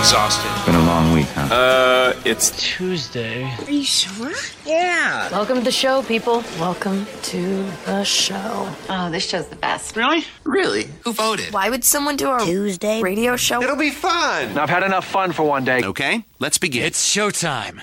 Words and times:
Exhausted. 0.00 0.50
Been 0.64 0.80
a 0.80 0.86
long 0.86 1.12
week, 1.12 1.26
huh? 1.34 1.54
Uh, 1.54 2.14
it's 2.24 2.50
Tuesday. 2.58 3.44
Are 3.44 3.70
you 3.70 3.84
sure? 3.84 4.32
Yeah. 4.64 5.30
Welcome 5.30 5.58
to 5.58 5.62
the 5.62 5.70
show, 5.70 6.02
people. 6.02 6.42
Welcome 6.58 7.06
to 7.24 7.64
the 7.84 8.02
show. 8.02 8.74
Oh, 8.88 9.10
this 9.10 9.28
show's 9.28 9.48
the 9.48 9.56
best. 9.56 9.96
really? 9.96 10.24
really. 10.44 10.88
Who 11.04 11.12
voted? 11.12 11.52
Why 11.52 11.68
would 11.68 11.84
someone 11.84 12.16
do 12.16 12.34
a 12.34 12.40
Tuesday. 12.40 13.02
radio 13.02 13.36
show? 13.36 13.62
It'll 13.62 13.76
be 13.76 13.90
fun. 13.90 14.56
I've 14.56 14.70
had 14.70 14.84
enough 14.84 15.04
fun 15.06 15.32
for 15.32 15.42
one 15.42 15.64
day. 15.64 15.82
Okay, 15.84 16.24
let's 16.38 16.56
begin. 16.56 16.82
It's 16.86 17.06
showtime. 17.06 17.82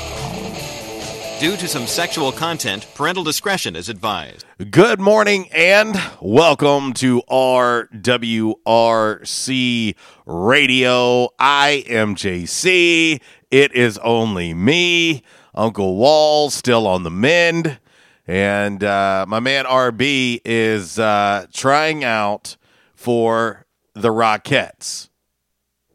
Due 1.41 1.57
to 1.57 1.67
some 1.67 1.87
sexual 1.87 2.31
content, 2.31 2.85
parental 2.93 3.23
discretion 3.23 3.75
is 3.75 3.89
advised. 3.89 4.45
Good 4.69 4.99
morning 4.99 5.49
and 5.51 5.99
welcome 6.21 6.93
to 6.93 7.23
RWRC 7.27 7.95
Radio. 10.27 11.29
I 11.39 11.83
am 11.87 12.13
JC. 12.13 13.19
It 13.49 13.73
is 13.73 13.97
only 14.03 14.53
me, 14.53 15.23
Uncle 15.55 15.95
Wall, 15.95 16.51
still 16.51 16.85
on 16.85 17.01
the 17.01 17.09
mend. 17.09 17.79
And 18.27 18.83
uh, 18.83 19.25
my 19.27 19.39
man 19.39 19.65
RB 19.65 20.41
is 20.45 20.99
uh, 20.99 21.47
trying 21.51 22.03
out 22.03 22.55
for 22.93 23.65
the 23.95 24.09
Rockettes 24.09 25.09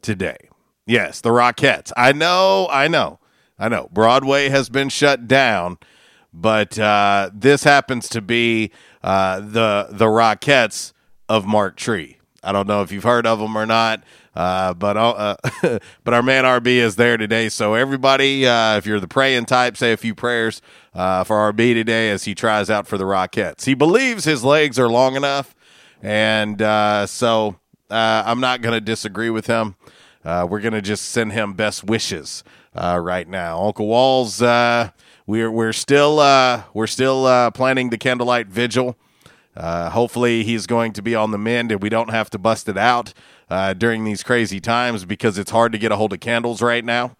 today. 0.01 0.49
Yes, 0.85 1.21
the 1.21 1.29
Rockettes. 1.29 1.93
I 1.95 2.11
know, 2.11 2.67
I 2.69 2.89
know, 2.89 3.21
I 3.59 3.69
know. 3.69 3.89
Broadway 3.91 4.49
has 4.49 4.69
been 4.69 4.89
shut 4.89 5.27
down, 5.27 5.79
but 6.31 6.77
uh, 6.77 7.31
this 7.33 7.63
happens 7.63 8.07
to 8.09 8.21
be 8.21 8.71
uh, 9.03 9.39
the 9.39 9.87
the 9.89 10.05
Rockettes 10.05 10.93
of 11.27 11.45
Marked 11.45 11.79
Tree. 11.79 12.17
I 12.43 12.51
don't 12.51 12.67
know 12.67 12.81
if 12.83 12.91
you've 12.91 13.03
heard 13.03 13.25
of 13.25 13.39
them 13.39 13.57
or 13.57 13.65
not, 13.65 14.03
uh, 14.35 14.75
but 14.75 14.95
uh, 14.95 15.37
but 16.03 16.13
our 16.13 16.21
man 16.21 16.43
RB 16.43 16.67
is 16.67 16.97
there 16.97 17.17
today. 17.17 17.49
So 17.49 17.73
everybody, 17.73 18.45
uh, 18.45 18.77
if 18.77 18.85
you're 18.85 18.99
the 18.99 19.07
praying 19.07 19.45
type, 19.45 19.75
say 19.75 19.91
a 19.91 19.97
few 19.97 20.13
prayers 20.13 20.61
uh, 20.93 21.23
for 21.23 21.51
RB 21.51 21.73
today 21.73 22.11
as 22.11 22.25
he 22.25 22.35
tries 22.35 22.69
out 22.69 22.87
for 22.87 22.99
the 22.99 23.05
Rockettes. 23.05 23.65
He 23.65 23.73
believes 23.73 24.23
his 24.23 24.43
legs 24.43 24.77
are 24.77 24.89
long 24.89 25.15
enough, 25.15 25.55
and 26.03 26.59
so 27.09 27.55
I'm 27.89 28.39
not 28.39 28.61
going 28.61 28.73
to 28.73 28.81
disagree 28.81 29.31
with 29.31 29.47
him. 29.47 29.75
We're 30.23 30.61
going 30.61 30.73
to 30.73 30.81
just 30.81 31.05
send 31.05 31.31
him 31.31 31.53
best 31.53 31.83
wishes 31.83 32.43
uh, 32.77 32.99
right 33.01 33.27
now. 33.27 33.63
Uncle 33.65 33.87
Walls, 33.87 34.41
uh, 34.41 34.91
we're 35.25 35.51
we're 35.51 35.73
still 35.73 36.19
uh, 36.19 36.63
we're 36.73 36.87
still 36.87 37.25
uh, 37.25 37.51
planning 37.51 37.89
the 37.89 37.97
candlelight 37.97 38.47
vigil. 38.47 38.95
Uh, 39.55 39.89
hopefully, 39.89 40.43
he's 40.43 40.67
going 40.67 40.93
to 40.93 41.01
be 41.01 41.15
on 41.15 41.31
the 41.31 41.37
mend, 41.37 41.71
and 41.71 41.81
we 41.81 41.89
don't 41.89 42.11
have 42.11 42.29
to 42.29 42.37
bust 42.37 42.69
it 42.69 42.77
out 42.77 43.13
uh, 43.49 43.73
during 43.73 44.03
these 44.03 44.21
crazy 44.21 44.59
times 44.59 45.03
because 45.03 45.37
it's 45.37 45.51
hard 45.51 45.71
to 45.71 45.77
get 45.77 45.91
a 45.91 45.95
hold 45.95 46.13
of 46.13 46.19
candles 46.19 46.61
right 46.61 46.85
now. 46.85 47.15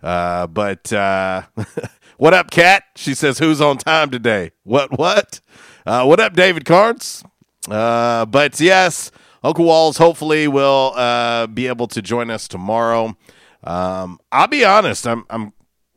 But 0.00 0.92
what 2.16 2.34
up, 2.34 2.50
Kat? 2.50 2.84
She 2.96 3.14
says, 3.14 3.38
"Who's 3.40 3.60
on 3.60 3.78
time 3.78 4.10
today?" 4.10 4.52
What? 4.62 4.96
What? 4.96 5.40
What 5.84 6.20
up, 6.20 6.34
David 6.34 6.64
Carnes? 6.64 7.24
But 7.66 8.60
yes, 8.60 9.10
Uncle 9.42 9.64
Walls 9.64 9.96
hopefully 9.96 10.46
will 10.46 11.46
be 11.48 11.66
able 11.66 11.88
to 11.88 12.00
join 12.00 12.30
us 12.30 12.46
tomorrow. 12.46 13.16
Um, 13.64 14.18
I'll 14.32 14.48
be 14.48 14.64
honest, 14.64 15.06
I'm 15.06 15.24
I'm 15.30 15.52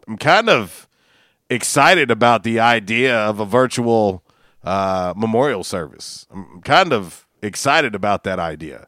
I'm 0.08 0.18
kind 0.18 0.50
of 0.50 0.88
excited 1.50 2.12
about 2.12 2.44
the 2.44 2.60
idea 2.60 3.18
of 3.18 3.40
a 3.40 3.46
virtual 3.46 4.24
uh, 4.64 5.14
memorial 5.16 5.64
service. 5.64 6.26
I'm 6.32 6.62
kind 6.62 6.94
of 6.94 7.28
excited 7.42 7.96
about 7.96 8.24
that 8.24 8.40
idea. 8.40 8.88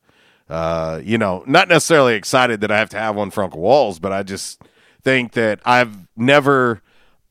Uh, 0.49 1.01
you 1.03 1.17
know, 1.17 1.43
not 1.47 1.67
necessarily 1.67 2.15
excited 2.15 2.61
that 2.61 2.71
I 2.71 2.77
have 2.77 2.89
to 2.89 2.99
have 2.99 3.15
one 3.15 3.31
for 3.31 3.43
Uncle 3.43 3.61
Walls, 3.61 3.99
but 3.99 4.11
I 4.11 4.23
just 4.23 4.61
think 5.03 5.33
that 5.33 5.59
I've 5.65 6.07
never 6.15 6.81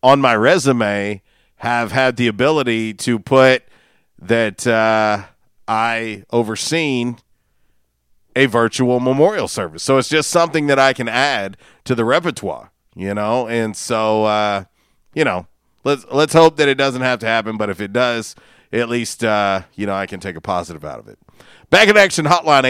on 0.02 0.20
my 0.20 0.34
resume 0.34 1.22
have 1.56 1.92
had 1.92 2.16
the 2.16 2.26
ability 2.26 2.92
to 2.92 3.18
put 3.18 3.62
that 4.18 4.66
uh, 4.66 5.24
I 5.66 6.24
overseen 6.30 7.18
a 8.36 8.46
virtual 8.46 9.00
memorial 9.00 9.48
service. 9.48 9.82
So 9.82 9.98
it's 9.98 10.08
just 10.08 10.30
something 10.30 10.66
that 10.66 10.78
I 10.78 10.92
can 10.92 11.08
add 11.08 11.56
to 11.84 11.94
the 11.94 12.04
repertoire, 12.04 12.72
you 12.94 13.14
know? 13.14 13.48
And 13.48 13.76
so 13.76 14.24
uh, 14.24 14.64
you 15.14 15.24
know, 15.24 15.46
let's 15.84 16.04
let's 16.10 16.34
hope 16.34 16.56
that 16.56 16.68
it 16.68 16.74
doesn't 16.74 17.02
have 17.02 17.20
to 17.20 17.26
happen, 17.26 17.56
but 17.56 17.70
if 17.70 17.80
it 17.80 17.92
does, 17.92 18.34
at 18.72 18.88
least 18.88 19.22
uh, 19.24 19.62
you 19.74 19.86
know, 19.86 19.94
I 19.94 20.06
can 20.06 20.18
take 20.20 20.36
a 20.36 20.40
positive 20.40 20.84
out 20.84 20.98
of 20.98 21.08
it. 21.08 21.18
Back 21.70 21.88
in 21.88 21.96
action 21.96 22.26
hotline 22.26 22.64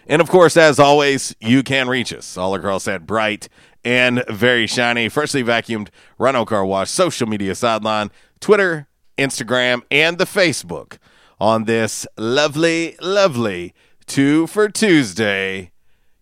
And 0.06 0.22
of 0.22 0.28
course, 0.28 0.56
as 0.56 0.78
always, 0.78 1.34
you 1.40 1.62
can 1.62 1.88
reach 1.88 2.12
us 2.12 2.36
all 2.36 2.54
across 2.54 2.84
that 2.84 3.06
bright 3.06 3.48
and 3.84 4.24
very 4.28 4.66
shiny, 4.66 5.08
freshly 5.08 5.42
vacuumed 5.42 5.88
Rhino 6.18 6.44
Car 6.44 6.64
Wash 6.64 6.90
social 6.90 7.28
media 7.28 7.54
sideline, 7.54 8.10
Twitter, 8.40 8.88
Instagram, 9.18 9.82
and 9.90 10.18
the 10.18 10.24
Facebook 10.24 10.98
on 11.40 11.64
this 11.64 12.06
lovely, 12.16 12.96
lovely 13.00 13.74
two 14.06 14.46
for 14.46 14.68
Tuesday. 14.68 15.70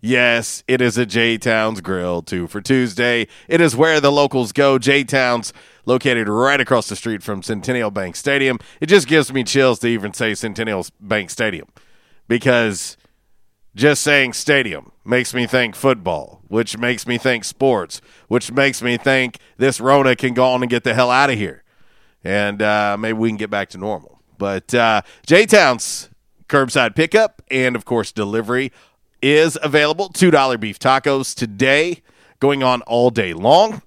Yes, 0.01 0.65
it 0.67 0.81
is 0.81 0.99
a 0.99 1.07
J 1.07 1.39
Towns 1.39 1.81
Grill 1.81 2.23
two 2.23 2.49
for 2.49 2.61
Tuesday. 2.61 3.29
It 3.47 3.61
is 3.61 3.77
where 3.77 4.01
the 4.01 4.11
locals 4.11 4.51
go. 4.51 4.77
J 4.77 5.05
Towns, 5.05 5.53
located 5.87 6.29
right 6.29 6.61
across 6.61 6.89
the 6.89 6.97
street 6.97 7.23
from 7.23 7.43
Centennial 7.43 7.93
Bank 7.93 8.17
Stadium. 8.17 8.59
It 8.81 8.87
just 8.87 9.07
gives 9.07 9.33
me 9.33 9.45
chills 9.45 9.79
to 9.81 9.87
even 9.87 10.13
say 10.13 10.35
Centennial 10.35 10.85
Bank 10.99 11.31
Stadium 11.31 11.69
because 12.27 12.97
Just 13.75 14.03
saying 14.03 14.35
stadium 14.35 14.93
makes 15.05 15.33
me 15.33 15.47
think 15.47 15.75
football, 15.75 16.43
which 16.49 16.77
makes 16.77 17.07
me 17.07 17.17
think 17.17 17.45
sports, 17.45 18.03
which 18.29 18.53
makes 18.53 18.83
me 18.83 18.99
think 18.99 19.39
this 19.57 19.81
Rona 19.81 20.15
can 20.15 20.35
go 20.35 20.45
on 20.45 20.63
and 20.63 20.69
get 20.69 20.85
the 20.85 20.93
hell 20.93 21.11
out 21.11 21.31
of 21.31 21.39
here. 21.39 21.65
And 22.23 22.61
uh, 22.61 22.97
maybe 22.99 23.19
we 23.19 23.31
can 23.31 23.39
get 23.39 23.51
back 23.51 23.71
to 23.71 23.79
normal. 23.79 24.21
But 24.37 24.75
uh, 24.75 25.03
J 25.27 25.47
Town's 25.47 26.11
curbside 26.49 26.95
pickup 26.95 27.41
and, 27.51 27.75
of 27.75 27.87
course, 27.87 28.13
delivery 28.13 28.73
is 29.23 29.59
available. 29.63 30.11
$2 30.11 30.61
beef 30.61 30.79
tacos 30.79 31.35
today, 31.35 32.03
going 32.41 32.63
on 32.63 32.83
all 32.83 33.09
day 33.09 33.33
long. 33.33 33.81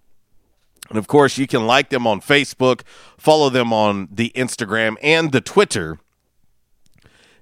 And 0.89 0.97
of 0.97 1.07
course, 1.07 1.37
you 1.37 1.45
can 1.45 1.67
like 1.67 1.89
them 1.89 2.07
on 2.07 2.21
Facebook, 2.21 2.81
follow 3.17 3.49
them 3.49 3.71
on 3.71 4.07
the 4.11 4.31
Instagram 4.35 4.97
and 5.01 5.31
the 5.31 5.41
Twitter. 5.41 5.99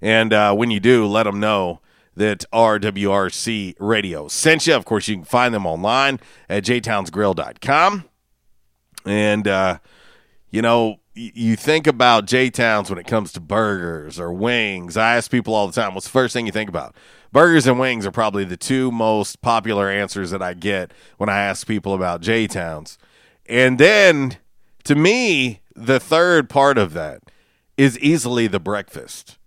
And 0.01 0.34
uh, 0.34 0.54
when 0.54 0.72
you 0.72 0.80
do, 0.80 1.06
let 1.06 1.24
them 1.24 1.40
know 1.40 1.80
that 2.15 2.45
RWRC 2.54 3.75
Radio 3.80 4.27
sent 4.27 4.68
you. 4.68 4.75
Of 4.75 4.86
course, 4.86 5.07
you 5.07 5.15
can 5.15 5.25
find 5.25 5.54
them 5.54 5.65
online 5.65 6.19
at 6.50 6.63
jtownsgrill.com. 6.63 8.06
And, 9.06 9.48
uh, 9.48 9.80
you 10.50 10.62
know, 10.62 10.98
you 11.15 11.56
think 11.56 11.86
about 11.86 12.25
J 12.25 12.50
Towns 12.50 12.89
when 12.89 12.98
it 12.98 13.06
comes 13.06 13.31
to 13.33 13.39
burgers 13.39 14.19
or 14.19 14.33
wings. 14.33 14.98
I 14.98 15.15
ask 15.15 15.30
people 15.30 15.54
all 15.54 15.68
the 15.68 15.74
time, 15.74 15.94
what's 15.94 16.07
the 16.07 16.12
first 16.12 16.33
thing 16.33 16.45
you 16.45 16.51
think 16.51 16.69
about? 16.69 16.95
Burgers 17.31 17.68
and 17.68 17.80
wings 17.80 18.06
are 18.06 18.12
probably 18.12 18.44
the 18.44 18.57
two 18.57 18.92
most 18.92 19.42
popular 19.42 19.89
answers 19.89 20.31
that 20.31 20.42
I 20.42 20.54
get 20.54 20.92
when 21.18 21.30
I 21.30 21.39
ask 21.42 21.68
people 21.68 21.94
about 21.94 22.21
J 22.21 22.48
Towns. 22.48 22.98
And 23.45 23.80
then 23.80 24.38
to 24.86 24.95
me, 24.95 25.62
the 25.75 26.00
third 26.00 26.50
part 26.50 26.77
of 26.77 26.94
that 26.94 27.24
is 27.77 27.98
easily 28.00 28.48
the 28.48 28.59
breakfast. 28.59 29.38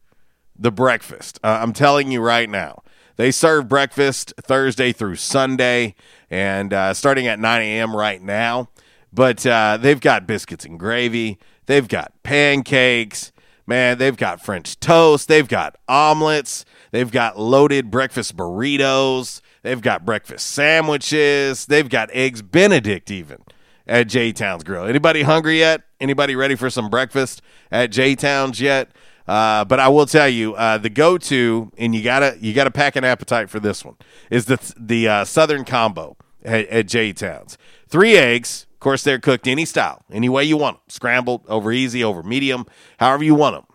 The 0.58 0.70
breakfast. 0.70 1.38
Uh, 1.42 1.58
I'm 1.60 1.72
telling 1.72 2.10
you 2.10 2.20
right 2.20 2.48
now, 2.48 2.82
they 3.16 3.30
serve 3.30 3.68
breakfast 3.68 4.32
Thursday 4.42 4.92
through 4.92 5.16
Sunday 5.16 5.94
and 6.30 6.72
uh, 6.72 6.94
starting 6.94 7.26
at 7.26 7.38
9 7.38 7.62
a.m. 7.62 7.94
right 7.94 8.22
now. 8.22 8.68
But 9.12 9.46
uh, 9.46 9.78
they've 9.80 10.00
got 10.00 10.26
biscuits 10.26 10.64
and 10.64 10.78
gravy, 10.78 11.38
they've 11.66 11.88
got 11.88 12.12
pancakes. 12.22 13.32
Man, 13.68 13.98
they've 13.98 14.16
got 14.16 14.40
French 14.40 14.78
toast. 14.78 15.26
They've 15.26 15.48
got 15.48 15.76
omelets. 15.88 16.64
They've 16.92 17.10
got 17.10 17.36
loaded 17.36 17.90
breakfast 17.90 18.36
burritos. 18.36 19.40
They've 19.62 19.80
got 19.80 20.04
breakfast 20.04 20.46
sandwiches. 20.50 21.66
They've 21.66 21.88
got 21.88 22.08
eggs 22.12 22.42
Benedict 22.42 23.10
even 23.10 23.42
at 23.86 24.06
J 24.06 24.30
Town's 24.30 24.62
Grill. 24.62 24.84
Anybody 24.84 25.22
hungry 25.22 25.58
yet? 25.58 25.82
Anybody 26.00 26.36
ready 26.36 26.54
for 26.54 26.70
some 26.70 26.88
breakfast 26.88 27.42
at 27.72 27.90
J 27.90 28.14
Town's 28.14 28.60
yet? 28.60 28.90
Uh, 29.26 29.64
but 29.64 29.80
I 29.80 29.88
will 29.88 30.06
tell 30.06 30.28
you, 30.28 30.54
uh, 30.54 30.78
the 30.78 30.90
go-to, 30.90 31.72
and 31.76 31.94
you 31.94 32.02
gotta 32.02 32.36
you 32.40 32.54
gotta 32.54 32.70
pack 32.70 32.96
an 32.96 33.04
appetite 33.04 33.50
for 33.50 33.60
this 33.60 33.84
one, 33.84 33.96
is 34.30 34.46
the 34.46 34.58
the 34.78 35.08
uh, 35.08 35.24
Southern 35.24 35.64
combo 35.64 36.16
at, 36.44 36.66
at 36.68 36.86
J 36.86 37.12
Towns. 37.12 37.58
Three 37.88 38.16
eggs, 38.16 38.66
of 38.74 38.80
course, 38.80 39.02
they're 39.02 39.18
cooked 39.18 39.48
any 39.48 39.64
style, 39.64 40.04
any 40.12 40.28
way 40.28 40.44
you 40.44 40.56
want 40.56 40.76
them, 40.76 40.82
scrambled, 40.88 41.44
over 41.48 41.72
easy, 41.72 42.04
over 42.04 42.22
medium, 42.22 42.66
however 42.98 43.24
you 43.24 43.34
want 43.34 43.56
them. 43.56 43.66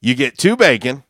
You 0.00 0.14
get 0.14 0.36
two 0.36 0.56
bacon, 0.56 1.04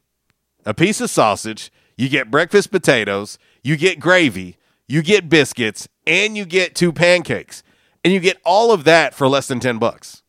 a 0.67 0.75
piece 0.75 1.01
of 1.01 1.11
sausage, 1.11 1.73
you 1.97 2.09
get 2.09 2.31
breakfast 2.31 2.71
potatoes, 2.71 3.39
you 3.63 3.77
get 3.77 3.99
gravy, 3.99 4.59
you 4.87 5.03
get 5.03 5.29
biscuits, 5.29 5.89
and 6.07 6.37
you 6.37 6.45
get 6.45 6.75
two 6.75 6.93
pancakes 6.93 7.63
and 8.05 8.13
you 8.13 8.21
get 8.21 8.39
all 8.45 8.71
of 8.71 8.85
that 8.85 9.15
for 9.15 9.27
less 9.27 9.49
than 9.49 9.59
10 9.59 9.79
bucks. 9.79 10.23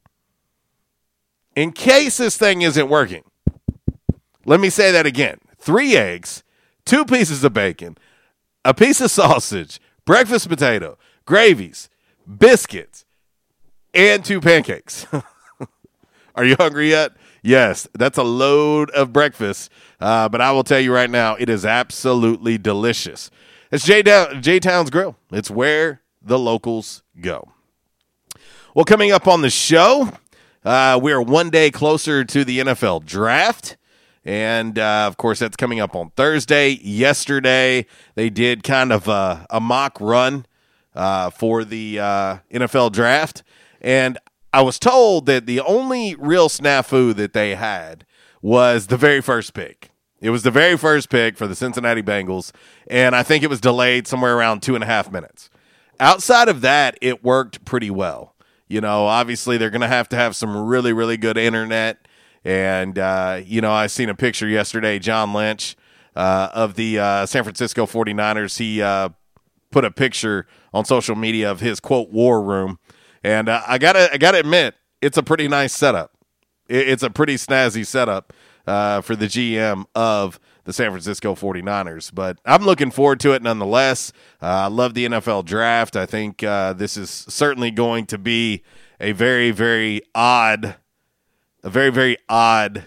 In 1.55 1.71
case 1.71 2.17
this 2.17 2.37
thing 2.37 2.61
isn't 2.61 2.89
working, 2.89 3.23
let 4.45 4.59
me 4.59 4.69
say 4.69 4.91
that 4.91 5.05
again. 5.05 5.39
3 5.59 5.95
eggs, 5.95 6.43
2 6.85 7.05
pieces 7.05 7.43
of 7.43 7.53
bacon, 7.53 7.97
a 8.63 8.73
piece 8.73 9.01
of 9.01 9.09
sausage, 9.21 9.79
breakfast 10.05 10.49
potato, 10.49 10.97
gravies, 11.25 11.89
biscuits, 12.27 13.05
and 13.93 14.25
two 14.25 14.41
pancakes. 14.41 15.07
Are 16.35 16.43
you 16.43 16.55
hungry 16.59 16.89
yet? 16.89 17.13
Yes, 17.41 17.87
that's 17.93 18.17
a 18.17 18.23
load 18.23 18.89
of 18.91 19.13
breakfast. 19.13 19.71
Uh, 19.99 20.27
but 20.27 20.41
I 20.41 20.51
will 20.51 20.63
tell 20.63 20.79
you 20.79 20.93
right 20.93 21.09
now, 21.09 21.35
it 21.35 21.49
is 21.49 21.65
absolutely 21.65 22.57
delicious. 22.57 23.31
It's 23.71 23.85
J, 23.85 24.01
Down, 24.01 24.41
J 24.41 24.59
Town's 24.59 24.89
Grill. 24.89 25.15
It's 25.31 25.49
where 25.49 26.01
the 26.21 26.37
locals 26.37 27.03
go. 27.21 27.49
Well, 28.73 28.85
coming 28.85 29.11
up 29.11 29.27
on 29.27 29.41
the 29.41 29.49
show, 29.49 30.11
uh, 30.65 30.99
we 31.01 31.11
are 31.11 31.21
one 31.21 31.49
day 31.49 31.69
closer 31.69 32.25
to 32.25 32.43
the 32.43 32.59
NFL 32.59 33.05
draft. 33.05 33.77
And 34.25 34.79
uh, 34.79 35.05
of 35.07 35.17
course, 35.17 35.37
that's 35.37 35.55
coming 35.55 35.79
up 35.79 35.95
on 35.95 36.09
Thursday. 36.11 36.79
Yesterday, 36.81 37.85
they 38.15 38.31
did 38.31 38.63
kind 38.63 38.91
of 38.91 39.07
a, 39.07 39.45
a 39.51 39.59
mock 39.59 40.01
run 40.01 40.47
uh, 40.95 41.29
for 41.29 41.63
the 41.63 41.99
uh, 41.99 42.37
NFL 42.51 42.91
draft. 42.91 43.43
And 43.79 44.17
I 44.51 44.61
was 44.63 44.79
told 44.79 45.27
that 45.27 45.45
the 45.45 45.59
only 45.59 46.15
real 46.15 46.49
snafu 46.49 47.15
that 47.15 47.33
they 47.33 47.53
had 47.53 48.05
was 48.41 48.87
the 48.87 48.97
very 48.97 49.21
first 49.21 49.53
pick. 49.53 49.91
It 50.21 50.31
was 50.31 50.41
the 50.41 50.51
very 50.51 50.77
first 50.77 51.09
pick 51.09 51.37
for 51.37 51.45
the 51.45 51.55
Cincinnati 51.55 52.01
Bengals. 52.01 52.51
And 52.87 53.15
I 53.15 53.21
think 53.21 53.43
it 53.43 53.49
was 53.49 53.61
delayed 53.61 54.07
somewhere 54.07 54.35
around 54.35 54.63
two 54.63 54.73
and 54.73 54.83
a 54.83 54.87
half 54.87 55.11
minutes. 55.11 55.51
Outside 55.99 56.49
of 56.49 56.61
that, 56.61 56.97
it 57.01 57.23
worked 57.23 57.63
pretty 57.63 57.91
well. 57.91 58.34
You 58.67 58.81
know, 58.81 59.05
obviously 59.05 59.57
they're 59.57 59.69
going 59.69 59.81
to 59.81 59.87
have 59.87 60.09
to 60.09 60.15
have 60.15 60.35
some 60.35 60.65
really, 60.65 60.93
really 60.93 61.17
good 61.17 61.37
internet. 61.37 62.07
And, 62.43 62.97
uh, 62.97 63.41
you 63.43 63.61
know, 63.61 63.71
I 63.71 63.87
seen 63.87 64.09
a 64.09 64.15
picture 64.15 64.47
yesterday, 64.47 64.99
John 64.99 65.33
Lynch 65.33 65.75
uh, 66.15 66.49
of 66.53 66.75
the 66.75 66.99
uh, 66.99 67.25
San 67.25 67.43
Francisco 67.43 67.85
49ers. 67.85 68.57
He 68.57 68.81
uh, 68.81 69.09
put 69.71 69.85
a 69.85 69.91
picture 69.91 70.47
on 70.73 70.85
social 70.85 71.15
media 71.15 71.49
of 71.49 71.59
his 71.59 71.79
quote 71.79 72.09
war 72.09 72.41
room. 72.41 72.79
And 73.23 73.49
uh, 73.49 73.61
I 73.67 73.77
gotta, 73.77 74.13
I 74.13 74.17
gotta 74.17 74.39
admit, 74.39 74.75
it's 75.01 75.17
a 75.17 75.23
pretty 75.23 75.47
nice 75.47 75.73
setup. 75.73 76.11
it's 76.67 77.03
a 77.03 77.09
pretty 77.09 77.35
snazzy 77.35 77.85
setup 77.85 78.33
uh, 78.67 79.01
for 79.01 79.15
the 79.15 79.25
GM 79.25 79.85
of 79.93 80.39
the 80.65 80.73
San 80.73 80.91
Francisco 80.91 81.33
49ers. 81.33 82.13
But 82.13 82.39
I'm 82.43 82.63
looking 82.63 82.91
forward 82.91 83.19
to 83.21 83.31
it 83.31 83.41
nonetheless. 83.41 84.11
Uh, 84.41 84.45
I 84.45 84.67
love 84.67 84.93
the 84.93 85.05
NFL 85.05 85.45
draft. 85.45 85.95
I 85.95 86.05
think 86.05 86.43
uh, 86.43 86.73
this 86.73 86.97
is 86.97 87.09
certainly 87.09 87.71
going 87.71 88.05
to 88.07 88.17
be 88.17 88.63
a 88.99 89.13
very, 89.13 89.51
very 89.51 90.01
odd, 90.13 90.75
a 91.63 91.69
very, 91.69 91.91
very 91.91 92.17
odd 92.27 92.83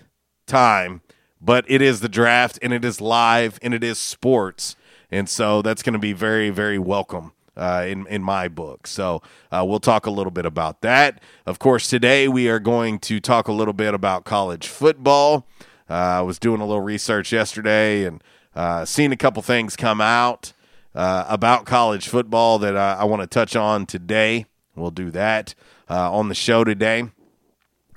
time. 0.47 1.01
But 1.41 1.65
it 1.69 1.81
is 1.81 2.01
the 2.01 2.09
draft 2.09 2.59
and 2.63 2.73
it 2.73 2.85
is 2.85 3.01
live 3.01 3.59
and 3.63 3.73
it 3.73 3.85
is 3.85 3.99
sports. 3.99 4.77
And 5.11 5.29
so 5.29 5.63
that's 5.63 5.83
going 5.83 5.95
to 5.95 5.99
be 5.99 6.13
very, 6.13 6.51
very 6.51 6.79
welcome. 6.79 7.32
Uh, 7.56 7.85
in 7.89 8.06
in 8.06 8.23
my 8.23 8.47
book. 8.47 8.87
So 8.87 9.20
uh, 9.51 9.65
we'll 9.67 9.81
talk 9.81 10.06
a 10.06 10.13
little 10.13 10.31
bit 10.31 10.47
about 10.47 10.81
that. 10.82 11.20
Of 11.44 11.58
course, 11.58 11.89
today 11.89 12.29
we 12.29 12.49
are 12.49 12.61
going 12.61 13.01
to 13.01 13.19
talk 13.19 13.49
a 13.49 13.53
little 13.53 13.75
bit 13.75 13.94
about 13.94 14.25
college 14.25 14.69
football. 14.69 15.44
Uh, 15.91 15.95
I 15.95 16.21
was 16.21 16.39
doing 16.39 16.61
a 16.61 16.67
little 16.67 16.83
research 16.83 17.33
yesterday 17.33 18.05
and 18.05 18.23
uh, 18.55 18.85
seen 18.85 19.13
a 19.13 19.17
couple 19.17 19.43
things 19.43 19.77
come 19.77 20.01
out 20.01 20.53
uh, 20.95 21.25
about 21.29 21.65
college 21.65 22.09
football 22.09 22.59
that 22.59 22.77
I, 22.77 22.95
I 22.95 23.05
want 23.05 23.23
to 23.23 23.27
touch 23.27 23.57
on 23.57 23.87
today. 23.87 24.47
We'll 24.75 24.91
do 24.91 25.11
that 25.13 25.55
uh, 25.89 26.13
on 26.13 26.29
the 26.29 26.35
show 26.35 26.65
today. 26.65 27.05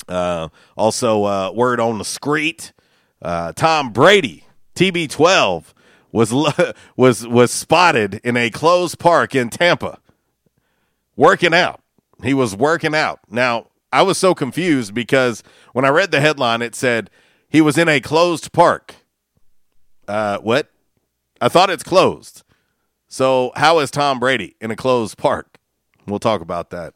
Uh, 0.07 0.49
also, 0.77 1.23
uh, 1.25 1.51
word 1.53 1.79
on 1.79 1.97
the 1.97 2.05
street: 2.05 2.73
Tom 3.21 3.91
Brady, 3.91 4.45
TB12, 4.75 5.65
was 6.11 6.33
was 6.95 7.27
was 7.27 7.51
spotted 7.51 8.19
in 8.23 8.35
a 8.37 8.49
closed 8.49 8.99
park 8.99 9.35
in 9.35 9.49
Tampa, 9.49 9.99
working 11.15 11.53
out. 11.53 11.81
He 12.23 12.33
was 12.33 12.55
working 12.55 12.95
out. 12.95 13.19
Now, 13.29 13.67
I 13.91 14.03
was 14.03 14.17
so 14.17 14.33
confused 14.33 14.93
because 14.93 15.43
when 15.73 15.85
I 15.85 15.89
read 15.89 16.11
the 16.11 16.21
headline, 16.21 16.61
it 16.61 16.75
said 16.75 17.09
he 17.51 17.59
was 17.59 17.77
in 17.77 17.89
a 17.89 17.99
closed 17.99 18.53
park. 18.53 18.95
Uh, 20.07 20.37
what? 20.39 20.71
I 21.41 21.49
thought 21.49 21.69
it's 21.69 21.83
closed. 21.83 22.43
So, 23.07 23.51
how 23.55 23.79
is 23.79 23.91
Tom 23.91 24.19
Brady 24.19 24.55
in 24.61 24.71
a 24.71 24.75
closed 24.75 25.17
park? 25.17 25.59
We'll 26.07 26.19
talk 26.19 26.39
about 26.39 26.69
that 26.69 26.93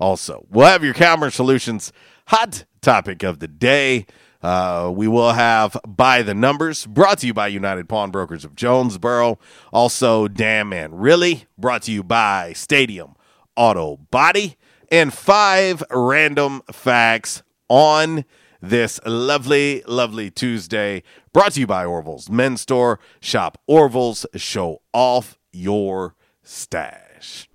also. 0.00 0.46
We'll 0.50 0.66
have 0.66 0.82
your 0.82 0.94
Calmer 0.94 1.30
Solutions 1.30 1.92
hot 2.28 2.64
topic 2.80 3.22
of 3.22 3.38
the 3.38 3.48
day. 3.48 4.06
Uh, 4.42 4.90
we 4.94 5.08
will 5.08 5.32
have 5.32 5.76
By 5.86 6.22
the 6.22 6.34
Numbers, 6.34 6.86
brought 6.86 7.18
to 7.18 7.26
you 7.26 7.34
by 7.34 7.48
United 7.48 7.86
Pawnbrokers 7.88 8.44
of 8.46 8.54
Jonesboro. 8.54 9.38
Also, 9.72 10.26
Damn 10.26 10.70
Man 10.70 10.94
Really, 10.94 11.44
brought 11.58 11.82
to 11.82 11.92
you 11.92 12.02
by 12.02 12.54
Stadium 12.54 13.14
Auto 13.56 13.98
Body. 14.10 14.56
And 14.90 15.12
five 15.12 15.82
random 15.90 16.62
facts 16.72 17.42
on 17.68 18.24
this 18.60 19.00
lovely, 19.04 19.82
lovely 19.86 20.30
Tuesday. 20.30 21.02
Brought 21.32 21.52
to 21.52 21.60
you 21.60 21.66
by 21.66 21.84
Orville's 21.84 22.28
Men's 22.28 22.60
Store. 22.60 22.98
Shop 23.20 23.58
Orville's, 23.66 24.26
show 24.36 24.82
off 24.92 25.38
your 25.52 26.14
stash. 26.42 27.48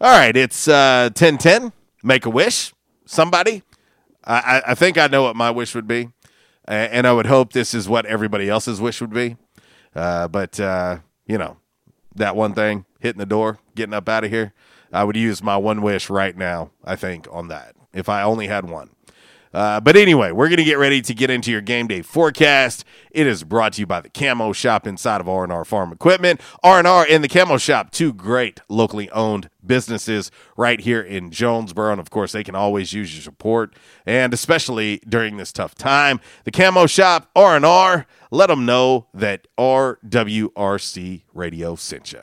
All 0.00 0.16
right, 0.16 0.36
it's 0.36 0.68
uh, 0.68 1.10
1010. 1.14 1.72
Make 2.02 2.26
a 2.26 2.30
wish. 2.30 2.72
Somebody. 3.06 3.62
I, 4.24 4.62
I 4.68 4.74
think 4.74 4.98
I 4.98 5.06
know 5.06 5.22
what 5.22 5.36
my 5.36 5.50
wish 5.50 5.74
would 5.74 5.88
be. 5.88 6.10
And 6.66 7.06
I 7.06 7.12
would 7.12 7.26
hope 7.26 7.52
this 7.52 7.74
is 7.74 7.88
what 7.88 8.06
everybody 8.06 8.48
else's 8.48 8.80
wish 8.80 9.00
would 9.00 9.12
be. 9.12 9.36
Uh, 9.94 10.28
but 10.28 10.60
uh, 10.60 10.98
you 11.26 11.36
know, 11.36 11.56
that 12.14 12.36
one 12.36 12.54
thing 12.54 12.84
hitting 13.00 13.18
the 13.18 13.26
door, 13.26 13.58
getting 13.74 13.94
up 13.94 14.08
out 14.08 14.24
of 14.24 14.30
here. 14.30 14.52
I 14.92 15.04
would 15.04 15.16
use 15.16 15.42
my 15.42 15.56
one 15.56 15.82
wish 15.82 16.10
right 16.10 16.36
now. 16.36 16.70
I 16.84 16.96
think 16.96 17.26
on 17.30 17.48
that 17.48 17.74
if 17.92 18.08
I 18.08 18.22
only 18.22 18.46
had 18.46 18.68
one. 18.68 18.90
Uh, 19.52 19.80
but 19.80 19.96
anyway, 19.96 20.30
we're 20.30 20.48
going 20.48 20.58
to 20.58 20.64
get 20.64 20.78
ready 20.78 21.02
to 21.02 21.14
get 21.14 21.30
into 21.30 21.50
your 21.50 21.60
game 21.60 21.88
day 21.88 22.02
forecast. 22.02 22.84
It 23.10 23.26
is 23.26 23.42
brought 23.42 23.72
to 23.74 23.80
you 23.80 23.86
by 23.86 24.00
the 24.00 24.08
Camo 24.08 24.52
Shop 24.52 24.86
inside 24.86 25.20
of 25.20 25.28
R&R 25.28 25.64
Farm 25.64 25.92
Equipment. 25.92 26.40
R&R 26.62 27.06
and 27.10 27.24
the 27.24 27.28
Camo 27.28 27.58
Shop, 27.58 27.90
two 27.90 28.12
great 28.12 28.60
locally 28.68 29.10
owned 29.10 29.50
businesses 29.64 30.30
right 30.56 30.80
here 30.80 31.00
in 31.00 31.30
Jonesboro. 31.30 31.92
And 31.92 32.00
of 32.00 32.10
course, 32.10 32.32
they 32.32 32.44
can 32.44 32.54
always 32.54 32.92
use 32.92 33.14
your 33.14 33.22
support, 33.22 33.74
and 34.06 34.32
especially 34.32 35.00
during 35.08 35.36
this 35.36 35.52
tough 35.52 35.74
time. 35.74 36.20
The 36.44 36.52
Camo 36.52 36.86
Shop, 36.86 37.28
R&R, 37.34 38.06
let 38.30 38.46
them 38.46 38.64
know 38.64 39.08
that 39.12 39.48
RWRC 39.58 41.22
Radio 41.34 41.74
sent 41.74 42.12
you. 42.12 42.22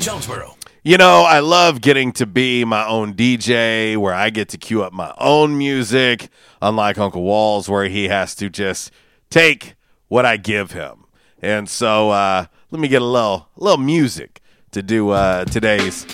Jonesboro. 0.00 0.56
You 0.82 0.96
know, 0.96 1.22
I 1.24 1.40
love 1.40 1.82
getting 1.82 2.10
to 2.12 2.24
be 2.24 2.64
my 2.64 2.86
own 2.86 3.12
DJ 3.12 3.98
where 3.98 4.14
I 4.14 4.30
get 4.30 4.48
to 4.48 4.58
cue 4.58 4.82
up 4.82 4.94
my 4.94 5.14
own 5.18 5.58
music, 5.58 6.30
unlike 6.62 6.96
Uncle 6.96 7.22
Walls, 7.22 7.68
where 7.68 7.84
he 7.84 8.08
has 8.08 8.34
to 8.36 8.48
just 8.48 8.90
take 9.28 9.74
what 10.08 10.24
I 10.24 10.38
give 10.38 10.72
him. 10.72 11.04
And 11.42 11.68
so 11.68 12.10
uh, 12.10 12.46
let 12.70 12.80
me 12.80 12.88
get 12.88 13.02
a 13.02 13.04
little, 13.04 13.48
a 13.56 13.62
little 13.62 13.78
music 13.78 14.40
to 14.72 14.82
do 14.82 15.10
uh, 15.10 15.44
today's 15.44 16.06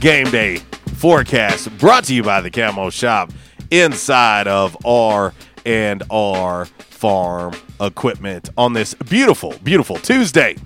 game 0.00 0.30
day 0.30 0.62
forecast 0.94 1.76
brought 1.78 2.04
to 2.04 2.14
you 2.14 2.22
by 2.22 2.40
the 2.40 2.50
Camo 2.50 2.88
Shop 2.88 3.30
inside 3.70 4.48
of 4.48 4.74
R 4.86 5.34
and 5.66 6.02
R 6.10 6.64
Farm 6.64 7.52
Equipment 7.78 8.48
on 8.56 8.72
this 8.72 8.94
beautiful, 8.94 9.54
beautiful 9.62 9.96
Tuesday. 9.96 10.56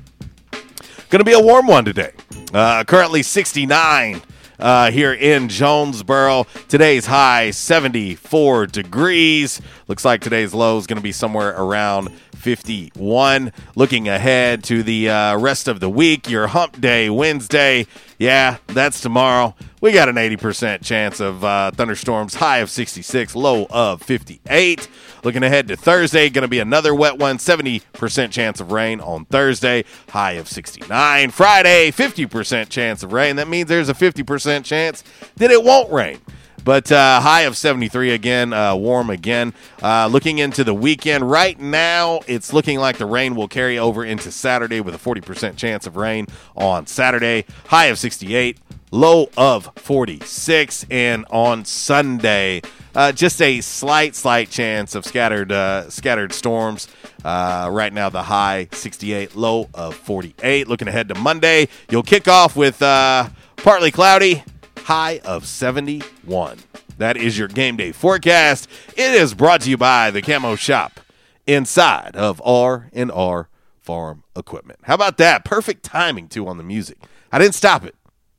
Going 1.11 1.19
to 1.19 1.25
be 1.25 1.33
a 1.33 1.41
warm 1.41 1.67
one 1.67 1.85
today. 1.85 2.13
Uh, 2.53 2.85
currently 2.85 3.23
69 3.23 4.21
uh, 4.59 4.91
here 4.91 5.15
in 5.15 5.49
Jonesboro. 5.49 6.47
Today's 6.69 7.07
high 7.07 7.51
74 7.51 8.67
degrees. 8.67 9.61
Looks 9.89 10.05
like 10.05 10.21
today's 10.21 10.53
low 10.53 10.77
is 10.77 10.87
going 10.87 10.99
to 10.99 11.03
be 11.03 11.13
somewhere 11.13 11.55
around 11.57 12.11
51. 12.35 13.53
Looking 13.75 14.09
ahead 14.09 14.65
to 14.65 14.83
the 14.83 15.09
uh, 15.09 15.39
rest 15.39 15.67
of 15.67 15.81
the 15.81 15.89
week, 15.89 16.29
your 16.29 16.49
hump 16.49 16.79
day 16.79 17.09
Wednesday. 17.09 17.87
Yeah, 18.23 18.59
that's 18.69 19.01
tomorrow. 19.01 19.57
We 19.81 19.91
got 19.91 20.09
an 20.09 20.15
80% 20.15 20.85
chance 20.85 21.19
of 21.19 21.43
uh, 21.43 21.73
thunderstorms, 21.73 22.37
high 22.37 22.59
of 22.59 22.71
66, 22.71 23.35
low 23.35 23.67
of 23.69 24.01
58. 24.01 24.89
Looking 25.25 25.43
ahead 25.43 25.67
to 25.67 25.77
Thursday, 25.77 26.31
going 26.31 26.43
to 26.43 26.49
be 26.49 26.61
another 26.61 26.95
wet 26.95 27.19
one, 27.19 27.39
70% 27.39 28.31
chance 28.31 28.61
of 28.61 28.71
rain 28.71 29.01
on 29.01 29.25
Thursday, 29.25 29.85
high 30.11 30.35
of 30.35 30.47
69. 30.47 31.33
Friday, 31.33 31.91
50% 31.91 32.69
chance 32.69 33.03
of 33.03 33.13
rain. 33.13 33.35
That 33.35 33.49
means 33.49 33.69
there's 33.69 33.89
a 33.89 33.95
50% 33.95 34.65
chance 34.65 35.03
that 35.39 35.51
it 35.51 35.65
won't 35.65 35.91
rain. 35.91 36.21
But 36.65 36.93
uh, 36.93 37.21
high 37.21 37.43
of 37.43 37.57
73 37.57 38.13
again, 38.13 38.53
uh, 38.53 38.75
warm 38.77 39.11
again. 39.11 39.53
Uh, 39.83 40.07
looking 40.07 40.39
into 40.39 40.63
the 40.63 40.75
weekend, 40.75 41.29
right 41.29 41.59
now 41.59 42.21
it's 42.27 42.53
looking 42.53 42.79
like 42.79 42.99
the 42.99 43.07
rain 43.07 43.35
will 43.35 43.49
carry 43.49 43.79
over 43.79 44.05
into 44.05 44.31
Saturday 44.31 44.81
with 44.81 44.95
a 44.95 44.99
40% 44.99 45.57
chance 45.57 45.87
of 45.87 45.97
rain 45.97 46.27
on 46.55 46.87
Saturday. 46.87 47.47
High 47.67 47.87
of 47.87 47.99
68, 47.99 48.59
low 48.93 49.29
of 49.37 49.71
46. 49.77 50.87
And 50.89 51.27
on 51.31 51.65
Sunday, 51.65 52.63
uh, 52.95 53.11
just 53.11 53.43
a 53.43 53.61
slight, 53.61 54.15
slight 54.15 54.49
chance 54.49 54.95
of 54.95 55.05
scattered, 55.05 55.51
uh, 55.51 55.91
scattered 55.91 56.33
storms. 56.33 56.87
Uh, 57.25 57.69
right 57.73 57.93
now, 57.93 58.09
the 58.09 58.23
high 58.23 58.69
68, 58.71 59.35
low 59.35 59.69
of 59.75 59.97
48. 59.97 60.69
Looking 60.69 60.87
ahead 60.87 61.09
to 61.09 61.17
Monday, 61.17 61.69
you'll 61.91 62.03
kick 62.05 62.29
off 62.29 62.55
with 62.55 62.79
partly 62.79 63.91
cloudy 63.91 64.45
high 64.85 65.21
of 65.25 65.47
71. 65.47 66.59
That 66.99 67.17
is 67.17 67.39
your 67.39 67.49
game 67.49 67.77
day 67.77 67.93
forecast. 67.93 68.69
It 68.97 69.15
is 69.15 69.35
brought 69.35 69.63
to 69.63 69.71
you 69.71 69.77
by 69.77 70.11
the 70.11 70.23
Camo 70.23 70.57
Shop 70.57 71.01
inside 71.47 72.17
of 72.17 72.41
R 72.45 72.91
and 72.93 73.11
R 73.11 73.49
Farm 73.81 74.25
Equipment. 74.37 74.81
How 74.85 74.95
about 74.95 75.17
that? 75.19 75.45
Perfect 75.45 75.83
timing 75.85 76.29
too 76.29 76.47
on 76.47 76.59
the 76.59 76.65
music. 76.65 76.99
I 77.31 77.39
didn't 77.39 77.55
stop 77.55 77.85
it. 77.85 77.95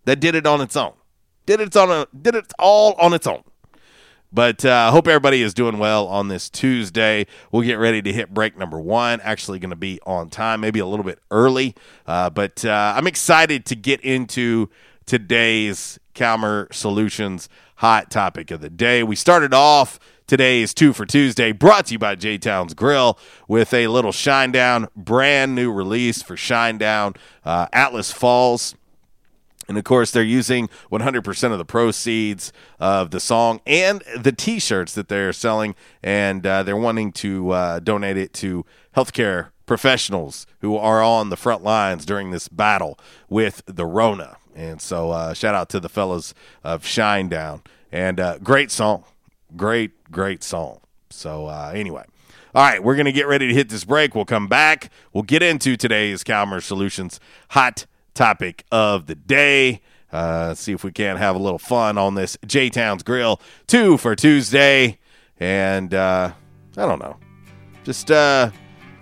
That 0.05 0.19
did 0.19 0.35
it 0.35 0.45
on 0.45 0.61
its 0.61 0.75
own. 0.75 0.93
Did 1.45 1.59
it 1.59 1.75
on 1.75 1.89
a 1.89 2.07
did 2.15 2.35
it 2.35 2.51
all 2.59 2.93
on 2.93 3.13
its 3.13 3.27
own. 3.27 3.43
But 4.31 4.65
I 4.65 4.87
uh, 4.87 4.91
hope 4.91 5.07
everybody 5.07 5.43
is 5.43 5.53
doing 5.53 5.77
well 5.77 6.07
on 6.07 6.27
this 6.27 6.49
Tuesday. 6.49 7.27
We'll 7.51 7.61
get 7.61 7.75
ready 7.75 8.01
to 8.01 8.11
hit 8.11 8.33
break 8.33 8.57
number 8.57 8.79
one. 8.79 9.21
Actually, 9.21 9.59
going 9.59 9.69
to 9.69 9.75
be 9.75 9.99
on 10.07 10.31
time, 10.31 10.59
maybe 10.59 10.79
a 10.79 10.87
little 10.87 11.05
bit 11.05 11.19
early. 11.29 11.75
Uh, 12.07 12.31
but 12.31 12.65
uh, 12.65 12.93
I'm 12.97 13.05
excited 13.05 13.63
to 13.67 13.75
get 13.75 14.01
into 14.01 14.71
today's 15.05 15.99
Calmer 16.13 16.67
Solutions 16.71 17.49
hot 17.77 18.09
topic 18.09 18.51
of 18.51 18.61
the 18.61 18.69
day. 18.69 19.03
We 19.03 19.15
started 19.15 19.53
off 19.53 19.99
today's 20.27 20.73
Two 20.73 20.93
for 20.93 21.05
Tuesday, 21.05 21.51
brought 21.51 21.87
to 21.87 21.93
you 21.93 21.99
by 21.99 22.15
J 22.15 22.37
Town's 22.37 22.73
Grill, 22.73 23.17
with 23.47 23.73
a 23.73 23.87
little 23.87 24.11
Shinedown, 24.11 24.87
brand 24.95 25.55
new 25.55 25.71
release 25.71 26.21
for 26.21 26.35
Shinedown, 26.35 27.17
uh, 27.43 27.67
Atlas 27.73 28.11
Falls. 28.11 28.75
And 29.67 29.77
of 29.77 29.83
course, 29.83 30.11
they're 30.11 30.23
using 30.23 30.69
100% 30.91 31.51
of 31.51 31.57
the 31.57 31.65
proceeds 31.65 32.51
of 32.79 33.11
the 33.11 33.19
song 33.19 33.61
and 33.65 34.03
the 34.17 34.31
t 34.31 34.59
shirts 34.59 34.93
that 34.93 35.07
they're 35.07 35.33
selling, 35.33 35.75
and 36.01 36.45
uh, 36.45 36.63
they're 36.63 36.77
wanting 36.77 37.11
to 37.13 37.51
uh, 37.51 37.79
donate 37.79 38.17
it 38.17 38.33
to 38.35 38.65
healthcare 38.95 39.49
professionals 39.65 40.45
who 40.59 40.75
are 40.75 41.01
on 41.01 41.29
the 41.29 41.37
front 41.37 41.63
lines 41.63 42.05
during 42.05 42.31
this 42.31 42.47
battle 42.47 42.99
with 43.29 43.61
the 43.65 43.85
Rona. 43.85 44.37
And 44.55 44.81
so, 44.81 45.11
uh, 45.11 45.33
shout 45.33 45.55
out 45.55 45.69
to 45.69 45.79
the 45.79 45.89
fellas 45.89 46.33
of 46.63 46.83
Shinedown. 46.83 47.65
And 47.91 48.19
uh, 48.19 48.37
great 48.39 48.71
song. 48.71 49.03
Great, 49.55 50.11
great 50.11 50.43
song. 50.43 50.79
So, 51.09 51.47
uh, 51.47 51.71
anyway. 51.75 52.05
All 52.55 52.63
right, 52.63 52.83
we're 52.83 52.95
going 52.95 53.07
to 53.07 53.11
get 53.11 53.27
ready 53.27 53.47
to 53.47 53.53
hit 53.53 53.69
this 53.69 53.83
break. 53.83 54.13
We'll 54.13 54.25
come 54.25 54.47
back. 54.47 54.91
We'll 55.11 55.23
get 55.23 55.41
into 55.41 55.75
today's 55.75 56.23
Calmer 56.23 56.61
Solutions 56.61 57.19
hot 57.49 57.87
topic 58.13 58.63
of 58.71 59.07
the 59.07 59.15
day. 59.15 59.81
Uh, 60.11 60.53
see 60.53 60.71
if 60.71 60.83
we 60.83 60.91
can't 60.91 61.17
have 61.17 61.35
a 61.35 61.39
little 61.39 61.57
fun 61.57 61.97
on 61.97 62.13
this 62.13 62.37
J 62.45 62.69
Town's 62.69 63.01
Grill 63.01 63.41
two 63.65 63.97
for 63.97 64.15
Tuesday. 64.15 64.99
And 65.39 65.95
uh, 65.95 66.31
I 66.77 66.85
don't 66.85 66.99
know, 66.99 67.17
just 67.83 68.11
uh, 68.11 68.51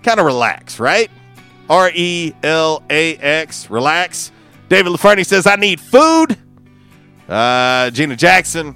kind 0.02 0.22
of 0.22 0.26
relax, 0.26 0.80
right? 0.80 1.12
R 1.70 1.92
E 1.94 2.34
L 2.44 2.82
A 2.90 3.18
X, 3.18 3.70
relax. 3.70 4.32
David 4.72 4.94
LaFernie 4.94 5.26
says, 5.26 5.46
I 5.48 5.58
need 5.58 5.82
food. 5.82 6.38
Uh, 7.28 7.90
Gina 7.90 8.16
Jackson, 8.16 8.74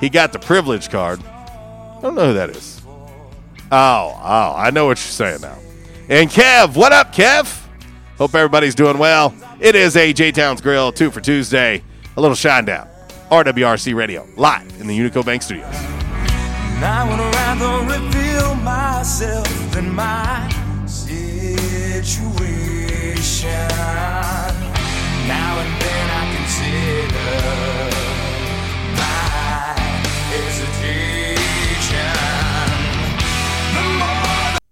he 0.00 0.08
got 0.08 0.32
the 0.32 0.38
privilege 0.38 0.88
card. 0.88 1.22
I 1.22 1.98
don't 2.00 2.14
know 2.14 2.28
who 2.28 2.32
that 2.32 2.48
is. 2.48 2.80
Oh, 3.70 4.18
oh, 4.22 4.54
I 4.56 4.70
know 4.70 4.86
what 4.86 4.96
you're 4.96 5.02
saying 5.02 5.42
now. 5.42 5.58
And 6.08 6.30
Kev, 6.30 6.74
what 6.74 6.92
up, 6.92 7.12
Kev? 7.12 7.62
Hope 8.16 8.34
everybody's 8.34 8.74
doing 8.74 8.96
well. 8.96 9.34
It 9.60 9.74
is 9.74 9.98
a 9.98 10.14
J 10.14 10.32
Towns 10.32 10.62
Grill, 10.62 10.92
two 10.92 11.10
for 11.10 11.20
Tuesday. 11.20 11.84
A 12.16 12.20
little 12.22 12.34
Shinedown. 12.34 12.88
RWRC 13.30 13.94
Radio, 13.94 14.26
live 14.38 14.80
in 14.80 14.86
the 14.86 14.98
Unico 14.98 15.22
Bank 15.22 15.42
Studios. 15.42 15.74
I 15.74 17.06
would 17.06 17.20
rather 17.34 18.00
reveal 18.00 18.54
myself 18.54 19.46
than 19.72 19.94
my 19.94 20.48
situation. 20.86 22.48
Now 25.28 25.58
and 25.60 25.82
then 25.82 26.10
I 26.10 26.24
consider 26.36 27.87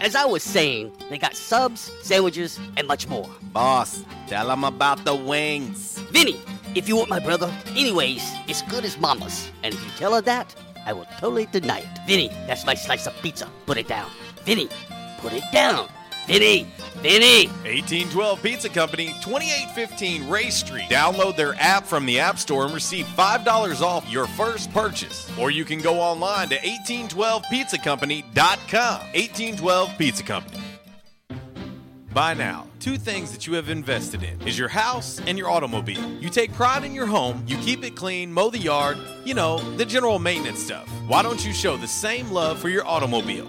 As 0.00 0.16
I 0.16 0.24
was 0.24 0.42
saying, 0.42 0.92
they 1.10 1.18
got 1.18 1.36
subs, 1.36 1.92
sandwiches, 2.02 2.58
and 2.76 2.88
much 2.88 3.08
more. 3.08 3.28
Boss, 3.52 4.04
tell 4.26 4.48
them 4.48 4.64
about 4.64 5.04
the 5.04 5.14
wings. 5.14 5.98
Vinny, 6.10 6.40
if 6.74 6.88
you 6.88 6.96
want 6.96 7.10
my 7.10 7.20
brother, 7.20 7.52
anyways, 7.70 8.22
it's 8.48 8.62
good 8.62 8.84
as 8.84 8.98
mama's. 8.98 9.50
And 9.62 9.74
if 9.74 9.84
you 9.84 9.90
tell 9.98 10.14
her 10.14 10.20
that, 10.22 10.54
I 10.86 10.92
will 10.92 11.06
totally 11.18 11.46
deny 11.46 11.78
it. 11.78 11.98
Vinny, 12.06 12.28
that's 12.46 12.66
my 12.66 12.74
slice 12.74 13.06
of 13.06 13.14
pizza. 13.22 13.48
Put 13.66 13.78
it 13.78 13.86
down. 13.86 14.10
Vinny, 14.44 14.68
put 15.18 15.32
it 15.32 15.44
down. 15.52 15.88
Vinny, 16.26 16.66
Vinny. 17.02 17.46
1812 17.46 18.42
Pizza 18.42 18.68
Company, 18.68 19.14
2815 19.22 20.28
Ray 20.28 20.50
Street. 20.50 20.88
Download 20.88 21.36
their 21.36 21.54
app 21.58 21.84
from 21.84 22.06
the 22.06 22.20
App 22.20 22.38
Store 22.38 22.64
and 22.64 22.74
receive 22.74 23.06
$5 23.06 23.80
off 23.80 24.08
your 24.10 24.26
first 24.28 24.72
purchase. 24.72 25.28
Or 25.38 25.50
you 25.50 25.64
can 25.64 25.80
go 25.80 26.00
online 26.00 26.48
to 26.50 26.58
1812pizzacompany.com. 26.58 29.00
1812 29.14 29.98
Pizza 29.98 30.22
Company. 30.22 30.62
By 32.14 32.34
now, 32.34 32.66
two 32.78 32.98
things 32.98 33.32
that 33.32 33.46
you 33.46 33.54
have 33.54 33.70
invested 33.70 34.22
in 34.22 34.38
is 34.46 34.58
your 34.58 34.68
house 34.68 35.18
and 35.26 35.38
your 35.38 35.48
automobile. 35.48 36.12
You 36.20 36.28
take 36.28 36.52
pride 36.52 36.84
in 36.84 36.94
your 36.94 37.06
home, 37.06 37.42
you 37.46 37.56
keep 37.56 37.82
it 37.84 37.96
clean, 37.96 38.30
mow 38.30 38.50
the 38.50 38.58
yard, 38.58 38.98
you 39.24 39.32
know, 39.32 39.58
the 39.76 39.86
general 39.86 40.18
maintenance 40.18 40.62
stuff. 40.62 40.86
Why 41.06 41.22
don't 41.22 41.42
you 41.42 41.54
show 41.54 41.78
the 41.78 41.88
same 41.88 42.30
love 42.30 42.58
for 42.58 42.68
your 42.68 42.86
automobile? 42.86 43.48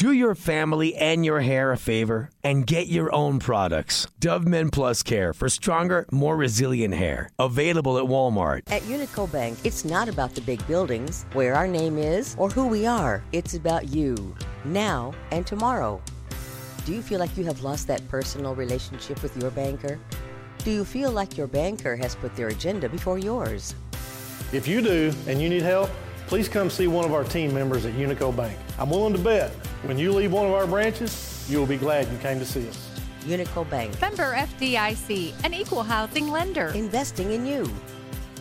Do 0.00 0.12
your 0.12 0.34
family 0.34 0.96
and 0.96 1.26
your 1.26 1.40
hair 1.40 1.72
a 1.72 1.76
favor 1.76 2.30
and 2.42 2.66
get 2.66 2.86
your 2.86 3.14
own 3.14 3.38
products. 3.38 4.06
Dove 4.18 4.46
Men 4.46 4.70
Plus 4.70 5.02
Care 5.02 5.34
for 5.34 5.50
stronger, 5.50 6.06
more 6.10 6.38
resilient 6.38 6.94
hair. 6.94 7.28
Available 7.38 7.98
at 7.98 8.04
Walmart. 8.04 8.62
At 8.68 8.80
Unico 8.84 9.30
Bank, 9.30 9.58
it's 9.62 9.84
not 9.84 10.08
about 10.08 10.34
the 10.34 10.40
big 10.40 10.66
buildings, 10.66 11.26
where 11.34 11.54
our 11.54 11.68
name 11.68 11.98
is, 11.98 12.34
or 12.38 12.48
who 12.48 12.66
we 12.66 12.86
are. 12.86 13.22
It's 13.32 13.52
about 13.52 13.90
you, 13.90 14.34
now 14.64 15.12
and 15.32 15.46
tomorrow. 15.46 16.00
Do 16.86 16.94
you 16.94 17.02
feel 17.02 17.18
like 17.18 17.36
you 17.36 17.44
have 17.44 17.62
lost 17.62 17.86
that 17.88 18.08
personal 18.08 18.54
relationship 18.54 19.22
with 19.22 19.36
your 19.36 19.50
banker? 19.50 20.00
Do 20.64 20.70
you 20.70 20.86
feel 20.86 21.10
like 21.10 21.36
your 21.36 21.46
banker 21.46 21.94
has 21.96 22.14
put 22.14 22.34
their 22.36 22.48
agenda 22.48 22.88
before 22.88 23.18
yours? 23.18 23.74
If 24.50 24.66
you 24.66 24.80
do 24.80 25.12
and 25.26 25.42
you 25.42 25.50
need 25.50 25.60
help, 25.60 25.90
please 26.30 26.48
come 26.48 26.70
see 26.70 26.86
one 26.86 27.04
of 27.04 27.12
our 27.12 27.24
team 27.24 27.52
members 27.52 27.84
at 27.84 27.92
Unico 27.94 28.34
Bank. 28.34 28.56
I'm 28.78 28.88
willing 28.88 29.12
to 29.14 29.18
bet 29.18 29.50
when 29.82 29.98
you 29.98 30.12
leave 30.12 30.30
one 30.30 30.46
of 30.46 30.52
our 30.52 30.64
branches, 30.64 31.44
you 31.50 31.58
will 31.58 31.66
be 31.66 31.76
glad 31.76 32.06
you 32.06 32.16
came 32.18 32.38
to 32.38 32.46
see 32.46 32.68
us. 32.68 32.88
Unico 33.22 33.68
Bank. 33.68 34.00
Member 34.00 34.34
FDIC, 34.34 35.34
an 35.44 35.52
equal 35.52 35.82
housing 35.82 36.28
lender. 36.28 36.68
Investing 36.68 37.32
in 37.32 37.44
you. 37.44 37.68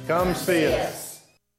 Come 0.08 0.36
see 0.36 0.67
us. 0.67 1.09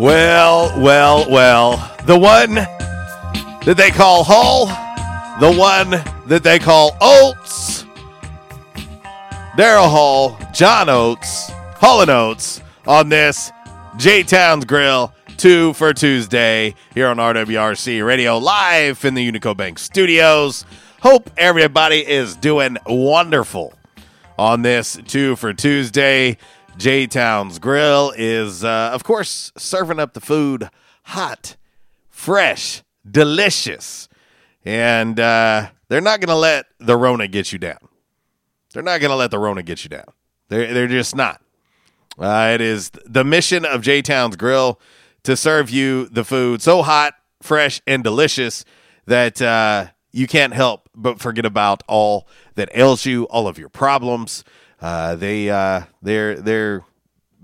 Well, 0.00 0.80
well, 0.80 1.30
well. 1.30 1.94
The 2.06 2.18
one 2.18 2.54
that 2.54 3.74
they 3.76 3.90
call 3.90 4.24
Hall, 4.24 4.64
the 5.40 5.54
one 5.54 5.90
that 6.26 6.42
they 6.42 6.58
call 6.58 6.96
Oates, 7.02 7.84
Daryl 9.58 9.90
Hall, 9.90 10.38
John 10.54 10.88
Oates, 10.88 11.50
Hall 11.50 12.00
and 12.00 12.10
Oates 12.10 12.62
on 12.86 13.10
this 13.10 13.52
J 13.98 14.22
Towns 14.22 14.64
Grill 14.64 15.12
two 15.36 15.74
for 15.74 15.92
Tuesday 15.92 16.74
here 16.94 17.08
on 17.08 17.18
RWRC 17.18 18.02
Radio 18.02 18.38
live 18.38 19.04
in 19.04 19.12
the 19.12 19.30
Unico 19.30 19.54
Bank 19.54 19.78
studios. 19.78 20.64
Hope 21.02 21.30
everybody 21.36 21.98
is 21.98 22.36
doing 22.36 22.78
wonderful 22.86 23.74
on 24.38 24.62
this 24.62 24.98
two 25.06 25.36
for 25.36 25.52
Tuesday. 25.52 26.38
J 26.76 27.06
Town's 27.06 27.58
Grill 27.58 28.12
is, 28.16 28.64
uh, 28.64 28.90
of 28.92 29.04
course, 29.04 29.52
serving 29.56 29.98
up 29.98 30.14
the 30.14 30.20
food 30.20 30.70
hot, 31.04 31.56
fresh, 32.08 32.82
delicious. 33.08 34.08
And 34.64 35.18
uh, 35.18 35.68
they're 35.88 36.00
not 36.00 36.20
going 36.20 36.28
to 36.28 36.34
let 36.36 36.66
the 36.78 36.96
Rona 36.96 37.28
get 37.28 37.52
you 37.52 37.58
down. 37.58 37.78
They're 38.72 38.82
not 38.82 39.00
going 39.00 39.10
to 39.10 39.16
let 39.16 39.30
the 39.30 39.38
Rona 39.38 39.62
get 39.62 39.84
you 39.84 39.90
down. 39.90 40.04
They're, 40.48 40.72
they're 40.72 40.86
just 40.86 41.16
not. 41.16 41.40
Uh, 42.18 42.50
it 42.54 42.60
is 42.60 42.90
the 43.04 43.24
mission 43.24 43.64
of 43.64 43.82
J 43.82 44.02
Town's 44.02 44.36
Grill 44.36 44.80
to 45.22 45.36
serve 45.36 45.70
you 45.70 46.06
the 46.06 46.24
food 46.24 46.62
so 46.62 46.82
hot, 46.82 47.14
fresh, 47.42 47.80
and 47.86 48.04
delicious 48.04 48.64
that 49.06 49.40
uh, 49.40 49.86
you 50.12 50.26
can't 50.26 50.52
help 50.52 50.88
but 50.94 51.20
forget 51.20 51.44
about 51.44 51.82
all 51.88 52.28
that 52.54 52.70
ails 52.74 53.06
you, 53.06 53.24
all 53.24 53.48
of 53.48 53.58
your 53.58 53.68
problems. 53.68 54.44
Uh, 54.80 55.14
they 55.14 55.50
uh, 55.50 55.82
they're 56.02 56.36
they're 56.36 56.84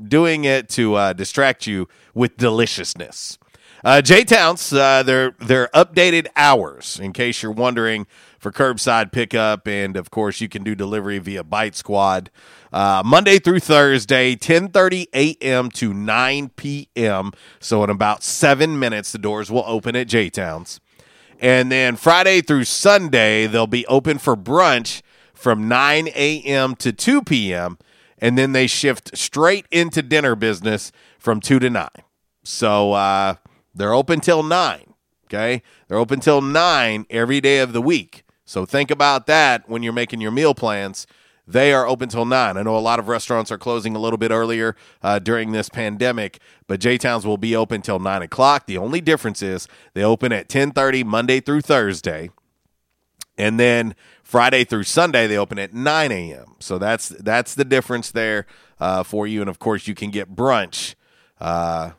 doing 0.03 0.45
it 0.45 0.69
to 0.71 0.95
uh, 0.95 1.13
distract 1.13 1.67
you 1.67 1.89
with 2.15 2.37
deliciousness. 2.37 3.39
Uh, 3.85 4.03
J 4.03 4.25
Towns, 4.25 4.73
uh, 4.73 5.03
their 5.03 5.33
their 5.39 5.69
updated 5.69 6.27
hours, 6.35 6.99
in 6.99 7.13
case 7.13 7.43
you're 7.43 7.53
wondering, 7.53 8.07
for 8.39 8.51
curbside 8.51 9.13
pickup, 9.13 9.69
and 9.69 9.97
of 9.97 10.11
course 10.11 10.41
you 10.41 10.49
can 10.49 10.65
do 10.65 10.75
delivery 10.75 11.19
via 11.19 11.45
Bite 11.45 11.77
Squad, 11.77 12.31
uh, 12.73 13.03
Monday 13.05 13.39
through 13.39 13.61
Thursday, 13.61 14.35
10:30 14.35 15.07
a.m. 15.15 15.71
to 15.71 15.93
9 15.93 16.49
p.m. 16.57 17.33
So 17.61 17.85
in 17.85 17.91
about 17.91 18.23
seven 18.23 18.79
minutes, 18.79 19.13
the 19.13 19.19
doors 19.19 19.51
will 19.51 19.65
open 19.67 19.95
at 19.95 20.09
J 20.09 20.31
Towns, 20.31 20.81
and 21.39 21.71
then 21.71 21.97
Friday 21.97 22.41
through 22.41 22.65
Sunday 22.65 23.47
they'll 23.47 23.67
be 23.67 23.87
open 23.87 24.19
for 24.19 24.37
brunch 24.37 25.03
from 25.37 25.69
9 25.69 26.09
a.m. 26.09 26.75
to 26.77 26.93
2 26.93 27.23
p.m. 27.23 27.79
and 28.19 28.37
then 28.37 28.53
they 28.53 28.67
shift 28.67 29.17
straight 29.17 29.67
into 29.71 30.03
dinner 30.03 30.35
business 30.35 30.91
from 31.19 31.41
2 31.41 31.59
to 31.61 31.71
9. 31.71 31.89
So 32.43 32.93
uh, 32.93 33.35
they're 33.75 33.95
open 33.95 34.21
till 34.21 34.43
9. 34.43 34.95
Okay, 35.27 35.63
they're 35.89 35.99
open 35.99 36.21
till 36.21 36.41
9 36.41 37.07
every 37.11 37.41
day 37.41 37.59
of 37.59 37.73
the 37.73 37.83
week. 37.83 38.23
So 38.45 38.65
think 38.65 38.93
about 38.93 39.27
that 39.27 39.69
when 39.69 39.83
you're 39.83 39.93
making 39.93 40.21
your 40.21 40.31
meal 40.31 40.55
plans. 40.55 41.07
They 41.49 41.73
are 41.73 41.87
open 41.87 42.09
till 42.09 42.25
9. 42.25 42.57
I 42.57 42.63
know 42.63 42.77
a 42.77 42.79
lot 42.79 42.99
of 42.99 43.09
restaurants 43.09 43.53
are 43.53 43.59
closing 43.59 43.95
a 43.95 44.01
little 44.01 44.19
bit 44.19 44.31
earlier 44.33 44.75
uh, 45.03 45.19
during 45.21 45.53
this 45.53 45.69
pandemic, 45.69 46.41
but 46.67 46.81
J 46.81 46.99
Towns 46.99 47.25
will 47.25 47.39
be 47.39 47.55
open 47.55 47.83
till 47.83 47.99
9 47.99 48.23
o'clock. 48.23 48.67
The 48.67 48.79
only 48.79 49.01
difference 49.01 49.43
is 49.43 49.69
they 49.95 50.03
open 50.03 50.33
at 50.33 50.47
1030 50.47 51.05
Monday 51.05 51.41
through 51.41 51.61
Thursday. 51.61 52.31
And 53.39 53.61
then 53.61 53.95
Friday 54.23 54.65
through 54.65 54.85
Sunday 54.85 55.27
they 55.27 55.37
open 55.37 55.59
at 55.59 55.75
9 55.75 56.13
a.m. 56.13 56.55
So 56.59 56.79
that's 56.79 57.09
that's 57.09 57.55
the 57.55 57.65
difference 57.65 58.11
there 58.11 58.47
uh, 58.81 59.03
for 59.03 59.27
you. 59.27 59.41
And 59.41 59.51
of 59.51 59.59
course, 59.59 59.87
you 59.87 59.95
can 59.95 60.11
get 60.11 60.35
brunch 60.35 60.95
uh, 61.41 61.91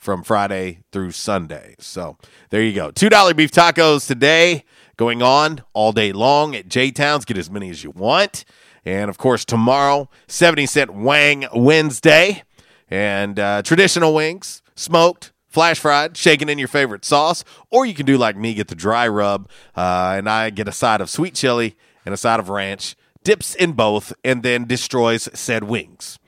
from 0.00 0.22
Friday 0.22 0.80
through 0.92 1.12
Sunday. 1.12 1.74
So 1.78 2.16
there 2.50 2.62
you 2.62 2.74
go. 2.74 2.90
Two 2.90 3.08
dollar 3.08 3.34
beef 3.34 3.50
tacos 3.50 4.06
today 4.06 4.64
going 4.96 5.22
on 5.22 5.62
all 5.72 5.92
day 5.92 6.12
long 6.12 6.54
at 6.54 6.68
J 6.68 6.90
Towns. 6.90 7.24
Get 7.24 7.38
as 7.38 7.50
many 7.50 7.70
as 7.70 7.82
you 7.82 7.90
want. 7.90 8.44
And 8.84 9.10
of 9.10 9.18
course, 9.18 9.44
tomorrow, 9.44 10.08
70 10.28 10.66
cent 10.66 10.94
Wang 10.94 11.46
Wednesday. 11.54 12.42
And 12.90 13.38
uh, 13.38 13.60
traditional 13.62 14.14
wings, 14.14 14.62
smoked, 14.74 15.32
flash 15.48 15.78
fried, 15.78 16.16
shaken 16.16 16.48
in 16.48 16.58
your 16.58 16.68
favorite 16.68 17.04
sauce, 17.04 17.44
or 17.70 17.86
you 17.86 17.94
can 17.94 18.06
do 18.06 18.16
like 18.16 18.36
me, 18.36 18.54
get 18.54 18.68
the 18.68 18.74
dry 18.74 19.08
rub, 19.08 19.48
uh, 19.76 20.14
and 20.16 20.28
I 20.28 20.50
get 20.50 20.68
a 20.68 20.72
side 20.72 21.00
of 21.00 21.10
sweet 21.10 21.34
chili 21.34 21.76
and 22.04 22.14
a 22.14 22.18
side 22.18 22.40
of 22.40 22.48
ranch, 22.48 22.96
dips 23.24 23.54
in 23.54 23.72
both, 23.72 24.12
and 24.24 24.42
then 24.42 24.66
destroys 24.66 25.28
said 25.34 25.64
wings. 25.64 26.18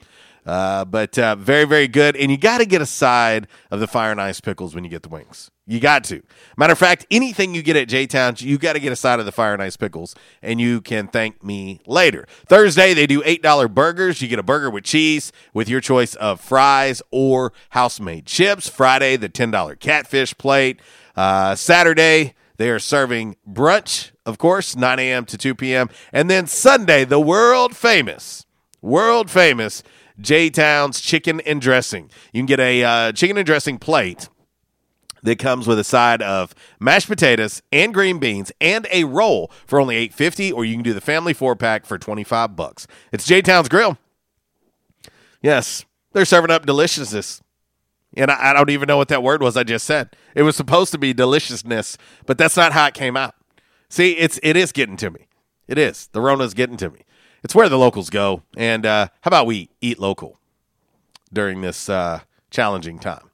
Uh, 0.46 0.84
but 0.84 1.18
uh, 1.18 1.36
very, 1.36 1.64
very 1.64 1.88
good. 1.88 2.16
And 2.16 2.30
you 2.30 2.36
got 2.36 2.58
to 2.58 2.66
get 2.66 2.80
a 2.80 2.86
side 2.86 3.46
of 3.70 3.80
the 3.80 3.86
fire 3.86 4.10
and 4.10 4.20
ice 4.20 4.40
pickles 4.40 4.74
when 4.74 4.84
you 4.84 4.90
get 4.90 5.02
the 5.02 5.08
wings. 5.08 5.50
You 5.66 5.78
got 5.78 6.02
to. 6.04 6.22
Matter 6.56 6.72
of 6.72 6.78
fact, 6.78 7.06
anything 7.10 7.54
you 7.54 7.62
get 7.62 7.76
at 7.76 7.88
J 7.88 8.06
Town, 8.06 8.34
you 8.38 8.58
got 8.58 8.72
to 8.72 8.80
get 8.80 8.92
a 8.92 8.96
side 8.96 9.20
of 9.20 9.26
the 9.26 9.32
fire 9.32 9.52
and 9.52 9.62
ice 9.62 9.76
pickles, 9.76 10.16
and 10.42 10.60
you 10.60 10.80
can 10.80 11.06
thank 11.06 11.44
me 11.44 11.80
later. 11.86 12.26
Thursday, 12.46 12.92
they 12.92 13.06
do 13.06 13.22
$8 13.22 13.72
burgers. 13.72 14.20
You 14.20 14.26
get 14.26 14.40
a 14.40 14.42
burger 14.42 14.68
with 14.68 14.82
cheese 14.82 15.30
with 15.54 15.68
your 15.68 15.80
choice 15.80 16.16
of 16.16 16.40
fries 16.40 17.02
or 17.12 17.52
house 17.70 18.00
made 18.00 18.26
chips. 18.26 18.68
Friday, 18.68 19.16
the 19.16 19.28
$10 19.28 19.78
catfish 19.78 20.36
plate. 20.36 20.80
Uh, 21.14 21.54
Saturday, 21.54 22.34
they 22.56 22.68
are 22.70 22.78
serving 22.78 23.36
brunch, 23.48 24.10
of 24.26 24.38
course, 24.38 24.74
9 24.74 24.98
a.m. 24.98 25.24
to 25.26 25.38
2 25.38 25.54
p.m. 25.54 25.88
And 26.12 26.28
then 26.28 26.46
Sunday, 26.46 27.04
the 27.04 27.20
world 27.20 27.76
famous, 27.76 28.44
world 28.82 29.30
famous 29.30 29.82
J 30.20 30.50
Town's 30.50 31.00
chicken 31.00 31.40
and 31.40 31.60
dressing. 31.60 32.10
You 32.32 32.40
can 32.40 32.46
get 32.46 32.60
a 32.60 32.84
uh, 32.84 33.12
chicken 33.12 33.36
and 33.36 33.46
dressing 33.46 33.78
plate 33.78 34.28
that 35.22 35.38
comes 35.38 35.66
with 35.66 35.78
a 35.78 35.84
side 35.84 36.22
of 36.22 36.54
mashed 36.78 37.08
potatoes 37.08 37.62
and 37.72 37.92
green 37.92 38.18
beans 38.18 38.52
and 38.60 38.86
a 38.90 39.04
roll 39.04 39.50
for 39.66 39.80
only 39.80 39.96
850 39.96 40.52
or 40.52 40.64
you 40.64 40.74
can 40.74 40.82
do 40.82 40.94
the 40.94 41.00
family 41.00 41.34
four 41.34 41.56
pack 41.56 41.84
for 41.84 41.98
25 41.98 42.56
bucks. 42.56 42.86
It's 43.12 43.26
J 43.26 43.42
Town's 43.42 43.68
Grill. 43.68 43.98
Yes, 45.42 45.84
they're 46.12 46.24
serving 46.24 46.50
up 46.50 46.66
deliciousness. 46.66 47.42
And 48.16 48.30
I, 48.30 48.50
I 48.50 48.52
don't 48.52 48.70
even 48.70 48.88
know 48.88 48.96
what 48.96 49.08
that 49.08 49.22
word 49.22 49.42
was 49.42 49.56
I 49.56 49.62
just 49.62 49.86
said. 49.86 50.16
It 50.34 50.42
was 50.42 50.56
supposed 50.56 50.92
to 50.92 50.98
be 50.98 51.12
deliciousness, 51.12 51.96
but 52.26 52.38
that's 52.38 52.56
not 52.56 52.72
how 52.72 52.86
it 52.86 52.94
came 52.94 53.16
out. 53.16 53.34
See, 53.88 54.12
it's 54.12 54.38
it 54.42 54.56
is 54.56 54.72
getting 54.72 54.96
to 54.98 55.10
me. 55.10 55.26
It 55.68 55.78
is. 55.78 56.08
The 56.08 56.20
Rona's 56.20 56.54
getting 56.54 56.76
to 56.78 56.90
me. 56.90 57.00
It's 57.42 57.54
where 57.54 57.68
the 57.68 57.78
locals 57.78 58.10
go. 58.10 58.42
And 58.56 58.84
uh, 58.84 59.08
how 59.22 59.28
about 59.28 59.46
we 59.46 59.70
eat 59.80 59.98
local 59.98 60.38
during 61.32 61.60
this 61.60 61.88
uh, 61.88 62.20
challenging 62.50 62.98
time? 62.98 63.30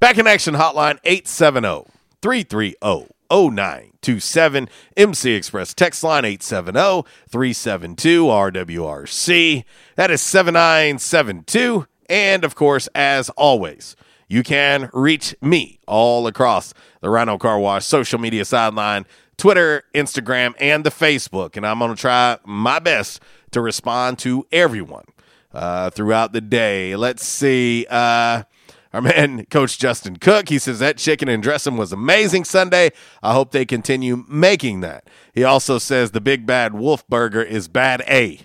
Back 0.00 0.18
in 0.18 0.26
action 0.26 0.54
hotline 0.54 0.98
870 1.04 1.90
330 2.20 3.06
0927. 3.32 4.68
MC 4.96 5.32
Express 5.32 5.72
text 5.74 6.04
line 6.04 6.24
870 6.24 7.08
372 7.28 8.24
RWRC. 8.24 9.64
That 9.96 10.10
is 10.10 10.20
7972. 10.20 11.86
And 12.08 12.44
of 12.44 12.54
course, 12.54 12.88
as 12.94 13.30
always, 13.30 13.96
you 14.28 14.42
can 14.42 14.90
reach 14.92 15.34
me 15.40 15.78
all 15.86 16.26
across 16.26 16.74
the 17.00 17.08
Rhino 17.08 17.38
Car 17.38 17.58
Wash 17.58 17.86
social 17.86 18.18
media 18.18 18.44
sideline, 18.44 19.06
Twitter, 19.36 19.84
Instagram, 19.94 20.54
and 20.60 20.84
the 20.84 20.90
Facebook. 20.90 21.56
And 21.56 21.66
I'm 21.66 21.78
going 21.78 21.94
to 21.94 22.00
try 22.00 22.38
my 22.44 22.78
best 22.78 23.20
to 23.52 23.60
respond 23.60 24.18
to 24.20 24.46
everyone 24.52 25.04
uh, 25.52 25.90
throughout 25.90 26.32
the 26.32 26.40
day. 26.40 26.96
Let's 26.96 27.26
see. 27.26 27.86
Uh, 27.88 28.44
our 28.92 29.00
man, 29.02 29.46
Coach 29.46 29.78
Justin 29.78 30.16
Cook, 30.16 30.48
he 30.48 30.58
says 30.58 30.78
that 30.78 30.98
chicken 30.98 31.28
and 31.28 31.42
dressing 31.42 31.76
was 31.76 31.92
amazing 31.92 32.44
Sunday. 32.44 32.90
I 33.22 33.32
hope 33.32 33.52
they 33.52 33.64
continue 33.64 34.24
making 34.28 34.80
that. 34.80 35.08
He 35.34 35.44
also 35.44 35.78
says 35.78 36.10
the 36.10 36.20
Big 36.20 36.46
Bad 36.46 36.74
Wolf 36.74 37.06
Burger 37.08 37.42
is 37.42 37.68
bad 37.68 38.02
A. 38.08 38.40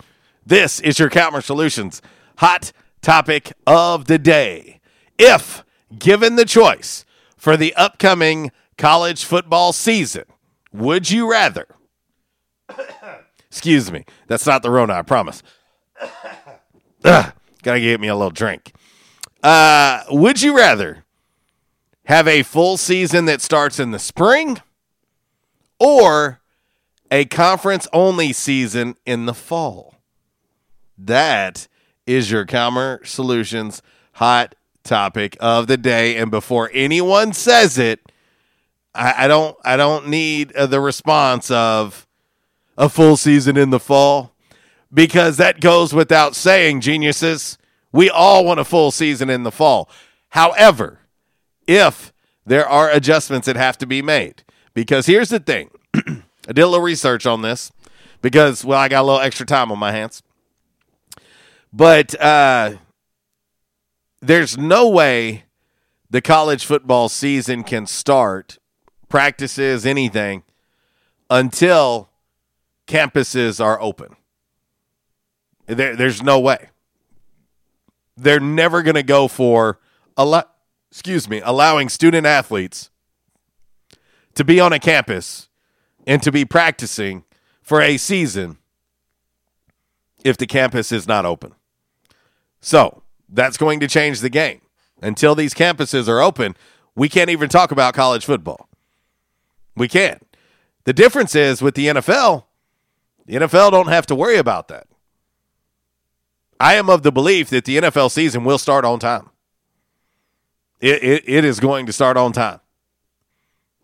this 0.47 0.81
is 0.81 0.99
your 0.99 1.11
Calmer 1.11 1.43
Solutions 1.43 2.01
hot 2.39 2.73
topic 3.03 3.53
of 3.67 4.07
the 4.07 4.19
day. 4.19 4.81
If 5.19 5.65
given 5.99 6.37
the 6.37 6.47
choice 6.47 7.05
for 7.37 7.57
the 7.57 7.75
upcoming 7.75 8.53
college 8.79 9.25
football 9.25 9.73
season, 9.75 10.25
would 10.73 11.11
you 11.11 11.31
rather? 11.31 11.67
Excuse 13.51 13.91
me, 13.91 14.05
that's 14.29 14.47
not 14.47 14.63
the 14.63 14.71
Rona, 14.71 14.95
I 14.95 15.03
promise. 15.03 15.43
Ugh, 17.05 17.33
gotta 17.63 17.81
get 17.81 18.01
me 18.01 18.09
a 18.09 18.15
little 18.15 18.31
drink. 18.31 18.73
Uh, 19.43 20.05
would 20.09 20.41
you 20.41 20.57
rather 20.57 21.05
have 22.05 22.29
a 22.29 22.43
full 22.45 22.77
season 22.77 23.25
that 23.25 23.41
starts 23.41 23.81
in 23.81 23.91
the 23.91 23.99
spring 23.99 24.63
or 25.79 26.40
a 27.11 27.25
conference 27.25 27.89
only 27.93 28.33
season 28.33 28.97
in 29.05 29.27
the 29.27 29.35
fall? 29.35 29.97
That 30.97 31.69
is 32.07 32.31
your 32.31 32.45
Calmer 32.45 33.01
Solutions 33.05 33.83
hot 34.15 34.55
topic 34.85 35.37
of 35.41 35.67
the 35.67 35.77
day. 35.77 36.17
And 36.17 36.31
before 36.31 36.71
anyone 36.73 37.33
says 37.33 37.79
it, 37.79 38.01
I, 38.95 39.25
I 39.25 39.29
don't 39.29 39.57
I 39.65 39.77
don't 39.77 40.09
need 40.09 40.55
uh, 40.55 40.67
the 40.67 40.81
response 40.81 41.51
of 41.51 42.07
a 42.77 42.89
full 42.89 43.17
season 43.17 43.57
in 43.57 43.71
the 43.71 43.81
fall 43.81 44.35
because 44.93 45.37
that 45.37 45.61
goes 45.61 45.93
without 45.93 46.35
saying, 46.35 46.81
geniuses. 46.81 47.57
We 47.93 48.09
all 48.09 48.45
want 48.45 48.61
a 48.61 48.65
full 48.65 48.91
season 48.91 49.31
in 49.31 49.43
the 49.43 49.51
fall. 49.51 49.89
However, 50.31 51.01
if 51.67 52.13
there 52.47 52.69
are 52.69 52.91
adjustments 52.91 53.47
that 53.47 53.57
have 53.57 53.79
to 53.79 53.87
be 53.87 54.01
made, 54.03 54.45
because 54.75 55.07
here's 55.07 55.29
the 55.29 55.41
thing 55.41 55.71
I 56.51 56.53
did 56.53 56.63
a 56.63 56.67
little 56.67 56.85
research 56.85 57.27
on 57.27 57.43
this 57.43 57.71
because, 58.23 58.65
well, 58.65 58.81
I 58.81 58.89
got 58.89 59.03
a 59.03 59.07
little 59.07 59.21
extra 59.21 59.47
time 59.47 59.71
on 59.71 59.79
my 59.79 59.93
hands. 59.93 60.21
But 61.73 62.21
uh, 62.21 62.73
there's 64.21 64.59
no 64.59 64.89
way 64.89 65.45
the 66.11 66.21
college 66.21 66.65
football 66.67 67.09
season 67.09 67.63
can 67.63 67.87
start, 67.87 68.59
practices, 69.09 69.87
anything, 69.87 70.43
until 71.31 72.11
campuses 72.89 73.65
are 73.65 73.81
open. 73.81 74.17
There, 75.67 75.95
there's 75.95 76.21
no 76.21 76.41
way. 76.41 76.71
They're 78.17 78.41
never 78.41 78.83
going 78.83 78.97
to 78.97 79.05
go 79.05 79.29
for 79.29 79.79
a 80.17 80.25
lot. 80.25 80.53
Excuse 80.91 81.29
me, 81.29 81.41
allowing 81.45 81.89
student 81.89 82.27
athletes 82.27 82.91
to 84.35 84.43
be 84.43 84.59
on 84.59 84.73
a 84.73 84.81
campus 84.81 85.47
and 86.11 86.21
to 86.25 86.33
be 86.33 86.45
practicing 86.45 87.23
for 87.63 87.81
a 87.81 87.97
season 87.97 88.59
if 90.25 90.37
the 90.37 90.47
campus 90.47 90.91
is 90.91 91.07
not 91.07 91.25
open. 91.25 91.55
So 92.61 93.05
that's 93.29 93.57
going 93.57 93.79
to 93.79 93.87
change 93.87 94.19
the 94.19 94.29
game. 94.29 94.61
Until 95.01 95.37
these 95.37 95.55
campuses 95.55 96.09
are 96.09 96.21
open, 96.21 96.57
we 96.97 97.09
can't 97.09 97.31
even 97.31 97.49
talk 97.49 97.71
about 97.71 97.95
college 97.95 98.25
football. 98.25 98.69
We 99.77 99.87
can't. 99.87 100.27
The 100.83 100.93
difference 100.93 101.37
is 101.37 101.63
with 101.63 101.77
the 101.77 101.87
NFL, 101.87 102.43
the 103.27 103.37
NFL 103.37 103.71
don't 103.71 103.87
have 103.87 104.07
to 104.07 104.17
worry 104.17 104.37
about 104.37 104.67
that. 104.67 104.89
I 106.59 106.75
am 106.75 106.91
of 106.91 107.05
the 107.05 107.13
belief 107.13 107.51
that 107.51 107.67
the 107.67 107.77
NFL 107.77 108.11
season 108.11 108.43
will 108.43 108.59
start 108.59 108.85
on 108.85 108.99
time. 108.99 109.31
It, 110.81 111.05
it, 111.05 111.25
it 111.29 111.45
is 111.45 111.61
going 111.61 111.87
to 111.87 111.93
start 111.93 112.17
on 112.17 112.33
time. 112.33 112.59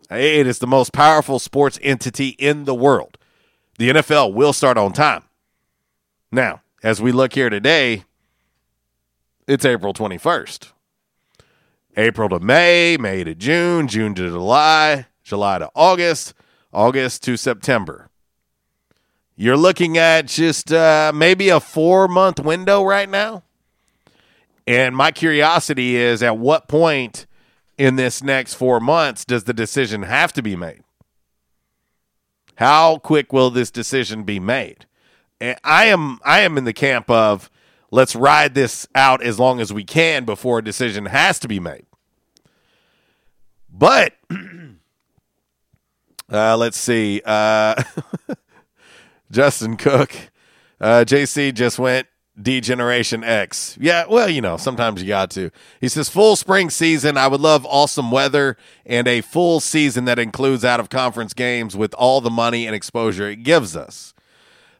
It 0.09 0.47
is 0.47 0.59
the 0.59 0.67
most 0.67 0.93
powerful 0.93 1.39
sports 1.39 1.77
entity 1.81 2.29
in 2.29 2.63
the 2.63 2.75
world. 2.75 3.17
The 3.77 3.89
NFL 3.89 4.33
will 4.33 4.53
start 4.53 4.77
on 4.77 4.93
time. 4.93 5.23
Now, 6.31 6.61
as 6.81 7.01
we 7.01 7.11
look 7.11 7.33
here 7.33 7.49
today, 7.49 8.03
it's 9.47 9.65
April 9.65 9.93
21st. 9.93 10.71
April 11.97 12.29
to 12.29 12.39
May, 12.39 12.97
May 12.97 13.23
to 13.23 13.35
June, 13.35 13.87
June 13.87 14.13
to 14.15 14.29
July, 14.29 15.07
July 15.23 15.59
to 15.59 15.69
August, 15.75 16.33
August 16.71 17.23
to 17.23 17.37
September. 17.37 18.09
You're 19.35 19.57
looking 19.57 19.97
at 19.97 20.27
just 20.27 20.71
uh, 20.71 21.11
maybe 21.13 21.49
a 21.49 21.59
four 21.59 22.07
month 22.07 22.39
window 22.39 22.83
right 22.83 23.09
now. 23.09 23.43
And 24.65 24.95
my 24.95 25.11
curiosity 25.11 25.95
is 25.95 26.21
at 26.23 26.37
what 26.37 26.67
point 26.67 27.25
in 27.77 27.95
this 27.95 28.23
next 28.23 28.55
four 28.55 28.79
months 28.79 29.23
does 29.25 29.43
the 29.43 29.53
decision 29.53 30.03
have 30.03 30.33
to 30.33 30.41
be 30.41 30.55
made? 30.55 30.83
How 32.55 32.97
quick 32.97 33.31
will 33.31 33.51
this 33.51 33.69
decision 33.69 34.23
be 34.23 34.39
made? 34.39 34.85
And 35.39 35.59
I 35.63 35.85
am 35.85 36.19
I 36.25 36.39
am 36.39 36.57
in 36.57 36.63
the 36.63 36.73
camp 36.73 37.09
of 37.09 37.51
let's 37.91 38.15
ride 38.15 38.55
this 38.55 38.87
out 38.95 39.21
as 39.21 39.39
long 39.39 39.59
as 39.59 39.71
we 39.71 39.83
can 39.83 40.25
before 40.25 40.59
a 40.59 40.63
decision 40.63 41.05
has 41.05 41.37
to 41.39 41.47
be 41.47 41.59
made. 41.59 41.85
But 43.71 44.13
uh, 46.31 46.57
let's 46.57 46.77
see. 46.77 47.21
Uh, 47.23 47.83
Justin 49.31 49.77
Cook, 49.77 50.15
uh, 50.81 51.05
JC 51.05 51.53
just 51.53 51.77
went 51.77 52.07
D 52.39 52.61
Generation 52.61 53.23
X. 53.23 53.77
Yeah, 53.79 54.05
well, 54.07 54.29
you 54.29 54.41
know, 54.41 54.57
sometimes 54.57 55.01
you 55.01 55.07
got 55.07 55.31
to. 55.31 55.51
He 55.81 55.87
says, 55.87 56.09
full 56.09 56.35
spring 56.35 56.69
season. 56.69 57.17
I 57.17 57.27
would 57.27 57.41
love 57.41 57.65
awesome 57.65 58.11
weather 58.11 58.57
and 58.85 59.07
a 59.07 59.21
full 59.21 59.59
season 59.59 60.05
that 60.05 60.19
includes 60.19 60.63
out 60.63 60.79
of 60.79 60.89
conference 60.89 61.33
games 61.33 61.75
with 61.75 61.93
all 61.95 62.21
the 62.21 62.29
money 62.29 62.67
and 62.67 62.75
exposure 62.75 63.29
it 63.29 63.43
gives 63.43 63.75
us. 63.75 64.13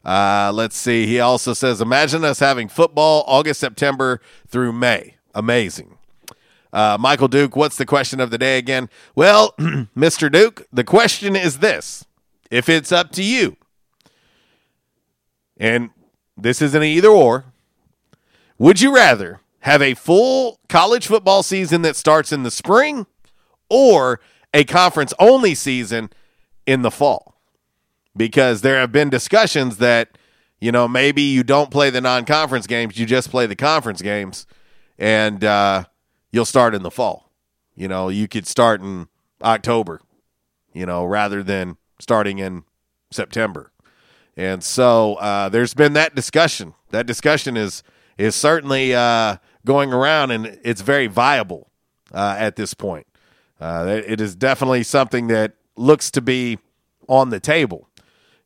Uh, 0.06 0.52
let's 0.54 0.78
see. 0.78 1.06
He 1.08 1.20
also 1.20 1.54
says, 1.54 1.82
imagine 1.82 2.24
us 2.24 2.39
having 2.39 2.70
football 2.70 3.24
August, 3.28 3.60
September 3.60 4.22
through 4.48 4.72
May. 4.72 5.15
Amazing. 5.34 5.98
Uh, 6.72 6.98
Michael 7.00 7.28
Duke, 7.28 7.56
what's 7.56 7.78
the 7.78 7.86
question 7.86 8.20
of 8.20 8.30
the 8.30 8.38
day 8.38 8.58
again? 8.58 8.89
Well, 9.15 9.54
Mr. 9.60 10.32
Duke, 10.32 10.67
the 10.72 10.84
question 10.84 11.36
is 11.36 11.60
this 11.60 12.06
if 12.52 12.70
it's 12.70 12.91
up 12.91 13.12
to 13.13 13.24
you, 13.24 13.58
and 15.58 15.89
this 16.38 16.62
isn't 16.62 16.82
an 16.82 16.88
either 16.88 17.10
or, 17.10 17.45
would 18.58 18.80
you 18.82 18.93
rather 18.93 19.41
have 19.62 19.82
a 19.82 19.95
full 19.95 20.60
college 20.69 21.08
football 21.08 21.43
season 21.43 21.82
that 21.82 21.95
starts 21.95 22.32
in 22.32 22.43
the 22.43 22.52
spring 22.52 23.06
or 23.69 24.19
a 24.54 24.63
conference 24.63 25.13
only 25.19 25.56
season 25.56 26.10
in 26.65 26.82
the 26.82 26.91
fall? 26.91 27.36
Because 28.15 28.62
there 28.62 28.80
have 28.80 28.91
been 28.91 29.10
discussions 29.10 29.78
that, 29.78 30.17
you 30.60 30.71
know, 30.71 30.88
maybe 30.88 31.21
you 31.21 31.43
don't 31.43 31.69
play 31.69 31.89
the 31.89 32.02
non 32.02 32.26
conference 32.26 32.67
games, 32.67 32.97
you 32.97 33.06
just 33.06 33.30
play 33.30 33.45
the 33.45 33.56
conference 33.56 34.02
games, 34.02 34.47
and, 34.97 35.43
uh, 35.43 35.84
you'll 36.32 36.45
start 36.45 36.73
in 36.73 36.84
the 36.84 36.91
fall. 36.91 37.32
You 37.76 37.88
know, 37.88 38.10
you 38.10 38.28
could 38.28 38.47
start 38.47 38.82
in 38.82 39.08
October, 39.41 40.02
you 40.73 40.86
know, 40.86 41.06
rather 41.06 41.43
than 41.43 41.78
starting 42.00 42.39
in 42.39 42.63
September. 43.12 43.71
And 44.38 44.63
so 44.63 45.15
uh, 45.15 45.50
there's 45.50 45.73
been 45.73 45.93
that 45.93 46.15
discussion. 46.15 46.73
That 46.91 47.06
discussion 47.06 47.58
is 47.58 47.84
is 48.17 48.36
certainly 48.36 48.95
uh, 48.95 49.38
going 49.65 49.91
around, 49.91 50.32
and 50.32 50.58
it's 50.63 50.82
very 50.82 51.08
viable 51.08 51.69
uh, 52.13 52.36
at 52.39 52.56
this 52.56 52.73
point. 52.73 53.06
Uh, 53.60 54.02
it 54.06 54.21
is 54.21 54.36
definitely 54.36 54.84
something 54.84 55.28
that 55.28 55.56
looks 55.76 56.10
to 56.12 56.21
be 56.21 56.60
on 57.10 57.30
the 57.30 57.39
table. 57.39 57.89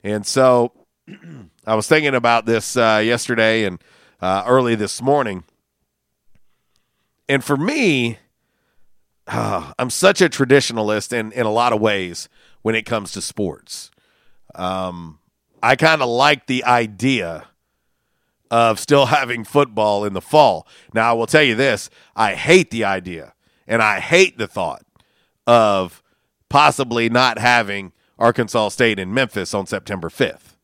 And 0.03 0.25
so 0.25 0.71
I 1.67 1.75
was 1.75 1.87
thinking 1.87 2.15
about 2.15 2.45
this 2.45 2.75
uh, 2.75 3.01
yesterday 3.03 3.65
and 3.65 3.81
uh, 4.19 4.43
early 4.47 4.75
this 4.75 5.01
morning 5.01 5.43
and 7.31 7.41
for 7.41 7.55
me, 7.55 8.19
I'm 9.27 9.89
such 9.89 10.21
a 10.21 10.27
traditionalist 10.27 11.13
in, 11.13 11.31
in 11.31 11.45
a 11.45 11.51
lot 11.51 11.71
of 11.71 11.79
ways 11.79 12.27
when 12.61 12.75
it 12.75 12.85
comes 12.85 13.13
to 13.13 13.21
sports. 13.21 13.89
Um, 14.53 15.19
I 15.63 15.75
kind 15.75 16.01
of 16.01 16.09
like 16.09 16.47
the 16.47 16.63
idea 16.63 17.47
of 18.49 18.79
still 18.79 19.05
having 19.07 19.43
football 19.43 20.05
in 20.05 20.13
the 20.13 20.21
fall. 20.21 20.67
Now, 20.93 21.09
I 21.09 21.13
will 21.13 21.27
tell 21.27 21.43
you 21.43 21.55
this 21.55 21.89
I 22.15 22.35
hate 22.35 22.71
the 22.71 22.83
idea 22.83 23.33
and 23.67 23.81
I 23.81 23.99
hate 23.99 24.37
the 24.37 24.47
thought 24.47 24.83
of 25.47 26.03
possibly 26.49 27.09
not 27.09 27.37
having 27.39 27.93
Arkansas 28.19 28.69
State 28.69 28.99
in 28.99 29.13
Memphis 29.13 29.53
on 29.53 29.65
September 29.65 30.09
5th. 30.09 30.55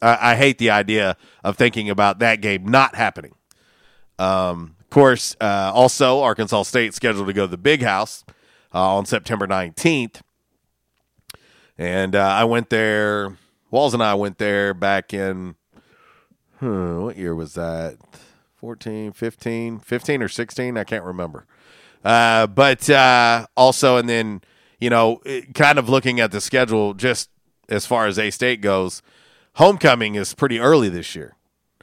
I, 0.00 0.32
I 0.32 0.34
hate 0.36 0.58
the 0.58 0.70
idea 0.70 1.16
of 1.44 1.56
thinking 1.56 1.90
about 1.90 2.18
that 2.20 2.40
game 2.40 2.64
not 2.66 2.94
happening. 2.94 3.34
Um, 4.18 4.76
of 4.80 4.90
course, 4.90 5.36
uh, 5.40 5.72
also 5.74 6.20
Arkansas 6.20 6.62
State 6.64 6.94
scheduled 6.94 7.26
to 7.26 7.32
go 7.32 7.46
to 7.46 7.50
the 7.50 7.58
Big 7.58 7.82
House 7.82 8.24
uh, 8.74 8.96
on 8.96 9.06
September 9.06 9.46
19th. 9.46 10.20
And 11.78 12.14
uh, 12.14 12.20
I 12.20 12.44
went 12.44 12.70
there, 12.70 13.36
Walls 13.72 13.94
and 13.94 14.02
I 14.02 14.14
went 14.14 14.36
there 14.36 14.74
back 14.74 15.14
in, 15.14 15.56
hmm, 16.60 17.00
what 17.00 17.16
year 17.16 17.34
was 17.34 17.54
that? 17.54 17.96
14, 18.56 19.12
15, 19.12 19.78
15 19.78 20.22
or 20.22 20.28
16? 20.28 20.76
I 20.76 20.84
can't 20.84 21.04
remember. 21.04 21.46
Uh, 22.04 22.46
but 22.46 22.90
uh, 22.90 23.46
also, 23.56 23.96
and 23.96 24.10
then, 24.10 24.42
you 24.78 24.90
know, 24.90 25.22
kind 25.54 25.78
of 25.78 25.88
looking 25.88 26.20
at 26.20 26.32
the 26.32 26.40
schedule 26.40 26.92
just 26.92 27.30
as 27.70 27.86
far 27.86 28.06
as 28.06 28.18
A 28.18 28.30
State 28.30 28.60
goes, 28.60 29.00
homecoming 29.54 30.16
is 30.16 30.34
pretty 30.34 30.60
early 30.60 30.90
this 30.90 31.16
year. 31.16 31.34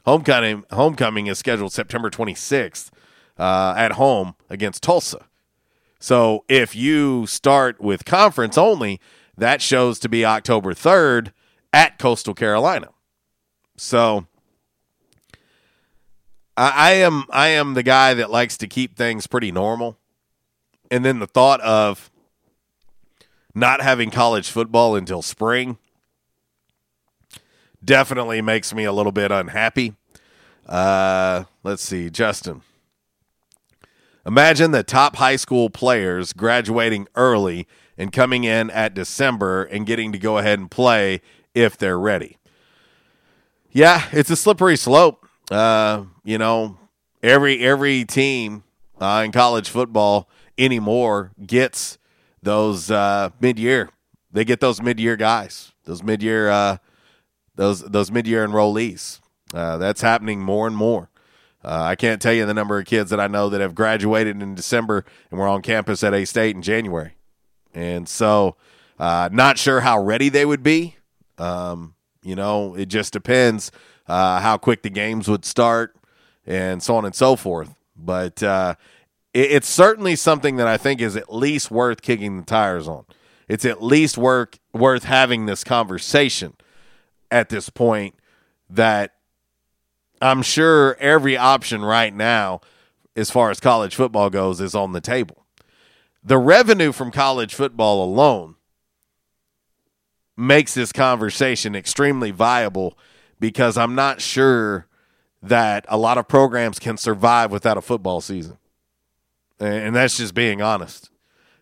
Homecoming 0.06 0.64
homecoming 0.70 1.26
is 1.26 1.38
scheduled 1.38 1.72
September 1.72 2.08
26th 2.08 2.90
uh, 3.36 3.74
at 3.76 3.92
home 3.92 4.36
against 4.48 4.84
Tulsa. 4.84 5.26
So 5.98 6.44
if 6.48 6.76
you 6.76 7.26
start 7.26 7.80
with 7.80 8.04
conference 8.04 8.56
only, 8.56 9.00
that 9.36 9.60
shows 9.60 9.98
to 9.98 10.08
be 10.08 10.24
October 10.24 10.72
3rd 10.72 11.32
at 11.72 11.98
Coastal 11.98 12.34
Carolina. 12.34 12.88
So 13.76 14.26
I, 16.56 16.72
I 16.74 16.90
am 16.92 17.24
I 17.30 17.48
am 17.48 17.74
the 17.74 17.82
guy 17.82 18.14
that 18.14 18.30
likes 18.30 18.56
to 18.58 18.66
keep 18.66 18.96
things 18.96 19.26
pretty 19.26 19.52
normal. 19.52 19.98
And 20.90 21.04
then 21.04 21.18
the 21.20 21.26
thought 21.26 21.60
of 21.60 22.10
not 23.54 23.80
having 23.80 24.10
college 24.10 24.50
football 24.50 24.96
until 24.96 25.22
spring 25.22 25.78
definitely 27.84 28.42
makes 28.42 28.74
me 28.74 28.84
a 28.84 28.92
little 28.92 29.12
bit 29.12 29.30
unhappy. 29.30 29.94
Uh, 30.66 31.44
let's 31.62 31.82
see, 31.82 32.10
Justin. 32.10 32.62
Imagine 34.26 34.70
the 34.70 34.82
top 34.82 35.16
high 35.16 35.36
school 35.36 35.70
players 35.70 36.32
graduating 36.32 37.08
early 37.14 37.66
and 37.96 38.12
coming 38.12 38.44
in 38.44 38.70
at 38.70 38.94
December 38.94 39.64
and 39.64 39.86
getting 39.86 40.12
to 40.12 40.18
go 40.18 40.38
ahead 40.38 40.58
and 40.58 40.70
play 40.70 41.22
if 41.54 41.76
they're 41.76 41.98
ready. 41.98 42.38
Yeah, 43.72 44.08
it's 44.12 44.30
a 44.30 44.36
slippery 44.36 44.76
slope. 44.76 45.26
Uh, 45.50 46.04
you 46.24 46.38
know, 46.38 46.78
every 47.22 47.60
every 47.60 48.04
team 48.04 48.64
uh, 49.00 49.22
in 49.24 49.32
college 49.32 49.68
football 49.68 50.28
anymore 50.58 51.32
gets 51.44 51.98
those 52.42 52.90
uh, 52.90 53.30
mid 53.40 53.58
year. 53.58 53.90
They 54.32 54.44
get 54.44 54.60
those 54.60 54.80
mid 54.80 55.00
year 55.00 55.16
guys, 55.16 55.72
those 55.84 56.02
mid 56.02 56.22
year, 56.22 56.50
uh, 56.50 56.78
those 57.54 57.80
those 57.82 58.10
mid 58.10 58.26
year 58.26 58.46
enrollees. 58.46 59.20
Uh, 59.52 59.76
that's 59.78 60.00
happening 60.00 60.40
more 60.40 60.66
and 60.66 60.76
more. 60.76 61.10
Uh, 61.62 61.82
I 61.82 61.96
can't 61.96 62.22
tell 62.22 62.32
you 62.32 62.46
the 62.46 62.54
number 62.54 62.78
of 62.78 62.86
kids 62.86 63.10
that 63.10 63.20
I 63.20 63.26
know 63.26 63.48
that 63.50 63.60
have 63.60 63.74
graduated 63.74 64.40
in 64.40 64.54
December 64.54 65.04
and 65.30 65.38
were 65.38 65.48
on 65.48 65.60
campus 65.60 66.02
at 66.02 66.14
A 66.14 66.24
State 66.24 66.56
in 66.56 66.62
January. 66.62 67.16
And 67.74 68.08
so, 68.08 68.56
uh, 68.98 69.28
not 69.30 69.58
sure 69.58 69.80
how 69.80 70.02
ready 70.02 70.28
they 70.28 70.46
would 70.46 70.62
be. 70.62 70.96
Um, 71.40 71.94
you 72.22 72.34
know, 72.34 72.74
it 72.74 72.86
just 72.86 73.12
depends 73.12 73.72
uh, 74.06 74.40
how 74.40 74.58
quick 74.58 74.82
the 74.82 74.90
games 74.90 75.28
would 75.28 75.44
start 75.44 75.96
and 76.46 76.82
so 76.82 76.96
on 76.96 77.04
and 77.04 77.14
so 77.14 77.36
forth. 77.36 77.74
But 77.96 78.42
uh, 78.42 78.74
it, 79.32 79.52
it's 79.52 79.68
certainly 79.68 80.16
something 80.16 80.56
that 80.56 80.66
I 80.66 80.76
think 80.76 81.00
is 81.00 81.16
at 81.16 81.32
least 81.32 81.70
worth 81.70 82.02
kicking 82.02 82.38
the 82.38 82.44
tires 82.44 82.88
on. 82.88 83.04
It's 83.48 83.64
at 83.64 83.82
least 83.82 84.18
work, 84.18 84.58
worth 84.72 85.04
having 85.04 85.46
this 85.46 85.64
conversation 85.64 86.54
at 87.30 87.48
this 87.48 87.68
point 87.70 88.14
that 88.68 89.14
I'm 90.20 90.42
sure 90.42 90.96
every 91.00 91.36
option 91.36 91.82
right 91.82 92.14
now, 92.14 92.60
as 93.16 93.30
far 93.30 93.50
as 93.50 93.58
college 93.58 93.94
football 93.94 94.30
goes, 94.30 94.60
is 94.60 94.74
on 94.74 94.92
the 94.92 95.00
table. 95.00 95.46
The 96.22 96.38
revenue 96.38 96.92
from 96.92 97.10
college 97.10 97.54
football 97.54 98.04
alone 98.04 98.56
makes 100.40 100.74
this 100.74 100.92
conversation 100.92 101.76
extremely 101.76 102.30
viable 102.30 102.96
because 103.38 103.76
I'm 103.76 103.94
not 103.94 104.20
sure 104.20 104.86
that 105.42 105.84
a 105.88 105.96
lot 105.96 106.18
of 106.18 106.28
programs 106.28 106.78
can 106.78 106.96
survive 106.96 107.50
without 107.50 107.76
a 107.76 107.82
football 107.82 108.20
season. 108.20 108.58
And 109.58 109.94
that's 109.94 110.16
just 110.16 110.34
being 110.34 110.62
honest. 110.62 111.10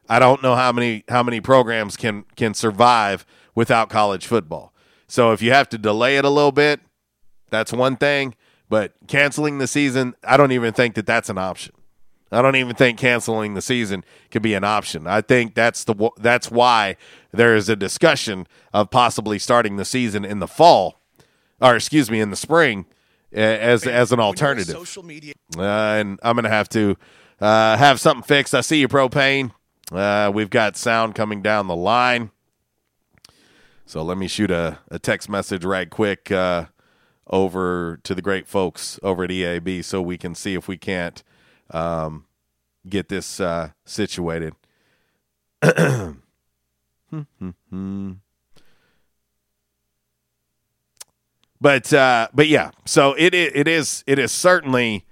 I 0.09 0.19
don't 0.19 0.43
know 0.43 0.55
how 0.55 0.73
many 0.73 1.05
how 1.09 1.23
many 1.23 1.41
programs 1.41 1.97
can 1.97 2.25
can 2.37 2.55
survive 2.55 3.27
without 3.55 3.91
college 3.91 4.27
football. 4.27 4.73
So 5.09 5.33
if 5.33 5.43
you 5.43 5.53
have 5.53 5.69
to 5.71 5.79
delay 5.79 6.17
it 6.17 6.25
a 6.25 6.31
little 6.31 6.53
bit, 6.53 6.81
that's 7.51 7.73
one 7.73 7.97
thing. 7.97 8.35
But 8.69 8.93
canceling 9.07 9.59
the 9.59 9.67
season, 9.67 10.15
I 10.23 10.37
don't 10.37 10.53
even 10.53 10.73
think 10.73 10.95
that 10.95 11.07
that's 11.07 11.29
an 11.29 11.39
option. 11.39 11.75
I 12.31 12.43
don't 12.43 12.57
even 12.57 12.77
think 12.77 12.99
canceling 12.99 13.55
the 13.55 13.63
season 13.63 14.05
could 14.31 14.43
be 14.43 14.55
an 14.55 14.65
option. 14.65 15.07
I 15.07 15.21
think 15.21 15.55
that's 15.55 15.85
the 15.85 16.11
that's 16.19 16.51
why 16.51 16.97
there 17.33 17.57
is 17.57 17.69
a 17.69 17.77
discussion 17.77 18.47
of 18.73 18.91
possibly 18.91 19.39
starting 19.39 19.77
the 19.77 19.85
season 19.85 20.25
in 20.25 20.39
the 20.39 20.47
fall, 20.47 21.01
or 21.61 21.77
excuse 21.77 22.11
me, 22.11 22.21
in 22.21 22.31
the 22.31 22.37
spring, 22.37 22.87
as 23.33 23.87
as 23.87 24.13
an 24.13 24.21
alternative. 24.21 24.75
Social 24.75 25.03
media. 25.03 25.33
Uh, 25.57 25.63
and 25.63 26.21
I'm 26.23 26.37
gonna 26.37 26.51
have 26.51 26.69
to 26.71 26.97
uh, 27.41 27.77
have 27.77 27.99
something 28.01 28.25
fixed. 28.25 28.55
I 28.55 28.61
see 28.61 28.81
you, 28.81 28.89
propane. 28.89 29.53
Uh, 29.91 30.31
we've 30.33 30.51
got 30.51 30.77
sound 30.77 31.15
coming 31.15 31.41
down 31.41 31.67
the 31.67 31.77
line. 31.77 32.31
So 33.87 34.03
let 34.03 34.19
me 34.19 34.29
shoot 34.29 34.51
a, 34.51 34.81
a 34.91 34.99
text 34.99 35.31
message 35.31 35.65
right 35.65 35.89
quick 35.89 36.31
uh, 36.31 36.67
over 37.27 37.99
to 38.03 38.15
the 38.15 38.21
great 38.21 38.47
folks 38.47 39.01
over 39.03 39.25
at 39.25 39.31
EAB 39.31 39.83
so 39.83 40.03
we 40.03 40.19
can 40.19 40.35
see 40.35 40.53
if 40.53 40.69
we 40.69 40.77
can't 40.77 41.23
um, 41.71 42.27
get 42.89 43.09
this 43.09 43.41
uh, 43.41 43.71
situated. 43.85 44.55
but 51.61 51.93
uh, 51.93 52.29
but 52.33 52.47
yeah, 52.49 52.71
so 52.85 53.15
it 53.15 53.35
i- 53.35 53.51
it 53.55 53.69
is 53.69 54.05
it 54.07 54.19
is 54.19 54.33
certainly 54.33 55.05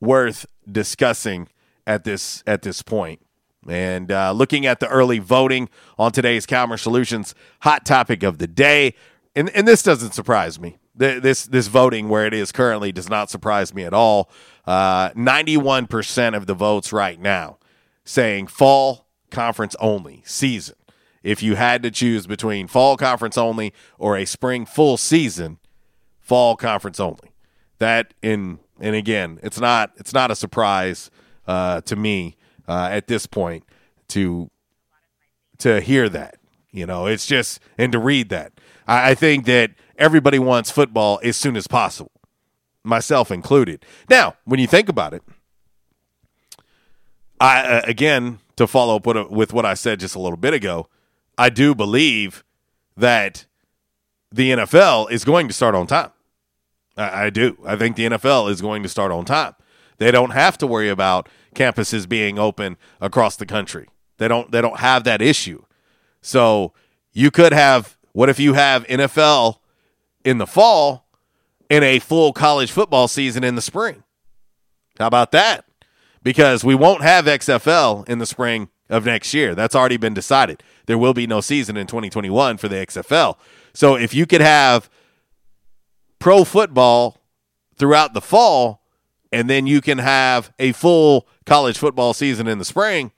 worth 0.00 0.46
discussing 0.70 1.48
at 1.86 2.04
this 2.04 2.42
at 2.46 2.62
this 2.62 2.82
point. 2.82 3.20
And 3.66 4.12
uh, 4.12 4.32
looking 4.32 4.66
at 4.66 4.80
the 4.80 4.88
early 4.88 5.18
voting 5.18 5.70
on 5.98 6.12
today's 6.12 6.44
Calmer 6.44 6.76
Solutions 6.76 7.34
hot 7.62 7.86
topic 7.86 8.22
of 8.22 8.38
the 8.38 8.46
day, 8.46 8.94
and 9.34 9.48
and 9.50 9.66
this 9.66 9.82
doesn't 9.82 10.12
surprise 10.12 10.58
me. 10.60 10.76
Th- 10.98 11.22
This 11.22 11.46
this 11.46 11.66
voting 11.68 12.08
where 12.08 12.26
it 12.26 12.34
is 12.34 12.52
currently 12.52 12.92
does 12.92 13.08
not 13.08 13.30
surprise 13.30 13.74
me 13.74 13.84
at 13.84 13.94
all. 13.94 14.30
Ninety 14.66 15.56
one 15.56 15.86
percent 15.86 16.36
of 16.36 16.46
the 16.46 16.54
votes 16.54 16.92
right 16.92 17.20
now 17.20 17.58
saying 18.04 18.46
fall 18.46 19.06
conference 19.30 19.74
only 19.80 20.22
season. 20.26 20.76
If 21.22 21.42
you 21.42 21.56
had 21.56 21.82
to 21.82 21.90
choose 21.90 22.26
between 22.26 22.66
fall 22.68 22.96
conference 22.96 23.38
only 23.38 23.72
or 23.98 24.16
a 24.16 24.26
spring 24.26 24.66
full 24.66 24.96
season, 24.98 25.58
fall 26.20 26.54
conference 26.54 27.00
only. 27.00 27.32
That 27.78 28.14
in 28.22 28.60
and 28.80 28.94
again, 28.94 29.40
it's 29.42 29.58
not 29.58 29.92
it's 29.96 30.12
not 30.12 30.30
a 30.30 30.36
surprise 30.36 31.10
uh, 31.46 31.80
to 31.82 31.96
me 31.96 32.36
uh, 32.68 32.88
at 32.90 33.06
this 33.06 33.26
point 33.26 33.64
to 34.08 34.50
to 35.58 35.80
hear 35.80 36.08
that. 36.10 36.36
You 36.70 36.86
know, 36.86 37.06
it's 37.06 37.26
just 37.26 37.60
and 37.78 37.92
to 37.92 37.98
read 37.98 38.28
that. 38.28 38.52
I, 38.86 39.10
I 39.10 39.14
think 39.14 39.46
that 39.46 39.70
everybody 39.98 40.38
wants 40.38 40.70
football 40.70 41.20
as 41.22 41.36
soon 41.36 41.56
as 41.56 41.66
possible, 41.66 42.12
myself 42.82 43.30
included. 43.30 43.84
Now, 44.08 44.36
when 44.44 44.60
you 44.60 44.66
think 44.66 44.88
about 44.88 45.14
it, 45.14 45.22
I 47.40 47.62
uh, 47.62 47.82
again 47.84 48.38
to 48.56 48.66
follow 48.66 48.96
up 48.96 49.06
with, 49.06 49.30
with 49.30 49.52
what 49.52 49.66
I 49.66 49.74
said 49.74 50.00
just 50.00 50.14
a 50.14 50.20
little 50.20 50.36
bit 50.36 50.54
ago, 50.54 50.88
I 51.36 51.50
do 51.50 51.74
believe 51.74 52.44
that 52.96 53.46
the 54.30 54.50
NFL 54.50 55.10
is 55.10 55.24
going 55.24 55.48
to 55.48 55.54
start 55.54 55.74
on 55.74 55.86
time. 55.86 56.10
I, 56.96 57.26
I 57.26 57.30
do. 57.30 57.58
I 57.66 57.76
think 57.76 57.96
the 57.96 58.06
NFL 58.06 58.50
is 58.50 58.60
going 58.60 58.82
to 58.82 58.88
start 58.88 59.12
on 59.12 59.24
time. 59.24 59.54
They 59.98 60.10
don't 60.10 60.30
have 60.30 60.58
to 60.58 60.66
worry 60.66 60.88
about 60.88 61.28
campuses 61.54 62.08
being 62.08 62.38
open 62.38 62.76
across 63.00 63.36
the 63.36 63.46
country. 63.46 63.88
They 64.18 64.28
don't. 64.28 64.50
They 64.50 64.60
don't 64.60 64.78
have 64.78 65.04
that 65.04 65.22
issue. 65.22 65.64
So 66.20 66.72
you 67.12 67.30
could 67.30 67.52
have. 67.52 67.96
What 68.12 68.28
if 68.28 68.38
you 68.38 68.54
have 68.54 68.86
NFL 68.86 69.58
in 70.24 70.38
the 70.38 70.46
fall 70.46 71.06
and 71.70 71.84
a 71.84 71.98
full 71.98 72.32
college 72.32 72.72
football 72.72 73.08
season 73.08 73.44
in 73.44 73.54
the 73.54 73.62
spring? 73.62 74.02
How 74.98 75.06
about 75.06 75.32
that? 75.32 75.64
Because 76.22 76.64
we 76.64 76.74
won't 76.74 77.02
have 77.02 77.26
XFL 77.26 78.08
in 78.08 78.18
the 78.18 78.26
spring 78.26 78.68
of 78.88 79.04
next 79.04 79.34
year. 79.34 79.54
That's 79.54 79.74
already 79.74 79.96
been 79.96 80.14
decided. 80.14 80.62
There 80.86 80.98
will 80.98 81.14
be 81.14 81.26
no 81.26 81.40
season 81.40 81.76
in 81.76 81.86
2021 81.86 82.56
for 82.58 82.68
the 82.68 82.76
XFL. 82.76 83.36
So 83.72 83.96
if 83.96 84.14
you 84.14 84.26
could 84.26 84.40
have 84.40 84.88
pro 86.18 86.44
football 86.44 87.20
throughout 87.76 88.14
the 88.14 88.20
fall 88.20 88.82
and 89.32 89.50
then 89.50 89.66
you 89.66 89.80
can 89.80 89.98
have 89.98 90.52
a 90.58 90.72
full 90.72 91.26
college 91.44 91.76
football 91.76 92.14
season 92.14 92.46
in 92.46 92.58
the 92.58 92.64
spring, 92.64 93.10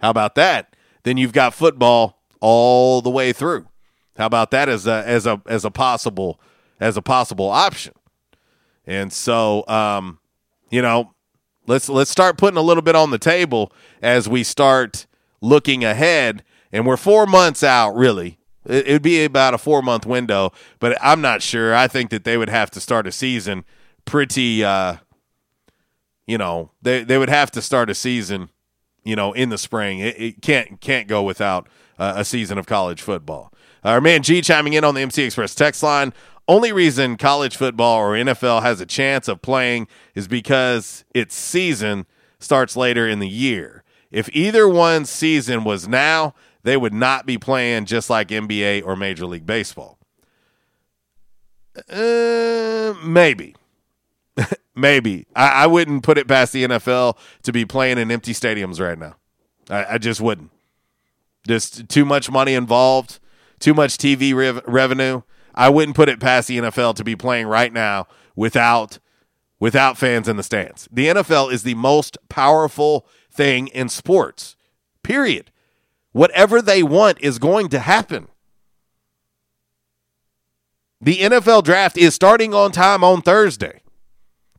how 0.00 0.10
about 0.10 0.34
that? 0.36 0.74
Then 1.04 1.16
you've 1.16 1.32
got 1.32 1.54
football 1.54 2.22
all 2.40 3.02
the 3.02 3.10
way 3.10 3.32
through. 3.32 3.66
How 4.16 4.26
about 4.26 4.50
that 4.50 4.68
as 4.68 4.86
a 4.86 5.02
as 5.06 5.26
a 5.26 5.40
as 5.46 5.64
a 5.64 5.70
possible 5.70 6.40
as 6.80 6.96
a 6.96 7.02
possible 7.02 7.48
option? 7.48 7.94
And 8.86 9.12
so 9.12 9.66
um 9.68 10.18
you 10.70 10.82
know, 10.82 11.14
let's 11.66 11.88
let's 11.88 12.10
start 12.10 12.38
putting 12.38 12.58
a 12.58 12.62
little 12.62 12.82
bit 12.82 12.94
on 12.96 13.10
the 13.10 13.18
table 13.18 13.72
as 14.02 14.28
we 14.28 14.42
start 14.42 15.06
looking 15.40 15.84
ahead 15.84 16.44
and 16.70 16.86
we're 16.86 16.96
4 16.96 17.26
months 17.26 17.62
out 17.62 17.94
really. 17.94 18.38
It 18.64 18.86
would 18.88 19.02
be 19.02 19.24
about 19.24 19.54
a 19.54 19.58
4 19.58 19.82
month 19.82 20.06
window, 20.06 20.52
but 20.78 20.96
I'm 21.02 21.20
not 21.20 21.42
sure. 21.42 21.74
I 21.74 21.88
think 21.88 22.10
that 22.10 22.24
they 22.24 22.36
would 22.36 22.48
have 22.48 22.70
to 22.72 22.80
start 22.80 23.06
a 23.06 23.12
season 23.12 23.64
pretty 24.04 24.64
uh 24.64 24.96
you 26.26 26.38
know, 26.38 26.70
they 26.80 27.04
they 27.04 27.18
would 27.18 27.28
have 27.28 27.50
to 27.52 27.62
start 27.62 27.90
a 27.90 27.94
season, 27.94 28.50
you 29.04 29.16
know, 29.16 29.32
in 29.32 29.48
the 29.48 29.58
spring. 29.58 29.98
It, 29.98 30.20
it 30.20 30.42
can't 30.42 30.80
can't 30.80 31.08
go 31.08 31.22
without 31.22 31.68
uh, 31.98 32.14
a 32.16 32.24
season 32.24 32.58
of 32.58 32.66
college 32.66 33.02
football. 33.02 33.52
Our 33.84 34.00
man 34.00 34.22
G 34.22 34.40
chiming 34.40 34.74
in 34.74 34.84
on 34.84 34.94
the 34.94 35.00
MC 35.00 35.24
Express 35.24 35.54
text 35.54 35.82
line. 35.82 36.12
Only 36.48 36.72
reason 36.72 37.16
college 37.16 37.56
football 37.56 37.98
or 37.98 38.12
NFL 38.12 38.62
has 38.62 38.80
a 38.80 38.86
chance 38.86 39.28
of 39.28 39.42
playing 39.42 39.86
is 40.14 40.26
because 40.26 41.04
its 41.14 41.34
season 41.34 42.06
starts 42.40 42.76
later 42.76 43.08
in 43.08 43.20
the 43.20 43.28
year. 43.28 43.84
If 44.10 44.28
either 44.32 44.68
one's 44.68 45.08
season 45.08 45.64
was 45.64 45.88
now, 45.88 46.34
they 46.62 46.76
would 46.76 46.92
not 46.92 47.26
be 47.26 47.38
playing 47.38 47.86
just 47.86 48.10
like 48.10 48.28
NBA 48.28 48.84
or 48.84 48.96
Major 48.96 49.26
League 49.26 49.46
Baseball. 49.46 49.98
Uh, 51.88 52.94
maybe. 53.02 53.56
maybe. 54.74 55.26
I, 55.34 55.64
I 55.64 55.66
wouldn't 55.66 56.02
put 56.02 56.18
it 56.18 56.28
past 56.28 56.52
the 56.52 56.64
NFL 56.64 57.16
to 57.44 57.52
be 57.52 57.64
playing 57.64 57.98
in 57.98 58.10
empty 58.10 58.32
stadiums 58.32 58.80
right 58.80 58.98
now. 58.98 59.16
I, 59.70 59.94
I 59.94 59.98
just 59.98 60.20
wouldn't. 60.20 60.50
Just 61.46 61.88
too 61.88 62.04
much 62.04 62.30
money 62.30 62.54
involved, 62.54 63.18
too 63.62 63.74
much 63.74 63.96
TV 63.96 64.34
rev- 64.34 64.62
revenue. 64.66 65.22
I 65.54 65.68
wouldn't 65.68 65.96
put 65.96 66.08
it 66.08 66.20
past 66.20 66.48
the 66.48 66.58
NFL 66.58 66.96
to 66.96 67.04
be 67.04 67.16
playing 67.16 67.46
right 67.46 67.72
now 67.72 68.06
without 68.36 68.98
without 69.58 69.96
fans 69.96 70.28
in 70.28 70.36
the 70.36 70.42
stands. 70.42 70.88
The 70.90 71.06
NFL 71.06 71.52
is 71.52 71.62
the 71.62 71.74
most 71.74 72.18
powerful 72.28 73.06
thing 73.30 73.68
in 73.68 73.88
sports. 73.88 74.56
Period. 75.04 75.52
Whatever 76.10 76.60
they 76.60 76.82
want 76.82 77.18
is 77.20 77.38
going 77.38 77.68
to 77.68 77.78
happen. 77.78 78.26
The 81.00 81.18
NFL 81.18 81.64
draft 81.64 81.96
is 81.96 82.14
starting 82.14 82.52
on 82.54 82.72
time 82.72 83.04
on 83.04 83.22
Thursday. 83.22 83.82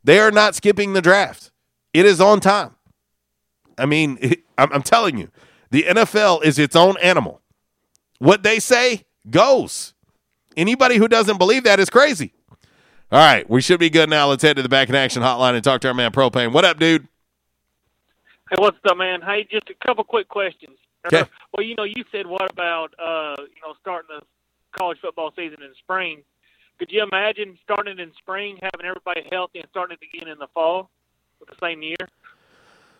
They 0.02 0.18
are 0.18 0.30
not 0.30 0.54
skipping 0.54 0.94
the 0.94 1.02
draft. 1.02 1.50
It 1.92 2.06
is 2.06 2.20
on 2.20 2.40
time. 2.40 2.74
I 3.78 3.86
mean, 3.86 4.18
I'm 4.58 4.82
telling 4.82 5.18
you, 5.18 5.30
the 5.70 5.82
NFL 5.82 6.44
is 6.44 6.58
its 6.58 6.76
own 6.76 6.96
animal. 7.02 7.40
What 8.24 8.42
they 8.42 8.58
say 8.58 9.04
goes. 9.28 9.92
Anybody 10.56 10.96
who 10.96 11.08
doesn't 11.08 11.36
believe 11.36 11.64
that 11.64 11.78
is 11.78 11.90
crazy. 11.90 12.32
All 13.12 13.18
right, 13.18 13.48
we 13.50 13.60
should 13.60 13.78
be 13.78 13.90
good 13.90 14.08
now. 14.08 14.28
Let's 14.28 14.42
head 14.42 14.56
to 14.56 14.62
the 14.62 14.68
back 14.70 14.88
in 14.88 14.94
action 14.94 15.22
hotline 15.22 15.54
and 15.54 15.62
talk 15.62 15.82
to 15.82 15.88
our 15.88 15.94
man 15.94 16.10
Propane. 16.10 16.50
What 16.50 16.64
up, 16.64 16.78
dude? 16.78 17.06
Hey, 18.48 18.56
what's 18.56 18.78
up, 18.88 18.96
man? 18.96 19.20
Hey, 19.20 19.46
just 19.50 19.68
a 19.68 19.86
couple 19.86 20.04
quick 20.04 20.26
questions. 20.28 20.78
Okay. 21.06 21.28
Well, 21.52 21.66
you 21.66 21.74
know, 21.74 21.84
you 21.84 22.02
said 22.10 22.26
what 22.26 22.50
about 22.50 22.94
uh, 22.98 23.36
you 23.40 23.60
know 23.62 23.74
starting 23.82 24.08
the 24.18 24.24
college 24.72 24.96
football 25.02 25.30
season 25.36 25.62
in 25.62 25.74
spring? 25.78 26.22
Could 26.78 26.90
you 26.90 27.02
imagine 27.02 27.58
starting 27.62 27.98
in 27.98 28.10
spring, 28.16 28.58
having 28.62 28.86
everybody 28.86 29.28
healthy, 29.30 29.58
and 29.58 29.68
starting 29.68 29.98
it 30.00 30.16
again 30.16 30.32
in 30.32 30.38
the 30.38 30.48
fall 30.54 30.88
with 31.40 31.50
the 31.50 31.56
same 31.60 31.82
year? 31.82 32.08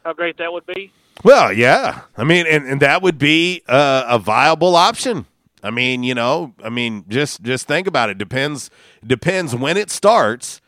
How 0.05 0.12
great 0.12 0.37
that 0.37 0.53
would 0.53 0.66
be! 0.66 0.93
Well, 1.23 1.53
yeah. 1.53 2.03
I 2.17 2.25
mean, 2.25 2.47
and, 2.47 2.67
and 2.67 2.81
that 2.83 3.03
would 3.03 3.19
be 3.19 3.62
a, 3.69 4.05
a 4.09 4.19
viable 4.19 4.77
option. 4.77 5.27
I 5.62 5.71
mean, 5.71 6.03
you 6.03 6.15
know, 6.15 6.55
I 6.62 6.69
mean, 6.69 7.05
just 7.09 7.43
just 7.43 7.67
think 7.67 7.87
about 7.87 8.11
it. 8.11 8.19
Depends 8.19 8.69
depends 9.07 9.55
when 9.55 9.77
it 9.77 9.91
starts. 9.91 10.61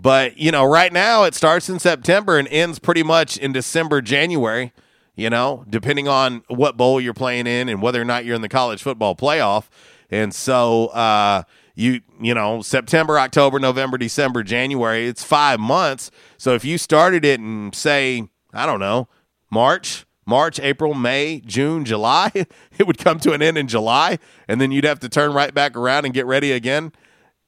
But, 0.00 0.36
you 0.36 0.50
know, 0.50 0.64
right 0.64 0.92
now 0.92 1.22
it 1.22 1.34
starts 1.34 1.68
in 1.68 1.78
September 1.78 2.36
and 2.36 2.48
ends 2.48 2.78
pretty 2.78 3.02
much 3.02 3.36
in 3.38 3.52
December, 3.52 4.02
January, 4.02 4.72
you 5.14 5.30
know, 5.30 5.64
depending 5.70 6.08
on 6.08 6.42
what 6.48 6.76
bowl 6.76 7.00
you're 7.00 7.14
playing 7.14 7.46
in 7.46 7.68
and 7.68 7.80
whether 7.80 8.02
or 8.02 8.04
not 8.04 8.24
you're 8.24 8.34
in 8.34 8.42
the 8.42 8.48
college 8.48 8.82
football 8.82 9.14
playoff. 9.14 9.66
And 10.10 10.34
so 10.34 10.86
uh 10.88 11.44
you 11.74 12.00
you 12.20 12.34
know, 12.34 12.60
September, 12.60 13.18
October, 13.18 13.58
November, 13.58 13.96
December, 13.98 14.42
January, 14.42 15.06
it's 15.06 15.24
5 15.24 15.58
months. 15.58 16.10
So 16.36 16.54
if 16.54 16.64
you 16.64 16.76
started 16.78 17.24
it 17.24 17.40
in 17.40 17.72
say, 17.72 18.28
I 18.52 18.66
don't 18.66 18.80
know, 18.80 19.08
March, 19.50 20.06
March, 20.26 20.58
April, 20.60 20.94
May, 20.94 21.40
June, 21.44 21.84
July, 21.84 22.30
it 22.78 22.86
would 22.86 22.98
come 22.98 23.18
to 23.20 23.32
an 23.32 23.42
end 23.42 23.58
in 23.58 23.68
July, 23.68 24.18
and 24.48 24.60
then 24.60 24.72
you'd 24.72 24.84
have 24.84 25.00
to 25.00 25.08
turn 25.08 25.32
right 25.32 25.52
back 25.52 25.76
around 25.76 26.04
and 26.04 26.14
get 26.14 26.26
ready 26.26 26.52
again. 26.52 26.92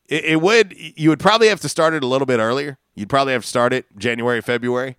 It, 0.09 0.25
it 0.25 0.43
would. 0.43 0.75
You 0.77 1.11
would 1.11 1.21
probably 1.21 1.49
have 1.49 1.61
to 1.61 1.69
start 1.69 1.95
it 1.95 2.05
a 2.05 2.07
little 2.07 2.27
bit 2.27 2.39
earlier. 2.39 2.79
You'd 2.95 3.09
probably 3.09 3.33
have 3.33 3.43
to 3.43 3.49
start 3.49 3.73
it 3.73 3.87
January, 3.99 4.41
February, 4.41 4.97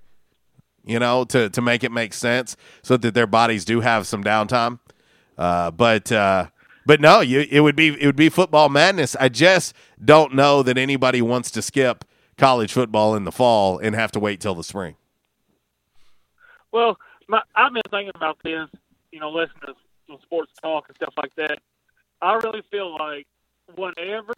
you 0.85 0.99
know, 0.99 1.23
to 1.25 1.49
to 1.49 1.61
make 1.61 1.83
it 1.83 1.91
make 1.91 2.13
sense, 2.13 2.57
so 2.81 2.97
that 2.97 3.13
their 3.13 3.27
bodies 3.27 3.63
do 3.63 3.81
have 3.81 4.07
some 4.07 4.23
downtime. 4.23 4.79
Uh, 5.37 5.71
but 5.71 6.11
uh, 6.11 6.47
but 6.85 6.99
no, 6.99 7.21
you 7.21 7.45
it 7.49 7.61
would 7.61 7.75
be 7.75 7.89
it 7.89 8.05
would 8.05 8.15
be 8.15 8.29
football 8.29 8.69
madness. 8.69 9.15
I 9.19 9.29
just 9.29 9.73
don't 10.03 10.33
know 10.33 10.63
that 10.63 10.77
anybody 10.77 11.21
wants 11.21 11.51
to 11.51 11.61
skip 11.61 12.03
college 12.37 12.71
football 12.71 13.15
in 13.15 13.23
the 13.23 13.31
fall 13.31 13.77
and 13.77 13.95
have 13.95 14.11
to 14.13 14.19
wait 14.19 14.39
till 14.39 14.55
the 14.55 14.63
spring. 14.63 14.95
Well, 16.71 16.97
my, 17.27 17.41
I've 17.55 17.73
been 17.73 17.83
thinking 17.89 18.11
about 18.15 18.37
this, 18.43 18.67
you 19.11 19.19
know, 19.19 19.29
listening 19.29 19.73
to 20.07 20.17
sports 20.23 20.51
talk 20.61 20.85
and 20.87 20.95
stuff 20.95 21.13
like 21.17 21.35
that. 21.35 21.59
I 22.21 22.33
really 22.35 22.63
feel 22.71 22.95
like 22.97 23.27
whenever 23.75 24.33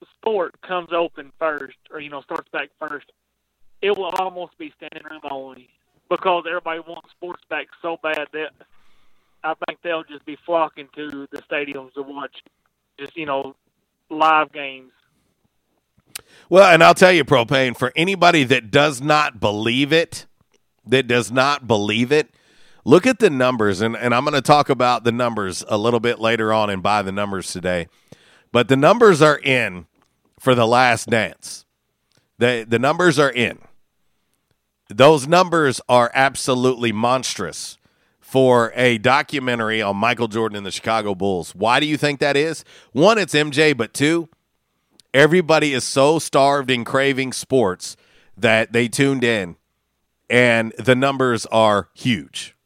the 0.00 0.06
sport 0.14 0.60
comes 0.62 0.90
open 0.92 1.32
first, 1.38 1.76
or 1.90 2.00
you 2.00 2.10
know 2.10 2.20
starts 2.22 2.48
back 2.50 2.70
first, 2.78 3.10
it 3.80 3.96
will 3.96 4.10
almost 4.18 4.56
be 4.58 4.72
standing 4.76 5.02
room 5.08 5.20
only 5.30 5.68
because 6.10 6.44
everybody 6.46 6.80
wants 6.80 7.10
sports 7.10 7.42
back 7.48 7.66
so 7.80 7.98
bad 8.02 8.26
that 8.32 8.50
I 9.42 9.54
think 9.66 9.80
they'll 9.82 10.04
just 10.04 10.24
be 10.24 10.36
flocking 10.44 10.88
to 10.96 11.26
the 11.30 11.42
stadiums 11.42 11.94
to 11.94 12.02
watch 12.02 12.42
just 12.98 13.16
you 13.16 13.26
know 13.26 13.54
live 14.10 14.52
games. 14.52 14.92
Well, 16.48 16.72
and 16.72 16.82
I'll 16.82 16.94
tell 16.94 17.12
you, 17.12 17.24
propane 17.24 17.76
for 17.76 17.92
anybody 17.96 18.44
that 18.44 18.70
does 18.70 19.00
not 19.00 19.40
believe 19.40 19.92
it, 19.92 20.26
that 20.86 21.06
does 21.06 21.30
not 21.30 21.66
believe 21.66 22.12
it. 22.12 22.30
Look 22.84 23.06
at 23.06 23.18
the 23.18 23.30
numbers, 23.30 23.80
and, 23.80 23.96
and 23.96 24.14
I'm 24.14 24.24
going 24.24 24.34
to 24.34 24.42
talk 24.42 24.68
about 24.68 25.04
the 25.04 25.12
numbers 25.12 25.64
a 25.68 25.78
little 25.78 26.00
bit 26.00 26.20
later 26.20 26.52
on 26.52 26.68
and 26.68 26.82
by 26.82 27.02
the 27.02 27.12
numbers 27.12 27.50
today. 27.50 27.88
But 28.52 28.68
the 28.68 28.76
numbers 28.76 29.22
are 29.22 29.38
in 29.38 29.86
for 30.38 30.54
the 30.54 30.66
last 30.66 31.08
dance. 31.08 31.64
The, 32.38 32.66
the 32.68 32.78
numbers 32.78 33.18
are 33.18 33.30
in. 33.30 33.58
Those 34.90 35.26
numbers 35.26 35.80
are 35.88 36.10
absolutely 36.14 36.92
monstrous 36.92 37.78
for 38.20 38.72
a 38.74 38.98
documentary 38.98 39.80
on 39.80 39.96
Michael 39.96 40.28
Jordan 40.28 40.56
and 40.56 40.66
the 40.66 40.70
Chicago 40.70 41.14
Bulls. 41.14 41.54
Why 41.54 41.80
do 41.80 41.86
you 41.86 41.96
think 41.96 42.20
that 42.20 42.36
is? 42.36 42.64
One, 42.92 43.16
it's 43.16 43.32
MJ, 43.32 43.74
but 43.74 43.94
two, 43.94 44.28
everybody 45.14 45.72
is 45.72 45.84
so 45.84 46.18
starved 46.18 46.70
and 46.70 46.84
craving 46.84 47.32
sports 47.32 47.96
that 48.36 48.72
they 48.72 48.88
tuned 48.88 49.24
in 49.24 49.56
and 50.34 50.72
the 50.78 50.96
numbers 50.96 51.46
are 51.46 51.90
huge. 51.94 52.56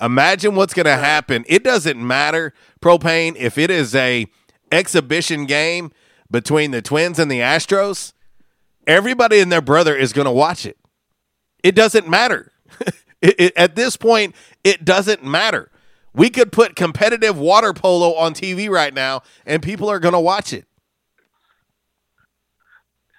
Imagine 0.00 0.54
what's 0.54 0.72
going 0.72 0.86
to 0.86 0.96
happen. 0.96 1.44
It 1.46 1.62
doesn't 1.62 1.98
matter, 1.98 2.54
propane, 2.80 3.36
if 3.36 3.58
it 3.58 3.70
is 3.70 3.94
a 3.94 4.26
exhibition 4.72 5.44
game 5.44 5.92
between 6.30 6.70
the 6.70 6.80
Twins 6.80 7.18
and 7.18 7.30
the 7.30 7.40
Astros, 7.40 8.14
everybody 8.86 9.40
and 9.40 9.52
their 9.52 9.60
brother 9.60 9.94
is 9.94 10.14
going 10.14 10.24
to 10.24 10.32
watch 10.32 10.64
it. 10.64 10.78
It 11.62 11.74
doesn't 11.74 12.08
matter. 12.08 12.52
it, 13.20 13.34
it, 13.38 13.52
at 13.56 13.76
this 13.76 13.98
point, 13.98 14.34
it 14.64 14.82
doesn't 14.82 15.22
matter. 15.22 15.70
We 16.14 16.30
could 16.30 16.50
put 16.50 16.76
competitive 16.76 17.38
water 17.38 17.74
polo 17.74 18.14
on 18.14 18.32
TV 18.32 18.70
right 18.70 18.94
now, 18.94 19.20
and 19.44 19.62
people 19.62 19.90
are 19.90 19.98
going 19.98 20.14
to 20.14 20.20
watch 20.20 20.54
it. 20.54 20.64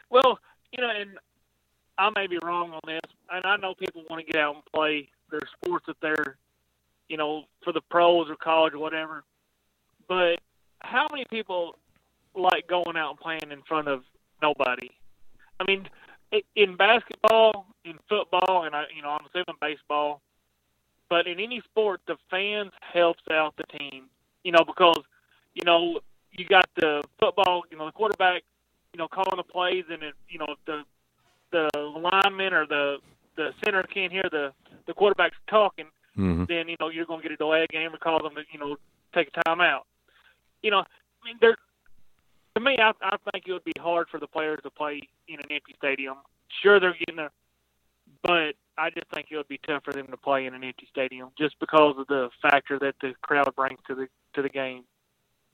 Well, 0.09 0.39
you 0.71 0.81
know, 0.81 0.89
and 0.89 1.11
I 1.99 2.09
may 2.15 2.25
be 2.25 2.39
wrong 2.41 2.71
on 2.71 2.79
this, 2.87 3.01
and 3.31 3.45
I 3.45 3.57
know 3.57 3.73
people 3.73 4.03
want 4.09 4.25
to 4.25 4.31
get 4.31 4.41
out 4.41 4.55
and 4.55 4.63
play 4.73 5.09
their 5.29 5.41
sports 5.55 5.85
that 5.87 5.97
they're, 6.01 6.37
you 7.09 7.17
know, 7.17 7.43
for 7.63 7.73
the 7.73 7.81
pros 7.81 8.29
or 8.29 8.35
college 8.35 8.73
or 8.73 8.79
whatever. 8.79 9.23
But 10.07 10.39
how 10.79 11.07
many 11.11 11.25
people 11.29 11.77
like 12.35 12.67
going 12.67 12.97
out 12.97 13.11
and 13.11 13.19
playing 13.19 13.51
in 13.51 13.61
front 13.67 13.87
of 13.87 14.03
nobody? 14.41 14.89
I 15.59 15.65
mean, 15.65 15.87
in 16.55 16.75
basketball, 16.75 17.67
in 17.83 17.97
football, 18.07 18.63
and 18.63 18.75
I, 18.75 18.85
you 18.95 19.01
know, 19.01 19.09
I'm 19.09 19.25
assuming 19.25 19.57
baseball, 19.59 20.21
but 21.09 21.27
in 21.27 21.39
any 21.39 21.61
sport, 21.61 22.01
the 22.07 22.17
fans 22.29 22.71
helps 22.81 23.23
out 23.31 23.55
the 23.57 23.77
team. 23.77 24.05
You 24.43 24.51
know, 24.51 24.63
because 24.65 25.01
you 25.55 25.63
know 25.65 25.99
you 26.31 26.45
got 26.45 26.69
the 26.75 27.03
football, 27.19 27.63
you 27.71 27.77
know, 27.77 27.85
the 27.85 27.91
quarterback, 27.91 28.43
you 28.93 28.97
know, 28.97 29.07
calling 29.07 29.37
the 29.37 29.43
plays, 29.43 29.85
and 29.89 30.03
it, 30.03 30.13
you 30.29 30.39
know, 30.39 30.55
the 30.65 30.83
the 31.51 31.69
lineman 31.75 32.53
or 32.53 32.65
the 32.65 32.97
the 33.37 33.51
center 33.63 33.83
can't 33.83 34.11
hear 34.11 34.25
the 34.29 34.51
the 34.87 34.93
quarterback's 34.93 35.37
talking, 35.49 35.85
mm-hmm. 36.17 36.45
then 36.49 36.67
you 36.67 36.75
know 36.79 36.89
you're 36.89 37.05
going 37.05 37.21
to 37.21 37.23
get 37.23 37.31
a 37.31 37.37
delay 37.37 37.65
game 37.69 37.91
and 37.91 37.99
call 38.01 38.21
them 38.21 38.35
to 38.35 38.41
you 38.51 38.59
know 38.59 38.75
take 39.13 39.29
a 39.33 39.49
timeout. 39.49 39.83
You 40.61 40.71
know, 40.71 40.79
I 40.79 41.25
mean, 41.25 41.37
there. 41.39 41.55
To 42.55 42.63
me, 42.63 42.77
I, 42.79 42.91
I 43.01 43.17
think 43.31 43.45
it 43.47 43.53
would 43.53 43.63
be 43.63 43.73
hard 43.79 44.07
for 44.09 44.19
the 44.19 44.25
players 44.25 44.59
to 44.63 44.71
play 44.71 45.01
in 45.27 45.35
an 45.35 45.45
empty 45.51 45.75
stadium. 45.77 46.15
Sure, 46.63 46.79
they're 46.79 46.95
getting 46.97 47.19
a, 47.19 47.29
but 48.23 48.55
I 48.79 48.89
just 48.89 49.05
think 49.13 49.27
it 49.29 49.37
would 49.37 49.47
be 49.47 49.59
tough 49.65 49.83
for 49.83 49.93
them 49.93 50.07
to 50.07 50.17
play 50.17 50.47
in 50.47 50.55
an 50.55 50.63
empty 50.63 50.87
stadium 50.89 51.29
just 51.37 51.59
because 51.59 51.95
of 51.99 52.07
the 52.07 52.29
factor 52.41 52.79
that 52.79 52.95
the 52.99 53.13
crowd 53.21 53.53
brings 53.55 53.79
to 53.87 53.95
the 53.95 54.07
to 54.33 54.41
the 54.41 54.49
game. 54.49 54.83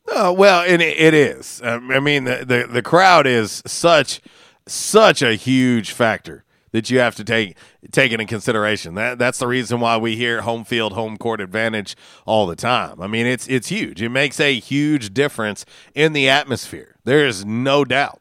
Oh 0.08 0.32
well, 0.32 0.64
and 0.66 0.82
it, 0.82 0.98
it 0.98 1.14
is. 1.14 1.62
Um, 1.64 1.92
I 1.92 2.00
mean, 2.00 2.24
the, 2.24 2.46
the 2.46 2.68
the 2.72 2.82
crowd 2.82 3.28
is 3.28 3.62
such 3.66 4.22
such 4.66 5.22
a 5.22 5.36
huge 5.36 5.92
factor 5.92 6.46
that 6.74 6.90
you 6.90 7.00
have 7.00 7.16
to 7.16 7.24
take 7.24 7.56
take 7.92 8.12
into 8.12 8.26
consideration. 8.26 8.96
That 8.96 9.18
that's 9.18 9.40
the 9.40 9.48
reason 9.48 9.80
why 9.80 9.96
we 9.96 10.18
hear 10.18 10.42
home 10.42 10.66
field, 10.66 10.94
home 10.94 11.18
court 11.18 11.40
advantage 11.40 11.96
all 12.26 12.46
the 12.46 12.56
time. 12.56 13.02
I 13.02 13.08
mean, 13.08 13.26
it's 13.26 13.48
it's 13.48 13.70
huge. 13.70 14.02
It 14.02 14.10
makes 14.10 14.40
a 14.40 14.60
huge 14.60 15.14
difference 15.14 15.66
in 15.96 16.12
the 16.12 16.28
atmosphere. 16.28 16.98
There 17.06 17.26
is 17.26 17.46
no 17.46 17.86
doubt. 17.86 18.20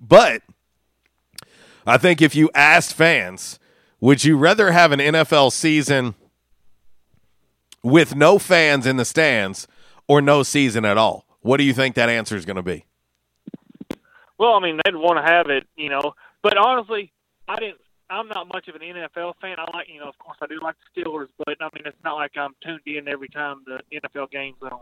But 0.00 0.42
I 1.86 1.96
think 1.98 2.22
if 2.22 2.36
you 2.36 2.50
asked 2.54 2.94
fans, 2.94 3.58
would 4.00 4.22
you 4.22 4.36
rather 4.36 4.70
have 4.70 4.92
an 4.92 5.00
NFL 5.00 5.50
season 5.50 6.14
with 7.82 8.14
no 8.14 8.38
fans 8.38 8.86
in 8.86 8.96
the 8.96 9.04
stands 9.04 9.66
or 10.06 10.20
no 10.20 10.42
season 10.42 10.84
at 10.84 10.98
all? 10.98 11.24
What 11.40 11.56
do 11.56 11.64
you 11.64 11.72
think 11.72 11.94
that 11.94 12.08
answer 12.08 12.36
is 12.36 12.44
going 12.44 12.56
to 12.56 12.62
be? 12.62 12.84
Well, 14.38 14.54
I 14.54 14.60
mean, 14.60 14.78
they'd 14.84 14.94
want 14.94 15.18
to 15.18 15.32
have 15.32 15.48
it, 15.48 15.66
you 15.76 15.88
know. 15.88 16.12
But 16.42 16.56
honestly, 16.56 17.12
I 17.48 17.56
didn't. 17.56 17.78
I'm 18.10 18.28
not 18.28 18.48
much 18.48 18.68
of 18.68 18.74
an 18.74 18.80
NFL 18.80 19.34
fan. 19.40 19.56
I 19.58 19.76
like, 19.76 19.88
you 19.92 20.00
know, 20.00 20.08
of 20.08 20.18
course, 20.18 20.38
I 20.40 20.46
do 20.46 20.58
like 20.62 20.76
the 20.94 21.02
Steelers, 21.02 21.28
but 21.36 21.56
I 21.60 21.68
mean, 21.74 21.84
it's 21.84 21.96
not 22.02 22.14
like 22.14 22.32
I'm 22.36 22.54
tuned 22.64 22.80
in 22.86 23.06
every 23.06 23.28
time 23.28 23.64
the 23.66 23.80
NFL 24.00 24.30
games 24.30 24.56
on. 24.62 24.80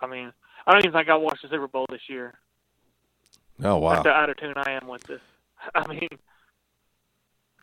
I 0.00 0.06
mean, 0.06 0.32
I 0.66 0.72
don't 0.72 0.84
even 0.84 0.92
think 0.92 1.08
I 1.10 1.16
watched 1.16 1.42
the 1.42 1.48
Super 1.48 1.68
Bowl 1.68 1.86
this 1.90 2.00
year. 2.08 2.34
Oh 3.62 3.76
wow! 3.76 3.94
That's 3.94 4.06
how 4.06 4.12
out 4.12 4.30
of 4.30 4.36
tune 4.36 4.54
I 4.56 4.72
am 4.72 4.88
with 4.88 5.02
this. 5.02 5.20
I 5.74 5.86
mean, 5.88 6.08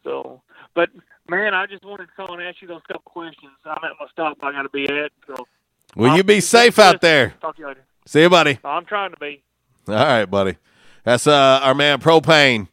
so, 0.04 0.42
but 0.74 0.90
man, 1.30 1.54
I 1.54 1.66
just 1.66 1.84
wanted 1.84 2.08
to 2.08 2.12
call 2.16 2.34
and 2.34 2.44
ask 2.44 2.62
you 2.62 2.68
those 2.68 2.82
couple 2.88 3.04
questions. 3.06 3.54
I'm 3.66 3.84
at 3.84 3.92
my 4.00 4.08
stop. 4.12 4.38
I 4.44 4.52
got 4.52 4.64
to 4.64 4.70
be 4.70 4.84
at. 4.84 5.12
So, 5.26 5.48
will 5.96 6.12
I'll 6.12 6.18
you 6.18 6.24
be 6.24 6.42
safe 6.42 6.78
out 6.78 7.02
there? 7.02 7.34
Talk 7.42 7.56
to 7.56 7.62
you 7.62 7.68
later. 7.70 7.86
See 8.06 8.22
you, 8.22 8.30
buddy. 8.30 8.60
I'm 8.64 8.86
trying 8.86 9.12
to 9.12 9.18
be. 9.18 9.42
All 9.88 9.96
right, 9.96 10.26
buddy. 10.26 10.58
That's 11.04 11.26
uh, 11.26 11.62
our 11.64 11.74
man 11.74 12.00
Propane 12.00 12.68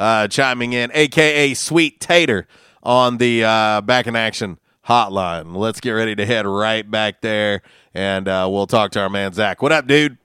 uh, 0.00 0.26
chiming 0.28 0.72
in, 0.72 0.90
aka 0.94 1.54
Sweet 1.54 2.00
Tater, 2.00 2.48
on 2.82 3.18
the 3.18 3.44
uh, 3.44 3.80
back 3.82 4.06
in 4.06 4.16
action 4.16 4.58
hotline. 4.88 5.54
Let's 5.54 5.80
get 5.80 5.90
ready 5.92 6.16
to 6.16 6.24
head 6.24 6.46
right 6.46 6.90
back 6.90 7.20
there, 7.20 7.62
and 7.94 8.26
uh, 8.26 8.48
we'll 8.50 8.66
talk 8.66 8.90
to 8.92 9.00
our 9.00 9.10
man 9.10 9.32
Zach. 9.34 9.60
What 9.60 9.72
up, 9.72 9.86
dude? 9.86 10.16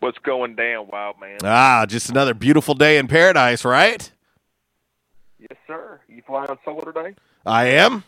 What's 0.00 0.18
going 0.18 0.56
down, 0.56 0.88
wild 0.90 1.20
man? 1.20 1.38
Ah, 1.44 1.84
just 1.86 2.08
another 2.08 2.34
beautiful 2.34 2.74
day 2.74 2.98
in 2.98 3.08
paradise, 3.08 3.64
right? 3.64 4.10
Yes, 5.38 5.58
sir. 5.66 6.00
You 6.08 6.22
flying 6.26 6.48
solo 6.64 6.80
today? 6.84 7.14
I 7.44 7.66
am. 7.66 8.04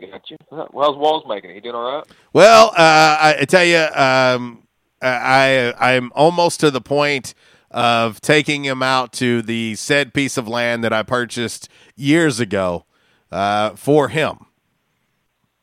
Got 0.00 0.30
you. 0.30 0.36
Well, 0.50 0.68
how's 0.76 0.96
Walls 0.96 1.24
making 1.28 1.50
it? 1.50 1.54
He 1.54 1.60
doing 1.60 1.74
all 1.74 1.98
right? 1.98 2.04
Well, 2.32 2.68
uh, 2.68 2.72
I, 2.76 3.36
I 3.40 3.44
tell 3.46 3.64
you, 3.64 3.78
um, 3.78 4.62
I 5.02 5.72
I'm 5.78 6.12
almost 6.14 6.60
to 6.60 6.70
the 6.70 6.80
point 6.80 7.34
of 7.70 8.20
taking 8.20 8.64
him 8.64 8.82
out 8.82 9.12
to 9.14 9.42
the 9.42 9.74
said 9.74 10.14
piece 10.14 10.36
of 10.36 10.48
land 10.48 10.82
that 10.84 10.92
I 10.92 11.02
purchased 11.02 11.68
years 11.96 12.40
ago 12.40 12.86
uh, 13.30 13.70
for 13.70 14.08
him. 14.08 14.46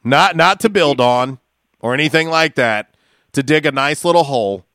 Not 0.03 0.35
not 0.35 0.59
to 0.61 0.69
build 0.69 1.01
on 1.01 1.39
or 1.79 1.93
anything 1.93 2.29
like 2.29 2.55
that. 2.55 2.91
To 3.33 3.43
dig 3.43 3.65
a 3.65 3.71
nice 3.71 4.05
little 4.05 4.23
hole 4.23 4.65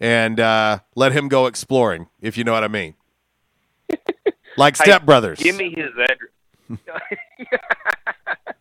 and 0.00 0.40
uh, 0.40 0.78
let 0.94 1.12
him 1.12 1.28
go 1.28 1.44
exploring, 1.44 2.08
if 2.22 2.38
you 2.38 2.44
know 2.44 2.52
what 2.52 2.64
I 2.64 2.68
mean. 2.68 2.94
Like 4.56 4.76
stepbrothers. 4.76 5.38
Give 5.38 5.56
me 5.56 5.70
his 5.70 5.90
address. 5.92 6.30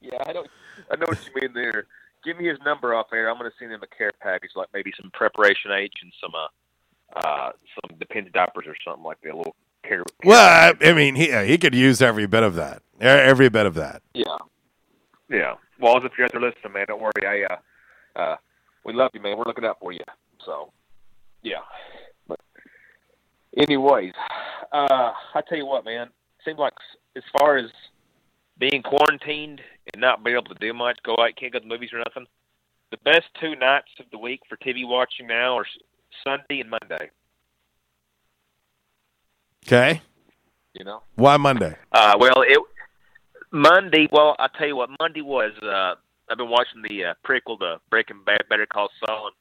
yeah, 0.01 0.23
I 0.26 0.34
don't. 0.34 0.47
I 0.91 0.95
know 0.97 1.05
what 1.07 1.19
you 1.26 1.41
mean 1.41 1.53
there. 1.53 1.88
Give 2.23 2.38
me 2.38 2.47
his 2.47 2.57
number 2.65 2.93
off 2.93 3.07
air. 3.13 3.30
I'm 3.30 3.38
going 3.38 3.49
to 3.49 3.55
send 3.57 3.71
him 3.71 3.82
a 3.82 3.88
care 3.95 4.11
package, 4.21 4.51
like 4.55 4.67
maybe 4.73 4.91
some 4.99 5.09
preparation 5.13 5.71
H 5.71 5.93
and 6.01 6.11
some 6.21 6.32
uh, 6.36 6.47
uh, 7.16 7.51
some 7.74 7.97
dependent 7.97 8.34
diapers 8.34 8.66
or 8.68 8.76
something 8.86 9.03
like 9.03 9.22
that. 9.22 9.34
A 9.34 9.38
little 9.38 9.55
care. 9.84 10.03
Well, 10.24 10.39
I, 10.39 10.74
I 10.86 10.93
mean, 10.93 11.16
he 11.16 11.32
he 11.45 11.57
could 11.57 11.76
use 11.76 12.01
every 12.01 12.28
bit 12.28 12.43
of 12.43 12.55
that. 12.55 12.82
Every 12.99 13.49
bit 13.49 13.66
of 13.66 13.76
that. 13.76 14.01
Yeah. 14.13 14.38
Yeah. 15.30 15.55
Walls, 15.80 16.03
if 16.05 16.13
you're 16.18 16.26
out 16.26 16.32
there 16.32 16.41
listening, 16.41 16.74
man, 16.74 16.86
don't 16.88 17.01
worry. 17.01 17.11
I 17.26 17.53
uh, 17.53 18.20
uh, 18.20 18.36
we 18.86 18.93
love 18.93 19.11
you, 19.13 19.22
man. 19.22 19.38
We're 19.38 19.45
looking 19.45 19.66
out 19.66 19.80
for 19.80 19.91
you. 19.91 19.99
So, 20.45 20.72
yeah. 21.41 21.61
But, 22.28 22.39
anyways, 23.57 24.13
uh, 24.72 25.11
I 25.34 25.41
tell 25.47 25.57
you 25.57 25.66
what, 25.66 25.84
man. 25.84 26.07
Seems 26.45 26.59
like 26.59 26.74
as 27.16 27.24
far 27.38 27.57
as 27.57 27.72
being 28.57 28.84
quarantined 28.84 29.61
and 29.93 30.01
not 30.01 30.24
being 30.24 30.38
able 30.38 30.53
to 30.53 30.59
do 30.59 30.74
much, 30.74 30.99
go 31.03 31.13
out, 31.13 31.36
can't 31.38 31.51
go 31.51 31.59
to 31.59 31.63
the 31.63 31.70
movies 31.70 31.89
or 31.91 31.99
nothing. 31.99 32.28
The 32.91 32.97
best 32.97 33.26
two 33.41 33.55
nights 33.55 33.89
of 33.99 34.05
the 34.11 34.18
week 34.18 34.41
for 34.47 34.57
TV 34.57 34.88
watching 34.88 35.28
now 35.28 35.57
are 35.57 35.66
Sunday 36.24 36.61
and 36.61 36.70
Monday. 36.70 37.09
Okay. 39.66 40.01
You 40.74 40.86
know. 40.86 41.01
Why 41.16 41.38
Monday? 41.38 41.76
Uh, 41.91 42.16
well, 42.20 42.41
it 42.41 42.59
Monday. 43.51 44.07
Well, 44.11 44.36
I 44.39 44.47
tell 44.57 44.68
you 44.68 44.76
what, 44.76 44.89
Monday 44.99 45.22
was 45.22 45.51
uh, 45.63 45.95
I've 46.30 46.38
been 46.38 46.49
watching 46.49 46.82
the 46.88 47.05
uh, 47.05 47.13
prequel 47.26 47.59
to 47.59 47.80
Breaking 47.89 48.22
Bad, 48.26 48.43
Better 48.49 48.66
Call 48.66 48.89
Saul, 49.05 49.28
and 49.28 49.36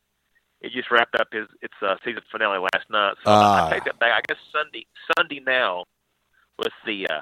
it 0.61 0.73
just 0.75 0.91
wrapped 0.91 1.15
up 1.17 1.29
his 1.33 1.47
its 1.61 1.75
uh, 1.83 1.97
season 2.05 2.23
finale 2.31 2.59
last 2.59 2.89
night. 2.91 3.15
So 3.25 3.31
Ah. 3.31 3.67
I 3.69 3.73
take 3.75 3.85
that 3.85 3.99
back. 3.99 4.13
I 4.17 4.21
guess 4.27 4.39
Sunday 4.53 4.87
Sunday 5.17 5.41
now 5.45 5.85
with 6.59 6.73
the 6.87 7.07
uh, 7.09 7.21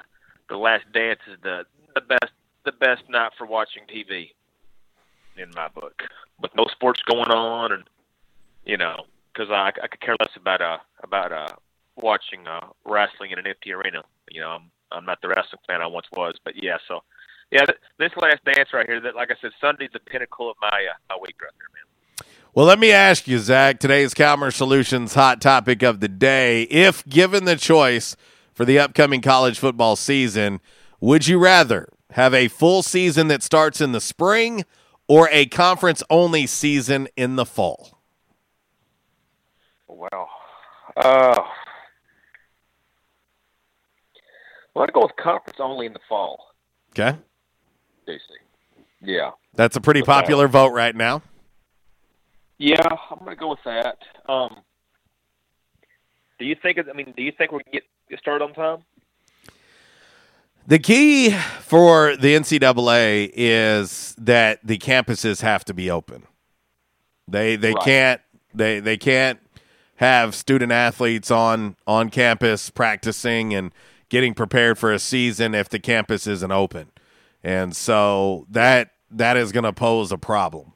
the 0.49 0.57
Last 0.57 0.85
Dance 0.93 1.19
is 1.31 1.37
the 1.43 1.65
the 1.95 2.01
best 2.01 2.31
the 2.65 2.71
best 2.73 3.01
night 3.09 3.31
for 3.37 3.45
watching 3.47 3.83
TV 3.93 4.29
in 5.35 5.49
my 5.55 5.67
book, 5.67 6.03
with 6.41 6.51
no 6.55 6.65
sports 6.71 7.01
going 7.09 7.31
on, 7.31 7.71
and 7.71 7.83
you 8.65 8.77
know, 8.77 9.05
because 9.33 9.49
I 9.49 9.71
I 9.81 9.87
could 9.87 10.01
care 10.01 10.15
less 10.19 10.35
about 10.35 10.61
uh 10.61 10.77
about 11.03 11.31
uh 11.31 11.55
watching 11.97 12.47
uh 12.47 12.67
wrestling 12.85 13.31
in 13.31 13.39
an 13.39 13.47
empty 13.47 13.71
arena. 13.73 14.03
You 14.29 14.41
know, 14.41 14.49
I'm 14.49 14.71
I'm 14.91 15.05
not 15.05 15.21
the 15.21 15.29
wrestling 15.29 15.61
fan 15.67 15.81
I 15.81 15.87
once 15.87 16.07
was, 16.15 16.35
but 16.43 16.53
yeah, 16.61 16.77
so. 16.87 16.99
Yeah, 17.51 17.65
th- 17.65 17.77
this 17.99 18.09
last 18.17 18.43
dance 18.45 18.69
right 18.73 18.87
here. 18.87 18.99
That, 18.99 19.15
like 19.15 19.29
I 19.29 19.35
said, 19.39 19.51
Sunday's 19.61 19.91
the 19.93 19.99
pinnacle 19.99 20.49
of 20.49 20.55
my 20.59 20.69
uh, 20.69 20.97
my 21.07 21.17
week 21.21 21.35
right 21.39 21.51
there, 21.59 21.67
man. 21.71 21.83
Well, 22.55 22.65
let 22.65 22.79
me 22.79 22.91
ask 22.91 23.27
you, 23.27 23.37
Zach. 23.37 23.79
Today's 23.79 24.15
Calmer 24.15 24.49
Solutions 24.49 25.13
hot 25.13 25.39
topic 25.39 25.83
of 25.83 25.99
the 25.99 26.07
day. 26.07 26.63
If 26.63 27.05
given 27.05 27.45
the 27.45 27.55
choice 27.55 28.15
for 28.53 28.65
the 28.65 28.79
upcoming 28.79 29.21
college 29.21 29.59
football 29.59 29.95
season, 29.95 30.61
would 30.99 31.27
you 31.27 31.37
rather 31.37 31.89
have 32.11 32.33
a 32.33 32.47
full 32.47 32.81
season 32.81 33.27
that 33.27 33.43
starts 33.43 33.81
in 33.81 33.91
the 33.91 34.01
spring 34.01 34.65
or 35.07 35.29
a 35.31 35.45
conference 35.45 36.01
only 36.09 36.47
season 36.47 37.07
in 37.15 37.35
the 37.35 37.45
fall? 37.45 37.92
Wow. 39.93 40.27
Uh, 40.97 41.41
well, 44.73 44.83
I'd 44.83 44.93
go 44.93 45.01
with 45.01 45.15
conference 45.21 45.59
only 45.59 45.85
in 45.85 45.93
the 45.93 45.99
fall. 46.09 46.47
Okay. 46.91 47.17
DC. 48.07 48.19
Yeah. 49.01 49.31
That's 49.55 49.75
a 49.75 49.81
pretty 49.81 50.01
With 50.01 50.07
that. 50.07 50.21
popular 50.21 50.47
vote 50.47 50.71
right 50.71 50.95
now. 50.95 51.21
Yeah, 52.57 52.75
I'm 53.11 53.19
gonna 53.19 53.35
go 53.35 53.49
with 53.49 53.59
that. 53.65 53.97
Um, 54.27 54.57
do 56.39 56.45
you 56.45 56.55
think? 56.61 56.77
I 56.79 56.93
mean, 56.93 57.13
do 57.15 57.23
you 57.23 57.31
think 57.37 57.51
we 57.51 57.61
can 57.63 57.73
get 57.73 57.83
get 58.09 58.19
started 58.19 58.43
on 58.45 58.53
time? 58.53 58.83
The 60.65 60.79
key 60.79 61.31
for 61.61 62.15
the 62.15 62.35
NCAA 62.35 63.31
is 63.33 64.15
that 64.17 64.59
the 64.63 64.77
campuses 64.77 65.41
have 65.41 65.65
to 65.65 65.73
be 65.73 65.89
open. 65.91 66.23
They 67.27 67.55
they 67.57 67.73
Right. 67.73 67.83
can't 67.83 68.21
they 68.53 68.79
they 68.79 68.97
can't 68.97 69.39
have 69.97 70.35
student 70.35 70.71
athletes 70.71 71.29
on 71.31 71.75
on 71.85 72.09
campus 72.09 72.69
practicing 72.69 73.53
and 73.53 73.71
getting 74.09 74.33
prepared 74.33 74.77
for 74.77 74.91
a 74.91 74.99
season 74.99 75.55
if 75.55 75.69
the 75.69 75.79
campus 75.79 76.27
isn't 76.27 76.51
open. 76.51 76.91
And 77.43 77.75
so 77.75 78.45
that 78.49 78.91
that 79.11 79.37
is 79.37 79.51
going 79.51 79.63
to 79.63 79.73
pose 79.73 80.11
a 80.11 80.17
problem. 80.17 80.73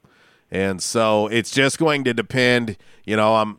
And 0.49 0.81
so 0.81 1.27
it's 1.27 1.51
just 1.51 1.77
going 1.77 2.03
to 2.05 2.13
depend, 2.13 2.77
you 3.05 3.15
know, 3.15 3.35
I'm 3.35 3.57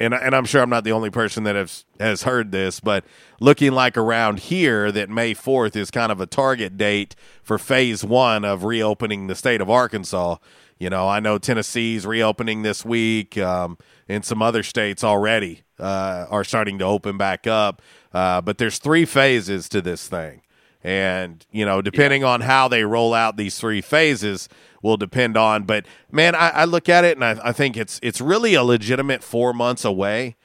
and 0.00 0.14
and 0.14 0.34
I'm 0.34 0.44
sure 0.44 0.62
I'm 0.62 0.70
not 0.70 0.84
the 0.84 0.92
only 0.92 1.10
person 1.10 1.44
that 1.44 1.54
has 1.54 1.84
has 2.00 2.22
heard 2.24 2.50
this, 2.50 2.80
but 2.80 3.04
looking 3.40 3.72
like 3.72 3.96
around 3.96 4.40
here 4.40 4.90
that 4.90 5.08
May 5.08 5.34
4th 5.34 5.76
is 5.76 5.90
kind 5.90 6.10
of 6.10 6.20
a 6.20 6.26
target 6.26 6.76
date 6.76 7.14
for 7.42 7.58
phase 7.58 8.04
1 8.04 8.44
of 8.44 8.64
reopening 8.64 9.26
the 9.26 9.34
state 9.34 9.60
of 9.60 9.70
Arkansas. 9.70 10.36
You 10.78 10.90
know, 10.90 11.08
I 11.08 11.20
know 11.20 11.38
Tennessee's 11.38 12.04
reopening 12.04 12.62
this 12.62 12.84
week, 12.84 13.38
um, 13.38 13.78
and 14.08 14.24
some 14.24 14.42
other 14.42 14.62
states 14.62 15.02
already 15.04 15.62
uh, 15.78 16.26
are 16.30 16.44
starting 16.44 16.78
to 16.78 16.84
open 16.84 17.16
back 17.16 17.46
up. 17.46 17.82
Uh, 18.12 18.40
but 18.40 18.58
there's 18.58 18.78
three 18.78 19.04
phases 19.04 19.68
to 19.70 19.80
this 19.80 20.08
thing, 20.08 20.42
and 20.82 21.46
you 21.50 21.64
know, 21.64 21.80
depending 21.80 22.24
on 22.24 22.42
how 22.42 22.68
they 22.68 22.84
roll 22.84 23.14
out 23.14 23.36
these 23.36 23.58
three 23.58 23.80
phases, 23.80 24.48
will 24.82 24.96
depend 24.96 25.36
on. 25.36 25.64
But 25.64 25.86
man, 26.10 26.34
I, 26.34 26.50
I 26.50 26.64
look 26.64 26.88
at 26.88 27.04
it 27.04 27.16
and 27.16 27.24
I, 27.24 27.38
I 27.48 27.52
think 27.52 27.76
it's 27.76 27.98
it's 28.02 28.20
really 28.20 28.54
a 28.54 28.62
legitimate 28.62 29.22
four 29.22 29.52
months 29.52 29.84
away. 29.84 30.36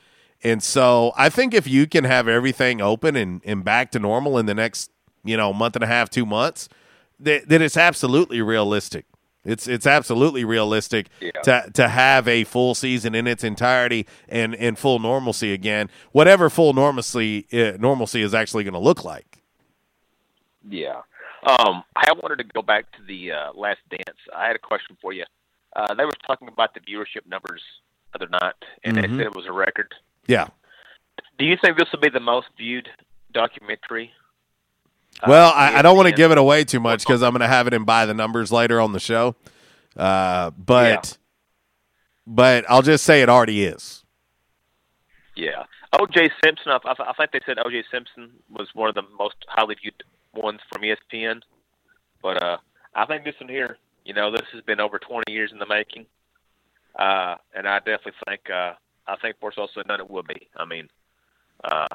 And 0.43 0.61
so 0.61 1.13
I 1.17 1.29
think 1.29 1.53
if 1.53 1.67
you 1.67 1.87
can 1.87 2.03
have 2.03 2.27
everything 2.27 2.79
open 2.79 3.15
and, 3.15 3.41
and 3.43 3.63
back 3.63 3.91
to 3.91 3.99
normal 3.99 4.37
in 4.37 4.45
the 4.45 4.53
next, 4.53 4.91
you 5.23 5.35
know, 5.35 5.51
month 5.51 5.75
and 5.75 5.83
a 5.83 5.87
half, 5.87 6.09
two 6.09 6.25
months, 6.25 6.69
that, 7.19 7.49
that 7.49 7.61
it's 7.61 7.75
absolutely 7.75 8.41
realistic. 8.41 9.05
It's 9.47 9.65
it's 9.65 9.87
absolutely 9.87 10.43
realistic 10.43 11.07
to 11.43 11.69
to 11.73 11.87
have 11.87 12.27
a 12.27 12.43
full 12.43 12.75
season 12.75 13.15
in 13.15 13.27
its 13.27 13.45
entirety 13.45 14.05
and 14.27 14.53
in 14.53 14.75
full 14.75 14.99
normalcy 14.99 15.53
again, 15.53 15.89
whatever 16.11 16.49
full 16.49 16.73
normalcy 16.73 17.47
uh, 17.53 17.77
normalcy 17.79 18.21
is 18.21 18.33
actually 18.33 18.65
going 18.65 18.73
to 18.73 18.79
look 18.79 19.05
like. 19.05 19.41
Yeah. 20.69 21.01
Um, 21.45 21.83
I 21.95 22.11
wanted 22.21 22.39
to 22.39 22.43
go 22.43 22.61
back 22.61 22.91
to 22.93 22.97
the 23.07 23.31
uh, 23.31 23.53
last 23.53 23.79
dance. 23.89 24.17
I 24.35 24.47
had 24.47 24.57
a 24.57 24.59
question 24.59 24.97
for 25.01 25.13
you. 25.13 25.23
Uh, 25.75 25.93
they 25.93 26.03
were 26.03 26.11
talking 26.25 26.49
about 26.49 26.73
the 26.73 26.81
viewership 26.81 27.25
numbers 27.25 27.61
the 28.11 28.19
other 28.25 28.29
night, 28.41 28.55
and 28.83 28.97
Mhm. 28.97 29.01
they 29.01 29.07
said 29.07 29.27
it 29.27 29.35
was 29.35 29.45
a 29.45 29.53
record. 29.53 29.93
Yeah. 30.27 30.47
Do 31.39 31.45
you 31.45 31.55
think 31.61 31.77
this 31.77 31.87
will 31.93 32.01
be 32.01 32.09
the 32.09 32.19
most 32.19 32.47
viewed 32.57 32.89
documentary? 33.31 34.11
Well, 35.26 35.51
I, 35.55 35.80
I 35.80 35.82
don't 35.82 35.95
want 35.97 36.09
to 36.09 36.15
give 36.15 36.32
it 36.32 36.38
away 36.38 36.63
too 36.63 36.80
much 36.80 36.99
because 36.99 37.24
I'm 37.24 37.32
going 37.32 37.41
to 37.41 37.47
have 37.47 37.68
it 37.68 37.74
in 37.74 37.86
by 37.86 38.05
the 38.05 38.13
numbers 38.13 38.51
later 38.51 38.80
on 38.80 38.91
the 38.91 38.99
show. 38.99 39.36
Uh, 39.95 40.51
but 40.51 41.18
but 42.28 42.65
I'll 42.70 42.82
just 42.82 43.03
say 43.03 43.22
it 43.22 43.30
already 43.30 43.63
is. 43.63 44.03
Yeah. 45.36 45.63
O.J. 45.99 46.30
Simpson, 46.43 46.72
I, 46.72 46.80
I 46.86 47.13
think 47.13 47.32
they 47.32 47.39
said 47.45 47.57
O.J. 47.59 47.84
Simpson 47.89 48.32
was 48.49 48.68
one 48.74 48.89
of 48.89 48.95
the 48.95 49.03
most 49.18 49.36
highly 49.47 49.76
viewed 49.82 50.03
ones 50.34 50.59
from 50.72 50.82
ESPN. 50.82 51.41
But 52.22 52.43
uh, 52.43 52.57
I 52.93 53.05
think 53.05 53.24
this 53.24 53.36
one 53.39 53.49
here, 53.49 53.78
you 54.03 54.13
know, 54.13 54.32
this 54.32 54.45
has 54.53 54.61
been 54.63 54.80
over 54.80 54.99
20 54.99 55.32
years 55.32 55.51
in 55.51 55.59
the 55.59 55.65
making. 55.65 56.05
Uh, 56.97 57.36
and 57.55 57.68
I 57.68 57.78
definitely 57.80 58.13
think, 58.28 58.41
uh, 58.49 58.74
I 59.07 59.15
think 59.22 59.38
for 59.39 59.51
also 59.57 59.82
none 59.88 59.99
it 60.01 60.09
will 60.09 60.24
be. 60.24 60.47
I 60.57 60.65
mean, 60.65 60.89
uh, 61.63 61.88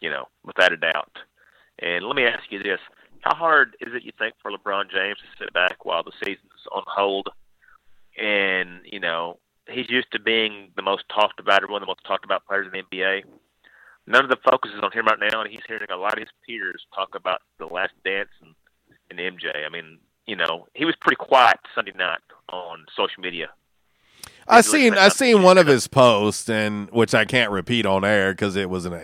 you 0.00 0.10
know, 0.10 0.26
without 0.44 0.72
a 0.72 0.76
doubt. 0.76 1.18
And 1.80 2.04
let 2.04 2.16
me 2.16 2.24
ask 2.24 2.44
you 2.50 2.62
this. 2.62 2.80
How 3.20 3.34
hard 3.34 3.76
is 3.80 3.94
it, 3.94 4.04
you 4.04 4.12
think, 4.18 4.34
for 4.40 4.50
LeBron 4.50 4.90
James 4.90 5.18
to 5.18 5.44
sit 5.44 5.52
back 5.52 5.84
while 5.84 6.02
the 6.02 6.12
season's 6.22 6.66
on 6.72 6.82
hold? 6.86 7.28
And, 8.16 8.80
you 8.84 9.00
know, 9.00 9.38
he's 9.68 9.88
used 9.88 10.10
to 10.12 10.20
being 10.20 10.70
the 10.76 10.82
most 10.82 11.04
talked 11.12 11.40
about, 11.40 11.62
or 11.62 11.68
one 11.68 11.82
of 11.82 11.86
the 11.86 11.90
most 11.90 12.04
talked 12.04 12.24
about 12.24 12.46
players 12.46 12.66
in 12.66 12.72
the 12.72 12.96
NBA. 12.96 13.24
None 14.06 14.24
of 14.24 14.30
the 14.30 14.38
focus 14.50 14.72
is 14.74 14.80
on 14.82 14.90
him 14.92 15.06
right 15.06 15.18
now, 15.20 15.40
and 15.42 15.50
he's 15.50 15.60
hearing 15.66 15.90
a 15.90 15.96
lot 15.96 16.14
of 16.14 16.20
his 16.20 16.28
peers 16.46 16.86
talk 16.94 17.14
about 17.14 17.42
the 17.58 17.66
last 17.66 17.92
dance 18.04 18.30
and, 18.40 18.54
and 19.10 19.18
MJ. 19.18 19.66
I 19.66 19.68
mean, 19.68 19.98
you 20.26 20.36
know, 20.36 20.66
he 20.74 20.84
was 20.84 20.94
pretty 21.00 21.16
quiet 21.16 21.58
Sunday 21.74 21.92
night 21.96 22.20
on 22.50 22.86
social 22.96 23.22
media. 23.22 23.50
I 24.46 24.62
seen 24.62 24.94
I 24.94 25.08
seen 25.08 25.42
one 25.42 25.58
of 25.58 25.66
his 25.66 25.88
posts, 25.88 26.48
and 26.48 26.90
which 26.90 27.14
I 27.14 27.26
can't 27.26 27.50
repeat 27.50 27.84
on 27.84 28.04
air 28.04 28.32
because 28.32 28.56
it 28.56 28.70
was 28.70 28.86
an 28.86 28.94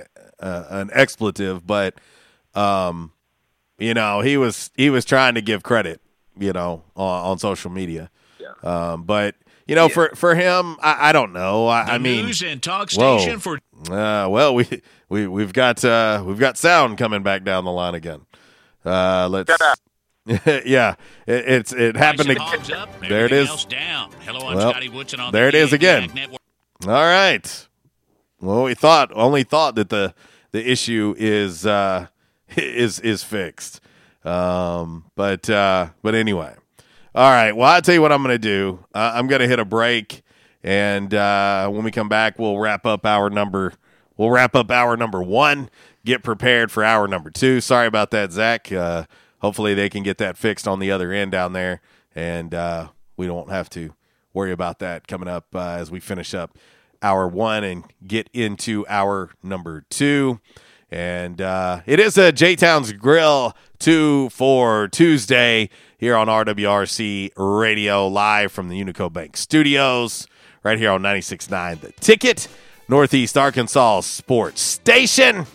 uh, 0.41 0.65
an 0.71 0.91
expletive, 0.93 1.67
but 1.67 1.95
um, 2.55 3.13
you 3.79 3.95
know, 3.95 4.21
he 4.21 4.37
was 4.37 4.71
he 4.77 4.91
was 4.91 5.05
trying 5.05 5.35
to 5.35 5.43
give 5.43 5.63
credit, 5.63 6.01
you 6.39 6.53
know, 6.53 6.83
on, 6.97 7.31
on 7.31 7.39
social 7.39 7.71
media. 7.71 8.11
Yeah. 8.39 8.53
Um, 8.63 9.03
but 9.05 9.37
you 9.67 9.75
know, 9.75 9.89
for 9.89 10.11
for 10.15 10.35
him, 10.35 10.77
I, 10.81 11.09
I 11.11 11.13
don't 11.13 11.33
know. 11.33 11.67
I, 11.67 11.95
I 11.95 11.99
mean, 11.99 12.27
news 12.27 12.43
and 12.43 12.63
talk 12.63 12.91
whoa. 12.93 13.19
station 13.19 13.41
for 13.41 13.59
Uh, 13.91 14.29
well, 14.29 14.55
we 14.55 14.83
we 15.09 15.27
we've 15.27 15.53
got 15.53 15.85
uh, 15.85 16.23
we've 16.25 16.39
got 16.39 16.57
sound 16.59 16.99
coming 16.99 17.23
back 17.23 17.45
down 17.45 17.65
the 17.65 17.73
line 17.73 17.95
again. 17.95 18.27
Uh, 18.85 19.29
let's. 19.31 19.51
yeah, 20.65 20.95
it, 21.27 21.49
it's 21.49 21.73
it 21.73 21.97
happened. 21.97 22.35
Price 22.37 22.67
To, 22.69 22.79
up, 22.79 23.01
there 23.09 23.27
it 23.27 23.33
is. 23.33 23.65
down. 23.67 24.11
Hello, 24.21 24.47
I'm 24.47 24.57
Well, 24.57 24.71
Scotty 24.71 24.89
Woodson 24.89 25.21
on 25.21 25.33
there 25.33 25.51
the 25.51 25.59
it 25.59 25.63
is 25.63 25.73
again. 25.73 26.11
Network. 26.15 26.41
All 26.87 26.93
right. 26.93 27.69
Well, 28.41 28.65
we 28.65 28.75
thought 28.75 29.11
only 29.15 29.43
thought 29.43 29.75
that 29.75 29.91
the 29.91 30.15
the 30.53 30.71
issue 30.71 31.15
is 31.19 31.67
uh, 31.67 32.07
is 32.57 33.01
is 33.01 33.23
fixed. 33.23 33.81
Um, 34.25 35.05
but 35.15 35.49
uh, 35.51 35.89
but 36.03 36.15
anyway. 36.15 36.55
All 37.15 37.31
right. 37.31 37.53
Well, 37.53 37.71
I'll 37.71 37.81
tell 37.81 37.95
you 37.95 38.03
what 38.03 38.11
I'm 38.11 38.25
going 38.25 38.35
to 38.35 38.39
do. 38.39 38.85
Uh, 38.93 39.13
I'm 39.15 39.29
going 39.29 39.41
to 39.41 39.47
hit 39.47 39.61
a 39.61 39.65
break, 39.65 40.23
and 40.65 41.15
uh, 41.15 41.69
when 41.69 41.85
we 41.85 41.93
come 41.93 42.09
back, 42.09 42.41
we'll 42.41 42.59
wrap 42.59 42.85
up 42.87 43.07
our 43.07 43.31
number. 43.31 43.75
We'll 44.17 44.31
wrap 44.31 44.57
up 44.57 44.69
hour 44.71 44.97
number 44.97 45.23
one. 45.23 45.71
Get 46.05 46.25
prepared 46.25 46.73
for 46.73 46.83
hour 46.83 47.07
number 47.07 47.31
two. 47.31 47.61
Sorry 47.61 47.87
about 47.87 48.11
that, 48.11 48.33
Zach. 48.33 48.73
Uh, 48.73 49.05
hopefully, 49.39 49.75
they 49.75 49.89
can 49.89 50.03
get 50.03 50.19
that 50.19 50.37
fixed 50.37 50.67
on 50.67 50.81
the 50.81 50.91
other 50.91 51.13
end 51.13 51.31
down 51.31 51.53
there, 51.53 51.81
and 52.17 52.53
uh, 52.53 52.89
we 53.17 53.29
don't 53.29 53.51
have 53.51 53.71
to 53.71 53.95
worry 54.33 54.51
about 54.51 54.81
that 54.81 55.07
coming 55.07 55.29
up 55.29 55.55
uh, 55.55 55.77
as 55.79 55.93
we 55.93 56.01
finish 56.01 56.35
up 56.35 56.59
hour 57.01 57.29
one 57.29 57.63
and 57.63 57.85
get 58.05 58.29
into 58.33 58.85
hour 58.89 59.31
number 59.41 59.85
two. 59.89 60.41
And 60.91 61.41
uh, 61.41 61.81
it 61.87 61.99
is 61.99 62.17
a 62.19 62.31
J 62.33 62.57
Town's 62.57 62.93
Grill 62.93 63.57
two 63.79 64.29
for 64.31 64.89
Tuesday 64.89 65.69
here 65.99 66.17
on 66.17 66.27
RWRC 66.29 67.31
Radio 67.37 68.07
live 68.07 68.53
from 68.53 68.69
the 68.69 68.83
Unico 68.83 69.13
Bank 69.13 69.37
Studios, 69.37 70.27
right 70.63 70.79
here 70.79 70.91
on 70.91 71.03
96.9 71.03 71.81
The 71.81 71.93
Ticket, 71.93 72.49
Northeast 72.89 73.37
Arkansas 73.37 74.01
Sports 74.01 74.61
Station. 74.61 75.47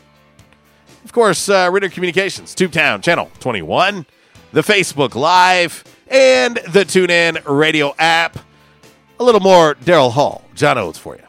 Of 1.04 1.14
course, 1.14 1.50
uh, 1.50 1.70
Ritter 1.72 1.90
Communications, 1.90 2.54
Tubetown 2.54 3.02
Channel 3.02 3.32
21, 3.40 4.06
the 4.52 4.62
Facebook 4.62 5.16
Live, 5.16 5.84
and 6.08 6.58
the 6.58 6.84
TuneIn 6.84 7.42
Radio 7.46 7.94
app. 7.98 8.38
A 9.20 9.24
little 9.24 9.42
more 9.42 9.76
Daryl 9.76 10.12
Hall, 10.12 10.44
John 10.56 10.78
Oates 10.78 10.98
for 10.98 11.16
you. 11.16 11.29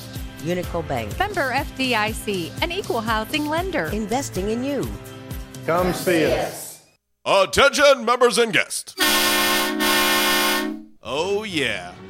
Unico 0.41 0.87
Bank, 0.87 1.17
Member 1.19 1.51
FDIC, 1.51 2.51
an 2.61 2.71
equal 2.71 3.01
housing 3.01 3.47
lender. 3.47 3.85
investing 3.93 4.49
in 4.49 4.63
you. 4.63 4.87
Come 5.65 5.93
see 5.93 6.25
us. 6.31 6.83
Attention, 7.25 8.03
members 8.03 8.37
and 8.37 8.51
guests. 8.51 8.95
Oh, 11.03 11.43
yeah. 11.47 11.93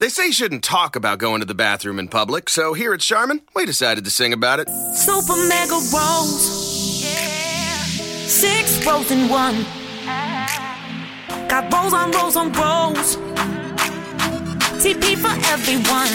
They 0.00 0.08
say 0.08 0.28
you 0.28 0.32
shouldn't 0.32 0.64
talk 0.64 0.96
about 0.96 1.18
going 1.18 1.40
to 1.40 1.46
the 1.46 1.54
bathroom 1.54 1.98
in 1.98 2.08
public, 2.08 2.48
so 2.48 2.72
here 2.72 2.94
at 2.94 3.00
Charmin, 3.00 3.42
we 3.54 3.66
decided 3.66 4.02
to 4.04 4.10
sing 4.10 4.32
about 4.32 4.58
it. 4.58 4.66
Super 4.96 5.36
mega 5.46 5.74
rolls. 5.92 7.04
Yeah. 7.04 7.82
Six 8.26 8.86
rolls 8.86 9.10
in 9.10 9.28
one. 9.28 9.62
Got 11.50 11.70
rolls 11.70 11.92
on 11.92 12.12
rolls 12.12 12.34
on 12.34 12.50
rolls. 12.52 13.16
TP 14.80 15.18
for 15.18 15.36
everyone. 15.52 16.08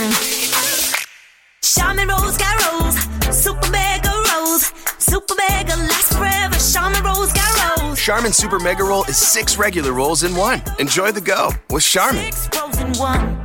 Charmin 1.62 2.08
rolls 2.08 2.38
got 2.40 2.56
rolls. 2.66 2.98
Super 3.38 3.70
mega 3.70 4.10
rolls. 4.34 4.74
Super 4.98 5.36
mega 5.36 5.76
lasts 5.76 6.18
forever. 6.18 6.56
Charmin 6.74 7.04
rolls 7.04 7.32
got 7.34 7.80
rolls. 7.80 8.02
Charmin 8.02 8.34
Super 8.34 8.60
Mega 8.60 8.84
Roll 8.84 9.04
is 9.04 9.18
six 9.18 9.58
regular 9.58 9.94
rolls 9.94 10.24
in 10.24 10.36
one. 10.36 10.64
Enjoy 10.80 11.12
the 11.12 11.22
go 11.22 11.52
with 11.70 11.84
Charmin. 11.84 12.32
Six 12.32 12.50
Rolls 12.60 12.80
in 12.80 12.94
one. 12.94 13.45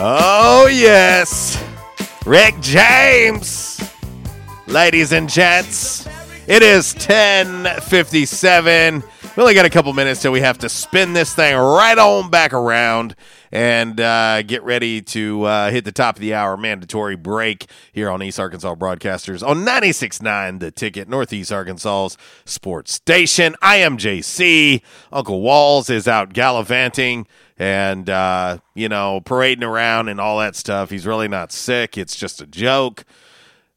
Oh, 0.00 0.68
yes. 0.68 1.60
Rick 2.24 2.54
James. 2.60 3.82
Ladies 4.68 5.10
and 5.10 5.28
gents, 5.28 6.06
it 6.46 6.62
is 6.62 6.94
1057. 6.94 9.02
We 9.36 9.42
only 9.42 9.54
got 9.54 9.66
a 9.66 9.70
couple 9.70 9.92
minutes 9.94 10.22
till 10.22 10.30
we 10.30 10.40
have 10.40 10.58
to 10.58 10.68
spin 10.68 11.14
this 11.14 11.34
thing 11.34 11.56
right 11.56 11.98
on 11.98 12.30
back 12.30 12.52
around 12.52 13.16
and 13.50 14.00
uh, 14.00 14.42
get 14.42 14.62
ready 14.62 15.02
to 15.02 15.42
uh, 15.42 15.72
hit 15.72 15.84
the 15.84 15.90
top 15.90 16.14
of 16.14 16.20
the 16.20 16.32
hour 16.32 16.56
mandatory 16.56 17.16
break 17.16 17.68
here 17.90 18.08
on 18.08 18.22
East 18.22 18.38
Arkansas 18.38 18.76
Broadcasters 18.76 19.44
on 19.44 19.64
96.9 19.64 20.60
The 20.60 20.70
Ticket, 20.70 21.08
Northeast 21.08 21.50
Arkansas's 21.50 22.16
sports 22.44 22.92
station. 22.92 23.56
I 23.60 23.78
am 23.78 23.98
JC. 23.98 24.80
Uncle 25.12 25.40
Walls 25.40 25.90
is 25.90 26.06
out 26.06 26.32
gallivanting 26.32 27.26
and, 27.58 28.08
uh, 28.08 28.58
you 28.74 28.88
know, 28.88 29.20
parading 29.20 29.64
around 29.64 30.08
and 30.08 30.20
all 30.20 30.38
that 30.38 30.56
stuff. 30.56 30.90
He's 30.90 31.06
really 31.06 31.28
not 31.28 31.52
sick. 31.52 31.98
It's 31.98 32.16
just 32.16 32.40
a 32.40 32.46
joke. 32.46 33.04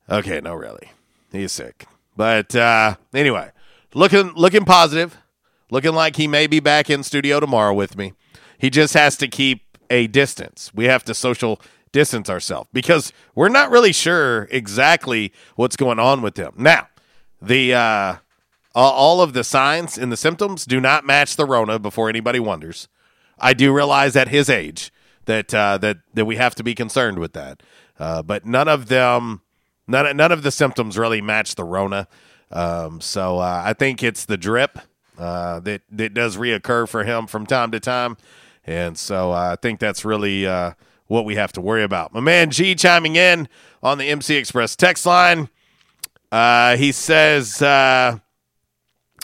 Okay, 0.10 0.40
no, 0.42 0.54
really. 0.54 0.92
He's 1.32 1.52
sick. 1.52 1.86
But 2.16 2.56
uh, 2.56 2.96
anyway, 3.14 3.52
looking 3.94 4.34
looking 4.36 4.66
positive. 4.66 5.18
Looking 5.72 5.94
like 5.94 6.18
he 6.18 6.28
may 6.28 6.48
be 6.48 6.60
back 6.60 6.90
in 6.90 7.02
studio 7.02 7.40
tomorrow 7.40 7.74
with 7.74 7.96
me. 7.96 8.12
He 8.58 8.70
just 8.70 8.94
has 8.94 9.16
to 9.18 9.30
keep 9.30 9.78
a 9.90 10.08
distance. 10.08 10.70
We 10.74 10.86
have 10.86 11.06
to 11.06 11.14
social 11.14 11.62
distance 11.94 12.30
ourselves 12.30 12.70
because 12.74 13.14
we're 13.36 13.50
not 13.50 13.72
really 13.72 13.94
sure 13.94 14.50
exactly 14.52 15.32
what's 15.56 15.78
going 15.78 15.98
on 15.98 16.22
with 16.22 16.38
him. 16.38 16.52
Now, 16.58 16.90
the 17.42 17.74
uh, 17.74 18.16
all 18.76 19.22
of 19.22 19.32
the 19.32 19.46
signs 19.46 19.98
and 19.98 20.12
the 20.12 20.18
symptoms 20.18 20.66
do 20.66 20.82
not 20.82 21.06
match 21.06 21.38
the 21.38 21.46
Rona. 21.46 21.80
Before 21.80 22.10
anybody 22.10 22.40
wonders, 22.40 22.90
I 23.42 23.54
do 23.54 23.74
realize 23.74 24.16
at 24.16 24.30
his 24.30 24.50
age 24.50 24.92
that 25.26 25.54
uh, 25.54 25.78
that 25.80 25.98
that 26.14 26.26
we 26.26 26.38
have 26.38 26.56
to 26.56 26.64
be 26.64 26.76
concerned 26.76 27.20
with 27.20 27.34
that. 27.34 27.62
Uh, 28.00 28.22
but 28.22 28.46
none 28.46 28.68
of 28.68 28.88
them, 28.88 29.42
none 29.88 30.16
none 30.16 30.32
of 30.32 30.44
the 30.44 30.52
symptoms 30.52 30.98
really 30.98 31.22
match 31.22 31.56
the 31.56 31.64
Rona. 31.64 32.08
Um, 32.52 33.02
so 33.02 33.40
uh, 33.40 33.64
I 33.66 33.74
think 33.74 34.04
it's 34.04 34.26
the 34.26 34.38
drip 34.38 34.80
uh, 35.18 35.60
that 35.62 35.82
that 35.92 36.14
does 36.14 36.38
reoccur 36.38 36.88
for 36.88 37.04
him 37.04 37.28
from 37.28 37.46
time 37.46 37.72
to 37.72 37.80
time, 37.80 38.18
and 38.66 38.98
so 38.98 39.32
uh, 39.32 39.54
I 39.54 39.56
think 39.62 39.80
that's 39.80 40.06
really 40.06 40.46
uh, 40.46 40.74
what 41.08 41.26
we 41.26 41.36
have 41.36 41.52
to 41.54 41.62
worry 41.62 41.84
about. 41.84 42.14
My 42.14 42.20
man 42.22 42.52
G 42.52 42.76
chiming 42.76 43.16
in 43.16 43.48
on 43.84 43.98
the 43.98 44.06
MC 44.06 44.36
Express 44.36 44.76
text 44.76 45.06
line. 45.06 45.50
He 46.32 46.92
says 46.92 47.62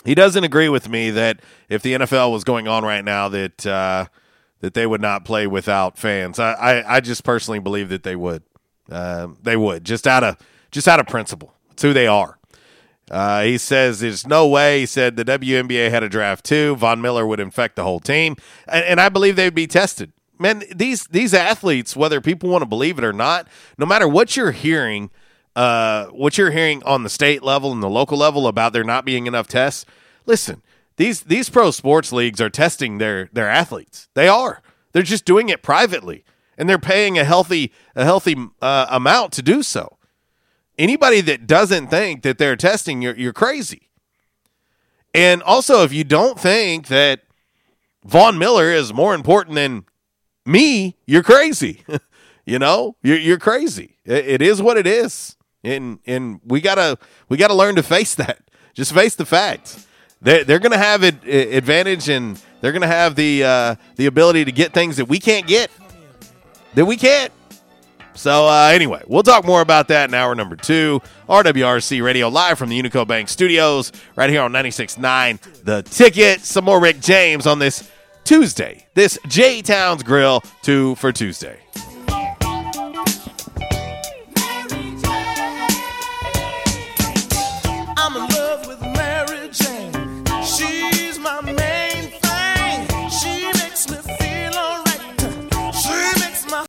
he 0.04 0.14
doesn't 0.14 0.44
agree 0.44 0.68
with 0.68 0.88
me 0.88 1.10
that 1.10 1.40
if 1.68 1.82
the 1.82 1.94
NFL 1.94 2.32
was 2.32 2.44
going 2.44 2.68
on 2.68 2.84
right 2.84 3.04
now 3.04 3.28
that 3.28 3.66
uh, 3.66 4.06
that 4.60 4.74
they 4.74 4.86
would 4.86 5.00
not 5.00 5.24
play 5.24 5.46
without 5.46 5.98
fans. 5.98 6.38
I, 6.38 6.52
I, 6.52 6.96
I 6.96 7.00
just 7.00 7.24
personally 7.24 7.58
believe 7.58 7.88
that 7.90 8.02
they 8.02 8.16
would. 8.16 8.42
Um, 8.90 9.36
they 9.42 9.56
would 9.56 9.84
just 9.84 10.06
out 10.06 10.24
of 10.24 10.36
just 10.70 10.88
out 10.88 11.00
of 11.00 11.06
principle. 11.06 11.54
It's 11.72 11.82
who 11.82 11.92
they 11.92 12.06
are. 12.06 12.38
Uh, 13.10 13.42
he 13.42 13.58
says 13.58 14.00
there's 14.00 14.26
no 14.26 14.46
way. 14.46 14.80
He 14.80 14.86
said 14.86 15.16
the 15.16 15.24
WNBA 15.24 15.90
had 15.90 16.02
a 16.02 16.08
draft 16.08 16.44
too. 16.44 16.76
Von 16.76 17.00
Miller 17.00 17.26
would 17.26 17.40
infect 17.40 17.76
the 17.76 17.84
whole 17.84 18.00
team, 18.00 18.36
and, 18.66 18.84
and 18.84 19.00
I 19.00 19.08
believe 19.08 19.36
they'd 19.36 19.54
be 19.54 19.66
tested. 19.66 20.12
Man, 20.38 20.62
these 20.74 21.04
these 21.06 21.34
athletes, 21.34 21.96
whether 21.96 22.20
people 22.20 22.48
want 22.48 22.62
to 22.62 22.66
believe 22.66 22.98
it 22.98 23.04
or 23.04 23.12
not, 23.12 23.48
no 23.76 23.86
matter 23.86 24.06
what 24.06 24.36
you're 24.36 24.52
hearing, 24.52 25.10
uh, 25.56 26.06
what 26.06 26.38
you're 26.38 26.50
hearing 26.50 26.82
on 26.84 27.02
the 27.02 27.08
state 27.08 27.42
level 27.42 27.72
and 27.72 27.82
the 27.82 27.90
local 27.90 28.18
level 28.18 28.46
about 28.46 28.72
there 28.72 28.84
not 28.84 29.04
being 29.04 29.26
enough 29.26 29.48
tests. 29.48 29.84
Listen, 30.26 30.62
these 30.96 31.22
these 31.22 31.48
pro 31.48 31.70
sports 31.70 32.12
leagues 32.12 32.40
are 32.40 32.50
testing 32.50 32.98
their 32.98 33.28
their 33.32 33.48
athletes. 33.48 34.08
They 34.14 34.28
are. 34.28 34.62
They're 34.92 35.02
just 35.02 35.24
doing 35.24 35.48
it 35.48 35.62
privately, 35.62 36.24
and 36.56 36.68
they're 36.68 36.78
paying 36.78 37.18
a 37.18 37.24
healthy 37.24 37.72
a 37.94 38.04
healthy 38.04 38.36
uh, 38.60 38.86
amount 38.90 39.32
to 39.34 39.42
do 39.42 39.62
so. 39.62 39.96
Anybody 40.78 41.20
that 41.22 41.46
doesn't 41.46 41.88
think 41.88 42.22
that 42.22 42.38
they're 42.38 42.56
testing, 42.56 43.00
you're 43.02 43.16
you're 43.16 43.32
crazy. 43.32 43.88
And 45.14 45.42
also, 45.42 45.82
if 45.82 45.92
you 45.92 46.04
don't 46.04 46.38
think 46.38 46.88
that 46.88 47.22
Von 48.04 48.38
Miller 48.38 48.70
is 48.70 48.92
more 48.92 49.14
important 49.14 49.54
than 49.54 49.84
me, 50.44 50.96
you're 51.06 51.22
crazy. 51.22 51.84
you 52.44 52.58
know, 52.58 52.96
you're 53.02 53.18
you're 53.18 53.38
crazy. 53.38 53.98
It, 54.04 54.26
it 54.26 54.42
is 54.42 54.60
what 54.60 54.76
it 54.76 54.86
is, 54.86 55.36
and 55.64 55.98
and 56.06 56.40
we 56.44 56.60
gotta 56.60 56.98
we 57.28 57.36
gotta 57.36 57.54
learn 57.54 57.76
to 57.76 57.82
face 57.82 58.14
that. 58.16 58.40
Just 58.74 58.92
face 58.92 59.14
the 59.14 59.26
facts. 59.26 59.86
They're 60.20 60.44
they're 60.44 60.58
gonna 60.58 60.78
have 60.78 61.02
an 61.02 61.18
advantage 61.24 62.08
and 62.08 62.40
They're 62.60 62.72
to 62.72 62.86
have 62.86 63.14
the 63.14 63.44
uh, 63.44 63.74
the 63.96 64.06
ability 64.06 64.44
to 64.44 64.52
get 64.52 64.72
things 64.72 64.96
that 64.96 65.06
we 65.06 65.18
can't 65.18 65.46
get. 65.46 65.70
That 66.74 66.84
we 66.86 66.96
can't. 66.96 67.32
So 68.14 68.48
uh, 68.48 68.70
anyway, 68.74 69.02
we'll 69.06 69.22
talk 69.22 69.44
more 69.44 69.60
about 69.60 69.88
that 69.88 70.10
in 70.10 70.14
hour 70.14 70.34
number 70.34 70.56
two. 70.56 71.00
RWRC 71.28 72.02
Radio 72.02 72.28
live 72.28 72.58
from 72.58 72.68
the 72.68 72.80
Unico 72.80 73.06
Bank 73.06 73.28
Studios, 73.28 73.92
right 74.16 74.28
here 74.28 74.42
on 74.42 74.52
96.9 74.52 75.62
The 75.64 75.82
Ticket. 75.82 76.40
Some 76.40 76.64
more 76.64 76.80
Rick 76.80 76.98
James 77.00 77.46
on 77.46 77.60
this 77.60 77.88
Tuesday. 78.24 78.88
This 78.94 79.18
J 79.28 79.62
Towns 79.62 80.02
Grill 80.02 80.42
two 80.62 80.96
for 80.96 81.12
Tuesday. 81.12 81.60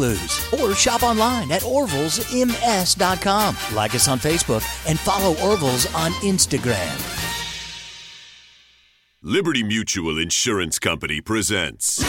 Blues. 0.00 0.52
Or 0.58 0.74
shop 0.74 1.02
online 1.02 1.52
at 1.52 1.60
orvillesms.com. 1.60 3.56
Like 3.76 3.94
us 3.94 4.08
on 4.08 4.18
Facebook 4.18 4.64
and 4.88 4.98
follow 4.98 5.36
Orville's 5.46 5.84
on 5.94 6.12
Instagram. 6.22 6.96
Liberty 9.22 9.62
Mutual 9.62 10.18
Insurance 10.18 10.78
Company 10.78 11.20
presents. 11.20 12.02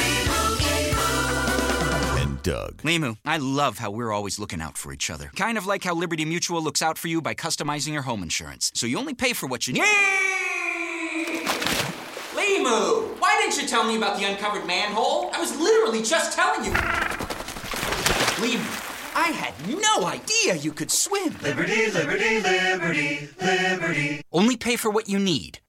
And 2.17 2.41
Doug. 2.41 2.81
Limu, 2.83 3.17
I 3.25 3.35
love 3.35 3.79
how 3.79 3.91
we're 3.91 4.13
always 4.13 4.39
looking 4.39 4.61
out 4.61 4.77
for 4.77 4.93
each 4.93 5.09
other. 5.09 5.29
Kind 5.35 5.57
of 5.57 5.65
like 5.65 5.83
how 5.83 5.93
Liberty 5.93 6.23
Mutual 6.23 6.63
looks 6.63 6.81
out 6.81 6.97
for 6.97 7.09
you 7.09 7.21
by 7.21 7.35
customizing 7.35 7.91
your 7.91 8.03
home 8.03 8.23
insurance. 8.23 8.71
So 8.73 8.85
you 8.87 8.97
only 8.97 9.13
pay 9.13 9.33
for 9.33 9.47
what 9.47 9.67
you 9.67 9.73
need. 9.73 9.83
Limu, 12.33 13.19
why 13.19 13.37
didn't 13.41 13.61
you 13.61 13.67
tell 13.67 13.83
me 13.83 13.97
about 13.97 14.17
the 14.17 14.23
uncovered 14.23 14.65
manhole? 14.65 15.29
I 15.33 15.41
was 15.41 15.59
literally 15.59 16.01
just 16.01 16.37
telling 16.37 16.63
you. 16.63 16.71
Limu, 18.41 19.15
I 19.15 19.27
had 19.27 19.53
no 19.69 20.07
idea 20.07 20.55
you 20.55 20.71
could 20.71 20.89
swim. 20.89 21.35
Liberty, 21.43 21.91
liberty, 21.91 22.39
liberty, 22.39 23.29
liberty. 23.39 24.21
Only 24.31 24.57
pay 24.57 24.77
for 24.77 24.89
what 24.89 25.07
you 25.07 25.19
need 25.19 25.59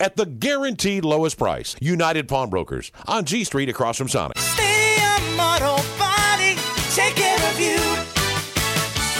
at 0.00 0.16
the 0.16 0.26
guaranteed 0.26 1.04
lowest 1.04 1.38
price. 1.38 1.76
United 1.80 2.28
Pawnbrokers 2.28 2.92
on 3.06 3.24
G 3.24 3.44
Street 3.44 3.68
across 3.68 3.96
from 3.96 4.08
Sonic. 4.08 4.38
Stadium 4.38 5.40
Auto 5.40 5.76
Body, 5.98 6.56
take 6.90 7.14
care 7.16 7.50
of 7.50 7.60
you. 7.60 7.78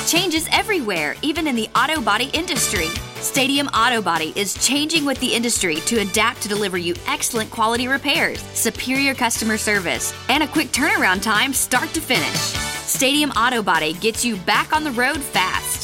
Changes 0.06 0.46
everywhere, 0.52 1.16
even 1.22 1.46
in 1.46 1.56
the 1.56 1.68
auto 1.74 2.00
body 2.00 2.30
industry. 2.34 2.88
Stadium 3.16 3.68
Auto 3.68 4.02
Body 4.02 4.34
is 4.36 4.54
changing 4.64 5.06
with 5.06 5.18
the 5.18 5.34
industry 5.34 5.76
to 5.76 6.00
adapt 6.00 6.42
to 6.42 6.48
deliver 6.48 6.76
you 6.76 6.94
excellent 7.06 7.50
quality 7.50 7.88
repairs, 7.88 8.40
superior 8.52 9.14
customer 9.14 9.56
service, 9.56 10.12
and 10.28 10.42
a 10.42 10.46
quick 10.46 10.68
turnaround 10.68 11.22
time 11.22 11.54
start 11.54 11.88
to 11.94 12.00
finish. 12.00 12.38
Stadium 12.86 13.30
Auto 13.30 13.62
Body 13.62 13.94
gets 13.94 14.24
you 14.24 14.36
back 14.36 14.74
on 14.74 14.84
the 14.84 14.92
road 14.92 15.18
fast. 15.18 15.83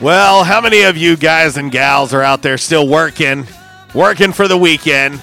Well, 0.00 0.44
how 0.44 0.60
many 0.60 0.82
of 0.82 0.96
you 0.96 1.16
guys 1.16 1.56
and 1.56 1.72
gals 1.72 2.14
are 2.14 2.22
out 2.22 2.40
there 2.40 2.56
still 2.56 2.86
working, 2.86 3.48
working 3.92 4.32
for 4.32 4.46
the 4.46 4.56
weekend, 4.56 5.20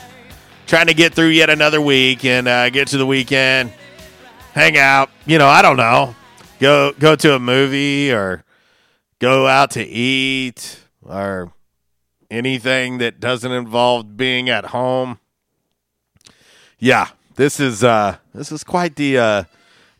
trying 0.67 0.87
to 0.87 0.93
get 0.93 1.13
through 1.13 1.29
yet 1.29 1.49
another 1.49 1.79
week 1.79 2.25
and 2.25 2.45
uh, 2.45 2.69
get 2.69 2.89
to 2.89 2.97
the 2.97 3.05
weekend, 3.05 3.71
hang 4.51 4.77
out? 4.77 5.09
You 5.25 5.37
know, 5.37 5.47
I 5.47 5.61
don't 5.61 5.77
know, 5.77 6.13
go 6.59 6.91
go 6.99 7.15
to 7.15 7.35
a 7.35 7.39
movie 7.39 8.11
or 8.11 8.43
go 9.19 9.47
out 9.47 9.71
to 9.71 9.83
eat 9.83 10.81
or 11.01 11.53
anything 12.35 12.97
that 12.99 13.19
doesn't 13.19 13.51
involve 13.51 14.17
being 14.17 14.49
at 14.49 14.67
home. 14.67 15.19
Yeah, 16.77 17.09
this 17.35 17.59
is 17.59 17.83
uh, 17.83 18.17
this 18.33 18.51
is 18.51 18.63
quite 18.63 18.95
the 18.95 19.17
uh, 19.17 19.43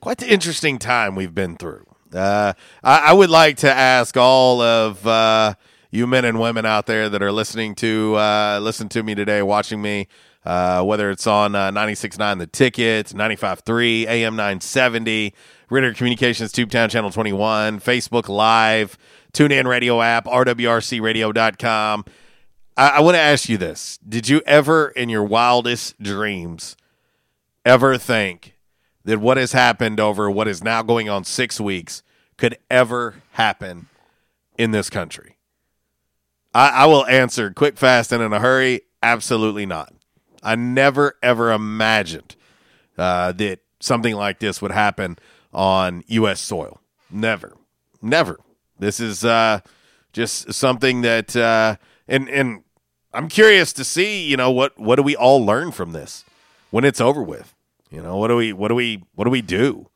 quite 0.01 0.17
the 0.17 0.31
interesting 0.31 0.77
time 0.77 1.15
we've 1.15 1.33
been 1.33 1.55
through. 1.55 1.85
Uh, 2.13 2.53
I, 2.83 2.97
I 3.09 3.13
would 3.13 3.29
like 3.29 3.57
to 3.57 3.71
ask 3.71 4.15
all 4.17 4.61
of 4.61 5.05
uh, 5.07 5.55
you 5.91 6.05
men 6.05 6.25
and 6.25 6.39
women 6.39 6.65
out 6.65 6.85
there 6.85 7.09
that 7.09 7.23
are 7.23 7.31
listening 7.31 7.75
to 7.75 8.15
uh, 8.15 8.59
listen 8.61 8.89
to 8.89 9.03
me 9.03 9.15
today, 9.15 9.41
watching 9.41 9.81
me, 9.81 10.07
uh, 10.45 10.83
whether 10.83 11.09
it's 11.09 11.27
on 11.27 11.55
uh, 11.55 11.71
96.9 11.71 12.39
The 12.39 12.47
Ticket, 12.47 13.07
95.3, 13.07 14.05
AM 14.07 14.35
970, 14.35 15.33
Ritter 15.69 15.93
Communications 15.93 16.51
Tubetown 16.51 16.89
Channel 16.89 17.11
21, 17.11 17.79
Facebook 17.79 18.29
Live, 18.29 18.97
TuneIn 19.33 19.65
Radio 19.65 20.01
app, 20.01 20.25
RWRCRadio.com. 20.25 22.05
I, 22.77 22.89
I 22.89 22.99
want 23.01 23.15
to 23.15 23.21
ask 23.21 23.49
you 23.49 23.57
this. 23.57 23.97
Did 24.07 24.27
you 24.27 24.41
ever, 24.45 24.89
in 24.89 25.09
your 25.09 25.23
wildest 25.23 26.01
dreams, 26.01 26.75
ever 27.63 27.97
think 27.97 28.55
that 29.03 29.19
what 29.19 29.37
has 29.37 29.51
happened 29.51 29.99
over 29.99 30.29
what 30.29 30.47
is 30.47 30.63
now 30.63 30.81
going 30.81 31.09
on 31.09 31.23
six 31.23 31.59
weeks 31.59 32.03
could 32.37 32.57
ever 32.69 33.15
happen 33.31 33.87
in 34.57 34.71
this 34.71 34.89
country? 34.89 35.37
I, 36.53 36.69
I 36.69 36.85
will 36.85 37.05
answer 37.05 37.51
quick, 37.51 37.77
fast, 37.77 38.11
and 38.11 38.21
in 38.21 38.33
a 38.33 38.39
hurry. 38.39 38.81
Absolutely 39.03 39.65
not. 39.65 39.93
I 40.41 40.55
never, 40.55 41.15
ever 41.21 41.51
imagined 41.51 42.35
uh, 42.97 43.31
that 43.33 43.59
something 43.79 44.15
like 44.15 44.39
this 44.39 44.61
would 44.61 44.71
happen 44.71 45.17
on 45.53 46.03
U.S. 46.07 46.39
soil. 46.39 46.81
Never, 47.09 47.55
never. 48.01 48.39
This 48.79 48.99
is 48.99 49.23
uh, 49.23 49.61
just 50.13 50.53
something 50.53 51.01
that, 51.01 51.35
uh, 51.35 51.77
and 52.07 52.29
and 52.29 52.63
I'm 53.15 53.29
curious 53.29 53.73
to 53.73 53.83
see, 53.83 54.27
you 54.27 54.37
know, 54.37 54.51
what 54.51 54.77
what 54.77 54.95
do 54.97 55.03
we 55.03 55.15
all 55.15 55.43
learn 55.45 55.71
from 55.71 55.91
this 55.91 56.25
when 56.71 56.83
it's 56.83 57.01
over 57.01 57.23
with? 57.23 57.53
You 57.89 58.01
know, 58.01 58.17
what 58.17 58.27
do 58.27 58.35
we 58.35 58.53
what 58.53 58.67
do 58.67 58.75
we 58.75 59.03
what 59.15 59.25
do 59.25 59.29
we 59.31 59.41
do? 59.41 59.89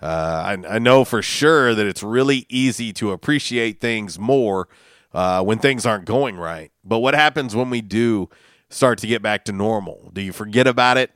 Uh, 0.00 0.56
I, 0.66 0.74
I 0.74 0.78
know 0.80 1.04
for 1.04 1.22
sure 1.22 1.74
that 1.74 1.86
it's 1.86 2.02
really 2.02 2.44
easy 2.48 2.92
to 2.94 3.12
appreciate 3.12 3.80
things 3.80 4.18
more 4.18 4.68
uh, 5.14 5.42
when 5.44 5.58
things 5.58 5.86
aren't 5.86 6.06
going 6.06 6.36
right. 6.36 6.72
But 6.82 6.98
what 6.98 7.14
happens 7.14 7.54
when 7.54 7.70
we 7.70 7.82
do 7.82 8.28
start 8.68 8.98
to 8.98 9.06
get 9.06 9.22
back 9.22 9.44
to 9.44 9.52
normal? 9.52 10.10
Do 10.12 10.20
you 10.20 10.32
forget 10.32 10.66
about 10.66 10.96
it? 10.96 11.12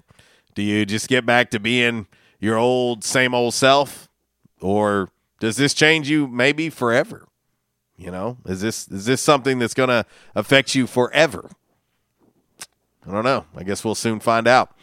Do 0.54 0.62
you 0.62 0.86
just 0.86 1.08
get 1.08 1.26
back 1.26 1.50
to 1.50 1.58
being 1.58 2.06
your 2.38 2.56
old, 2.56 3.02
same 3.02 3.34
old 3.34 3.54
self? 3.54 4.08
Or 4.60 5.10
does 5.40 5.56
this 5.56 5.74
change 5.74 6.08
you 6.08 6.28
maybe 6.28 6.70
forever? 6.70 7.26
You 7.96 8.10
know, 8.10 8.36
is 8.44 8.60
this 8.60 8.88
is 8.88 9.06
this 9.06 9.22
something 9.22 9.58
that's 9.58 9.74
going 9.74 9.88
to 9.88 10.04
affect 10.34 10.74
you 10.74 10.86
forever? 10.86 11.50
I 13.06 13.12
don't 13.12 13.24
know. 13.24 13.46
I 13.56 13.62
guess 13.62 13.84
we'll 13.84 13.94
soon 13.94 14.20
find 14.20 14.46
out. 14.46 14.74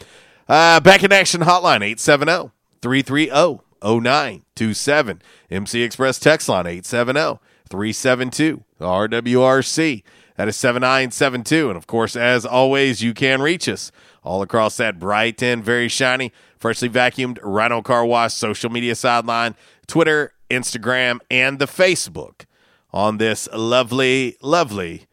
Uh, 0.47 0.79
back 0.79 1.03
in 1.03 1.11
action 1.11 1.41
hotline 1.41 1.83
870 1.83 2.51
330 2.81 3.61
0927. 3.83 5.21
MC 5.51 5.83
Express 5.83 6.19
text 6.19 6.49
line 6.49 6.65
870 6.65 7.39
372 7.69 8.63
RWRC. 8.79 10.03
That 10.37 10.47
is 10.47 10.55
7972. 10.55 11.69
And 11.69 11.77
of 11.77 11.85
course, 11.85 12.15
as 12.15 12.45
always, 12.45 13.03
you 13.03 13.13
can 13.13 13.41
reach 13.41 13.69
us 13.69 13.91
all 14.23 14.41
across 14.41 14.77
that 14.77 14.99
bright 14.99 15.43
and 15.43 15.63
very 15.63 15.87
shiny, 15.87 16.31
freshly 16.57 16.89
vacuumed 16.89 17.39
Rhino 17.43 17.81
Car 17.81 18.05
Wash 18.05 18.33
social 18.33 18.69
media 18.69 18.95
sideline, 18.95 19.55
Twitter, 19.85 20.33
Instagram, 20.49 21.19
and 21.29 21.59
the 21.59 21.67
Facebook 21.67 22.45
on 22.93 23.17
this 23.17 23.49
lovely, 23.51 24.37
lovely 24.41 25.07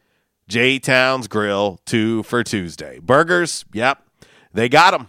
J 0.47 0.79
Towns 0.79 1.27
Grill 1.27 1.79
2 1.85 2.23
for 2.23 2.43
Tuesday. 2.43 2.99
Burgers, 2.99 3.65
yep, 3.73 4.05
they 4.53 4.69
got 4.69 4.91
them. 4.91 5.07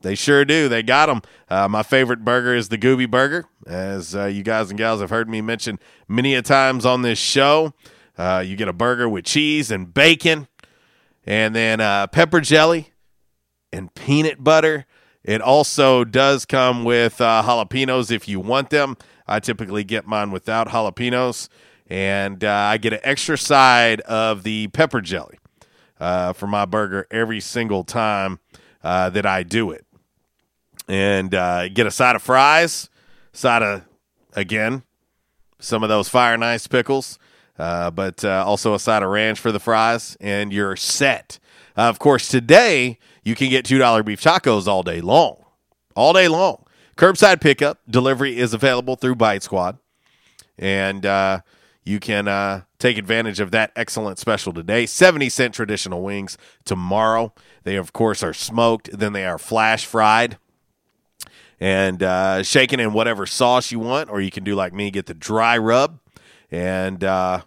They 0.00 0.14
sure 0.14 0.44
do. 0.44 0.68
They 0.68 0.82
got 0.84 1.06
them. 1.06 1.22
Uh, 1.48 1.66
my 1.68 1.82
favorite 1.82 2.24
burger 2.24 2.54
is 2.54 2.68
the 2.68 2.78
Goober 2.78 3.08
Burger, 3.08 3.46
as 3.66 4.14
uh, 4.14 4.26
you 4.26 4.44
guys 4.44 4.70
and 4.70 4.78
gals 4.78 5.00
have 5.00 5.10
heard 5.10 5.28
me 5.28 5.40
mention 5.40 5.78
many 6.06 6.34
a 6.34 6.42
times 6.42 6.86
on 6.86 7.02
this 7.02 7.18
show. 7.18 7.74
Uh, 8.16 8.42
you 8.44 8.56
get 8.56 8.68
a 8.68 8.72
burger 8.72 9.08
with 9.08 9.24
cheese 9.24 9.70
and 9.70 9.92
bacon, 9.92 10.46
and 11.26 11.54
then 11.54 11.80
uh, 11.80 12.06
pepper 12.06 12.40
jelly 12.40 12.92
and 13.72 13.92
peanut 13.94 14.42
butter. 14.42 14.86
It 15.24 15.40
also 15.40 16.04
does 16.04 16.44
come 16.44 16.84
with 16.84 17.20
uh, 17.20 17.42
jalapenos 17.44 18.10
if 18.12 18.28
you 18.28 18.38
want 18.40 18.70
them. 18.70 18.96
I 19.26 19.40
typically 19.40 19.84
get 19.84 20.06
mine 20.06 20.30
without 20.30 20.68
jalapenos, 20.68 21.48
and 21.88 22.44
uh, 22.44 22.52
I 22.52 22.78
get 22.78 22.92
an 22.92 23.00
extra 23.02 23.36
side 23.38 24.00
of 24.02 24.42
the 24.42 24.68
pepper 24.68 25.00
jelly. 25.00 25.38
uh, 26.00 26.32
for 26.32 26.46
my 26.46 26.64
burger 26.64 27.06
every 27.10 27.40
single 27.40 27.84
time 27.84 28.38
uh, 28.82 29.10
that 29.10 29.26
I 29.26 29.42
do 29.42 29.70
it. 29.70 29.84
And 30.88 31.34
uh, 31.34 31.68
get 31.68 31.86
a 31.86 31.90
side 31.90 32.16
of 32.16 32.22
fries, 32.22 32.88
side 33.32 33.62
of, 33.62 33.82
again, 34.34 34.82
some 35.58 35.82
of 35.82 35.88
those 35.88 36.08
fire 36.08 36.34
and 36.34 36.44
ice 36.44 36.66
pickles, 36.66 37.18
uh, 37.58 37.90
but 37.90 38.24
uh, 38.24 38.44
also 38.46 38.74
a 38.74 38.78
side 38.78 39.02
of 39.02 39.10
ranch 39.10 39.38
for 39.40 39.52
the 39.52 39.58
fries, 39.58 40.16
and 40.20 40.52
you're 40.52 40.76
set. 40.76 41.38
Of 41.76 41.98
course, 41.98 42.28
today 42.28 42.98
you 43.24 43.34
can 43.34 43.50
get 43.50 43.66
$2 43.66 44.04
beef 44.04 44.22
tacos 44.22 44.66
all 44.66 44.82
day 44.82 45.00
long. 45.00 45.44
All 45.94 46.12
day 46.12 46.28
long. 46.28 46.64
Curbside 46.96 47.40
pickup, 47.40 47.80
delivery 47.88 48.38
is 48.38 48.54
available 48.54 48.96
through 48.96 49.16
Bite 49.16 49.42
Squad. 49.42 49.78
And 50.56 51.04
uh, 51.04 51.40
you 51.88 51.98
can 51.98 52.28
uh, 52.28 52.62
take 52.78 52.98
advantage 52.98 53.40
of 53.40 53.50
that 53.52 53.72
excellent 53.74 54.18
special 54.18 54.52
today. 54.52 54.84
70 54.84 55.28
cent 55.30 55.54
traditional 55.54 56.02
wings 56.02 56.36
tomorrow. 56.64 57.32
They, 57.64 57.76
of 57.76 57.92
course, 57.92 58.22
are 58.22 58.34
smoked, 58.34 58.90
then 58.92 59.14
they 59.14 59.24
are 59.24 59.38
flash 59.38 59.86
fried 59.86 60.36
and 61.60 62.02
uh, 62.02 62.42
shaken 62.42 62.78
in 62.78 62.92
whatever 62.92 63.26
sauce 63.26 63.72
you 63.72 63.78
want, 63.78 64.10
or 64.10 64.20
you 64.20 64.30
can 64.30 64.44
do 64.44 64.54
like 64.54 64.72
me, 64.72 64.90
get 64.90 65.06
the 65.06 65.14
dry 65.14 65.58
rub. 65.58 65.98
And 66.50 67.02
uh, 67.02 67.42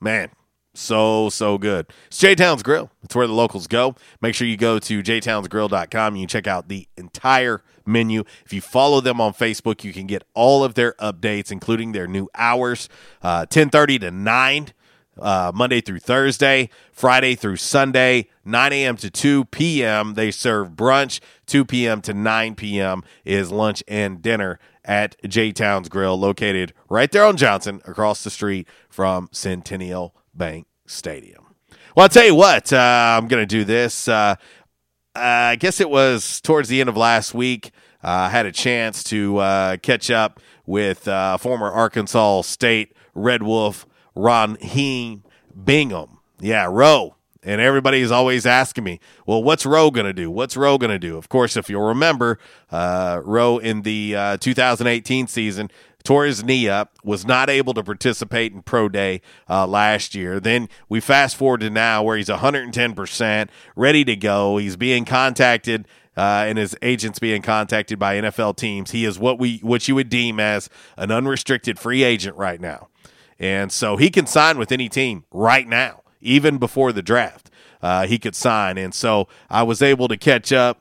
man, 0.00 0.30
so, 0.74 1.30
so 1.30 1.58
good. 1.58 1.86
It's 2.08 2.18
J 2.18 2.34
Town's 2.34 2.62
Grill. 2.62 2.90
It's 3.02 3.14
where 3.14 3.26
the 3.26 3.32
locals 3.32 3.66
go. 3.66 3.96
Make 4.20 4.34
sure 4.34 4.46
you 4.46 4.56
go 4.56 4.78
to 4.78 5.02
jtownsgrill.com. 5.02 6.14
And 6.14 6.20
you 6.20 6.26
can 6.26 6.28
check 6.28 6.46
out 6.46 6.68
the 6.68 6.86
entire 6.96 7.62
menu. 7.86 8.24
If 8.44 8.52
you 8.52 8.60
follow 8.60 9.00
them 9.00 9.20
on 9.20 9.32
Facebook, 9.32 9.84
you 9.84 9.92
can 9.92 10.06
get 10.06 10.24
all 10.34 10.64
of 10.64 10.74
their 10.74 10.94
updates, 10.94 11.50
including 11.50 11.92
their 11.92 12.06
new 12.06 12.28
hours, 12.34 12.88
uh, 13.22 13.46
1030 13.50 13.98
to 14.00 14.10
9, 14.10 14.72
uh, 15.20 15.52
Monday 15.54 15.80
through 15.80 16.00
Thursday, 16.00 16.68
Friday 16.92 17.34
through 17.34 17.56
Sunday, 17.56 18.28
9 18.44 18.72
a.m. 18.72 18.96
to 18.96 19.10
2 19.10 19.46
p.m. 19.46 20.14
They 20.14 20.30
serve 20.30 20.70
brunch. 20.70 21.20
2 21.46 21.64
p.m. 21.64 22.00
to 22.02 22.12
9 22.12 22.54
p.m. 22.54 23.02
is 23.24 23.50
lunch 23.50 23.82
and 23.88 24.20
dinner 24.20 24.58
at 24.84 25.16
J 25.26 25.52
Town's 25.52 25.88
Grill, 25.88 26.18
located 26.18 26.72
right 26.88 27.10
there 27.10 27.24
on 27.24 27.36
Johnson, 27.36 27.82
across 27.86 28.22
the 28.22 28.30
street 28.30 28.68
from 28.88 29.28
Centennial 29.32 30.14
Bank 30.34 30.66
Stadium. 30.86 31.46
Well, 31.96 32.04
I'll 32.04 32.10
tell 32.10 32.26
you 32.26 32.34
what, 32.34 32.72
uh, 32.74 33.16
I'm 33.18 33.26
going 33.26 33.42
to 33.42 33.46
do 33.46 33.64
this. 33.64 34.06
Uh, 34.06 34.36
I 35.16 35.56
guess 35.56 35.80
it 35.80 35.90
was 35.90 36.40
towards 36.40 36.68
the 36.68 36.80
end 36.80 36.88
of 36.88 36.96
last 36.96 37.34
week. 37.34 37.70
Uh, 38.02 38.08
I 38.08 38.28
had 38.28 38.46
a 38.46 38.52
chance 38.52 39.02
to 39.04 39.38
uh, 39.38 39.76
catch 39.78 40.10
up 40.10 40.40
with 40.66 41.08
uh, 41.08 41.36
former 41.38 41.70
Arkansas 41.70 42.42
State 42.42 42.94
Red 43.14 43.42
Wolf 43.42 43.86
Ron 44.14 44.54
Raheem 44.54 45.24
Bingham. 45.64 46.18
Yeah, 46.40 46.68
Roe. 46.70 47.16
And 47.42 47.60
everybody's 47.60 48.10
always 48.10 48.44
asking 48.44 48.82
me, 48.82 48.98
well, 49.24 49.40
what's 49.40 49.64
Roe 49.64 49.92
going 49.92 50.06
to 50.06 50.12
do? 50.12 50.30
What's 50.30 50.56
Roe 50.56 50.78
going 50.78 50.90
to 50.90 50.98
do? 50.98 51.16
Of 51.16 51.28
course, 51.28 51.56
if 51.56 51.70
you'll 51.70 51.86
remember, 51.86 52.40
uh, 52.72 53.20
Roe 53.24 53.58
in 53.58 53.82
the 53.82 54.16
uh, 54.16 54.36
2018 54.38 55.28
season 55.28 55.70
tore 56.06 56.24
his 56.24 56.44
knee 56.44 56.68
up, 56.68 56.96
was 57.02 57.26
not 57.26 57.50
able 57.50 57.74
to 57.74 57.82
participate 57.82 58.52
in 58.52 58.62
Pro 58.62 58.88
Day 58.88 59.20
uh, 59.50 59.66
last 59.66 60.14
year. 60.14 60.38
Then 60.38 60.68
we 60.88 61.00
fast 61.00 61.36
forward 61.36 61.60
to 61.60 61.70
now 61.70 62.02
where 62.02 62.16
he's 62.16 62.28
110%, 62.28 63.48
ready 63.74 64.04
to 64.04 64.16
go. 64.16 64.56
He's 64.56 64.76
being 64.76 65.04
contacted. 65.04 65.86
Uh, 66.16 66.46
and 66.48 66.56
his 66.56 66.74
agents 66.80 67.18
being 67.18 67.42
contacted 67.42 67.98
by 67.98 68.14
NFL 68.14 68.56
teams. 68.56 68.90
He 68.90 69.04
is 69.04 69.18
what 69.18 69.38
we 69.38 69.58
what 69.58 69.86
you 69.86 69.94
would 69.96 70.08
deem 70.08 70.40
as 70.40 70.70
an 70.96 71.10
unrestricted 71.10 71.78
free 71.78 72.04
agent 72.04 72.38
right 72.38 72.58
now, 72.58 72.88
and 73.38 73.70
so 73.70 73.98
he 73.98 74.08
can 74.08 74.26
sign 74.26 74.56
with 74.56 74.72
any 74.72 74.88
team 74.88 75.24
right 75.30 75.68
now, 75.68 76.04
even 76.22 76.56
before 76.56 76.90
the 76.90 77.02
draft. 77.02 77.50
Uh, 77.82 78.06
he 78.06 78.18
could 78.18 78.34
sign, 78.34 78.78
and 78.78 78.94
so 78.94 79.28
I 79.50 79.62
was 79.62 79.82
able 79.82 80.08
to 80.08 80.16
catch 80.16 80.54
up 80.54 80.80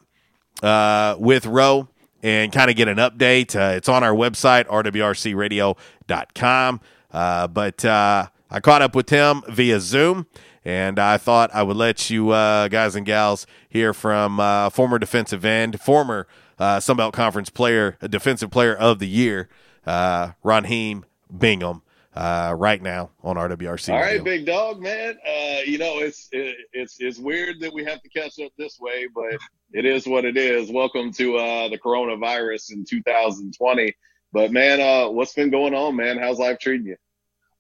uh, 0.64 1.18
with 1.20 1.46
Roe 1.46 1.90
and 2.26 2.52
kind 2.52 2.70
of 2.72 2.76
get 2.76 2.88
an 2.88 2.98
update. 2.98 3.56
Uh, 3.56 3.76
it's 3.76 3.88
on 3.88 4.04
our 4.04 4.16
website, 4.16 4.66
rwrcradio.com. 4.66 6.82
Uh, 7.12 7.48
but 7.48 7.86
uh, 7.86 8.28
I 8.50 8.60
caught 8.62 8.82
up 8.82 8.96
with 8.96 9.12
him 9.12 9.44
via 9.48 9.80
Zoom, 9.80 10.26
and 10.66 10.98
I 10.98 11.18
thought 11.18 11.52
I 11.54 11.62
would 11.62 11.78
let 11.78 12.10
you 12.10 12.32
uh, 12.32 12.68
guys 12.68 12.96
and 12.96 13.06
gals 13.06 13.46
hear 13.70 13.94
from 13.94 14.40
uh, 14.40 14.72
former 14.72 14.98
defensive 14.98 15.46
end, 15.46 15.80
former 15.80 16.26
uh, 16.58 16.80
Sun 16.80 16.98
Belt 16.98 17.14
Conference 17.14 17.52
player, 17.52 17.96
defensive 18.10 18.50
player 18.50 18.76
of 18.76 18.98
the 18.98 19.08
year, 19.08 19.48
uh, 19.86 20.32
Raheem 20.44 21.06
Bingham. 21.38 21.84
Uh, 22.16 22.56
right 22.58 22.82
now 22.82 23.12
on 23.26 23.36
RWRC. 23.36 23.94
All 23.94 24.00
right, 24.00 24.24
big 24.24 24.46
dog, 24.46 24.82
man. 24.82 25.18
Uh, 25.28 25.60
you 25.66 25.78
know 25.78 26.00
it's 26.00 26.30
it, 26.32 26.56
it's 26.72 27.02
it's 27.02 27.20
weird 27.20 27.60
that 27.60 27.74
we 27.74 27.84
have 27.84 28.02
to 28.04 28.08
catch 28.08 28.40
up 28.40 28.54
this 28.58 28.80
way, 28.80 29.06
but 29.14 29.38
it 29.76 29.84
is 29.84 30.08
what 30.08 30.24
it 30.24 30.38
is. 30.38 30.72
Welcome 30.72 31.12
to 31.14 31.36
uh, 31.36 31.68
the 31.68 31.78
coronavirus 31.78 32.72
in 32.72 32.86
2020. 32.86 33.94
But 34.32 34.54
man, 34.54 34.80
uh, 34.80 35.10
what's 35.10 35.34
been 35.34 35.50
going 35.50 35.74
on, 35.74 35.98
man? 35.98 36.18
How's 36.18 36.40
life 36.40 36.60
treating 36.60 36.88
you? 36.88 36.96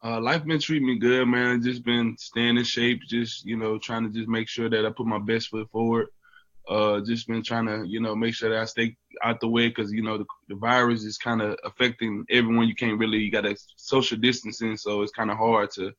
Uh, 0.01 0.21
life 0.21 0.45
been 0.45 0.59
treating 0.59 0.87
me 0.87 0.97
good, 0.97 1.27
man. 1.27 1.61
Just 1.61 1.83
been 1.83 2.15
staying 2.17 2.57
in 2.57 2.63
shape, 2.63 3.01
just 3.09 3.43
you 3.43 3.57
know, 3.57 3.77
trying 3.77 4.03
to 4.03 4.17
just 4.17 4.29
make 4.29 4.47
sure 4.47 4.69
that 4.69 4.85
I 4.85 4.91
put 4.91 5.07
my 5.07 5.19
best 5.19 5.49
foot 5.49 5.69
forward. 5.71 6.07
Uh, 6.69 7.01
just 7.01 7.27
been 7.27 7.43
trying 7.43 7.65
to, 7.65 7.83
you 7.85 7.99
know, 7.99 8.15
make 8.15 8.33
sure 8.33 8.49
that 8.49 8.61
I 8.61 8.65
stay 8.65 8.95
out 9.21 9.41
the 9.41 9.49
way 9.49 9.67
because 9.67 9.91
you 9.91 10.01
know 10.01 10.17
the, 10.17 10.25
the 10.47 10.55
virus 10.55 11.03
is 11.03 11.17
kind 11.17 11.41
of 11.41 11.59
affecting 11.65 12.23
everyone. 12.29 12.69
You 12.69 12.75
can't 12.75 12.97
really, 12.97 13.17
you 13.17 13.29
got 13.29 13.41
to 13.41 13.57
social 13.75 14.17
distancing, 14.17 14.77
so 14.77 15.01
it's 15.01 15.11
kind 15.11 15.31
of 15.31 15.37
hard 15.37 15.71
to, 15.71 15.91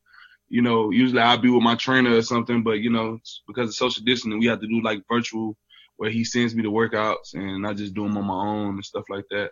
you 0.48 0.62
know. 0.62 0.90
Usually 0.90 1.20
I'll 1.20 1.36
be 1.36 1.50
with 1.50 1.62
my 1.62 1.74
trainer 1.74 2.16
or 2.16 2.22
something, 2.22 2.62
but 2.62 2.78
you 2.80 2.88
know, 2.90 3.18
because 3.46 3.68
of 3.68 3.74
social 3.74 4.02
distancing, 4.02 4.40
we 4.40 4.46
have 4.46 4.60
to 4.60 4.66
do 4.66 4.80
like 4.80 5.02
virtual, 5.10 5.58
where 5.96 6.10
he 6.10 6.24
sends 6.24 6.54
me 6.54 6.62
the 6.62 6.70
workouts 6.70 7.34
and 7.34 7.66
I 7.66 7.72
just 7.72 7.94
do 7.94 8.02
them 8.02 8.16
on 8.18 8.24
my 8.26 8.46
own 8.46 8.74
and 8.74 8.84
stuff 8.84 9.04
like 9.08 9.24
that. 9.30 9.50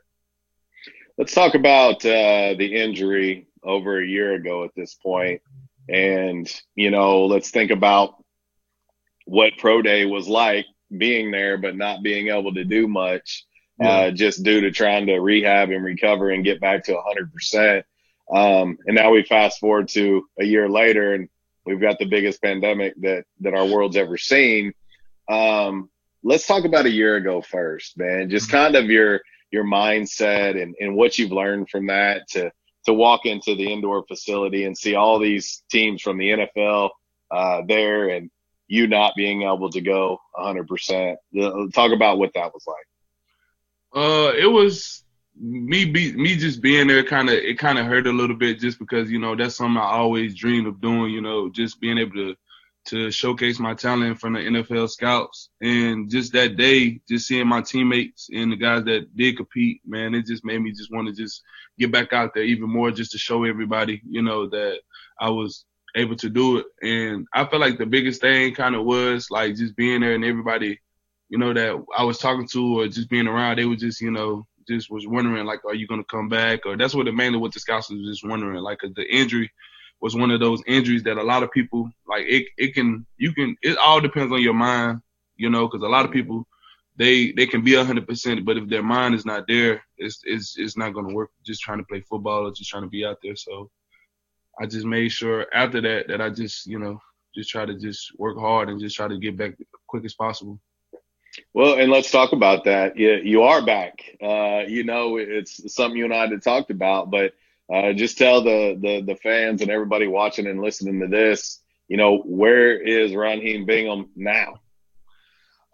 Let's 1.16 1.34
talk 1.34 1.54
about 1.54 2.04
uh, 2.04 2.54
the 2.58 2.70
injury 2.74 3.46
over 3.62 4.00
a 4.00 4.06
year 4.06 4.34
ago 4.34 4.64
at 4.64 4.70
this 4.76 4.94
point, 4.94 5.40
and 5.88 6.50
you 6.74 6.90
know, 6.90 7.26
let's 7.26 7.50
think 7.50 7.70
about 7.70 8.22
what 9.26 9.56
pro 9.58 9.80
day 9.80 10.04
was 10.04 10.28
like 10.28 10.66
being 10.98 11.30
there 11.30 11.56
but 11.56 11.76
not 11.76 12.02
being 12.02 12.28
able 12.28 12.52
to 12.54 12.64
do 12.64 12.86
much 12.86 13.44
uh, 13.82 14.10
just 14.10 14.42
due 14.42 14.60
to 14.60 14.70
trying 14.70 15.06
to 15.06 15.18
rehab 15.18 15.70
and 15.70 15.84
recover 15.84 16.30
and 16.30 16.44
get 16.44 16.60
back 16.60 16.84
to 16.84 16.92
100%. 16.92 17.82
Um, 18.32 18.78
and 18.86 18.94
now 18.94 19.10
we 19.10 19.22
fast 19.22 19.58
forward 19.58 19.88
to 19.88 20.26
a 20.38 20.44
year 20.44 20.68
later 20.68 21.14
and 21.14 21.28
we've 21.66 21.80
got 21.80 21.98
the 21.98 22.06
biggest 22.06 22.40
pandemic 22.42 22.94
that, 23.00 23.24
that 23.40 23.54
our 23.54 23.66
world's 23.66 23.96
ever 23.96 24.16
seen. 24.16 24.72
Um, 25.28 25.90
let's 26.24 26.46
talk 26.46 26.64
about 26.64 26.86
a 26.86 26.90
year 26.90 27.16
ago 27.16 27.42
first, 27.42 27.96
man. 27.98 28.30
Just 28.30 28.51
kind 28.51 28.74
of 28.74 28.86
your, 28.86 29.20
your 29.52 29.64
mindset 29.64 30.60
and, 30.60 30.74
and 30.80 30.96
what 30.96 31.18
you've 31.18 31.30
learned 31.30 31.68
from 31.68 31.86
that 31.86 32.26
to, 32.30 32.51
to 32.86 32.94
walk 32.94 33.26
into 33.26 33.55
the 33.55 33.72
indoor 33.72 34.05
facility 34.06 34.64
and 34.64 34.76
see 34.76 34.94
all 34.94 35.18
these 35.18 35.62
teams 35.70 36.02
from 36.02 36.18
the 36.18 36.30
NFL, 36.30 36.90
uh, 37.30 37.62
there 37.68 38.09
and 38.09 38.30
you 38.66 38.86
not 38.86 39.12
being 39.16 39.42
able 39.42 39.70
to 39.70 39.80
go 39.80 40.18
100%. 40.36 41.16
Uh, 41.40 41.66
Talk 41.72 41.92
about 41.92 42.18
what 42.18 42.32
that 42.34 42.52
was 42.52 42.64
like. 42.66 42.76
Uh, 43.94 44.32
it 44.36 44.51
was 44.51 45.05
me 45.40 45.84
be 45.84 46.12
me 46.12 46.36
just 46.36 46.60
being 46.60 46.86
there. 46.86 47.05
Kind 47.05 47.28
of 47.28 47.34
it 47.34 47.59
kind 47.59 47.78
of 47.78 47.86
hurt 47.86 48.06
a 48.06 48.12
little 48.12 48.36
bit 48.36 48.59
just 48.59 48.78
because 48.78 49.10
you 49.10 49.18
know 49.20 49.36
that's 49.36 49.56
something 49.56 49.80
I 49.80 49.86
always 49.86 50.34
dreamed 50.34 50.66
of 50.66 50.80
doing. 50.80 51.12
You 51.12 51.20
know, 51.20 51.48
just 51.48 51.80
being 51.80 51.98
able 51.98 52.14
to 52.14 52.34
to 52.86 53.11
showcase 53.11 53.59
my 53.59 53.74
talent 53.74 54.20
front 54.20 54.36
of 54.36 54.43
NFL 54.43 54.90
scouts, 54.90 55.51
and 55.61 56.11
just 56.11 56.32
that 56.32 56.56
day, 56.56 57.01
just 57.09 57.27
seeing 57.27 57.47
my 57.47 57.62
teammates 57.62 58.28
and 58.32 58.52
the 58.52 58.56
guys 58.56 58.85
that 58.85 59.16
did 59.16 59.36
compete, 59.36 59.81
man, 59.86 60.15
it 60.15 60.27
just 60.27 60.44
made 60.44 60.61
me 60.61 60.73
just 60.73 60.93
want 60.93 61.09
to 61.09 61.15
just 61.15 61.43
get 61.78 61.90
back 61.90 62.12
out 62.12 62.32
there 62.35 62.44
even 62.44 62.69
more, 62.69 62.90
just 62.90 63.12
to 63.12 63.19
show 63.19 63.44
everybody, 63.44 64.02
you 64.09 64.23
know, 64.23 64.48
that 64.48 64.78
I 65.20 65.31
was 65.31 65.65
able 65.97 66.16
to 66.16 66.28
do 66.28 66.59
it. 66.59 66.66
And 66.82 67.27
I 67.32 67.44
felt 67.44 67.61
like 67.61 67.78
the 67.78 67.86
biggest 67.86 68.20
thing 68.20 68.55
kind 68.55 68.74
of 68.74 68.85
was 68.85 69.31
like 69.31 69.55
just 69.55 69.77
being 69.77 70.01
there 70.01 70.15
and 70.15 70.24
everybody 70.24 70.81
you 71.28 71.39
know, 71.39 71.52
that 71.52 71.85
I 71.97 72.05
was 72.05 72.19
talking 72.19 72.47
to 72.48 72.81
or 72.81 72.86
just 72.89 73.09
being 73.09 73.27
around, 73.27 73.59
they 73.59 73.65
were 73.65 73.77
just, 73.77 74.01
you 74.01 74.11
know, 74.11 74.47
just 74.69 74.90
was 74.90 75.06
wondering 75.06 75.44
like, 75.44 75.65
are 75.65 75.74
you 75.74 75.86
to 75.89 76.05
come 76.05 76.28
back? 76.28 76.65
Or 76.65 76.77
that's 76.77 76.94
what 76.94 77.09
it 77.09 77.12
mainly 77.12 77.39
what 77.39 77.52
the 77.52 77.61
scouts 77.61 77.90
was 77.90 78.06
just 78.06 78.27
wondering. 78.27 78.62
like 78.62 78.78
the 78.81 79.05
injury 79.12 79.51
was 80.05 80.14
one 80.14 80.31
of 80.31 80.39
those 80.39 80.62
injuries 80.66 81.02
that 81.02 81.16
a 81.16 81.22
lot 81.22 81.43
of 81.43 81.51
people 81.51 81.90
like 82.06 82.24
it, 82.26 82.44
it 82.59 82.74
can, 82.74 83.06
you 83.16 83.32
can, 83.32 83.56
it 83.62 83.78
all 83.78 84.02
depends 84.02 84.31
on 84.31 84.43
your 84.43 84.52
mind, 84.52 85.01
you 85.36 85.48
know, 85.48 85.66
cause 85.66 85.81
a 85.81 85.89
lot 85.97 86.05
of 86.05 86.10
people, 86.10 86.47
they, 86.97 87.32
they 87.32 87.47
can 87.47 87.62
be 87.64 87.74
a 87.74 87.85
hundred 87.85 88.06
percent, 88.06 88.44
but 88.44 88.59
if 88.59 88.68
their 88.68 88.82
mind 88.82 89.14
is 89.14 89.24
not 89.24 89.47
there, 89.48 89.82
it's, 89.97 90.20
it's, 90.24 90.56
it's 90.59 90.76
not 90.76 90.93
going 90.93 91.09
to 91.09 91.14
work 91.14 91.31
just 91.43 91.62
trying 91.62 91.78
to 91.78 91.85
play 91.85 92.01
football 92.01 92.47
or 92.47 92.52
just 92.52 92.68
trying 92.68 92.82
to 92.82 92.89
be 92.89 93.02
out 93.02 93.16
there. 93.22 93.35
So 93.35 93.70
I 94.60 94.66
just 94.66 94.85
made 94.85 95.09
sure 95.09 95.47
after 95.55 95.81
that, 95.81 96.09
that 96.09 96.20
I 96.20 96.28
just, 96.28 96.66
you 96.66 96.78
know, 96.78 97.01
just 97.35 97.48
try 97.48 97.64
to 97.64 97.74
just 97.74 98.12
work 98.18 98.36
hard 98.39 98.68
and 98.68 98.78
just 98.78 98.97
try 98.97 99.09
to 99.09 99.18
get 99.18 99.39
back 99.39 99.52
as 99.59 99.66
quick 99.86 100.05
as 100.05 100.14
possible. 100.14 100.60
Well, 101.55 101.78
and 101.78 101.90
let's 101.90 102.10
talk 102.10 102.32
about 102.32 102.64
that. 102.64 102.98
You, 102.98 103.14
you 103.24 103.43
are 103.43 103.64
back. 103.64 104.05
Uh, 104.22 104.64
you 104.68 104.85
know, 104.85 105.16
it's 105.16 105.74
something 105.74 105.97
you 105.97 106.05
and 106.05 106.14
I 106.14 106.26
had 106.26 106.43
talked 106.43 106.70
about, 106.70 107.10
but 107.10 107.32
uh, 107.72 107.92
just 107.92 108.18
tell 108.18 108.42
the, 108.42 108.78
the 108.80 109.00
the 109.02 109.16
fans 109.16 109.62
and 109.62 109.70
everybody 109.70 110.06
watching 110.06 110.46
and 110.46 110.60
listening 110.60 111.00
to 111.00 111.06
this 111.06 111.60
you 111.88 111.96
know, 111.96 112.18
where 112.18 112.80
is 112.80 113.14
Raheem 113.14 113.66
Bingham 113.66 114.10
now? 114.16 114.60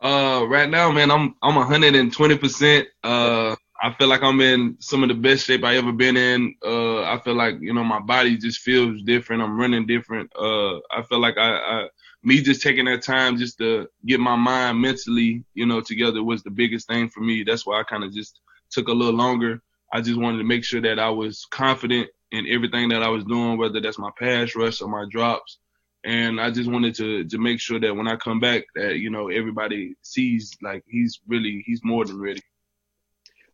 Uh, 0.02 0.44
right 0.48 0.68
now, 0.68 0.90
man, 0.90 1.10
I'm 1.10 1.34
I'm 1.42 1.56
120 1.56 2.38
percent. 2.38 2.88
Uh, 3.04 3.54
I 3.82 3.92
feel 3.94 4.08
like 4.08 4.22
I'm 4.22 4.40
in 4.40 4.76
some 4.80 5.02
of 5.02 5.08
the 5.08 5.14
best 5.14 5.46
shape 5.46 5.62
I 5.62 5.76
ever 5.76 5.92
been 5.92 6.16
in. 6.16 6.54
Uh, 6.64 7.02
I 7.02 7.20
feel 7.22 7.34
like 7.34 7.56
you 7.60 7.74
know 7.74 7.84
my 7.84 8.00
body 8.00 8.36
just 8.36 8.60
feels 8.60 9.02
different. 9.02 9.42
I'm 9.42 9.58
running 9.58 9.86
different. 9.86 10.32
Uh, 10.34 10.78
I 10.90 11.02
feel 11.08 11.20
like 11.20 11.36
I, 11.36 11.50
I 11.56 11.88
me 12.22 12.40
just 12.40 12.62
taking 12.62 12.86
that 12.86 13.02
time 13.02 13.36
just 13.36 13.58
to 13.58 13.88
get 14.06 14.20
my 14.20 14.36
mind 14.36 14.80
mentally, 14.80 15.44
you 15.54 15.66
know, 15.66 15.80
together 15.80 16.22
was 16.22 16.42
the 16.42 16.50
biggest 16.50 16.86
thing 16.86 17.08
for 17.08 17.20
me. 17.20 17.44
That's 17.44 17.66
why 17.66 17.80
I 17.80 17.84
kind 17.84 18.04
of 18.04 18.12
just 18.12 18.40
took 18.70 18.88
a 18.88 18.92
little 18.92 19.14
longer. 19.14 19.62
I 19.92 20.00
just 20.00 20.18
wanted 20.18 20.38
to 20.38 20.44
make 20.44 20.64
sure 20.64 20.80
that 20.82 20.98
I 20.98 21.10
was 21.10 21.46
confident 21.50 22.08
in 22.30 22.46
everything 22.48 22.90
that 22.90 23.02
I 23.02 23.08
was 23.08 23.24
doing, 23.24 23.58
whether 23.58 23.80
that's 23.80 23.98
my 23.98 24.10
pass 24.18 24.54
rush 24.54 24.80
or 24.80 24.88
my 24.88 25.04
drops. 25.10 25.58
And 26.04 26.40
I 26.40 26.50
just 26.50 26.70
wanted 26.70 26.94
to 26.96 27.24
to 27.24 27.38
make 27.38 27.60
sure 27.60 27.78
that 27.78 27.94
when 27.94 28.08
I 28.08 28.16
come 28.16 28.40
back, 28.40 28.64
that 28.74 28.98
you 28.98 29.10
know 29.10 29.28
everybody 29.28 29.96
sees 30.02 30.56
like 30.62 30.82
he's 30.88 31.20
really 31.28 31.62
he's 31.66 31.84
more 31.84 32.04
than 32.04 32.20
ready. 32.20 32.40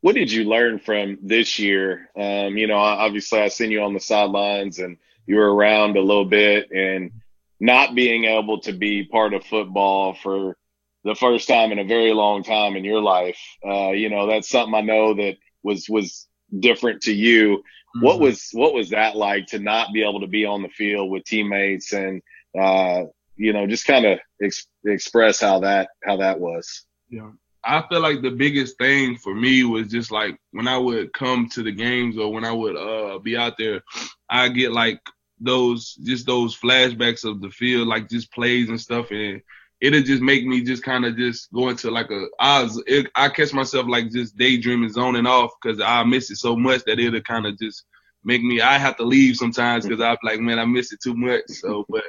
What 0.00 0.14
did 0.14 0.30
you 0.30 0.44
learn 0.44 0.78
from 0.78 1.18
this 1.22 1.58
year? 1.58 2.10
Um, 2.16 2.56
you 2.56 2.68
know, 2.68 2.76
obviously 2.76 3.40
I 3.40 3.48
seen 3.48 3.72
you 3.72 3.82
on 3.82 3.94
the 3.94 4.00
sidelines 4.00 4.78
and 4.78 4.98
you 5.26 5.36
were 5.36 5.52
around 5.52 5.96
a 5.96 6.00
little 6.00 6.24
bit, 6.24 6.70
and 6.70 7.10
not 7.58 7.94
being 7.94 8.24
able 8.24 8.60
to 8.60 8.72
be 8.72 9.04
part 9.04 9.34
of 9.34 9.44
football 9.44 10.14
for 10.14 10.56
the 11.02 11.14
first 11.14 11.48
time 11.48 11.72
in 11.72 11.78
a 11.78 11.84
very 11.84 12.12
long 12.12 12.42
time 12.42 12.76
in 12.76 12.84
your 12.84 13.00
life. 13.00 13.38
Uh, 13.66 13.90
you 13.90 14.08
know, 14.08 14.28
that's 14.28 14.48
something 14.48 14.74
I 14.74 14.82
know 14.82 15.14
that 15.14 15.36
was 15.66 15.88
was 15.88 16.26
different 16.60 17.02
to 17.02 17.12
you. 17.12 17.58
Mm-hmm. 17.58 18.04
What 18.06 18.20
was 18.20 18.48
what 18.52 18.72
was 18.72 18.90
that 18.90 19.16
like 19.16 19.46
to 19.48 19.58
not 19.58 19.92
be 19.92 20.02
able 20.02 20.20
to 20.20 20.26
be 20.26 20.46
on 20.46 20.62
the 20.62 20.68
field 20.68 21.10
with 21.10 21.24
teammates 21.24 21.92
and 21.92 22.22
uh, 22.58 23.02
you 23.36 23.52
know 23.52 23.66
just 23.66 23.86
kind 23.86 24.06
of 24.06 24.18
ex- 24.42 24.68
express 24.84 25.40
how 25.40 25.60
that 25.60 25.88
how 26.04 26.16
that 26.18 26.40
was? 26.40 26.84
Yeah. 27.10 27.32
I 27.68 27.82
feel 27.88 28.00
like 28.00 28.22
the 28.22 28.30
biggest 28.30 28.78
thing 28.78 29.16
for 29.16 29.34
me 29.34 29.64
was 29.64 29.88
just 29.88 30.12
like 30.12 30.38
when 30.52 30.68
I 30.68 30.78
would 30.78 31.12
come 31.12 31.48
to 31.48 31.64
the 31.64 31.72
games 31.72 32.16
or 32.16 32.32
when 32.32 32.44
I 32.44 32.52
would 32.52 32.76
uh 32.76 33.18
be 33.18 33.36
out 33.36 33.58
there, 33.58 33.82
I 34.30 34.48
get 34.48 34.70
like 34.72 35.00
those 35.40 35.94
just 35.94 36.26
those 36.26 36.56
flashbacks 36.56 37.24
of 37.24 37.40
the 37.40 37.50
field, 37.50 37.88
like 37.88 38.08
just 38.08 38.32
plays 38.32 38.68
and 38.68 38.80
stuff, 38.80 39.10
and 39.10 39.42
it'll 39.86 40.02
just 40.02 40.22
make 40.22 40.44
me 40.44 40.62
just 40.62 40.82
kind 40.82 41.04
of 41.04 41.16
just 41.16 41.52
go 41.52 41.68
into 41.68 41.90
like 41.90 42.10
a 42.10 42.26
I 42.40 42.62
was, 42.62 42.82
it, 42.86 43.06
I 43.14 43.28
catch 43.28 43.52
myself 43.52 43.86
like 43.88 44.10
just 44.10 44.36
daydreaming, 44.36 44.90
zoning 44.90 45.26
off 45.26 45.52
because 45.62 45.80
I 45.80 46.02
miss 46.04 46.30
it 46.30 46.36
so 46.36 46.56
much 46.56 46.84
that 46.84 46.98
it'll 46.98 47.20
kind 47.20 47.46
of 47.46 47.58
just 47.58 47.84
make 48.24 48.42
me 48.42 48.60
I 48.60 48.78
have 48.78 48.96
to 48.96 49.04
leave 49.04 49.36
sometimes 49.36 49.86
because 49.86 50.00
I'm 50.00 50.16
like 50.22 50.40
man 50.40 50.58
I 50.58 50.64
miss 50.64 50.92
it 50.92 51.00
too 51.02 51.14
much. 51.14 51.42
So, 51.48 51.86
but 51.88 52.04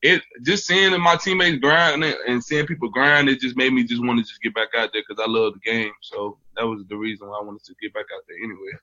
it 0.00 0.22
just 0.42 0.66
seeing 0.66 0.98
my 1.00 1.16
teammates 1.16 1.58
grind 1.58 2.04
and 2.04 2.42
seeing 2.42 2.66
people 2.66 2.88
grind, 2.88 3.28
it 3.28 3.40
just 3.40 3.56
made 3.56 3.72
me 3.72 3.84
just 3.84 4.04
want 4.04 4.18
to 4.18 4.24
just 4.24 4.42
get 4.42 4.54
back 4.54 4.68
out 4.76 4.90
there 4.92 5.02
because 5.06 5.22
I 5.22 5.30
love 5.30 5.54
the 5.54 5.70
game. 5.70 5.92
So 6.02 6.38
that 6.56 6.66
was 6.66 6.84
the 6.88 6.96
reason 6.96 7.28
why 7.28 7.38
I 7.40 7.44
wanted 7.44 7.64
to 7.64 7.74
get 7.82 7.92
back 7.92 8.06
out 8.14 8.22
there 8.28 8.38
anyway. 8.38 8.78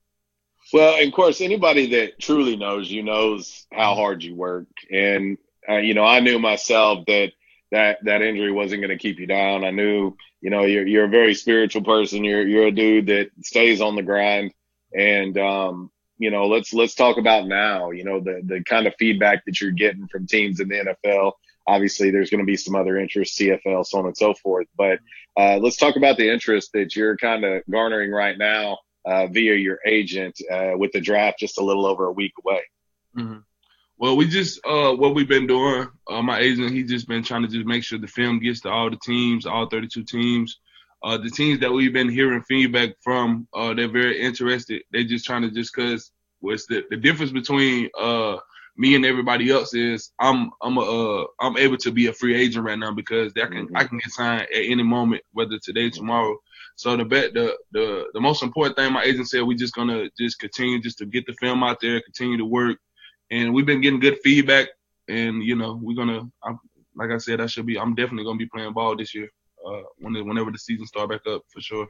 Well, 0.73 1.07
of 1.07 1.13
course, 1.13 1.41
anybody 1.41 1.87
that 1.91 2.19
truly 2.19 2.55
knows 2.55 2.91
you 2.91 3.03
knows 3.03 3.65
how 3.71 3.95
hard 3.95 4.23
you 4.23 4.35
work, 4.35 4.67
and 4.91 5.37
uh, 5.69 5.77
you 5.77 5.93
know 5.93 6.03
I 6.03 6.19
knew 6.19 6.39
myself 6.39 7.05
that 7.05 7.31
that 7.75 7.97
that 8.05 8.21
injury 8.21 8.53
wasn't 8.53 8.81
going 8.81 8.97
to 8.97 9.01
keep 9.01 9.19
you 9.19 9.27
down. 9.27 9.65
I 9.65 9.71
knew, 9.71 10.15
you 10.39 10.49
know, 10.49 10.63
you're 10.63 10.87
you're 10.87 11.05
a 11.05 11.09
very 11.09 11.35
spiritual 11.35 11.83
person. 11.83 12.23
You're 12.23 12.47
you're 12.47 12.67
a 12.67 12.71
dude 12.71 13.07
that 13.07 13.31
stays 13.43 13.81
on 13.81 13.97
the 13.97 14.01
grind, 14.01 14.53
and 14.97 15.37
um, 15.37 15.91
you 16.17 16.31
know, 16.31 16.47
let's 16.47 16.73
let's 16.73 16.95
talk 16.95 17.17
about 17.17 17.47
now. 17.47 17.91
You 17.91 18.05
know, 18.05 18.21
the 18.21 18.41
the 18.45 18.63
kind 18.63 18.87
of 18.87 18.95
feedback 18.97 19.43
that 19.45 19.59
you're 19.59 19.71
getting 19.71 20.07
from 20.07 20.25
teams 20.25 20.61
in 20.61 20.69
the 20.69 20.95
NFL. 21.03 21.33
Obviously, 21.67 22.11
there's 22.11 22.29
going 22.29 22.39
to 22.39 22.45
be 22.45 22.55
some 22.55 22.75
other 22.75 22.97
interest, 22.97 23.37
CFL, 23.37 23.85
so 23.85 23.99
on 23.99 24.05
and 24.05 24.15
so 24.15 24.33
forth. 24.35 24.67
But 24.77 24.99
uh, 25.35 25.57
let's 25.57 25.77
talk 25.77 25.97
about 25.97 26.15
the 26.15 26.31
interest 26.31 26.71
that 26.73 26.95
you're 26.95 27.17
kind 27.17 27.43
of 27.43 27.61
garnering 27.69 28.11
right 28.11 28.37
now 28.37 28.77
uh, 29.03 29.27
via 29.27 29.55
your 29.55 29.79
agent 29.85 30.39
uh, 30.49 30.73
with 30.77 30.93
the 30.93 31.01
draft 31.01 31.39
just 31.39 31.59
a 31.59 31.63
little 31.63 31.85
over 31.85 32.05
a 32.05 32.13
week 32.13 32.33
away. 32.45 32.61
Mm-hmm. 33.17 33.39
Well, 33.97 34.17
we 34.17 34.27
just 34.27 34.59
uh, 34.65 34.93
what 34.93 35.15
we've 35.15 35.27
been 35.27 35.47
doing. 35.47 35.87
Uh, 36.09 36.21
my 36.21 36.39
agent, 36.39 36.71
he 36.71 36.83
just 36.83 37.07
been 37.07 37.23
trying 37.23 37.43
to 37.43 37.47
just 37.47 37.65
make 37.65 37.83
sure 37.83 37.97
the 37.97 38.07
film 38.07 38.39
gets 38.39 38.61
to 38.61 38.69
all 38.69 38.89
the 38.89 38.99
teams, 39.03 39.45
all 39.45 39.67
32 39.67 40.03
teams. 40.03 40.59
Uh, 41.03 41.17
the 41.17 41.29
teams 41.29 41.59
that 41.59 41.71
we've 41.71 41.93
been 41.93 42.09
hearing 42.09 42.41
feedback 42.43 42.89
from, 43.01 43.47
uh, 43.53 43.73
they're 43.73 43.87
very 43.87 44.19
interested. 44.19 44.81
They're 44.91 45.03
just 45.03 45.25
trying 45.25 45.43
to 45.43 45.51
just 45.51 45.73
cause 45.73 46.11
what's 46.39 46.65
the 46.67 46.83
the 46.89 46.97
difference 46.97 47.31
between 47.31 47.89
uh 47.97 48.37
me 48.77 48.95
and 48.95 49.05
everybody 49.05 49.49
else 49.51 49.73
is 49.73 50.11
I'm 50.19 50.51
I'm 50.61 50.77
a 50.77 50.81
uh, 50.81 51.25
I'm 51.39 51.57
able 51.57 51.77
to 51.77 51.91
be 51.91 52.07
a 52.07 52.13
free 52.13 52.35
agent 52.35 52.65
right 52.65 52.77
now 52.77 52.91
because 52.93 53.31
I 53.37 53.47
can 53.47 53.67
mm-hmm. 53.67 53.77
I 53.77 53.85
can 53.85 53.97
get 53.97 54.11
signed 54.11 54.41
at 54.41 54.47
any 54.51 54.83
moment, 54.83 55.21
whether 55.31 55.57
today, 55.63 55.89
tomorrow. 55.89 56.37
So 56.75 56.97
the 56.97 57.05
bet 57.05 57.33
the 57.33 57.55
the 57.71 58.05
the 58.13 58.19
most 58.19 58.43
important 58.43 58.75
thing 58.75 58.91
my 58.91 59.03
agent 59.03 59.29
said 59.29 59.43
we 59.43 59.55
just 59.55 59.73
gonna 59.73 60.09
just 60.19 60.39
continue 60.39 60.81
just 60.81 60.97
to 60.97 61.05
get 61.05 61.25
the 61.25 61.33
film 61.33 61.63
out 61.63 61.77
there, 61.81 62.01
continue 62.01 62.37
to 62.37 62.45
work, 62.45 62.77
and 63.31 63.53
we've 63.53 63.65
been 63.65 63.81
getting 63.81 63.99
good 63.99 64.19
feedback. 64.23 64.67
And 65.07 65.43
you 65.43 65.55
know, 65.55 65.79
we're 65.81 65.95
gonna, 65.95 66.29
I'm, 66.43 66.59
like 66.95 67.11
I 67.11 67.17
said, 67.17 67.41
I 67.41 67.45
should 67.45 67.65
be. 67.65 67.77
I'm 67.77 67.95
definitely 67.95 68.23
gonna 68.23 68.37
be 68.37 68.47
playing 68.47 68.73
ball 68.73 68.95
this 68.95 69.13
year. 69.13 69.29
Uh, 69.65 69.81
when 69.97 70.13
whenever 70.27 70.51
the 70.51 70.57
season 70.57 70.85
start 70.85 71.09
back 71.09 71.25
up 71.27 71.41
for 71.51 71.61
sure. 71.61 71.87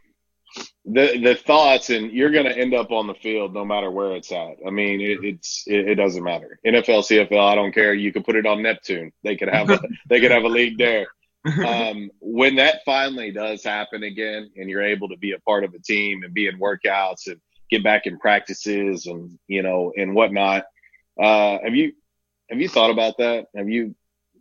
The 0.85 1.19
the 1.21 1.35
thoughts, 1.35 1.89
and 1.89 2.11
you're 2.11 2.31
gonna 2.31 2.51
end 2.51 2.73
up 2.73 2.91
on 2.91 3.07
the 3.07 3.13
field 3.15 3.53
no 3.53 3.65
matter 3.65 3.91
where 3.91 4.15
it's 4.15 4.31
at. 4.31 4.57
I 4.65 4.69
mean, 4.69 5.01
it, 5.01 5.23
it's 5.23 5.63
it, 5.67 5.89
it 5.89 5.95
doesn't 5.95 6.23
matter. 6.23 6.59
NFL, 6.65 7.03
CFL, 7.03 7.39
I 7.39 7.55
don't 7.55 7.73
care. 7.73 7.93
You 7.93 8.13
could 8.13 8.23
put 8.23 8.35
it 8.35 8.45
on 8.45 8.61
Neptune. 8.61 9.11
They 9.23 9.35
could 9.35 9.49
have 9.49 9.69
a 9.69 9.79
they 10.09 10.19
could 10.19 10.31
have 10.31 10.43
a 10.43 10.49
league 10.49 10.77
there. 10.77 11.07
Um, 11.63 12.09
when 12.21 12.55
that 12.55 12.81
finally 12.85 13.31
does 13.31 13.63
happen 13.63 14.01
again, 14.01 14.49
and 14.57 14.67
you're 14.67 14.81
able 14.81 15.07
to 15.09 15.17
be 15.17 15.33
a 15.33 15.39
part 15.41 15.63
of 15.63 15.75
a 15.75 15.79
team 15.79 16.23
and 16.23 16.33
be 16.33 16.47
in 16.47 16.59
workouts 16.59 17.27
and 17.27 17.39
get 17.69 17.83
back 17.83 18.07
in 18.07 18.17
practices 18.17 19.05
and 19.05 19.37
you 19.47 19.61
know 19.61 19.93
and 19.95 20.15
whatnot, 20.15 20.63
uh, 21.21 21.57
have 21.63 21.75
you 21.75 21.93
have 22.49 22.59
you 22.59 22.69
thought 22.69 22.91
about 22.91 23.17
that? 23.17 23.47
Have 23.55 23.69
you 23.69 23.95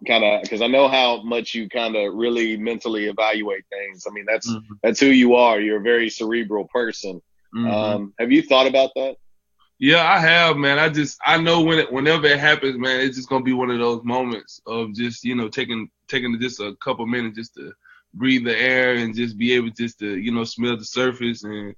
kind 0.06 0.24
of 0.24 0.42
because 0.42 0.62
I 0.62 0.66
know 0.66 0.88
how 0.88 1.22
much 1.22 1.54
you 1.54 1.68
kind 1.68 1.96
of 1.96 2.14
really 2.14 2.56
mentally 2.56 3.06
evaluate 3.06 3.64
things. 3.70 4.04
I 4.08 4.12
mean, 4.12 4.24
that's 4.26 4.50
mm-hmm. 4.50 4.74
that's 4.82 5.00
who 5.00 5.06
you 5.06 5.34
are. 5.34 5.60
You're 5.60 5.80
a 5.80 5.82
very 5.82 6.10
cerebral 6.10 6.68
person. 6.68 7.20
Mm-hmm. 7.54 7.70
Um, 7.70 8.14
have 8.18 8.32
you 8.32 8.42
thought 8.42 8.66
about 8.66 8.90
that? 8.96 9.16
Yeah, 9.78 10.08
I 10.08 10.18
have, 10.18 10.56
man. 10.56 10.78
I 10.78 10.88
just 10.88 11.18
I 11.24 11.36
know 11.38 11.62
when 11.62 11.78
it 11.78 11.92
whenever 11.92 12.26
it 12.26 12.38
happens, 12.38 12.78
man, 12.78 13.00
it's 13.00 13.16
just 13.16 13.28
gonna 13.28 13.44
be 13.44 13.52
one 13.52 13.70
of 13.70 13.78
those 13.78 14.04
moments 14.04 14.60
of 14.66 14.94
just 14.94 15.24
you 15.24 15.34
know 15.34 15.48
taking 15.48 15.90
taking 16.08 16.38
just 16.40 16.60
a 16.60 16.74
couple 16.82 17.06
minutes 17.06 17.36
just 17.36 17.54
to 17.54 17.72
breathe 18.14 18.44
the 18.44 18.56
air 18.56 18.94
and 18.94 19.14
just 19.14 19.36
be 19.36 19.52
able 19.52 19.70
just 19.70 19.98
to 19.98 20.16
you 20.16 20.30
know 20.30 20.44
smell 20.44 20.76
the 20.76 20.84
surface 20.84 21.42
and 21.44 21.74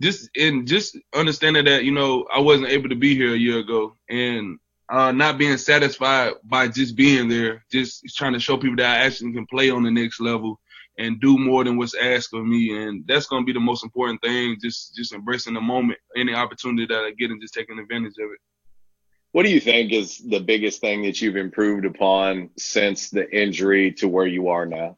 just 0.00 0.30
and 0.36 0.66
just 0.66 0.96
understanding 1.14 1.64
that 1.64 1.84
you 1.84 1.90
know 1.90 2.26
I 2.32 2.40
wasn't 2.40 2.70
able 2.70 2.88
to 2.88 2.94
be 2.96 3.14
here 3.14 3.34
a 3.34 3.38
year 3.38 3.58
ago 3.58 3.94
and 4.08 4.58
uh, 4.88 5.12
not 5.12 5.38
being 5.38 5.58
satisfied 5.58 6.34
by 6.44 6.68
just 6.68 6.96
being 6.96 7.28
there, 7.28 7.64
just 7.70 8.04
trying 8.16 8.32
to 8.32 8.40
show 8.40 8.56
people 8.56 8.76
that 8.76 9.00
I 9.00 9.04
actually 9.04 9.32
can 9.32 9.46
play 9.46 9.70
on 9.70 9.82
the 9.82 9.90
next 9.90 10.20
level 10.20 10.58
and 10.98 11.20
do 11.20 11.38
more 11.38 11.62
than 11.62 11.76
what's 11.76 11.94
asked 11.94 12.34
of 12.34 12.44
me, 12.44 12.76
and 12.76 13.04
that's 13.06 13.26
gonna 13.26 13.44
be 13.44 13.52
the 13.52 13.60
most 13.60 13.84
important 13.84 14.20
thing. 14.22 14.56
Just 14.60 14.94
just 14.94 15.12
embracing 15.12 15.54
the 15.54 15.60
moment, 15.60 15.98
any 16.16 16.34
opportunity 16.34 16.86
that 16.86 17.04
I 17.04 17.10
get, 17.12 17.30
and 17.30 17.40
just 17.40 17.54
taking 17.54 17.78
advantage 17.78 18.14
of 18.18 18.30
it. 18.30 18.40
What 19.32 19.44
do 19.44 19.50
you 19.50 19.60
think 19.60 19.92
is 19.92 20.18
the 20.18 20.40
biggest 20.40 20.80
thing 20.80 21.02
that 21.02 21.20
you've 21.20 21.36
improved 21.36 21.84
upon 21.84 22.50
since 22.56 23.10
the 23.10 23.30
injury 23.30 23.92
to 23.92 24.08
where 24.08 24.26
you 24.26 24.48
are 24.48 24.64
now? 24.64 24.96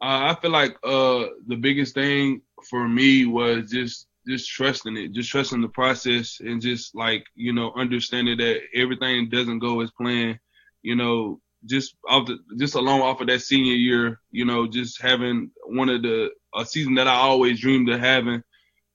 Uh, 0.00 0.32
I 0.32 0.36
feel 0.40 0.52
like 0.52 0.76
uh, 0.84 1.26
the 1.46 1.56
biggest 1.56 1.94
thing 1.94 2.42
for 2.68 2.88
me 2.88 3.26
was 3.26 3.70
just 3.70 4.06
just 4.26 4.50
trusting 4.50 4.96
it, 4.96 5.12
just 5.12 5.30
trusting 5.30 5.60
the 5.60 5.68
process, 5.68 6.40
and 6.40 6.60
just 6.60 6.94
like 6.94 7.24
you 7.34 7.52
know 7.52 7.72
understanding 7.76 8.38
that 8.38 8.60
everything 8.74 9.28
doesn't 9.28 9.58
go 9.58 9.80
as 9.80 9.90
planned. 9.92 10.38
You 10.82 10.96
know, 10.96 11.40
just 11.66 11.94
off 12.08 12.26
the, 12.26 12.38
just 12.58 12.74
along 12.74 13.02
off 13.02 13.20
of 13.20 13.26
that 13.28 13.42
senior 13.42 13.74
year, 13.74 14.20
you 14.30 14.44
know, 14.44 14.66
just 14.66 15.00
having 15.00 15.50
one 15.66 15.88
of 15.88 16.02
the 16.02 16.30
a 16.54 16.64
season 16.64 16.94
that 16.94 17.08
I 17.08 17.14
always 17.14 17.60
dreamed 17.60 17.88
of 17.90 18.00
having, 18.00 18.42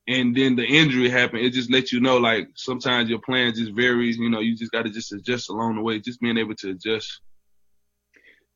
and 0.07 0.35
then 0.35 0.55
the 0.55 0.65
injury 0.65 1.09
happened. 1.09 1.45
It 1.45 1.53
just 1.53 1.71
lets 1.71 1.91
you 1.93 1.99
know 1.99 2.17
like 2.17 2.47
sometimes 2.55 3.09
your 3.09 3.19
plan 3.19 3.53
just 3.53 3.73
varies. 3.73 4.17
You 4.17 4.29
know, 4.29 4.39
you 4.39 4.55
just 4.55 4.71
got 4.71 4.83
to 4.83 4.89
just 4.89 5.13
adjust 5.13 5.49
along 5.49 5.75
the 5.75 5.81
way. 5.81 5.99
Just 5.99 6.21
being 6.21 6.37
able 6.37 6.55
to 6.55 6.71
adjust 6.71 7.21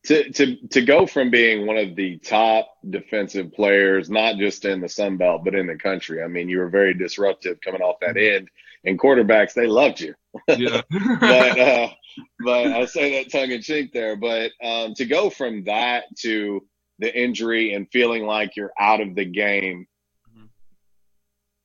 to 0.05 0.31
to 0.31 0.67
to 0.67 0.81
go 0.81 1.05
from 1.05 1.29
being 1.29 1.65
one 1.65 1.77
of 1.77 1.95
the 1.95 2.17
top 2.17 2.77
defensive 2.89 3.53
players, 3.53 4.09
not 4.09 4.37
just 4.37 4.65
in 4.65 4.81
the 4.81 4.89
Sun 4.89 5.17
Belt 5.17 5.43
but 5.43 5.55
in 5.55 5.67
the 5.67 5.75
country. 5.77 6.21
I 6.21 6.27
mean, 6.27 6.49
you 6.49 6.59
were 6.59 6.69
very 6.69 6.93
disruptive 6.93 7.61
coming 7.61 7.81
off 7.81 7.99
that 8.01 8.17
end, 8.17 8.49
and 8.83 8.99
quarterbacks 8.99 9.53
they 9.53 9.67
loved 9.67 9.99
you. 9.99 10.13
Yeah. 10.57 10.81
but 11.19 11.59
uh, 11.59 11.89
but 12.43 12.67
I 12.67 12.85
say 12.85 13.23
that 13.23 13.31
tongue 13.31 13.51
in 13.51 13.61
cheek 13.61 13.93
there. 13.93 14.15
But 14.15 14.51
um, 14.63 14.93
to 14.95 15.05
go 15.05 15.29
from 15.29 15.63
that 15.65 16.05
to 16.21 16.65
the 16.99 17.15
injury 17.15 17.73
and 17.73 17.87
feeling 17.91 18.25
like 18.25 18.55
you're 18.55 18.73
out 18.79 18.99
of 18.99 19.15
the 19.15 19.25
game, 19.25 19.85
mm-hmm. 20.29 20.45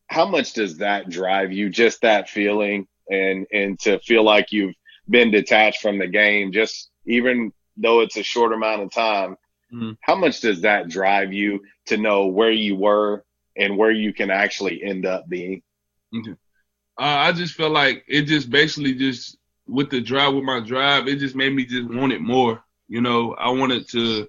how 0.09 0.27
much 0.27 0.53
does 0.53 0.79
that 0.79 1.09
drive 1.09 1.51
you? 1.51 1.71
Just 1.71 2.03
that 2.03 2.29
feeling, 2.29 2.87
and 3.11 3.47
and 3.53 3.81
to 3.81 3.99
feel 4.01 4.23
like 4.23 4.53
you've 4.53 4.75
been 5.09 5.31
detached 5.31 5.81
from 5.81 5.99
the 5.99 6.07
game, 6.07 6.53
just 6.53 6.91
even 7.07 7.53
though 7.79 8.01
it's 8.01 8.17
a 8.17 8.23
short 8.23 8.53
amount 8.53 8.83
of 8.83 8.91
time, 8.91 9.37
mm-hmm. 9.73 9.93
how 10.01 10.15
much 10.15 10.41
does 10.41 10.63
that 10.63 10.89
drive 10.89 11.33
you 11.33 11.61
to 11.87 11.97
know 11.97 12.27
where 12.27 12.53
you 12.53 12.77
were 12.77 13.25
and 13.57 13.77
where 13.77 13.91
you 13.91 14.13
can 14.13 14.31
actually 14.31 14.83
end 14.83 15.07
up 15.07 15.29
being? 15.29 15.63
Okay. 16.15 16.33
Uh, 16.99 17.29
I 17.29 17.33
just 17.33 17.55
felt 17.55 17.73
like 17.73 18.05
it 18.09 18.23
just 18.23 18.51
basically 18.51 18.95
just 18.95 19.39
with 19.69 19.91
the 19.91 20.01
drive 20.01 20.35
with 20.35 20.45
my 20.45 20.61
drive, 20.61 21.07
it 21.07 21.19
just 21.19 21.37
made 21.37 21.55
me 21.55 21.65
just 21.65 21.89
want 21.89 22.13
it 22.13 22.21
more. 22.21 22.63
You 22.89 23.01
know, 23.01 23.35
I 23.35 23.51
wanted 23.51 23.89
to 23.91 24.29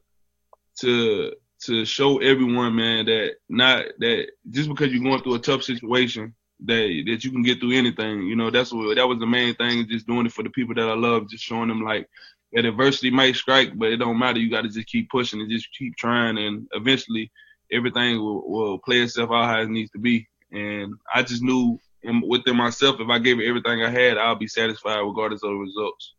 to 0.81 1.33
to 1.63 1.85
show 1.85 2.19
everyone, 2.19 2.75
man, 2.75 3.05
that 3.05 3.35
not 3.47 3.85
that 3.99 4.27
just 4.49 4.69
because 4.69 4.91
you're 4.91 5.03
going 5.03 5.21
through 5.23 5.35
a 5.35 5.39
tough 5.39 5.63
situation 5.63 6.35
that 6.65 7.03
that 7.07 7.23
you 7.23 7.31
can 7.31 7.41
get 7.41 7.59
through 7.59 7.77
anything. 7.77 8.27
You 8.27 8.35
know, 8.35 8.51
that's 8.51 8.71
what 8.71 8.95
that 8.95 9.07
was 9.07 9.19
the 9.19 9.25
main 9.25 9.55
thing, 9.55 9.87
just 9.87 10.07
doing 10.07 10.25
it 10.25 10.33
for 10.33 10.43
the 10.43 10.49
people 10.49 10.75
that 10.75 10.89
I 10.89 10.93
love, 10.93 11.29
just 11.29 11.43
showing 11.43 11.69
them 11.69 11.81
like 11.81 12.07
that 12.53 12.65
adversity 12.65 13.11
might 13.11 13.35
strike, 13.35 13.77
but 13.77 13.89
it 13.89 13.97
don't 13.97 14.19
matter. 14.19 14.39
You 14.39 14.49
got 14.49 14.61
to 14.61 14.69
just 14.69 14.87
keep 14.87 15.09
pushing 15.09 15.41
and 15.41 15.49
just 15.49 15.69
keep 15.77 15.95
trying, 15.95 16.37
and 16.37 16.67
eventually 16.73 17.31
everything 17.71 18.19
will, 18.19 18.49
will 18.49 18.79
play 18.79 19.01
itself 19.01 19.29
out 19.31 19.45
how 19.45 19.61
it 19.61 19.69
needs 19.69 19.91
to 19.91 19.99
be. 19.99 20.27
And 20.51 20.95
I 21.13 21.21
just 21.21 21.43
knew 21.43 21.79
within 22.27 22.55
myself, 22.55 22.99
if 22.99 23.09
I 23.09 23.19
gave 23.19 23.39
it 23.39 23.47
everything 23.47 23.83
I 23.83 23.89
had, 23.89 24.17
I'll 24.17 24.35
be 24.35 24.47
satisfied 24.47 24.99
regardless 24.99 25.43
of 25.43 25.49
the 25.49 25.55
results. 25.55 26.13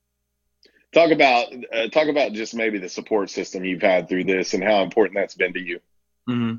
Talk 0.93 1.11
about 1.13 1.47
uh, 1.73 1.89
talk 1.89 2.09
about 2.09 2.33
just 2.33 2.55
maybe 2.55 2.79
the 2.79 2.89
support 2.89 3.31
system 3.31 3.65
you've 3.65 3.83
had 3.83 4.09
through 4.09 4.25
this 4.25 4.55
and 4.55 4.65
how 4.65 4.83
important 4.83 5.17
that's 5.17 5.37
been 5.37 5.53
to 5.53 5.61
you. 5.61 5.81
Mm-hmm. 6.29 6.57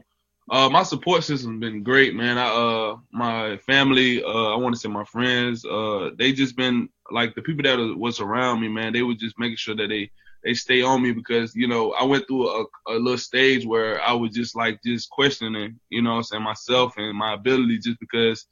Uh, 0.52 0.70
my 0.70 0.84
support 0.84 1.24
system's 1.24 1.62
been 1.62 1.82
great, 1.82 2.14
man. 2.14 2.38
I, 2.38 2.48
uh, 2.48 2.98
my 3.14 3.56
family, 3.60 4.22
uh, 4.22 4.54
I 4.54 4.58
want 4.58 4.76
to 4.76 4.82
say 4.82 4.90
my 4.90 5.06
friends, 5.06 5.64
uh, 5.64 6.10
they 6.18 6.34
just 6.34 6.58
been 6.58 6.90
like 7.10 7.34
the 7.36 7.42
people 7.42 7.64
that 7.64 7.98
was 7.98 8.20
around 8.20 8.60
me, 8.60 8.68
man. 8.68 8.92
They 8.92 9.02
were 9.02 9.14
just 9.14 9.40
making 9.40 9.56
sure 9.56 9.76
that 9.78 9.88
they 9.88 10.12
they 10.44 10.54
stay 10.54 10.82
on 10.82 11.04
me 11.04 11.14
because 11.14 11.56
you 11.56 11.68
know 11.68 11.94
I 11.94 12.04
went 12.04 12.28
through 12.28 12.50
a, 12.50 12.66
a 12.90 12.96
little 12.96 13.18
stage 13.18 13.66
where 13.66 14.02
I 14.02 14.12
was 14.12 14.32
just 14.32 14.54
like 14.54 14.82
just 14.84 15.10
questioning, 15.10 15.80
you 15.90 16.02
know, 16.02 16.18
I'm 16.18 16.24
saying 16.24 16.44
myself 16.44 16.96
and 16.98 17.18
my 17.18 17.34
ability 17.34 17.78
just 17.80 18.00
because 18.02 18.46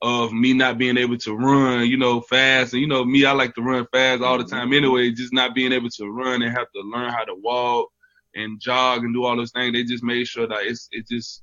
of 0.00 0.32
me 0.32 0.54
not 0.54 0.78
being 0.78 0.96
able 0.96 1.18
to 1.18 1.34
run, 1.34 1.86
you 1.86 1.98
know, 1.98 2.22
fast. 2.22 2.72
And 2.72 2.80
you 2.80 2.88
know, 2.88 3.04
me, 3.04 3.26
I 3.26 3.32
like 3.32 3.54
to 3.56 3.62
run 3.62 3.86
fast 3.92 4.22
all 4.22 4.38
the 4.38 4.44
time 4.44 4.72
anyway. 4.72 5.10
Just 5.10 5.34
not 5.34 5.54
being 5.54 5.72
able 5.72 5.90
to 5.90 6.08
run 6.08 6.40
and 6.40 6.56
have 6.56 6.72
to 6.72 6.80
learn 6.80 7.12
how 7.12 7.24
to 7.24 7.34
walk 7.34 7.90
and 8.34 8.60
jog 8.60 9.04
and 9.04 9.14
do 9.14 9.24
all 9.24 9.36
those 9.36 9.52
things. 9.52 9.72
They 9.72 9.84
just 9.84 10.04
made 10.04 10.26
sure 10.26 10.46
that 10.46 10.62
it's 10.62 10.88
it 10.92 11.06
just 11.08 11.42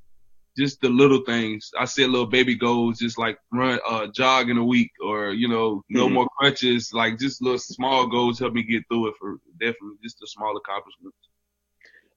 just 0.58 0.82
the 0.82 0.90
little 0.90 1.22
things. 1.22 1.72
I 1.78 1.86
said 1.86 2.10
little 2.10 2.28
baby 2.28 2.56
goals, 2.56 3.00
just 3.00 3.18
like 3.18 3.38
run 3.52 3.80
uh 3.88 4.08
jog 4.08 4.50
in 4.50 4.58
a 4.58 4.64
week 4.64 4.92
or, 5.04 5.32
you 5.32 5.48
know, 5.48 5.84
no 5.90 6.06
mm-hmm. 6.06 6.16
more 6.16 6.30
crutches, 6.38 6.92
like 6.94 7.20
just 7.20 7.42
little 7.42 7.60
small 7.60 8.08
goals 8.08 8.40
help 8.40 8.54
me 8.54 8.64
get 8.64 8.84
through 8.90 9.10
it 9.10 9.16
for 9.20 9.38
definitely 9.60 9.98
just 10.04 10.22
a 10.22 10.28
small 10.28 10.56
accomplishment. 10.58 11.14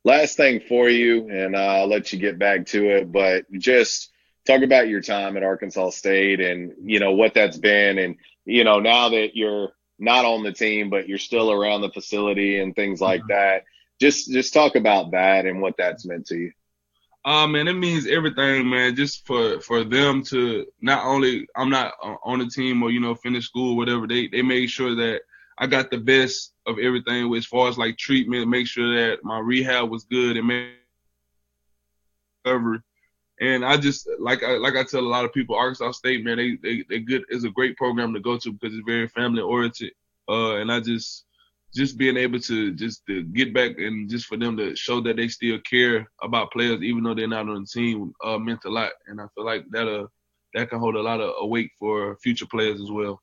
Last 0.04 0.36
thing 0.36 0.60
for 0.68 0.90
you, 0.90 1.30
and 1.30 1.56
I'll 1.56 1.86
let 1.86 2.12
you 2.12 2.18
get 2.18 2.38
back 2.38 2.66
to 2.66 2.90
it, 2.90 3.10
but 3.10 3.50
just 3.52 4.10
talk 4.46 4.62
about 4.62 4.88
your 4.88 5.00
time 5.00 5.36
at 5.36 5.42
Arkansas 5.42 5.90
State 5.90 6.40
and 6.40 6.72
you 6.84 7.00
know 7.00 7.12
what 7.12 7.34
that's 7.34 7.56
been, 7.56 7.98
and 7.98 8.16
you 8.44 8.64
know 8.64 8.80
now 8.80 9.10
that 9.10 9.30
you're 9.34 9.70
not 9.98 10.24
on 10.24 10.42
the 10.42 10.52
team 10.52 10.90
but 10.90 11.08
you're 11.08 11.18
still 11.18 11.52
around 11.52 11.80
the 11.80 11.90
facility 11.90 12.58
and 12.58 12.74
things 12.74 13.00
like 13.00 13.20
mm-hmm. 13.20 13.28
that. 13.32 13.64
Just 14.00 14.30
just 14.30 14.52
talk 14.52 14.76
about 14.76 15.10
that 15.12 15.46
and 15.46 15.60
what 15.60 15.74
that's 15.78 16.06
meant 16.06 16.26
to 16.26 16.36
you. 16.36 16.52
Uh, 17.24 17.46
man, 17.46 17.68
it 17.68 17.74
means 17.74 18.06
everything, 18.06 18.68
man. 18.68 18.94
Just 18.94 19.26
for 19.26 19.60
for 19.60 19.84
them 19.84 20.22
to 20.24 20.66
not 20.80 21.04
only 21.04 21.46
I'm 21.56 21.70
not 21.70 21.94
on 22.24 22.40
the 22.40 22.46
team 22.46 22.82
or 22.82 22.90
you 22.90 23.00
know 23.00 23.14
finish 23.14 23.46
school, 23.46 23.76
whatever. 23.76 24.06
They 24.06 24.28
they 24.28 24.42
made 24.42 24.66
sure 24.66 24.94
that 24.94 25.22
I 25.56 25.66
got 25.66 25.90
the 25.90 25.98
best 25.98 26.52
of 26.66 26.78
everything 26.78 27.32
as 27.34 27.46
far 27.46 27.68
as 27.68 27.78
like 27.78 27.96
treatment, 27.96 28.48
make 28.48 28.66
sure 28.66 28.94
that 28.94 29.24
my 29.24 29.38
rehab 29.38 29.90
was 29.90 30.04
good 30.04 30.36
and 30.36 30.48
make 30.48 30.70
recovery 32.44 32.80
and 33.40 33.64
I 33.64 33.76
just 33.76 34.08
like 34.18 34.42
I 34.42 34.56
like 34.56 34.76
I 34.76 34.84
tell 34.84 35.00
a 35.00 35.02
lot 35.02 35.24
of 35.24 35.32
people, 35.32 35.56
Arkansas 35.56 35.92
State, 35.92 36.24
man, 36.24 36.36
they 36.36 36.56
they 36.62 36.84
they 36.88 37.00
good 37.00 37.24
is 37.28 37.44
a 37.44 37.50
great 37.50 37.76
program 37.76 38.14
to 38.14 38.20
go 38.20 38.38
to 38.38 38.52
because 38.52 38.74
it's 38.74 38.86
very 38.86 39.08
family 39.08 39.42
oriented. 39.42 39.92
Uh, 40.28 40.56
and 40.56 40.70
I 40.70 40.80
just 40.80 41.24
just 41.74 41.98
being 41.98 42.16
able 42.16 42.38
to 42.38 42.72
just 42.72 43.04
to 43.06 43.22
get 43.24 43.52
back 43.52 43.78
and 43.78 44.08
just 44.08 44.26
for 44.26 44.36
them 44.36 44.56
to 44.56 44.74
show 44.76 45.00
that 45.00 45.16
they 45.16 45.28
still 45.28 45.58
care 45.68 46.08
about 46.22 46.52
players 46.52 46.82
even 46.82 47.02
though 47.02 47.14
they're 47.14 47.26
not 47.26 47.48
on 47.48 47.62
the 47.62 47.66
team 47.66 48.12
uh, 48.24 48.38
meant 48.38 48.60
a 48.64 48.70
lot. 48.70 48.92
And 49.06 49.20
I 49.20 49.24
feel 49.34 49.44
like 49.44 49.64
that 49.70 49.88
uh 49.88 50.06
that 50.54 50.70
can 50.70 50.78
hold 50.78 50.94
a 50.94 51.02
lot 51.02 51.20
of 51.20 51.48
weight 51.48 51.70
for 51.78 52.16
future 52.22 52.46
players 52.46 52.80
as 52.80 52.90
well. 52.90 53.20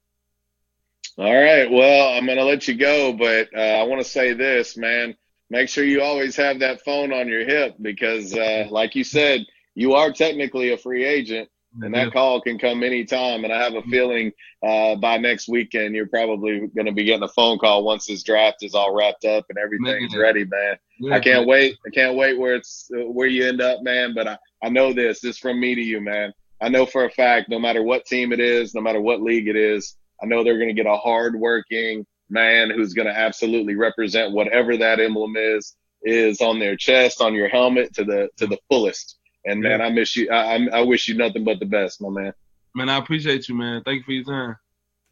All 1.18 1.34
right. 1.34 1.70
Well, 1.70 2.10
I'm 2.10 2.26
gonna 2.26 2.44
let 2.44 2.68
you 2.68 2.76
go, 2.76 3.14
but 3.14 3.50
uh, 3.56 3.60
I 3.60 3.84
want 3.84 4.02
to 4.02 4.10
say 4.10 4.34
this, 4.34 4.78
man. 4.78 5.16
Make 5.50 5.70
sure 5.70 5.84
you 5.84 6.02
always 6.02 6.36
have 6.38 6.60
that 6.60 6.82
phone 6.84 7.12
on 7.12 7.28
your 7.28 7.46
hip 7.46 7.76
because, 7.82 8.34
uh, 8.34 8.68
like 8.70 8.96
you 8.96 9.04
said 9.04 9.46
you 9.76 9.94
are 9.94 10.12
technically 10.12 10.72
a 10.72 10.78
free 10.78 11.06
agent 11.06 11.50
and 11.82 11.94
that 11.94 12.12
call 12.12 12.42
can 12.42 12.58
come 12.58 12.84
anytime. 12.84 13.44
And 13.44 13.54
I 13.54 13.62
have 13.62 13.76
a 13.76 13.82
feeling 13.84 14.32
uh, 14.66 14.96
by 14.96 15.18
next 15.18 15.48
weekend, 15.48 15.96
you're 15.96 16.08
probably 16.08 16.68
going 16.68 16.86
to 16.86 16.92
be 16.92 17.04
getting 17.04 17.24
a 17.24 17.30
phone 17.30 17.58
call 17.58 17.84
once 17.84 18.06
this 18.06 18.24
draft 18.24 18.64
is 18.64 18.76
all 18.76 18.94
wrapped 18.94 19.26
up 19.26 19.46
and 19.50 19.58
everything's 19.58 20.16
ready, 20.16 20.46
man. 20.46 20.78
Yeah, 21.00 21.16
I 21.16 21.20
can't 21.20 21.42
man. 21.42 21.48
wait. 21.48 21.78
I 21.86 21.90
can't 21.90 22.16
wait 22.16 22.38
where 22.38 22.56
it's 22.56 22.88
where 22.90 23.28
you 23.28 23.48
end 23.48 23.62
up, 23.62 23.82
man. 23.84 24.14
But 24.14 24.28
I, 24.28 24.38
I 24.64 24.70
know 24.70 24.94
this. 24.94 25.22
This 25.22 25.38
from 25.38 25.60
me 25.60 25.76
to 25.76 25.82
you, 25.82 26.02
man. 26.02 26.34
I 26.62 26.70
know 26.70 26.86
for 26.86 27.06
a 27.06 27.10
fact, 27.10 27.50
no 27.50 27.58
matter 27.58 27.82
what 27.82 28.06
team 28.06 28.32
it 28.32 28.40
is, 28.40 28.76
no 28.76 28.82
matter 28.82 29.02
what 29.02 29.22
league 29.22 29.48
it 29.48 29.56
is, 29.56 29.96
I 30.22 30.28
know 30.28 30.44
they're 30.44 30.60
going 30.60 30.68
to 30.68 30.74
get 30.74 30.86
a 30.86 30.98
hardworking 30.98 32.06
man 32.30 32.70
who's 32.70 32.94
going 32.94 33.08
to 33.08 33.18
absolutely 33.18 33.76
represent 33.76 34.34
whatever 34.34 34.78
that 34.78 35.00
emblem 35.00 35.36
is 35.36 35.76
is 36.04 36.42
on 36.42 36.60
their 36.60 36.76
chest, 36.76 37.22
on 37.22 37.34
your 37.34 37.48
helmet 37.48 37.94
to 37.96 38.04
the 38.04 38.30
to 38.38 38.48
the 38.48 38.58
fullest. 38.70 39.18
And 39.46 39.62
man, 39.62 39.82
I 39.82 39.90
miss 39.90 40.16
you. 40.16 40.30
I, 40.30 40.68
I 40.72 40.82
wish 40.82 41.08
you 41.08 41.16
nothing 41.16 41.44
but 41.44 41.60
the 41.60 41.66
best, 41.66 42.02
my 42.02 42.10
man. 42.10 42.34
Man, 42.76 42.90
I 42.90 42.98
appreciate 42.98 43.50
you, 43.50 43.56
man. 43.56 43.82
Thank 43.84 44.00
you 44.00 44.04
for 44.04 44.12
your 44.12 44.24
time. 44.24 44.56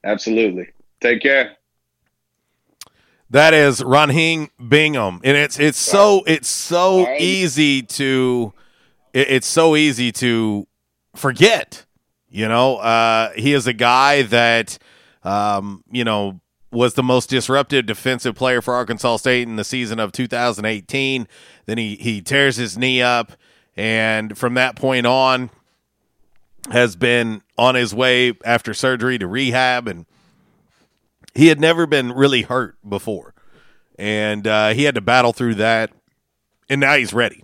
Absolutely. 0.03 0.67
Take 1.01 1.21
care. 1.21 1.57
That 3.31 3.53
is 3.53 3.83
Raheem 3.83 4.49
Bingham, 4.67 5.21
and 5.23 5.37
it's 5.37 5.59
it's 5.59 5.77
so 5.77 6.23
it's 6.25 6.49
so 6.49 7.05
right. 7.05 7.21
easy 7.21 7.83
to 7.83 8.53
it's 9.13 9.45
so 9.45 9.75
easy 9.75 10.11
to 10.13 10.67
forget. 11.15 11.85
You 12.27 12.47
know, 12.47 12.77
uh, 12.77 13.31
he 13.33 13.53
is 13.53 13.67
a 13.67 13.73
guy 13.73 14.23
that 14.23 14.79
um, 15.23 15.83
you 15.91 16.03
know 16.03 16.41
was 16.71 16.95
the 16.95 17.03
most 17.03 17.29
disruptive 17.29 17.85
defensive 17.85 18.35
player 18.35 18.61
for 18.63 18.73
Arkansas 18.73 19.17
State 19.17 19.47
in 19.47 19.57
the 19.57 19.63
season 19.63 19.99
of 19.99 20.11
2018. 20.11 21.27
Then 21.67 21.77
he 21.77 21.95
he 21.97 22.21
tears 22.21 22.55
his 22.55 22.79
knee 22.79 23.01
up 23.01 23.33
and 23.77 24.37
from 24.37 24.55
that 24.55 24.75
point 24.75 25.05
on 25.05 25.49
has 26.71 26.95
been 26.95 27.41
on 27.57 27.75
his 27.75 27.93
way 27.93 28.33
after 28.45 28.73
surgery 28.73 29.17
to 29.17 29.27
rehab. 29.27 29.87
And 29.87 30.05
he 31.33 31.47
had 31.47 31.59
never 31.59 31.85
been 31.85 32.11
really 32.11 32.43
hurt 32.43 32.77
before. 32.87 33.33
And 33.97 34.47
uh, 34.47 34.69
he 34.69 34.83
had 34.83 34.95
to 34.95 35.01
battle 35.01 35.33
through 35.33 35.55
that. 35.55 35.91
And 36.69 36.81
now 36.81 36.95
he's 36.95 37.13
ready. 37.13 37.43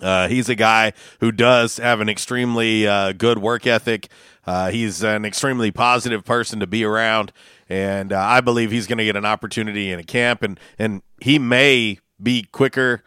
Uh, 0.00 0.28
he's 0.28 0.48
a 0.48 0.54
guy 0.54 0.92
who 1.20 1.30
does 1.30 1.76
have 1.76 2.00
an 2.00 2.08
extremely 2.08 2.86
uh, 2.86 3.12
good 3.12 3.38
work 3.38 3.66
ethic. 3.66 4.08
Uh, 4.44 4.70
he's 4.70 5.02
an 5.02 5.24
extremely 5.24 5.70
positive 5.70 6.24
person 6.24 6.60
to 6.60 6.66
be 6.66 6.84
around. 6.84 7.32
And 7.68 8.12
uh, 8.12 8.20
i 8.20 8.40
believe 8.40 8.70
he's 8.70 8.86
going 8.86 8.98
to 8.98 9.04
get 9.04 9.16
an 9.16 9.24
opportunity 9.24 9.90
in 9.90 9.98
a 9.98 10.04
camp. 10.04 10.42
And, 10.42 10.58
and 10.78 11.02
he 11.20 11.38
may 11.38 11.98
be 12.20 12.42
quicker 12.42 13.02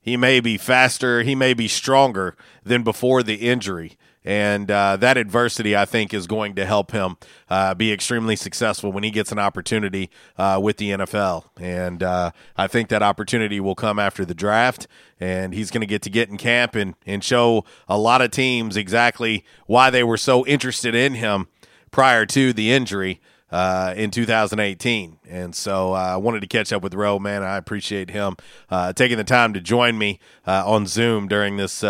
he 0.00 0.16
may 0.16 0.40
be 0.40 0.56
faster. 0.56 1.22
He 1.22 1.34
may 1.34 1.54
be 1.54 1.68
stronger 1.68 2.36
than 2.64 2.82
before 2.82 3.22
the 3.22 3.34
injury. 3.34 3.96
And 4.22 4.70
uh, 4.70 4.96
that 4.98 5.16
adversity, 5.16 5.74
I 5.74 5.86
think, 5.86 6.12
is 6.12 6.26
going 6.26 6.54
to 6.56 6.66
help 6.66 6.92
him 6.92 7.16
uh, 7.48 7.74
be 7.74 7.90
extremely 7.90 8.36
successful 8.36 8.92
when 8.92 9.02
he 9.02 9.10
gets 9.10 9.32
an 9.32 9.38
opportunity 9.38 10.10
uh, 10.36 10.60
with 10.62 10.76
the 10.76 10.90
NFL. 10.90 11.44
And 11.58 12.02
uh, 12.02 12.32
I 12.56 12.66
think 12.66 12.90
that 12.90 13.02
opportunity 13.02 13.60
will 13.60 13.74
come 13.74 13.98
after 13.98 14.26
the 14.26 14.34
draft. 14.34 14.86
And 15.18 15.54
he's 15.54 15.70
going 15.70 15.80
to 15.80 15.86
get 15.86 16.02
to 16.02 16.10
get 16.10 16.28
in 16.28 16.36
camp 16.36 16.74
and, 16.74 16.94
and 17.06 17.24
show 17.24 17.64
a 17.88 17.96
lot 17.96 18.20
of 18.20 18.30
teams 18.30 18.76
exactly 18.76 19.44
why 19.66 19.88
they 19.88 20.04
were 20.04 20.18
so 20.18 20.46
interested 20.46 20.94
in 20.94 21.14
him 21.14 21.48
prior 21.90 22.26
to 22.26 22.52
the 22.52 22.72
injury 22.72 23.20
uh, 23.50 23.94
in 23.96 24.10
2018. 24.10 25.18
And 25.28 25.54
so 25.54 25.94
uh, 25.94 25.96
I 25.96 26.16
wanted 26.16 26.40
to 26.40 26.46
catch 26.46 26.72
up 26.72 26.82
with 26.82 26.94
Roe, 26.94 27.18
man. 27.18 27.42
I 27.42 27.56
appreciate 27.56 28.10
him 28.10 28.36
uh, 28.70 28.92
taking 28.92 29.16
the 29.16 29.24
time 29.24 29.52
to 29.54 29.60
join 29.60 29.98
me 29.98 30.18
uh, 30.46 30.62
on 30.66 30.86
Zoom 30.86 31.28
during 31.28 31.56
this 31.56 31.84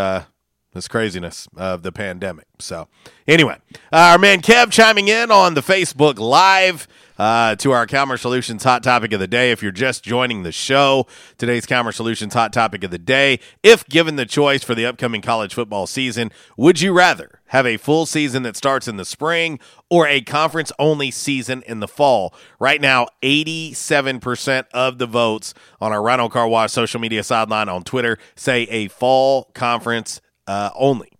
this 0.73 0.87
craziness 0.87 1.49
of 1.57 1.83
the 1.83 1.91
pandemic. 1.91 2.47
So 2.61 2.87
anyway, 3.27 3.57
our 3.93 4.19
man 4.19 4.41
Kev 4.41 4.71
chiming 4.71 5.09
in 5.09 5.33
on 5.33 5.55
the 5.55 5.63
Facebook 5.63 6.19
Live. 6.19 6.87
uh, 7.21 7.55
to 7.57 7.71
our 7.73 7.87
Calmer 7.87 8.17
Solutions 8.17 8.65
hot 8.65 8.83
topic 8.83 9.13
of 9.13 9.21
the 9.21 9.27
day. 9.27 9.51
If 9.51 9.63
you're 9.63 9.73
just 9.73 10.03
joining 10.03 10.43
the 10.43 10.53
show, 10.53 11.07
today's 11.37 11.67
Calmer 11.67 11.93
Solutions 11.93 12.33
hot 12.33 12.51
topic 12.51 12.83
of 12.83 12.91
the 12.91 12.99
day. 12.99 13.41
If 13.63 13.87
given 13.89 14.17
the 14.17 14.25
choice 14.25 14.65
for 14.65 14.75
the 14.75 14.87
upcoming 14.87 15.21
college 15.21 15.53
football 15.53 15.87
season, 15.87 16.33
would 16.57 16.81
you 16.81 16.95
rather 16.95 17.40
have 17.51 17.67
a 17.67 17.77
full 17.77 18.07
season 18.07 18.43
that 18.43 18.57
starts 18.57 18.89
in 18.89 18.97
the 18.97 19.05
spring 19.05 19.61
or 19.89 20.07
a 20.07 20.21
conference 20.21 20.73
only 20.79 21.11
season 21.11 21.63
in 21.67 21.81
the 21.81 21.89
fall? 21.89 22.35
Right 22.59 22.81
now, 22.81 23.07
87% 23.23 24.67
of 24.73 24.99
the 24.99 25.07
votes 25.07 25.55
on 25.81 25.93
our 25.93 26.03
Rhino 26.03 26.29
Car 26.29 26.49
Wash 26.49 26.73
social 26.73 27.01
media 27.01 27.23
sideline 27.23 27.69
on 27.69 27.83
Twitter 27.83 28.19
say 28.35 28.63
a 28.65 28.89
fall 28.89 29.51
conference 29.55 30.21
uh, 30.47 30.71
only. 30.75 31.13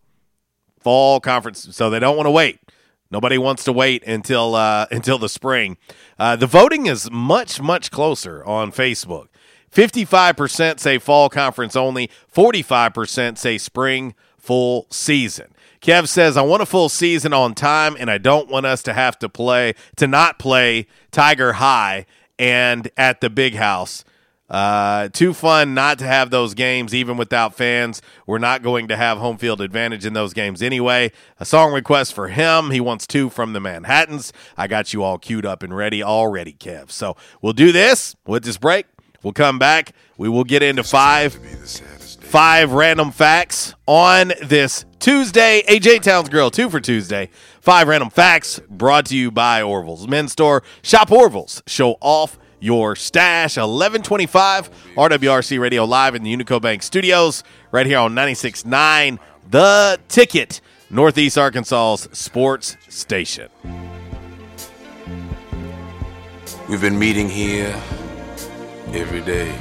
Fall 0.81 1.21
conference. 1.21 1.69
So 1.73 1.91
they 1.91 1.99
don't 1.99 2.17
want 2.17 2.27
to 2.27 2.33
wait. 2.33 2.59
Nobody 3.11 3.39
wants 3.39 3.65
to 3.65 3.73
wait 3.73 4.05
until 4.05 4.55
uh, 4.55 4.87
until 4.91 5.19
the 5.19 5.29
spring. 5.29 5.77
Uh, 6.19 6.37
the 6.37 6.47
voting 6.47 6.87
is 6.87 7.11
much 7.11 7.61
much 7.61 7.91
closer 7.91 8.45
on 8.45 8.73
Facebook. 8.73 9.27
Fifty-five 9.69 10.37
percent 10.37 10.81
say 10.81 10.99
fall 10.99 11.29
conference 11.29 11.77
only. 11.77 12.11
Forty-five 12.29 12.95
percent 12.95 13.39
say 13.39 13.59
spring 13.59 14.15
full 14.39 14.87
season. 14.91 15.53
Kev 15.81 16.09
says, 16.09 16.37
"I 16.37 16.43
want 16.43 16.63
a 16.63 16.67
full 16.67 16.89
season 16.89 17.33
on 17.33 17.55
time, 17.55 17.97
and 17.99 18.11
I 18.11 18.19
don't 18.19 18.49
want 18.49 18.67
us 18.67 18.83
to 18.85 18.93
have 18.93 19.19
to 19.21 19.29
play 19.29 19.75
to 19.97 20.07
not 20.07 20.39
play 20.39 20.87
Tiger 21.11 21.55
High 21.55 22.07
and 22.39 22.91
at 22.97 23.21
the 23.21 23.31
Big 23.31 23.55
House." 23.55 24.05
Uh, 24.51 25.09
too 25.11 25.33
fun 25.33 25.75
not 25.75 25.97
to 26.01 26.05
have 26.05 26.31
those 26.31 26.55
games, 26.55 26.93
even 26.93 27.17
without 27.17 27.55
fans. 27.55 28.03
We're 28.27 28.39
not 28.39 28.65
going 28.65 28.89
to 28.89 28.97
have 28.97 29.19
home 29.19 29.39
field 29.39 29.61
advantage 29.61 30.05
in 30.05 30.13
those 30.13 30.35
games 30.35 30.61
anyway. 30.61 31.13
A 31.39 31.45
song 31.45 31.73
request 31.73 32.15
for 32.15 32.27
him. 32.27 32.73
He 32.73 32.81
wants 32.81 33.07
two 33.07 33.31
from 33.31 33.53
the 33.53 33.61
Manhattans. 33.61 34.33
I 34.57 34.67
got 34.67 34.93
you 34.93 35.05
all 35.05 35.19
queued 35.19 35.47
up 35.47 35.63
and 35.63 35.77
ready 35.77 36.03
already, 36.03 36.53
Kev. 36.53 36.91
So 36.91 37.17
we'll 37.41 37.53
do 37.53 37.71
this 37.71 38.17
with 38.27 38.43
this 38.43 38.59
break. 38.59 38.87
We'll 39.23 39.33
come 39.33 39.61
back. 39.61 39.93
We 40.19 40.29
will 40.29 40.45
get 40.45 40.65
into 40.65 40.83
five, 40.83 41.39
five 42.31 42.71
random 42.73 43.11
facts 43.11 43.75
on 43.87 44.33
this 44.41 44.85
Tuesday. 45.01 45.63
AJ 45.63 46.03
Towns 46.03 46.29
Grill, 46.29 46.49
two 46.53 46.71
for 46.71 46.79
Tuesday. 46.79 47.29
Five 47.61 47.89
random 47.89 48.09
facts 48.09 48.61
brought 48.71 49.07
to 49.07 49.17
you 49.17 49.33
by 49.33 49.63
Orville's 49.63 50.07
Men's 50.07 50.31
Store. 50.31 50.63
Shop 50.81 51.11
Orville's. 51.11 51.61
Show 51.67 51.97
off 52.01 52.39
your 52.61 52.95
stash. 52.95 53.57
1125 53.57 54.71
RWRC 54.95 55.59
Radio 55.59 55.85
live 55.85 56.15
in 56.15 56.23
the 56.23 56.33
Unico 56.33 56.63
Bank 56.63 56.85
studios 56.85 57.43
right 57.73 57.85
here 57.85 57.99
on 57.99 58.15
96.9 58.15 59.19
The 59.51 59.99
Ticket, 60.07 60.61
Northeast 60.89 61.37
Arkansas's 61.37 62.17
sports 62.17 62.77
station. 62.89 63.49
We've 66.69 66.81
been 66.81 66.97
meeting 66.97 67.29
here 67.29 67.75
every 68.93 69.23
day. 69.23 69.53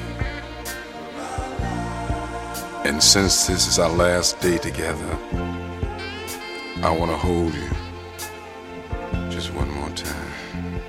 And 2.85 3.03
since 3.03 3.45
this 3.47 3.67
is 3.67 3.77
our 3.77 3.89
last 3.89 4.39
day 4.39 4.57
together, 4.57 5.17
I 6.81 6.89
want 6.89 7.11
to 7.11 7.17
hold 7.17 7.53
you 7.53 7.69
just 9.29 9.53
one 9.53 9.69
more 9.69 9.89
time. 9.89 10.79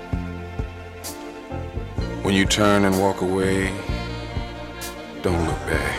When 2.23 2.33
you 2.33 2.45
turn 2.45 2.85
and 2.85 2.99
walk 2.99 3.21
away, 3.21 3.73
don't 5.21 5.45
look 5.45 5.59
back. 5.67 5.97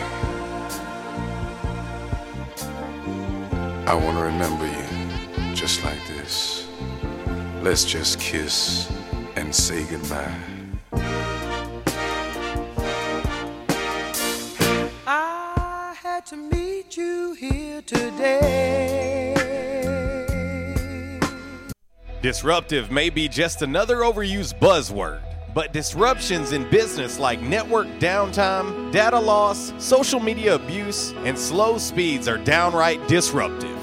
I 3.87 3.93
want 3.93 4.17
to 4.17 4.23
remember 4.23 4.65
you 4.65 5.53
just 5.55 5.83
like 5.83 6.05
this. 6.07 6.67
Let's 7.61 7.85
just 7.85 8.19
kiss 8.19 8.91
and 9.35 9.53
say 9.53 9.85
goodbye. 9.85 10.52
To 16.27 16.37
meet 16.37 16.95
you 16.95 17.33
here 17.33 17.81
today. 17.81 19.33
Disruptive 22.21 22.89
may 22.91 23.09
be 23.09 23.27
just 23.27 23.61
another 23.61 23.97
overused 23.97 24.57
buzzword, 24.57 25.21
but 25.53 25.73
disruptions 25.73 26.53
in 26.53 26.69
business 26.69 27.19
like 27.19 27.41
network 27.41 27.87
downtime, 27.99 28.89
data 28.93 29.19
loss, 29.19 29.73
social 29.83 30.21
media 30.21 30.55
abuse, 30.55 31.11
and 31.25 31.37
slow 31.37 31.77
speeds 31.77 32.29
are 32.29 32.37
downright 32.37 33.05
disruptive. 33.09 33.82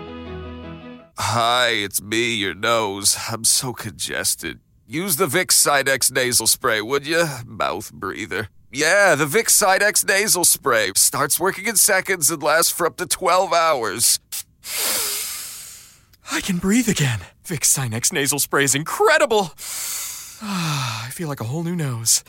Hi, 1.23 1.67
it's 1.67 2.01
me, 2.01 2.33
your 2.33 2.55
nose. 2.55 3.15
I'm 3.29 3.45
so 3.45 3.73
congested. 3.73 4.59
Use 4.87 5.17
the 5.17 5.27
Vicks 5.27 5.51
Sinex 5.51 6.11
nasal 6.11 6.47
spray, 6.47 6.81
would 6.81 7.05
you? 7.05 7.25
Mouth 7.45 7.93
breather. 7.93 8.49
Yeah, 8.71 9.13
the 9.13 9.27
Vicks 9.27 9.55
Sinex 9.55 10.05
nasal 10.05 10.43
spray 10.43 10.91
starts 10.95 11.39
working 11.39 11.67
in 11.67 11.75
seconds 11.75 12.31
and 12.31 12.41
lasts 12.41 12.71
for 12.71 12.87
up 12.87 12.97
to 12.97 13.05
12 13.05 13.53
hours. 13.53 14.19
I 16.31 16.41
can 16.41 16.57
breathe 16.57 16.89
again. 16.89 17.19
Vicks 17.45 17.69
Sinex 17.69 18.11
nasal 18.11 18.39
spray 18.39 18.63
is 18.63 18.73
incredible. 18.73 19.51
I 20.41 21.09
feel 21.11 21.29
like 21.29 21.39
a 21.39 21.45
whole 21.45 21.63
new 21.63 21.75
nose. 21.75 22.23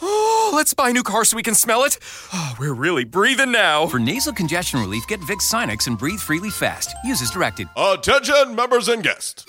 Oh, 0.00 0.52
let's 0.54 0.74
buy 0.74 0.90
a 0.90 0.92
new 0.92 1.02
car 1.02 1.24
so 1.24 1.36
we 1.36 1.42
can 1.42 1.54
smell 1.54 1.84
it. 1.84 1.98
Oh, 2.32 2.54
we're 2.58 2.74
really 2.74 3.04
breathing 3.04 3.52
now. 3.52 3.86
For 3.86 3.98
nasal 3.98 4.32
congestion 4.32 4.80
relief, 4.80 5.06
get 5.06 5.20
Vicks 5.20 5.50
Sinex 5.52 5.86
and 5.86 5.98
breathe 5.98 6.20
freely 6.20 6.50
fast. 6.50 6.94
Use 7.04 7.22
as 7.22 7.30
directed. 7.30 7.68
Attention, 7.76 8.54
members 8.54 8.88
and 8.88 9.02
guests. 9.02 9.44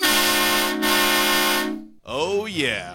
Oh, 2.10 2.46
yeah. 2.48 2.94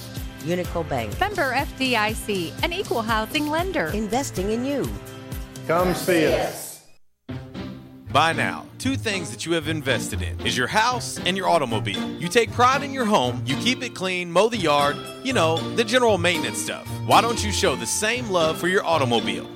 Unico 0.43 0.87
Bank, 0.87 1.19
Member 1.19 1.53
FDIC, 1.53 2.53
an 2.63 2.73
equal 2.73 3.01
housing 3.01 3.49
lender. 3.49 3.87
investing 3.87 4.51
in 4.51 4.65
you. 4.65 4.89
Come 5.67 5.93
see 5.93 6.27
us. 6.33 6.71
By 8.11 8.33
now, 8.33 8.65
two 8.77 8.97
things 8.97 9.31
that 9.31 9.45
you 9.45 9.53
have 9.53 9.69
invested 9.69 10.21
in 10.21 10.37
is 10.45 10.57
your 10.57 10.67
house 10.67 11.17
and 11.19 11.37
your 11.37 11.47
automobile. 11.47 12.11
You 12.19 12.27
take 12.27 12.51
pride 12.51 12.83
in 12.83 12.91
your 12.91 13.05
home, 13.05 13.41
you 13.45 13.55
keep 13.57 13.81
it 13.83 13.95
clean, 13.95 14.29
mow 14.29 14.49
the 14.49 14.57
yard, 14.57 14.97
you 15.23 15.31
know, 15.31 15.57
the 15.75 15.83
general 15.85 16.17
maintenance 16.17 16.57
stuff. 16.61 16.85
Why 17.05 17.21
don't 17.21 17.41
you 17.41 17.53
show 17.53 17.77
the 17.77 17.85
same 17.85 18.29
love 18.29 18.57
for 18.57 18.67
your 18.67 18.83
automobile? 18.85 19.49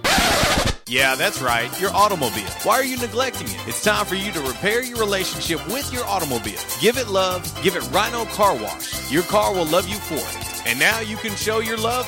Yeah, 0.88 1.16
that's 1.16 1.42
right, 1.42 1.70
your 1.82 1.90
automobile. 1.94 2.48
Why 2.64 2.76
are 2.76 2.86
you 2.86 2.98
neglecting 2.98 3.48
it? 3.48 3.68
It's 3.68 3.84
time 3.84 4.06
for 4.06 4.16
you 4.16 4.32
to 4.32 4.40
repair 4.42 4.84
your 4.84 5.00
relationship 5.00 5.66
with 5.68 5.92
your 5.92 6.06
automobile. 6.06 6.60
Give 6.80 6.98
it 6.98 7.08
love, 7.10 7.44
give 7.62 7.76
it 7.76 7.82
Rhino 7.92 8.24
Car 8.26 8.54
Wash. 8.56 9.12
Your 9.12 9.24
car 9.24 9.54
will 9.54 9.66
love 9.66 9.90
you 9.90 9.98
for 9.98 10.16
it. 10.16 10.45
And 10.66 10.80
now 10.80 11.00
you 11.00 11.16
can 11.16 11.36
show 11.36 11.60
your 11.60 11.78
love 11.78 12.08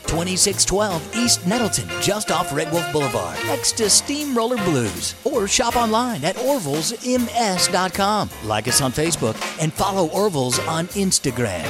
2612 0.11 1.15
East 1.15 1.47
Nettleton, 1.47 1.87
just 2.01 2.31
off 2.31 2.53
Red 2.53 2.69
Wolf 2.73 2.91
Boulevard, 2.91 3.37
next 3.45 3.77
to 3.77 3.89
Steamroller 3.89 4.57
Blues. 4.65 5.15
Or 5.23 5.47
shop 5.47 5.77
online 5.77 6.25
at 6.25 6.35
orvillesms.com. 6.35 8.29
Like 8.43 8.67
us 8.67 8.81
on 8.81 8.91
Facebook 8.91 9.35
and 9.61 9.71
follow 9.71 10.09
Orville's 10.09 10.59
on 10.67 10.87
Instagram. 10.87 11.65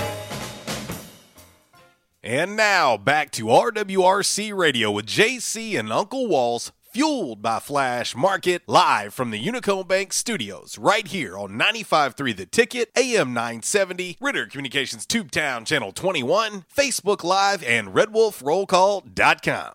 And 2.24 2.56
now 2.56 2.98
back 2.98 3.30
to 3.32 3.46
RWRC 3.46 4.56
Radio 4.56 4.90
with 4.90 5.06
JC 5.06 5.78
and 5.78 5.94
Uncle 5.94 6.26
Walls, 6.28 6.72
fueled 6.92 7.42
by 7.42 7.60
Flash 7.60 8.16
Market, 8.16 8.64
live 8.68 9.14
from 9.14 9.32
the 9.32 9.44
Unico 9.44 9.88
Bank 9.88 10.12
Studios, 10.12 10.78
right 10.78 11.08
here 11.08 11.38
on 11.38 11.52
95.3 11.52 12.36
The 12.36 12.46
Ticket, 12.46 12.92
AM 12.98 13.34
970, 13.34 14.18
Ritter 14.20 14.46
Communications 14.46 15.06
Tubetown 15.06 15.66
Channel 15.66 15.94
21, 15.94 16.66
Facebook 16.76 17.24
Live, 17.24 17.64
and 17.64 17.90
RedWolfRollCall.com. 17.90 19.74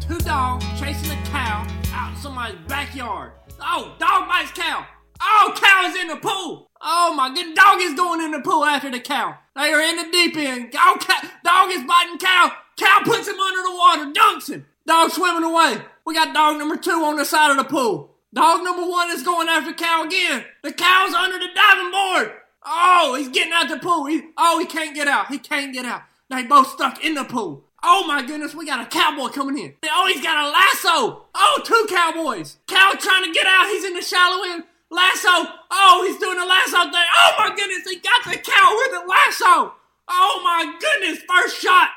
Two 0.00 0.18
dogs 0.18 0.64
chasing 0.78 1.10
a 1.10 1.22
cow 1.26 1.66
out 1.92 2.14
in 2.14 2.16
somebody's 2.20 2.58
backyard. 2.68 3.32
Oh, 3.60 3.96
dog 3.98 4.28
bites 4.28 4.52
cow. 4.52 4.86
Oh, 5.20 5.54
cow 5.56 5.88
is 5.88 5.96
in 5.96 6.08
the 6.08 6.16
pool. 6.16 6.70
Oh 6.80 7.14
my 7.14 7.32
good 7.34 7.54
dog 7.54 7.80
is 7.80 7.94
going 7.94 8.20
in 8.20 8.32
the 8.32 8.40
pool 8.40 8.64
after 8.64 8.90
the 8.90 9.00
cow. 9.00 9.36
They 9.54 9.72
are 9.72 9.80
in 9.80 9.96
the 9.96 10.10
deep 10.12 10.36
end. 10.36 10.74
Oh, 10.76 10.96
cow, 11.00 11.28
dog 11.44 11.70
is 11.70 11.84
biting 11.84 12.18
cow. 12.18 12.52
Cow 12.76 13.00
puts 13.04 13.26
him 13.26 13.40
under 13.40 13.62
the 13.62 13.76
water, 13.76 14.12
dunks 14.12 14.50
him. 14.50 14.66
Dog 14.86 15.10
swimming 15.10 15.44
away. 15.44 15.78
We 16.04 16.14
got 16.14 16.34
dog 16.34 16.58
number 16.58 16.76
two 16.76 16.90
on 16.90 17.16
the 17.16 17.24
side 17.24 17.50
of 17.50 17.56
the 17.56 17.64
pool. 17.64 18.14
Dog 18.34 18.62
number 18.62 18.86
one 18.86 19.10
is 19.10 19.22
going 19.22 19.48
after 19.48 19.72
cow 19.72 20.04
again. 20.04 20.44
The 20.62 20.72
cow's 20.72 21.14
under 21.14 21.38
the 21.38 21.48
diving 21.54 21.90
board. 21.90 22.32
Oh, 22.64 23.14
he's 23.16 23.28
getting 23.28 23.52
out 23.52 23.68
the 23.68 23.78
pool. 23.78 24.06
He, 24.06 24.22
oh, 24.36 24.58
he 24.58 24.66
can't 24.66 24.94
get 24.94 25.08
out. 25.08 25.28
He 25.28 25.38
can't 25.38 25.72
get 25.72 25.84
out. 25.84 26.02
They 26.28 26.42
both 26.42 26.68
stuck 26.68 27.02
in 27.04 27.14
the 27.14 27.24
pool. 27.24 27.64
Oh 27.82 28.06
my 28.06 28.22
goodness, 28.26 28.54
we 28.54 28.66
got 28.66 28.84
a 28.84 28.86
cowboy 28.86 29.28
coming 29.28 29.58
in. 29.58 29.74
Oh, 29.88 30.10
he's 30.12 30.22
got 30.22 30.44
a 30.44 30.50
lasso. 30.50 31.26
Oh, 31.34 31.60
two 31.64 31.86
cowboys. 31.88 32.58
Cow 32.66 32.92
trying 32.98 33.24
to 33.24 33.32
get 33.32 33.46
out. 33.46 33.68
He's 33.68 33.84
in 33.84 33.94
the 33.94 34.02
shallow 34.02 34.44
end. 34.44 34.64
Lasso. 34.90 35.52
Oh, 35.70 36.04
he's 36.06 36.18
doing 36.18 36.38
a 36.38 36.44
lasso 36.44 36.90
thing. 36.90 37.06
Oh 37.16 37.32
my 37.38 37.54
goodness, 37.56 37.88
he 37.88 37.96
got 37.96 38.24
the 38.24 38.38
cow 38.38 38.76
with 38.76 38.92
the 38.92 39.06
lasso. 39.06 39.74
Oh 40.08 40.40
my 40.44 40.76
goodness, 40.80 41.22
first 41.28 41.60
shot. 41.60 41.88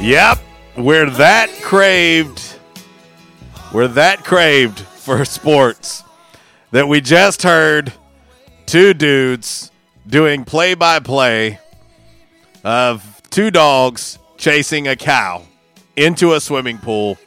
Yep, 0.00 0.38
we're 0.76 1.10
that 1.10 1.50
craved. 1.62 2.58
We're 3.72 3.88
that 3.88 4.24
craved 4.24 4.78
for 4.78 5.24
sports 5.24 6.04
that 6.70 6.86
we 6.86 7.00
just 7.00 7.42
heard 7.42 7.92
two 8.66 8.94
dudes 8.94 9.72
doing 10.06 10.44
play 10.44 10.74
by 10.74 11.00
play 11.00 11.58
of 12.64 13.22
two 13.30 13.50
dogs 13.50 14.18
chasing 14.36 14.86
a 14.88 14.96
cow 14.96 15.42
into 15.96 16.32
a 16.34 16.40
swimming 16.40 16.78
pool. 16.78 17.18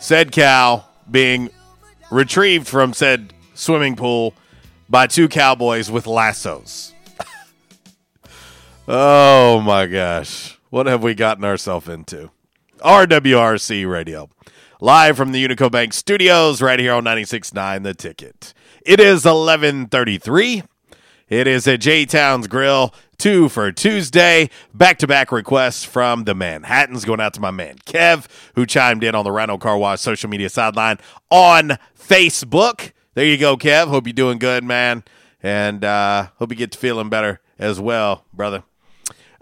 Said 0.00 0.32
cow 0.32 0.84
being 1.10 1.50
retrieved 2.10 2.66
from 2.66 2.92
said 2.92 3.32
swimming 3.54 3.96
pool 3.96 4.34
by 4.88 5.06
two 5.06 5.28
cowboys 5.28 5.90
with 5.90 6.06
lassos. 6.06 6.92
oh 8.88 9.60
my 9.60 9.86
gosh. 9.86 10.58
What 10.70 10.86
have 10.86 11.02
we 11.02 11.14
gotten 11.14 11.44
ourselves 11.44 11.88
into? 11.88 12.30
RWRC 12.80 13.88
Radio. 13.90 14.28
Live 14.80 15.16
from 15.16 15.30
the 15.30 15.46
Unico 15.46 15.70
Bank 15.70 15.92
studios 15.92 16.60
right 16.60 16.80
here 16.80 16.94
on 16.94 17.04
96.9 17.04 17.84
The 17.84 17.94
Ticket. 17.94 18.52
It 18.84 18.98
is 18.98 19.24
11:33. 19.24 20.64
It 21.32 21.46
is 21.46 21.66
a 21.66 21.78
J 21.78 22.04
Towns 22.04 22.46
Grill 22.46 22.94
two 23.16 23.48
for 23.48 23.72
Tuesday. 23.72 24.50
Back 24.74 24.98
to 24.98 25.06
back 25.06 25.32
requests 25.32 25.82
from 25.82 26.24
the 26.24 26.34
Manhattans 26.34 27.06
going 27.06 27.20
out 27.20 27.32
to 27.32 27.40
my 27.40 27.50
man 27.50 27.78
Kev, 27.86 28.26
who 28.54 28.66
chimed 28.66 29.02
in 29.02 29.14
on 29.14 29.24
the 29.24 29.32
Rhino 29.32 29.56
Car 29.56 29.78
Wash 29.78 30.02
social 30.02 30.28
media 30.28 30.50
sideline 30.50 30.98
on 31.30 31.78
Facebook. 31.98 32.92
There 33.14 33.24
you 33.24 33.38
go, 33.38 33.56
Kev. 33.56 33.88
Hope 33.88 34.06
you're 34.06 34.12
doing 34.12 34.38
good, 34.38 34.62
man. 34.62 35.04
And 35.42 35.82
uh, 35.86 36.28
hope 36.36 36.50
you 36.50 36.56
get 36.56 36.72
to 36.72 36.78
feeling 36.78 37.08
better 37.08 37.40
as 37.58 37.80
well, 37.80 38.26
brother. 38.34 38.64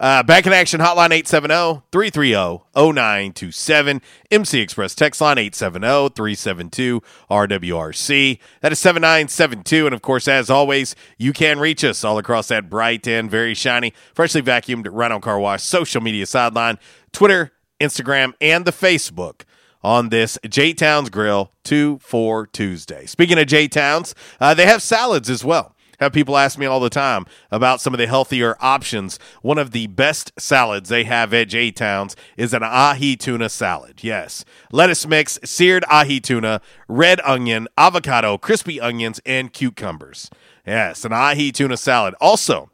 Uh, 0.01 0.23
back 0.23 0.47
in 0.47 0.53
action 0.55 0.81
hotline 0.81 1.13
870 1.13 1.83
330 1.93 2.63
0927. 2.75 4.01
MC 4.31 4.61
Express 4.61 4.95
text 4.95 5.21
line 5.21 5.37
870 5.37 6.15
372 6.15 7.03
RWRC. 7.31 8.39
That 8.63 8.73
is 8.73 8.79
7972. 8.79 9.85
And 9.85 9.95
of 9.95 10.01
course, 10.01 10.27
as 10.27 10.49
always, 10.49 10.97
you 11.19 11.35
can 11.35 11.59
reach 11.59 11.85
us 11.85 12.03
all 12.03 12.17
across 12.17 12.49
that 12.49 12.71
bright 12.71 13.07
and 13.07 13.31
very 13.31 13.53
shiny, 13.53 13.93
freshly 14.15 14.41
vacuumed 14.41 14.89
Rhino 14.91 15.21
Car 15.21 15.39
Wash 15.39 15.63
social 15.63 16.01
media 16.01 16.25
sideline, 16.25 16.79
Twitter, 17.13 17.53
Instagram, 17.79 18.33
and 18.41 18.65
the 18.65 18.73
Facebook 18.73 19.43
on 19.83 20.09
this 20.09 20.39
J 20.49 20.73
Towns 20.73 21.11
Grill 21.11 21.53
2 21.65 21.99
for 22.03 22.47
Tuesday. 22.47 23.05
Speaking 23.05 23.39
of 23.39 23.47
J 23.47 23.69
Towns, 23.69 24.15
uh, 24.41 24.55
they 24.55 24.65
have 24.65 24.83
salads 24.83 25.29
as 25.29 25.45
well. 25.45 25.77
Have 26.01 26.13
people 26.15 26.39
ask 26.39 26.59
me 26.59 26.65
all 26.65 26.81
the 26.81 26.89
time 26.91 27.27
about 27.51 27.81
some 27.81 27.93
of 27.93 27.99
the 27.99 28.07
healthier 28.07 28.57
options. 28.59 29.19
One 29.43 29.59
of 29.59 29.73
the 29.73 29.87
best 29.87 30.33
salads 30.39 30.89
they 30.89 31.05
have 31.05 31.35
at 31.35 31.49
J 31.49 31.71
Towns 31.71 32.17
is 32.39 32.55
an 32.55 32.63
ahi 32.63 33.17
tuna 33.17 33.51
salad. 33.51 34.03
Yes. 34.03 34.45
Lettuce 34.73 35.07
mix, 35.07 35.39
seared 35.45 35.85
ahi 35.91 36.19
tuna, 36.19 36.63
red 36.89 37.21
onion, 37.21 37.69
avocado, 37.77 38.39
crispy 38.39 38.81
onions, 38.81 39.21
and 39.27 39.53
cucumbers. 39.53 40.31
Yes, 40.67 41.05
an 41.05 41.13
ahi 41.13 41.53
tuna 41.53 41.77
salad. 41.77 42.15
Also, 42.21 42.71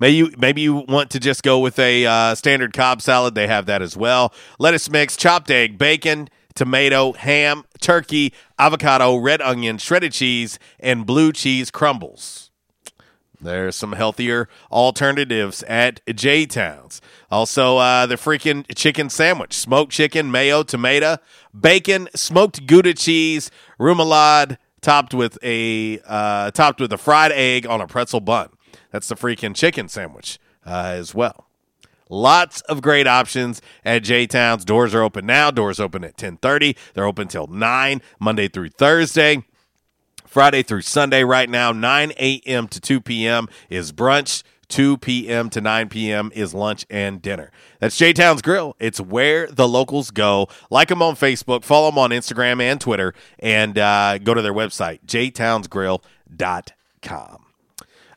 Maybe 0.00 0.16
you 0.16 0.32
maybe 0.36 0.60
you 0.60 0.74
want 0.88 1.10
to 1.10 1.20
just 1.20 1.42
go 1.42 1.60
with 1.60 1.78
a 1.78 2.04
uh, 2.04 2.34
standard 2.34 2.72
Cobb 2.72 3.00
salad. 3.00 3.34
They 3.34 3.46
have 3.46 3.66
that 3.66 3.80
as 3.80 3.96
well. 3.96 4.34
Lettuce 4.58 4.90
mix, 4.90 5.16
chopped 5.16 5.50
egg, 5.50 5.78
bacon, 5.78 6.28
tomato, 6.54 7.12
ham, 7.12 7.64
turkey, 7.80 8.32
avocado, 8.58 9.16
red 9.16 9.40
onion, 9.40 9.78
shredded 9.78 10.12
cheese, 10.12 10.58
and 10.80 11.06
blue 11.06 11.32
cheese 11.32 11.70
crumbles. 11.70 12.50
There's 13.40 13.76
some 13.76 13.92
healthier 13.92 14.48
alternatives 14.72 15.62
at 15.64 16.00
J 16.14 16.46
Towns. 16.46 17.02
Also, 17.30 17.76
uh, 17.76 18.06
the 18.06 18.14
freaking 18.14 18.64
chicken 18.74 19.10
sandwich 19.10 19.52
smoked 19.52 19.92
chicken, 19.92 20.30
mayo, 20.30 20.62
tomato, 20.62 21.18
bacon, 21.58 22.08
smoked 22.14 22.66
Gouda 22.66 22.94
cheese, 22.94 23.50
remoulade, 23.78 24.56
topped 24.80 25.12
with 25.12 25.36
a 25.42 26.00
uh, 26.06 26.52
topped 26.52 26.80
with 26.80 26.92
a 26.92 26.98
fried 26.98 27.32
egg 27.32 27.66
on 27.66 27.80
a 27.80 27.86
pretzel 27.86 28.20
bun. 28.20 28.48
That's 28.90 29.08
the 29.08 29.14
freaking 29.16 29.54
chicken 29.54 29.88
sandwich 29.88 30.38
uh, 30.64 30.92
as 30.94 31.14
well. 31.14 31.48
Lots 32.08 32.60
of 32.62 32.82
great 32.82 33.06
options 33.06 33.62
at 33.84 34.02
J 34.02 34.26
Towns. 34.26 34.64
Doors 34.64 34.94
are 34.94 35.02
open 35.02 35.26
now. 35.26 35.50
Doors 35.50 35.80
open 35.80 36.04
at 36.04 36.16
10:30. 36.16 36.76
They're 36.94 37.06
open 37.06 37.28
till 37.28 37.46
9 37.46 38.02
Monday 38.18 38.48
through 38.48 38.70
Thursday. 38.70 39.44
Friday 40.26 40.62
through 40.62 40.82
Sunday 40.82 41.22
right 41.22 41.48
now 41.48 41.70
9 41.70 42.12
a.m. 42.18 42.66
to 42.68 42.80
2 42.80 43.00
p.m. 43.00 43.48
is 43.70 43.92
brunch. 43.92 44.42
2 44.68 44.98
p.m. 44.98 45.48
to 45.50 45.60
9 45.60 45.88
p.m. 45.88 46.30
is 46.34 46.54
lunch 46.54 46.86
and 46.90 47.22
dinner. 47.22 47.52
That's 47.78 47.96
J 47.96 48.12
Towns 48.12 48.42
Grill. 48.42 48.74
It's 48.80 49.00
where 49.00 49.46
the 49.46 49.68
locals 49.68 50.10
go. 50.10 50.48
Like 50.70 50.88
them 50.88 51.02
on 51.02 51.14
Facebook, 51.16 51.62
follow 51.64 51.90
them 51.90 51.98
on 51.98 52.10
Instagram 52.10 52.60
and 52.60 52.80
Twitter, 52.80 53.14
and 53.38 53.78
uh, 53.78 54.18
go 54.18 54.34
to 54.34 54.42
their 54.42 54.54
website, 54.54 55.04
jtownsgrill.com. 55.06 57.43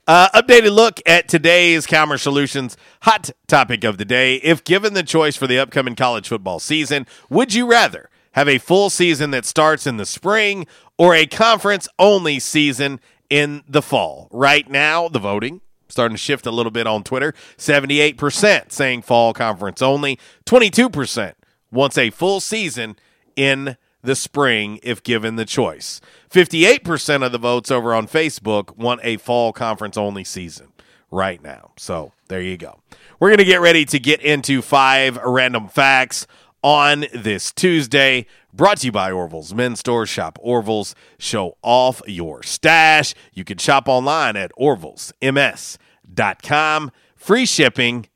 Uh, 0.07 0.29
updated 0.29 0.73
look 0.73 1.01
at 1.05 1.27
today's 1.27 1.85
Calmer 1.85 2.17
Solutions 2.17 2.77
hot 3.01 3.29
topic 3.45 3.83
of 3.83 3.97
the 3.97 4.05
day. 4.05 4.35
If 4.37 4.63
given 4.63 4.93
the 4.93 5.03
choice 5.03 5.35
for 5.35 5.47
the 5.47 5.59
upcoming 5.59 5.95
college 5.95 6.29
football 6.29 6.59
season, 6.59 7.05
would 7.29 7.53
you 7.53 7.69
rather 7.69 8.09
have 8.31 8.47
a 8.47 8.57
full 8.57 8.89
season 8.89 9.31
that 9.31 9.43
starts 9.43 9.85
in 9.85 9.97
the 9.97 10.05
spring 10.05 10.65
or 10.97 11.13
a 11.13 11.25
conference 11.25 11.89
only 11.99 12.39
season 12.39 13.01
in 13.29 13.63
the 13.67 13.81
fall? 13.81 14.29
Right 14.31 14.69
now, 14.69 15.09
the 15.09 15.19
voting 15.19 15.59
starting 15.89 16.15
to 16.15 16.21
shift 16.21 16.45
a 16.45 16.51
little 16.51 16.71
bit 16.71 16.87
on 16.87 17.03
Twitter 17.03 17.33
78% 17.57 18.71
saying 18.71 19.01
fall 19.01 19.33
conference 19.33 19.81
only, 19.81 20.17
22% 20.45 21.33
wants 21.69 21.97
a 21.97 22.11
full 22.11 22.39
season 22.39 22.95
in 23.35 23.75
the 24.01 24.15
spring 24.15 24.79
if 24.83 25.03
given 25.03 25.35
the 25.35 25.45
choice. 25.45 25.99
58% 26.29 27.25
of 27.25 27.31
the 27.31 27.37
votes 27.37 27.71
over 27.71 27.93
on 27.93 28.07
Facebook 28.07 28.75
want 28.77 29.01
a 29.03 29.17
fall 29.17 29.53
conference 29.53 29.97
only 29.97 30.23
season 30.23 30.71
right 31.09 31.41
now. 31.41 31.71
So 31.77 32.11
there 32.27 32.41
you 32.41 32.57
go. 32.57 32.81
We're 33.19 33.29
going 33.29 33.39
to 33.39 33.45
get 33.45 33.61
ready 33.61 33.85
to 33.85 33.99
get 33.99 34.21
into 34.21 34.61
five 34.61 35.17
random 35.17 35.67
facts 35.67 36.27
on 36.61 37.05
this 37.13 37.51
Tuesday. 37.51 38.27
Brought 38.53 38.79
to 38.79 38.87
you 38.87 38.91
by 38.91 39.11
Orville's 39.11 39.53
Men's 39.53 39.79
Store. 39.79 40.05
Shop 40.05 40.37
Orville's. 40.41 40.95
Show 41.17 41.57
off 41.61 42.01
your 42.07 42.43
stash. 42.43 43.13
You 43.33 43.43
can 43.43 43.57
shop 43.57 43.87
online 43.87 44.35
at 44.35 44.51
orvillesms.com. 44.59 46.91
Free 47.15 47.45
shipping, 47.45 48.07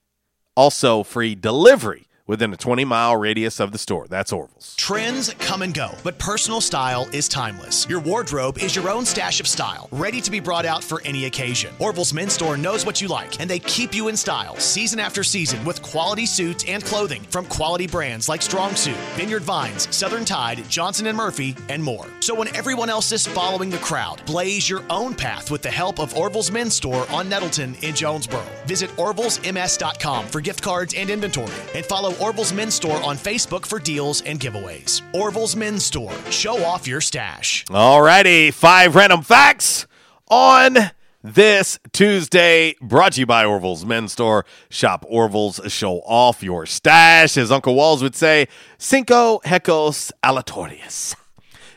also 0.56 1.04
free 1.04 1.36
delivery 1.36 2.08
within 2.28 2.54
a 2.54 2.58
20 2.58 2.86
mile 2.86 3.16
radius 3.18 3.60
of 3.60 3.72
the 3.72 3.78
store. 3.78 4.08
That's 4.08 4.32
Orville's. 4.32 4.76
Trends 4.76 5.34
come 5.40 5.62
and 5.62 5.74
go, 5.74 5.92
but 6.04 6.18
personal 6.20 6.62
style 6.62 7.08
is 7.14 7.28
timeless. 7.28 7.88
Your 7.90 8.00
wardrobe 8.00 8.58
is 8.60 8.76
your 8.76 8.90
own 8.90 9.06
stash 9.06 9.40
of 9.40 9.48
style, 9.48 9.90
ready 9.92 10.22
to 10.22 10.32
be 10.32 10.40
brought 10.40 10.66
out 10.66 10.84
for 10.84 11.02
any 11.04 11.26
occasion. 11.26 11.74
Orville's 11.80 12.14
Men's 12.14 12.34
Store 12.34 12.58
knows 12.58 12.86
what 12.86 13.02
you 13.02 13.08
like, 13.08 13.40
and 13.40 13.50
they 13.50 13.60
keep 13.60 13.94
you 13.94 14.08
in 14.08 14.18
style 14.18 14.56
season 14.58 15.00
after 15.00 15.24
season 15.24 15.64
with 15.66 15.82
quality 15.82 16.26
suits 16.26 16.64
and 16.68 16.84
clothing 16.84 17.22
from 17.24 17.46
quality 17.46 17.88
brands 17.88 18.30
like 18.30 18.42
Strong 18.42 18.76
Suit, 18.76 18.96
Vineyard 19.16 19.44
Vines, 19.44 19.94
Southern 19.96 20.26
Tide, 20.26 20.68
Johnston 20.70 21.16
Murphy, 21.16 21.56
and 21.70 21.84
more. 21.84 22.06
So 22.20 22.36
when 22.36 22.54
everyone 22.56 22.90
else 22.90 23.12
is 23.12 23.26
following 23.26 23.70
the 23.70 23.78
crowd, 23.78 24.26
blaze 24.26 24.70
your 24.70 24.84
own 24.90 25.14
path 25.14 25.52
with 25.52 25.62
the 25.62 25.72
help 25.72 26.00
of 26.00 26.16
Orville's 26.16 26.52
Men's 26.52 26.76
Store 26.76 27.06
on 27.12 27.28
Nettleton 27.28 27.76
in 27.82 27.96
Jonesboro. 27.96 28.46
Visit 28.66 28.90
orvillesms.com 28.92 30.28
for 30.28 30.42
gift 30.42 30.62
cards 30.62 30.94
and 30.94 31.10
inventory, 31.10 31.52
and 31.76 31.86
follow 31.86 32.11
Orville's 32.20 32.54
Men's 32.54 32.76
Store 32.76 33.02
on 33.04 33.18
Facebook 33.18 33.66
for 33.66 33.80
deals 33.80 34.22
and 34.22 34.40
giveaways. 34.40 35.02
Orville's 35.14 35.56
Men's 35.56 35.86
Store. 35.86 36.14
Show 36.30 36.64
off 36.64 36.88
your 36.88 37.02
stash. 37.02 37.66
Alrighty, 37.66 38.54
five 38.54 38.96
random 38.96 39.22
facts 39.22 39.88
on 40.30 40.78
this 41.24 41.80
Tuesday, 41.92 42.76
brought 42.82 43.14
to 43.14 43.20
you 43.20 43.26
by 43.26 43.46
Orville's 43.46 43.86
Men's 43.86 44.12
Store. 44.12 44.46
Shop 44.70 45.06
Orville's, 45.08 45.60
show 45.68 46.00
off 46.00 46.42
your 46.42 46.66
stash. 46.66 47.38
As 47.38 47.52
Uncle 47.52 47.76
Walls 47.76 48.02
would 48.02 48.16
say, 48.16 48.48
cinco 48.78 49.40
hecos 49.44 50.12
aleatorius. 50.24 51.16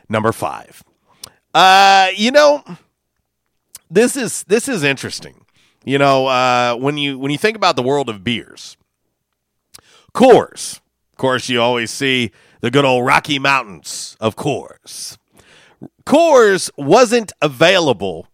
Number 0.09 0.33
five. 0.33 0.83
Uh, 1.53 2.09
you 2.17 2.31
know, 2.31 2.65
this 3.91 4.17
is 4.17 4.45
this 4.45 4.69
is 4.69 4.83
interesting. 4.83 5.45
You 5.85 5.99
know, 5.99 6.27
uh, 6.27 6.77
when 6.77 6.97
you 6.97 7.19
when 7.19 7.31
you 7.31 7.39
think 7.39 7.57
about 7.57 7.77
the 7.77 7.83
world 7.83 8.09
of 8.09 8.25
beers, 8.25 8.77
Coors. 10.15 10.81
Of 11.13 11.19
course, 11.19 11.49
you 11.49 11.61
always 11.61 11.91
see 11.91 12.31
the 12.61 12.71
good 12.71 12.85
old 12.85 13.05
Rocky 13.05 13.39
Mountains 13.39 14.17
of 14.21 14.37
course. 14.37 15.19
Coors 16.07 16.71
wasn't 16.77 17.33
available 17.43 18.29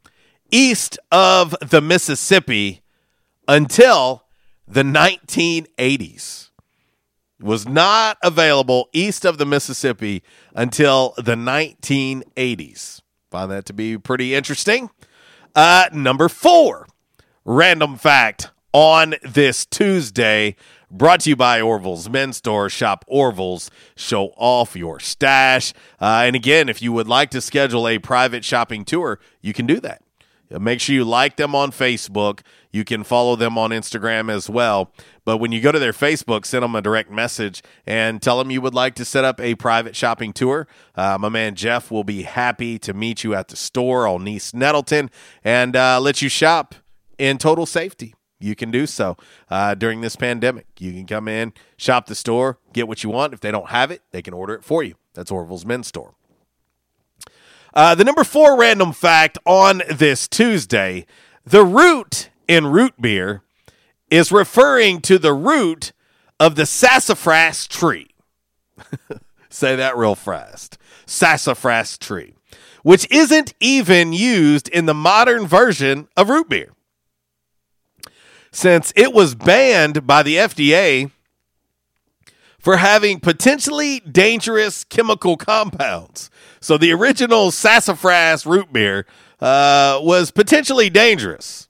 east 0.51 0.99
of 1.11 1.55
the 1.61 1.81
Mississippi 1.81 2.83
until 3.49 4.25
the 4.69 4.83
1980s. 4.83 6.51
Was 7.41 7.67
not 7.67 8.19
available 8.23 8.89
east 8.93 9.25
of 9.25 9.39
the 9.39 9.47
Mississippi 9.47 10.23
until 10.55 11.15
the 11.17 11.35
1980s. 11.35 13.01
Find 13.31 13.51
that 13.51 13.65
to 13.67 13.73
be 13.73 13.97
pretty 13.97 14.35
interesting. 14.35 14.91
Uh, 15.55 15.89
number 15.93 16.29
four, 16.29 16.87
random 17.45 17.97
fact 17.97 18.51
on 18.73 19.15
this 19.23 19.65
Tuesday. 19.65 20.55
Brought 20.93 21.21
to 21.21 21.31
you 21.31 21.37
by 21.37 21.61
Orville's 21.61 22.09
Men's 22.09 22.39
Store. 22.39 22.69
Shop 22.69 23.05
Orville's. 23.07 23.71
Show 23.95 24.33
off 24.37 24.75
your 24.75 24.99
stash. 24.99 25.73
Uh, 26.01 26.25
and 26.27 26.35
again, 26.35 26.69
if 26.69 26.83
you 26.83 26.93
would 26.93 27.07
like 27.07 27.31
to 27.31 27.41
schedule 27.41 27.87
a 27.87 28.01
private 28.01 28.45
shopping 28.45 28.85
tour, 28.85 29.21
you 29.41 29.53
can 29.53 29.67
do 29.67 29.79
that. 29.81 30.03
Uh, 30.53 30.59
Make 30.59 30.81
sure 30.81 30.97
you 30.97 31.05
like 31.05 31.37
them 31.37 31.55
on 31.55 31.71
Facebook. 31.71 32.41
You 32.73 32.85
can 32.85 33.05
follow 33.05 33.37
them 33.37 33.57
on 33.57 33.71
Instagram 33.71 34.33
as 34.33 34.51
well. 34.51 34.93
But 35.25 35.37
when 35.37 35.53
you 35.53 35.61
go 35.61 35.71
to 35.71 35.79
their 35.79 35.93
Facebook, 35.93 36.45
send 36.45 36.65
them 36.65 36.75
a 36.75 36.83
direct 36.83 37.09
message 37.09 37.63
and 37.87 38.21
tell 38.21 38.39
them 38.39 38.51
you 38.51 38.61
would 38.61 38.75
like 38.75 38.97
to 38.97 39.05
set 39.05 39.23
up 39.23 39.41
a 39.41 39.55
private 39.55 39.95
shopping 39.95 40.33
tour. 40.33 40.67
Uh, 40.97 41.17
my 41.21 41.29
man 41.29 41.55
Jeff 41.55 41.93
will 41.93 42.05
be 42.05 42.23
happy 42.23 42.81
to 42.81 42.93
meet 42.93 43.23
you 43.23 43.33
at 43.33 43.47
the 43.47 43.57
store 43.57 44.09
on 44.09 44.27
East 44.27 44.57
Nettleton 44.57 45.09
and 45.45 45.77
uh, 45.77 46.01
let 46.01 46.21
you 46.21 46.29
shop 46.29 46.75
in 47.17 47.39
total 47.39 47.65
safety 47.67 48.15
you 48.41 48.57
can 48.57 48.71
do 48.71 48.87
so 48.87 49.17
uh, 49.51 49.75
during 49.75 50.01
this 50.01 50.17
pandemic. 50.17 50.67
You 50.79 50.93
can 50.93 51.07
come 51.07 51.29
in, 51.29 51.53
shop 51.77 52.07
the 52.07 52.15
store, 52.15 52.59
get 52.73 52.89
what 52.89 53.05
you 53.05 53.11
want. 53.11 53.35
If 53.35 53.41
they 53.41 53.51
don't 53.51 53.69
have 53.69 53.91
it, 53.91 54.03
they 54.11 54.23
can 54.23 54.35
order 54.35 54.55
it 54.55 54.65
for 54.65 54.83
you. 54.83 54.95
That's 55.15 55.31
Orville's 55.31 55.67
Men's 55.67 55.87
Store. 55.87 56.15
Uh, 57.73 57.95
the 57.95 58.05
number 58.05 58.25
four 58.25 58.59
random 58.59 58.93
fact 58.93 59.39
on 59.45 59.83
this 59.89 60.27
Tuesday 60.27 61.07
the 61.45 61.65
root 61.65 62.31
in 62.49 62.67
root 62.67 63.01
beer 63.01 63.43
is 64.11 64.33
referring 64.33 65.01
to 65.03 65.19
the 65.19 65.33
root 65.33 65.93
of 66.39 66.55
the 66.55 66.67
sassafras 66.67 67.67
tree. 67.67 68.11
Say 69.51 69.77
that 69.77 69.97
real 69.97 70.15
fast. 70.15 70.79
Sassafras 71.07 71.99
tree, 71.99 72.35
which 72.83 73.11
isn't 73.11 73.55
even 73.61 74.13
used 74.13 74.69
in 74.69 74.87
the 74.87 74.95
modern 74.95 75.47
version 75.47 76.09
of 76.17 76.29
root 76.29 76.49
beer. 76.49 76.73
Since 78.53 78.93
it 78.97 79.13
was 79.13 79.35
banned 79.35 80.07
by 80.07 80.23
the 80.23 80.37
FDA 80.37 81.11
for 82.59 82.77
having 82.77 83.21
potentially 83.21 84.01
dangerous 84.01 84.85
chemical 84.85 85.37
compounds. 85.37 86.31
So 86.61 86.77
the 86.77 86.93
original 86.93 87.51
sassafras 87.51 88.45
root 88.45 88.73
beer 88.73 89.07
uh, 89.41 89.99
was 90.03 90.31
potentially 90.31 90.91
dangerous. 90.91 91.69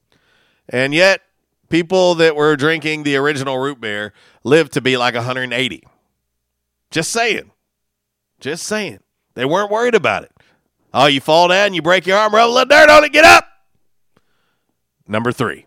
And 0.69 0.93
yet, 0.93 1.20
people 1.69 2.16
that 2.16 2.35
were 2.35 2.57
drinking 2.57 3.05
the 3.05 3.16
original 3.16 3.59
root 3.59 3.81
beer 3.81 4.12
lived 4.43 4.73
to 4.73 4.81
be 4.81 4.97
like 4.97 5.15
180. 5.15 5.85
Just 6.90 7.11
saying. 7.12 7.52
Just 8.40 8.65
saying. 8.65 8.98
They 9.35 9.44
weren't 9.44 9.70
worried 9.70 9.94
about 9.94 10.24
it. 10.24 10.32
Oh, 10.93 11.07
you 11.07 11.20
fall 11.20 11.48
down, 11.48 11.73
you 11.73 11.82
break 11.82 12.07
your 12.07 12.19
arm, 12.19 12.35
rub 12.35 12.48
a 12.48 12.51
little 12.51 12.69
dirt 12.69 12.90
on 12.90 13.05
it, 13.05 13.12
get 13.12 13.24
up. 13.24 13.47
Number 15.07 15.31
three, 15.31 15.66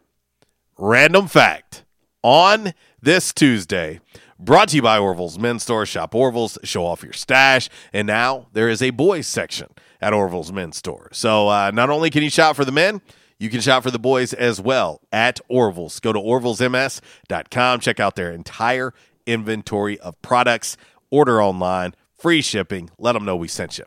random 0.77 1.27
fact 1.27 1.83
on 2.21 2.73
this 3.01 3.33
Tuesday. 3.33 3.99
Brought 4.39 4.69
to 4.69 4.75
you 4.75 4.81
by 4.81 4.97
Orville's 4.97 5.39
Men's 5.39 5.63
Store. 5.63 5.85
Shop 5.85 6.13
Orville's, 6.13 6.57
show 6.63 6.85
off 6.85 7.03
your 7.03 7.13
stash. 7.13 7.69
And 7.93 8.07
now 8.07 8.47
there 8.53 8.67
is 8.67 8.81
a 8.81 8.89
boys 8.89 9.27
section 9.27 9.69
at 10.01 10.13
Orville's 10.13 10.51
Men's 10.51 10.77
Store. 10.77 11.09
So 11.13 11.47
uh, 11.47 11.71
not 11.71 11.89
only 11.89 12.09
can 12.09 12.23
you 12.23 12.29
shop 12.29 12.55
for 12.55 12.65
the 12.65 12.71
men, 12.71 13.01
you 13.39 13.49
can 13.49 13.61
shop 13.61 13.83
for 13.83 13.91
the 13.91 13.99
boys 13.99 14.33
as 14.33 14.59
well 14.59 15.01
at 15.11 15.39
Orville's. 15.47 15.99
Go 15.99 16.13
to 16.13 16.19
orvillesms.com. 16.19 17.79
Check 17.79 17.99
out 17.99 18.15
their 18.15 18.31
entire 18.31 18.93
inventory 19.25 19.99
of 19.99 20.21
products. 20.21 20.77
Order 21.09 21.41
online, 21.41 21.93
free 22.17 22.41
shipping. 22.41 22.89
Let 22.97 23.13
them 23.13 23.25
know 23.25 23.35
we 23.35 23.47
sent 23.47 23.77
you. 23.77 23.85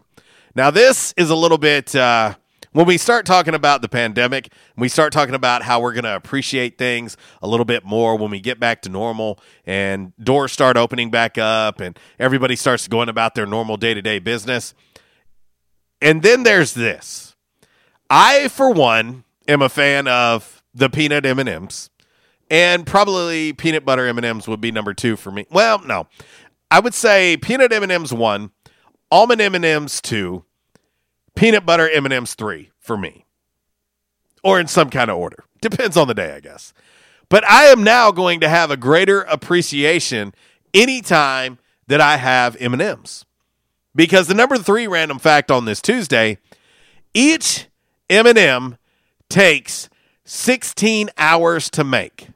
Now, 0.55 0.71
this 0.71 1.13
is 1.17 1.29
a 1.29 1.35
little 1.35 1.59
bit. 1.59 1.95
Uh, 1.95 2.35
when 2.77 2.85
we 2.85 2.99
start 2.99 3.25
talking 3.25 3.55
about 3.55 3.81
the 3.81 3.89
pandemic, 3.89 4.53
we 4.77 4.91
start 4.91 5.11
talking 5.11 5.35
about 5.35 5.63
how 5.63 5.81
we're 5.81 5.95
going 5.95 6.05
to 6.05 6.15
appreciate 6.15 6.77
things 6.77 7.17
a 7.41 7.49
little 7.49 7.65
bit 7.65 7.87
more 7.87 8.19
when 8.19 8.31
we 8.31 8.39
get 8.39 8.61
back 8.61 8.83
to 8.83 8.91
normal 8.91 9.41
and 9.65 10.13
doors 10.19 10.53
start 10.53 10.77
opening 10.77 11.11
back 11.11 11.39
up 11.39 11.81
and 11.81 11.99
everybody 12.19 12.55
starts 12.55 12.87
going 12.87 13.09
about 13.09 13.35
their 13.35 13.47
normal 13.47 13.79
day 13.79 13.95
to 13.95 14.03
day 14.03 14.19
business. 14.19 14.75
And 16.03 16.23
then 16.23 16.43
there's 16.43 16.75
this. 16.75 17.35
I, 18.11 18.49
for 18.49 18.71
one, 18.71 19.25
am 19.49 19.63
a 19.63 19.71
fan 19.71 20.07
of 20.07 20.63
the 20.75 20.91
peanut 20.91 21.25
M&Ms 21.25 21.89
and 22.51 22.87
probably 22.87 23.55
peanut 23.55 23.87
butter 23.87 24.07
M&Ms 24.07 24.47
would 24.49 24.61
be 24.61 24.71
number 24.71 24.93
2 24.93 25.17
for 25.17 25.33
me. 25.33 25.47
Well, 25.51 25.79
no. 25.79 26.09
I 26.71 26.81
would 26.81 26.93
say 26.93 27.39
peanut 27.39 27.73
M&Ms 27.73 28.13
1, 28.13 28.51
almond 29.11 29.41
M&Ms 29.41 30.03
2, 30.03 30.45
peanut 31.37 31.65
butter 31.65 31.89
M&Ms 31.89 32.35
3 32.35 32.71
for 32.81 32.97
me. 32.97 33.25
Or 34.43 34.59
in 34.59 34.67
some 34.67 34.91
kind 34.91 35.11
of 35.11 35.17
order. 35.17 35.45
Depends 35.61 35.97
on 35.97 36.09
the 36.09 36.15
day, 36.15 36.35
I 36.35 36.41
guess. 36.41 36.73
But 37.29 37.45
I 37.49 37.65
am 37.65 37.85
now 37.85 38.11
going 38.11 38.41
to 38.41 38.49
have 38.49 38.71
a 38.71 38.77
greater 38.77 39.23
appreciation 39.23 40.35
anytime 40.75 41.59
that 41.87 42.01
I 42.01 42.17
have 42.17 42.57
M&Ms. 42.61 43.25
Because 43.95 44.27
the 44.29 44.35
number 44.35 44.59
3 44.59 44.87
random 44.87 45.19
fact 45.19 45.51
on 45.51 45.65
this 45.65 45.81
Tuesday, 45.81 46.39
each 47.15 47.67
M&M 48.11 48.77
takes 49.29 49.89
16 50.25 51.11
hours 51.17 51.71
to 51.71 51.85
make. 51.85 52.29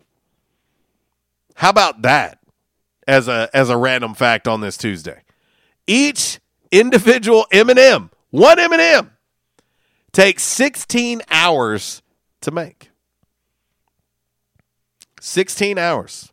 How 1.56 1.68
about 1.68 2.02
that 2.02 2.38
as 3.06 3.28
a 3.28 3.50
as 3.52 3.68
a 3.68 3.76
random 3.76 4.14
fact 4.14 4.48
on 4.48 4.62
this 4.62 4.78
Tuesday? 4.78 5.22
Each 5.86 6.40
individual 6.72 7.46
M&M, 7.52 8.10
one 8.30 8.58
M&M 8.58 9.10
takes 10.12 10.42
16 10.42 11.22
hours 11.30 12.02
to 12.40 12.50
make. 12.50 12.90
16 15.20 15.78
hours. 15.78 16.32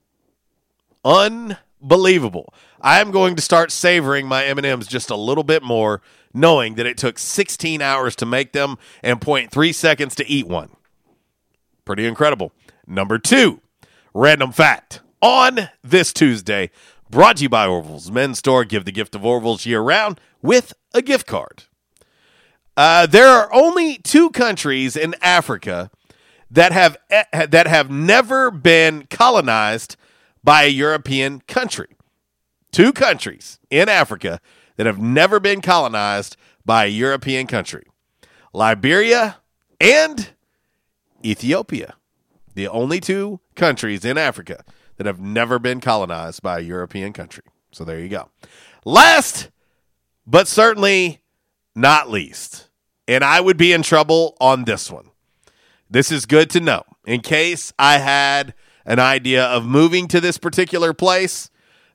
Unbelievable. 1.03 2.53
I 2.79 3.01
am 3.01 3.11
going 3.11 3.35
to 3.35 3.41
start 3.41 3.71
savoring 3.71 4.27
my 4.27 4.45
M&Ms 4.45 4.87
just 4.87 5.09
a 5.09 5.15
little 5.15 5.43
bit 5.43 5.63
more 5.63 6.01
knowing 6.33 6.75
that 6.75 6.85
it 6.85 6.97
took 6.97 7.17
16 7.17 7.81
hours 7.81 8.15
to 8.17 8.25
make 8.25 8.53
them 8.53 8.77
and 9.01 9.19
0.3 9.19 9.73
seconds 9.73 10.15
to 10.15 10.27
eat 10.27 10.47
one. 10.47 10.69
Pretty 11.85 12.05
incredible. 12.05 12.51
Number 12.85 13.17
2, 13.17 13.61
random 14.13 14.51
fact. 14.51 15.01
On 15.21 15.69
this 15.83 16.13
Tuesday, 16.13 16.69
brought 17.09 17.37
to 17.37 17.43
you 17.43 17.49
by 17.49 17.65
Orville's 17.65 18.11
Men's 18.11 18.39
Store, 18.39 18.63
give 18.63 18.85
the 18.85 18.91
gift 18.91 19.15
of 19.15 19.25
Orville's 19.25 19.65
year 19.65 19.81
round 19.81 20.19
with 20.41 20.73
a 20.93 21.01
gift 21.01 21.25
card. 21.25 21.63
Uh, 22.77 23.07
there 23.07 23.27
are 23.27 23.51
only 23.51 23.97
two 23.97 24.29
countries 24.29 24.95
in 24.95 25.15
Africa 25.19 25.89
that 26.51 26.71
have 26.71 26.95
eh, 27.09 27.47
that 27.47 27.65
have 27.65 27.89
never 27.89 28.51
been 28.51 29.07
colonized 29.09 29.95
by 30.43 30.63
a 30.63 30.69
European 30.69 31.41
country. 31.41 31.97
Two 32.71 32.93
countries 32.93 33.59
in 33.71 33.89
Africa 33.89 34.39
that 34.75 34.85
have 34.85 34.99
never 34.99 35.39
been 35.39 35.59
colonized 35.59 36.37
by 36.65 36.85
a 36.85 36.89
European 36.89 37.47
country: 37.47 37.87
Liberia 38.53 39.37
and 39.81 40.29
Ethiopia. 41.25 41.95
The 42.53 42.67
only 42.67 42.99
two 42.99 43.39
countries 43.55 44.05
in 44.05 44.19
Africa 44.19 44.63
that 44.97 45.07
have 45.07 45.19
never 45.19 45.57
been 45.57 45.81
colonized 45.81 46.43
by 46.43 46.59
a 46.59 46.63
European 46.63 47.11
country. 47.11 47.43
So 47.71 47.83
there 47.83 47.99
you 47.99 48.09
go. 48.09 48.29
Last, 48.85 49.49
but 50.27 50.47
certainly 50.47 51.21
not 51.75 52.09
least, 52.09 52.66
and 53.07 53.23
I 53.23 53.39
would 53.39 53.57
be 53.57 53.73
in 53.73 53.81
trouble 53.81 54.35
on 54.39 54.65
this 54.65 54.91
one. 54.91 55.09
This 55.89 56.11
is 56.11 56.25
good 56.25 56.49
to 56.51 56.59
know 56.59 56.83
in 57.05 57.21
case 57.21 57.73
I 57.79 57.99
had 57.99 58.53
an 58.85 58.99
idea 58.99 59.45
of 59.45 59.65
moving 59.65 60.07
to 60.09 60.19
this 60.19 60.37
particular 60.37 60.93
place. 60.93 61.49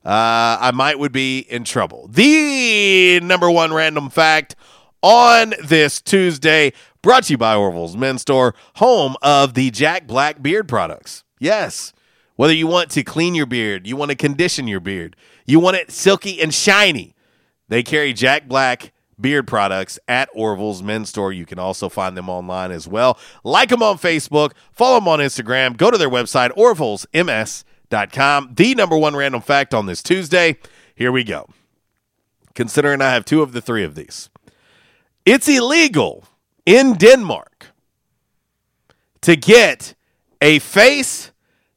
Uh, 0.04 0.58
I 0.60 0.72
might 0.74 0.98
would 0.98 1.12
be 1.12 1.40
in 1.40 1.64
trouble. 1.64 2.08
The 2.08 3.20
number 3.20 3.50
one 3.50 3.72
random 3.72 4.10
fact 4.10 4.56
on 5.02 5.54
this 5.62 6.00
Tuesday, 6.00 6.72
brought 7.02 7.24
to 7.24 7.32
you 7.32 7.38
by 7.38 7.54
Orville's 7.56 7.96
Men's 7.96 8.22
Store, 8.22 8.54
home 8.76 9.16
of 9.20 9.54
the 9.54 9.70
Jack 9.70 10.06
Black 10.06 10.42
beard 10.42 10.68
products. 10.68 11.24
Yes, 11.38 11.92
whether 12.36 12.54
you 12.54 12.66
want 12.66 12.90
to 12.92 13.02
clean 13.02 13.34
your 13.34 13.46
beard, 13.46 13.86
you 13.86 13.96
want 13.96 14.10
to 14.10 14.16
condition 14.16 14.68
your 14.68 14.80
beard, 14.80 15.16
you 15.44 15.58
want 15.58 15.76
it 15.76 15.90
silky 15.90 16.40
and 16.40 16.54
shiny, 16.54 17.14
they 17.68 17.82
carry 17.82 18.12
Jack 18.12 18.48
Black 18.48 18.92
beard 19.22 19.46
products 19.46 19.98
at 20.08 20.28
Orville's 20.34 20.82
Men's 20.82 21.08
Store. 21.08 21.32
You 21.32 21.46
can 21.46 21.58
also 21.58 21.88
find 21.88 22.16
them 22.16 22.28
online 22.28 22.70
as 22.70 22.86
well. 22.86 23.18
Like 23.44 23.70
them 23.70 23.82
on 23.82 23.96
Facebook, 23.96 24.52
follow 24.72 24.96
them 24.96 25.08
on 25.08 25.20
Instagram, 25.20 25.76
go 25.76 25.90
to 25.90 25.96
their 25.96 26.10
website, 26.10 26.50
orvillesms.com. 26.50 28.54
The 28.54 28.74
number 28.74 28.98
one 28.98 29.16
random 29.16 29.40
fact 29.40 29.72
on 29.72 29.86
this 29.86 30.02
Tuesday. 30.02 30.58
Here 30.94 31.12
we 31.12 31.24
go. 31.24 31.48
Considering 32.54 33.00
I 33.00 33.10
have 33.10 33.24
two 33.24 33.40
of 33.40 33.52
the 33.52 33.62
three 33.62 33.84
of 33.84 33.94
these, 33.94 34.28
it's 35.24 35.48
illegal 35.48 36.24
in 36.66 36.94
Denmark 36.94 37.68
to 39.22 39.36
get 39.36 39.94
a 40.40 40.58
face, 40.58 41.30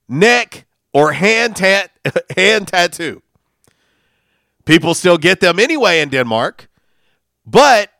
neck, 0.09 0.65
or 0.93 1.13
hand, 1.13 1.55
tat- 1.55 1.91
hand 2.35 2.67
tattoo. 2.67 3.21
People 4.65 4.95
still 4.95 5.17
get 5.17 5.39
them 5.39 5.59
anyway 5.59 6.01
in 6.01 6.09
Denmark, 6.09 6.67
but 7.45 7.91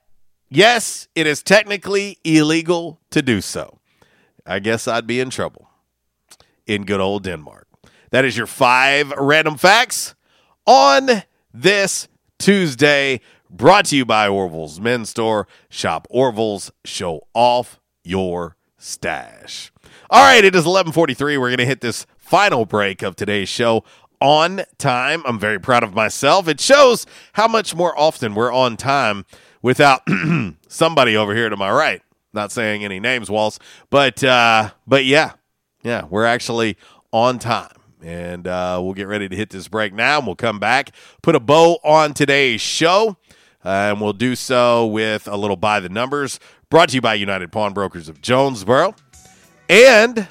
yes, 0.49 1.07
it 1.15 1.27
is 1.27 1.43
technically 1.43 2.17
illegal 2.23 2.99
to 3.11 3.22
do 3.22 3.41
so. 3.41 3.80
I 4.45 4.59
guess 4.59 4.88
I'd 4.88 5.07
be 5.07 5.19
in 5.19 5.30
trouble 5.30 5.69
in 6.65 6.85
good 6.85 6.99
old 6.99 7.23
Denmark. 7.23 7.67
That 8.11 8.26
is 8.26 8.38
your 8.38 8.47
five 8.47 9.11
random 9.11 9.57
facts 9.57 10.15
on 10.65 11.23
this 11.53 12.07
Tuesday, 12.38 13.22
brought 13.49 13.85
to 13.85 13.95
you 13.95 14.05
by 14.05 14.27
Orville's 14.27 14.80
Men's 14.80 15.09
Store. 15.09 15.47
Shop 15.69 16.07
Orville's, 16.09 16.72
show 16.84 17.27
off 17.34 17.80
your 18.03 18.57
stash. 18.77 19.72
All 20.09 20.23
right, 20.23 20.43
it 20.43 20.55
is 20.55 20.65
11:43. 20.65 21.17
We're 21.19 21.49
going 21.49 21.57
to 21.57 21.65
hit 21.65 21.81
this 21.81 22.05
final 22.17 22.65
break 22.65 23.01
of 23.01 23.15
today's 23.15 23.49
show 23.49 23.84
on 24.26 24.64
time. 24.80 25.22
I'm 25.27 25.38
very 25.38 25.60
proud 25.60 25.84
of 25.84 25.93
myself. 25.93 26.47
It 26.47 26.60
shows 26.60 27.06
how 27.34 27.47
much 27.47 27.76
more 27.76 27.97
often 27.97 28.34
we're 28.34 28.52
on 28.52 28.76
time 28.76 29.23
without 29.61 30.02
somebody 30.68 31.15
over 31.15 31.35
here 31.35 31.47
to 31.47 31.56
my 31.56 31.72
right. 31.72 32.02
Not 32.34 32.52
saying 32.52 32.84
any 32.84 32.99
names, 32.99 33.30
Walls, 33.30 33.60
but 33.91 34.23
uh, 34.23 34.72
but 34.88 35.06
yeah, 35.06 35.34
yeah, 35.84 36.06
we're 36.10 36.26
actually 36.26 36.76
on 37.11 37.38
time. 37.38 37.69
And 38.03 38.47
uh, 38.47 38.80
we'll 38.84 38.93
get 38.95 39.07
ready 39.07 39.30
to 39.30 39.35
hit 39.35 39.52
this 39.52 39.68
break 39.68 39.93
now, 39.93 40.18
and 40.18 40.26
we'll 40.26 40.35
come 40.35 40.60
back, 40.60 40.89
put 41.22 41.35
a 41.35 41.39
bow 41.39 41.77
on 41.84 42.15
today's 42.15 42.61
show. 42.61 43.18
uh, 43.64 43.69
and 43.69 44.02
we'll 44.02 44.14
do 44.14 44.35
so 44.35 44.88
with 44.88 45.27
a 45.27 45.38
little 45.38 45.56
by 45.56 45.80
the 45.80 45.89
numbers 45.89 46.39
brought 46.72 46.89
to 46.89 46.95
you 46.95 47.02
by 47.02 47.14
United 47.14 47.52
Pawnbrokers 47.52 48.10
of 48.10 48.22
Jonesboro. 48.22 48.95
And 49.69 50.27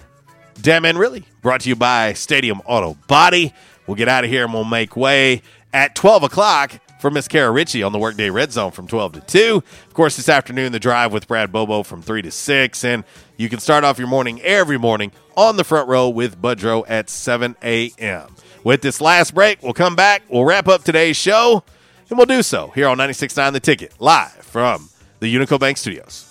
Damn 0.60 0.82
Man 0.82 0.98
Really, 0.98 1.24
brought 1.42 1.62
to 1.62 1.68
you 1.68 1.76
by 1.76 2.12
Stadium 2.12 2.60
Auto 2.66 2.96
Body. 3.08 3.52
We'll 3.86 3.96
get 3.96 4.08
out 4.08 4.24
of 4.24 4.30
here 4.30 4.44
and 4.44 4.52
we'll 4.52 4.64
make 4.64 4.96
way 4.96 5.42
at 5.72 5.94
12 5.94 6.22
o'clock 6.22 6.80
for 7.00 7.10
Miss 7.10 7.28
Kara 7.28 7.50
Ritchie 7.50 7.82
on 7.82 7.92
the 7.92 7.98
Workday 7.98 8.30
Red 8.30 8.52
Zone 8.52 8.70
from 8.70 8.86
12 8.86 9.12
to 9.12 9.20
2. 9.20 9.62
Of 9.86 9.94
course, 9.94 10.16
this 10.16 10.28
afternoon, 10.28 10.72
the 10.72 10.80
drive 10.80 11.12
with 11.12 11.28
Brad 11.28 11.52
Bobo 11.52 11.82
from 11.82 12.00
3 12.00 12.22
to 12.22 12.30
6. 12.30 12.84
And 12.84 13.04
you 13.36 13.48
can 13.48 13.60
start 13.60 13.84
off 13.84 13.98
your 13.98 14.08
morning 14.08 14.40
every 14.40 14.78
morning 14.78 15.12
on 15.36 15.56
the 15.56 15.64
front 15.64 15.88
row 15.88 16.08
with 16.08 16.40
Budrow 16.40 16.84
at 16.88 17.10
7 17.10 17.56
a.m. 17.62 18.34
With 18.62 18.80
this 18.80 19.00
last 19.00 19.34
break, 19.34 19.62
we'll 19.62 19.74
come 19.74 19.94
back, 19.94 20.22
we'll 20.30 20.46
wrap 20.46 20.66
up 20.68 20.84
today's 20.84 21.18
show, 21.18 21.62
and 22.08 22.16
we'll 22.16 22.24
do 22.24 22.42
so 22.42 22.68
here 22.68 22.88
on 22.88 22.96
96.9 22.96 23.52
The 23.52 23.60
Ticket, 23.60 23.92
live 23.98 24.30
from 24.32 24.88
the 25.20 25.34
Unico 25.34 25.60
Bank 25.60 25.76
Studios. 25.76 26.30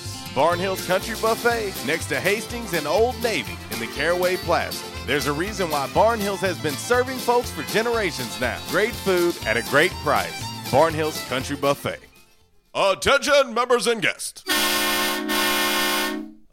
Barnhill's 0.33 0.85
Country 0.87 1.15
Buffet 1.21 1.73
next 1.85 2.05
to 2.05 2.19
Hastings 2.19 2.73
and 2.73 2.87
Old 2.87 3.21
Navy 3.21 3.57
in 3.71 3.79
the 3.79 3.87
Caraway 3.87 4.37
Plaza. 4.37 4.81
There's 5.05 5.27
a 5.27 5.33
reason 5.33 5.69
why 5.69 5.87
Barnhills 5.87 6.39
has 6.39 6.57
been 6.57 6.73
serving 6.73 7.17
folks 7.17 7.51
for 7.51 7.63
generations 7.63 8.39
now. 8.39 8.57
Great 8.69 8.93
food 8.93 9.35
at 9.45 9.57
a 9.57 9.63
great 9.63 9.91
price. 10.03 10.41
Barnhills 10.71 11.27
Country 11.27 11.57
Buffet. 11.57 11.99
Attention, 12.73 13.53
members 13.53 13.87
and 13.87 14.01
guests. 14.01 14.45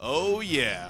Oh, 0.01 0.41
yeah. 0.43 0.89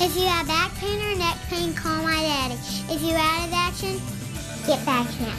If 0.00 0.16
you 0.16 0.26
have 0.26 0.48
back 0.48 0.74
pain 0.74 1.00
or 1.00 1.14
neck 1.16 1.38
pain, 1.48 1.72
call 1.72 2.02
my 2.02 2.20
daddy. 2.20 2.54
If 2.92 3.00
you're 3.00 3.16
out 3.16 3.46
of 3.46 3.54
action, 3.54 4.00
get 4.66 4.84
back 4.84 5.06
now. 5.20 5.36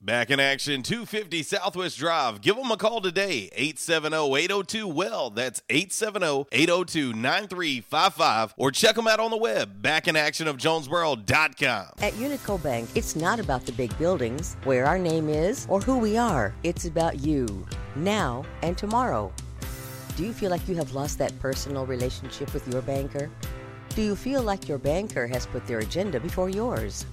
Back 0.00 0.30
in 0.30 0.38
action, 0.40 0.84
250 0.84 1.42
Southwest 1.42 1.98
Drive. 1.98 2.40
Give 2.40 2.56
them 2.56 2.70
a 2.70 2.78
call 2.78 3.02
today, 3.02 3.50
870-802-WELL. 3.58 5.30
That's 5.30 5.60
870-802-9355. 5.68 8.52
Or 8.56 8.70
check 8.70 8.94
them 8.94 9.06
out 9.06 9.20
on 9.20 9.30
the 9.30 9.36
web, 9.36 9.82
backinactionofjonesboro.com. 9.82 11.86
At 11.98 12.14
Unico 12.14 12.62
Bank, 12.62 12.88
it's 12.94 13.16
not 13.16 13.38
about 13.38 13.66
the 13.66 13.72
big 13.72 13.98
buildings, 13.98 14.56
where 14.64 14.86
our 14.86 14.98
name 14.98 15.28
is, 15.28 15.66
or 15.68 15.80
who 15.80 15.98
we 15.98 16.16
are. 16.16 16.54
It's 16.62 16.86
about 16.86 17.20
you, 17.20 17.66
now 17.94 18.46
and 18.62 18.78
tomorrow. 18.78 19.30
Do 20.18 20.24
you 20.24 20.32
feel 20.32 20.50
like 20.50 20.66
you 20.66 20.74
have 20.74 20.94
lost 20.94 21.16
that 21.18 21.38
personal 21.38 21.86
relationship 21.86 22.52
with 22.52 22.66
your 22.66 22.82
banker? 22.82 23.30
Do 23.90 24.02
you 24.02 24.16
feel 24.16 24.42
like 24.42 24.68
your 24.68 24.76
banker 24.76 25.28
has 25.28 25.46
put 25.46 25.64
their 25.68 25.78
agenda 25.78 26.18
before 26.18 26.48
yours? 26.48 27.06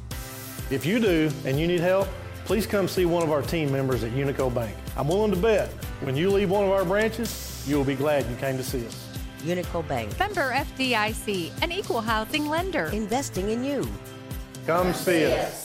If 0.72 0.88
you 0.88 1.00
do 1.00 1.30
and 1.46 1.60
you 1.60 1.68
need 1.68 1.82
help, 1.82 2.08
please 2.46 2.66
come 2.66 2.88
see 2.88 3.06
one 3.06 3.22
of 3.22 3.32
our 3.32 3.44
team 3.44 3.72
members 3.72 4.04
at 4.04 4.12
Unico 4.14 4.52
Bank. 4.52 4.76
I'm 4.98 5.08
willing 5.08 5.30
to 5.30 5.38
bet 5.38 5.70
when 6.02 6.18
you 6.18 6.32
leave 6.32 6.50
one 6.50 6.66
of 6.66 6.72
our 6.72 6.84
branches, 6.84 7.64
you 7.68 7.78
will 7.78 7.86
be 7.86 7.94
glad 7.94 8.28
you 8.28 8.36
came 8.38 8.58
to 8.58 8.64
see 8.64 8.84
us. 8.88 9.08
Unico 9.44 9.88
Bank, 9.88 10.18
Member 10.18 10.52
FDIC, 10.54 11.52
an 11.62 11.72
equal 11.72 12.02
housing 12.02 12.48
lender. 12.48 12.86
investing 12.86 13.52
in 13.52 13.64
you. 13.64 13.88
Come 14.66 14.96
see 14.96 15.26
us. 15.26 15.65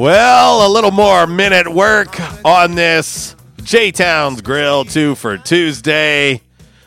Well, 0.00 0.66
a 0.66 0.72
little 0.72 0.92
more 0.92 1.26
minute 1.26 1.70
work 1.70 2.18
on 2.42 2.74
this 2.74 3.36
J 3.62 3.92
Towns 3.92 4.40
Grill 4.40 4.86
2 4.86 5.14
for 5.14 5.36
Tuesday. 5.36 6.40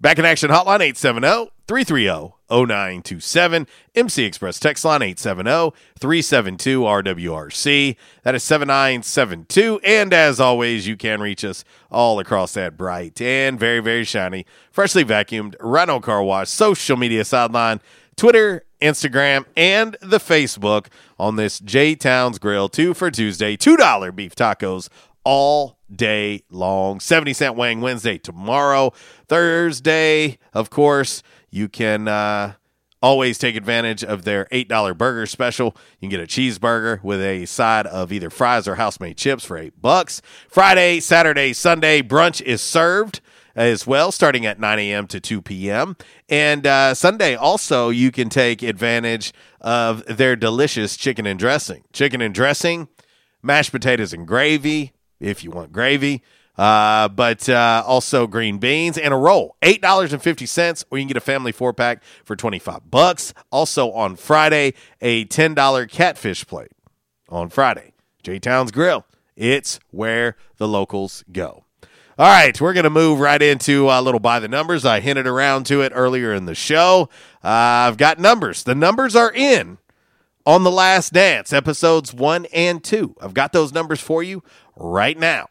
Back 0.00 0.18
in 0.18 0.24
action 0.24 0.50
hotline 0.50 0.80
870 0.80 1.50
330 1.66 2.34
0927. 2.50 3.66
MC 3.94 4.24
Express 4.24 4.60
text 4.60 4.84
line 4.84 5.02
870 5.02 5.76
372 5.98 6.80
RWRC. 6.80 7.96
That 8.22 8.34
is 8.34 8.44
7972. 8.44 9.80
And 9.84 10.14
as 10.14 10.38
always, 10.38 10.86
you 10.86 10.96
can 10.96 11.20
reach 11.20 11.44
us 11.44 11.64
all 11.90 12.20
across 12.20 12.54
that 12.54 12.76
bright 12.76 13.20
and 13.20 13.58
very, 13.58 13.80
very 13.80 14.04
shiny, 14.04 14.46
freshly 14.70 15.04
vacuumed 15.04 15.56
Rhino 15.60 15.98
Car 16.00 16.22
Wash 16.22 16.48
social 16.48 16.96
media 16.96 17.24
sideline, 17.24 17.80
Twitter, 18.18 18.64
Instagram, 18.82 19.44
and 19.56 19.96
the 20.02 20.18
Facebook 20.18 20.88
on 21.20 21.36
this 21.36 21.60
J 21.60 21.94
Towns 21.94 22.40
Grill 22.40 22.68
2 22.68 22.92
for 22.92 23.12
Tuesday. 23.12 23.56
$2 23.56 24.14
beef 24.14 24.34
tacos 24.34 24.88
all 25.22 25.78
day 25.94 26.42
long. 26.50 26.98
70 26.98 27.32
cent 27.32 27.54
Wang 27.54 27.80
Wednesday 27.80 28.18
tomorrow. 28.18 28.92
Thursday, 29.28 30.38
of 30.52 30.68
course, 30.68 31.22
you 31.50 31.68
can 31.68 32.08
uh, 32.08 32.54
always 33.00 33.38
take 33.38 33.54
advantage 33.54 34.02
of 34.02 34.24
their 34.24 34.46
$8 34.46 34.98
burger 34.98 35.24
special. 35.24 35.76
You 36.00 36.08
can 36.08 36.18
get 36.18 36.20
a 36.20 36.26
cheeseburger 36.26 37.00
with 37.04 37.20
a 37.20 37.46
side 37.46 37.86
of 37.86 38.12
either 38.12 38.30
fries 38.30 38.66
or 38.66 38.74
house 38.74 38.98
made 38.98 39.16
chips 39.16 39.44
for 39.44 39.56
8 39.56 39.80
bucks. 39.80 40.22
Friday, 40.48 40.98
Saturday, 40.98 41.52
Sunday, 41.52 42.02
brunch 42.02 42.40
is 42.42 42.62
served 42.62 43.20
as 43.58 43.88
well, 43.88 44.12
starting 44.12 44.46
at 44.46 44.60
9 44.60 44.78
a.m. 44.78 45.08
to 45.08 45.18
2 45.18 45.42
p.m. 45.42 45.96
And 46.28 46.64
uh, 46.64 46.94
Sunday, 46.94 47.34
also, 47.34 47.88
you 47.90 48.12
can 48.12 48.28
take 48.28 48.62
advantage 48.62 49.32
of 49.60 50.04
their 50.06 50.36
delicious 50.36 50.96
chicken 50.96 51.26
and 51.26 51.38
dressing. 51.38 51.82
Chicken 51.92 52.20
and 52.20 52.32
dressing, 52.32 52.86
mashed 53.42 53.72
potatoes 53.72 54.12
and 54.12 54.28
gravy, 54.28 54.92
if 55.18 55.42
you 55.42 55.50
want 55.50 55.72
gravy, 55.72 56.22
uh, 56.56 57.08
but 57.08 57.48
uh, 57.48 57.82
also 57.84 58.28
green 58.28 58.58
beans 58.58 58.96
and 58.96 59.12
a 59.12 59.16
roll. 59.16 59.56
$8.50, 59.62 60.84
or 60.90 60.98
you 60.98 61.02
can 61.02 61.08
get 61.08 61.16
a 61.16 61.20
family 61.20 61.50
four 61.50 61.72
pack 61.72 62.04
for 62.24 62.36
25 62.36 62.88
bucks. 62.88 63.34
Also 63.50 63.90
on 63.90 64.14
Friday, 64.14 64.74
a 65.00 65.24
$10 65.24 65.90
catfish 65.90 66.46
plate 66.46 66.70
on 67.28 67.48
Friday. 67.48 67.92
J 68.22 68.38
Town's 68.38 68.70
Grill. 68.70 69.04
It's 69.34 69.80
where 69.90 70.36
the 70.58 70.68
locals 70.68 71.24
go. 71.32 71.64
All 72.18 72.26
right, 72.26 72.60
we're 72.60 72.72
going 72.72 72.82
to 72.82 72.90
move 72.90 73.20
right 73.20 73.40
into 73.40 73.88
a 73.88 74.02
little 74.02 74.18
by 74.18 74.40
the 74.40 74.48
numbers. 74.48 74.84
I 74.84 74.98
hinted 74.98 75.28
around 75.28 75.66
to 75.66 75.82
it 75.82 75.92
earlier 75.94 76.34
in 76.34 76.46
the 76.46 76.54
show. 76.56 77.08
Uh, 77.44 77.86
I've 77.86 77.96
got 77.96 78.18
numbers. 78.18 78.64
The 78.64 78.74
numbers 78.74 79.14
are 79.14 79.32
in 79.32 79.78
on 80.44 80.64
The 80.64 80.70
Last 80.72 81.12
Dance, 81.12 81.52
episodes 81.52 82.12
one 82.12 82.46
and 82.46 82.82
two. 82.82 83.14
I've 83.20 83.34
got 83.34 83.52
those 83.52 83.72
numbers 83.72 84.00
for 84.00 84.24
you 84.24 84.42
right 84.74 85.16
now. 85.16 85.46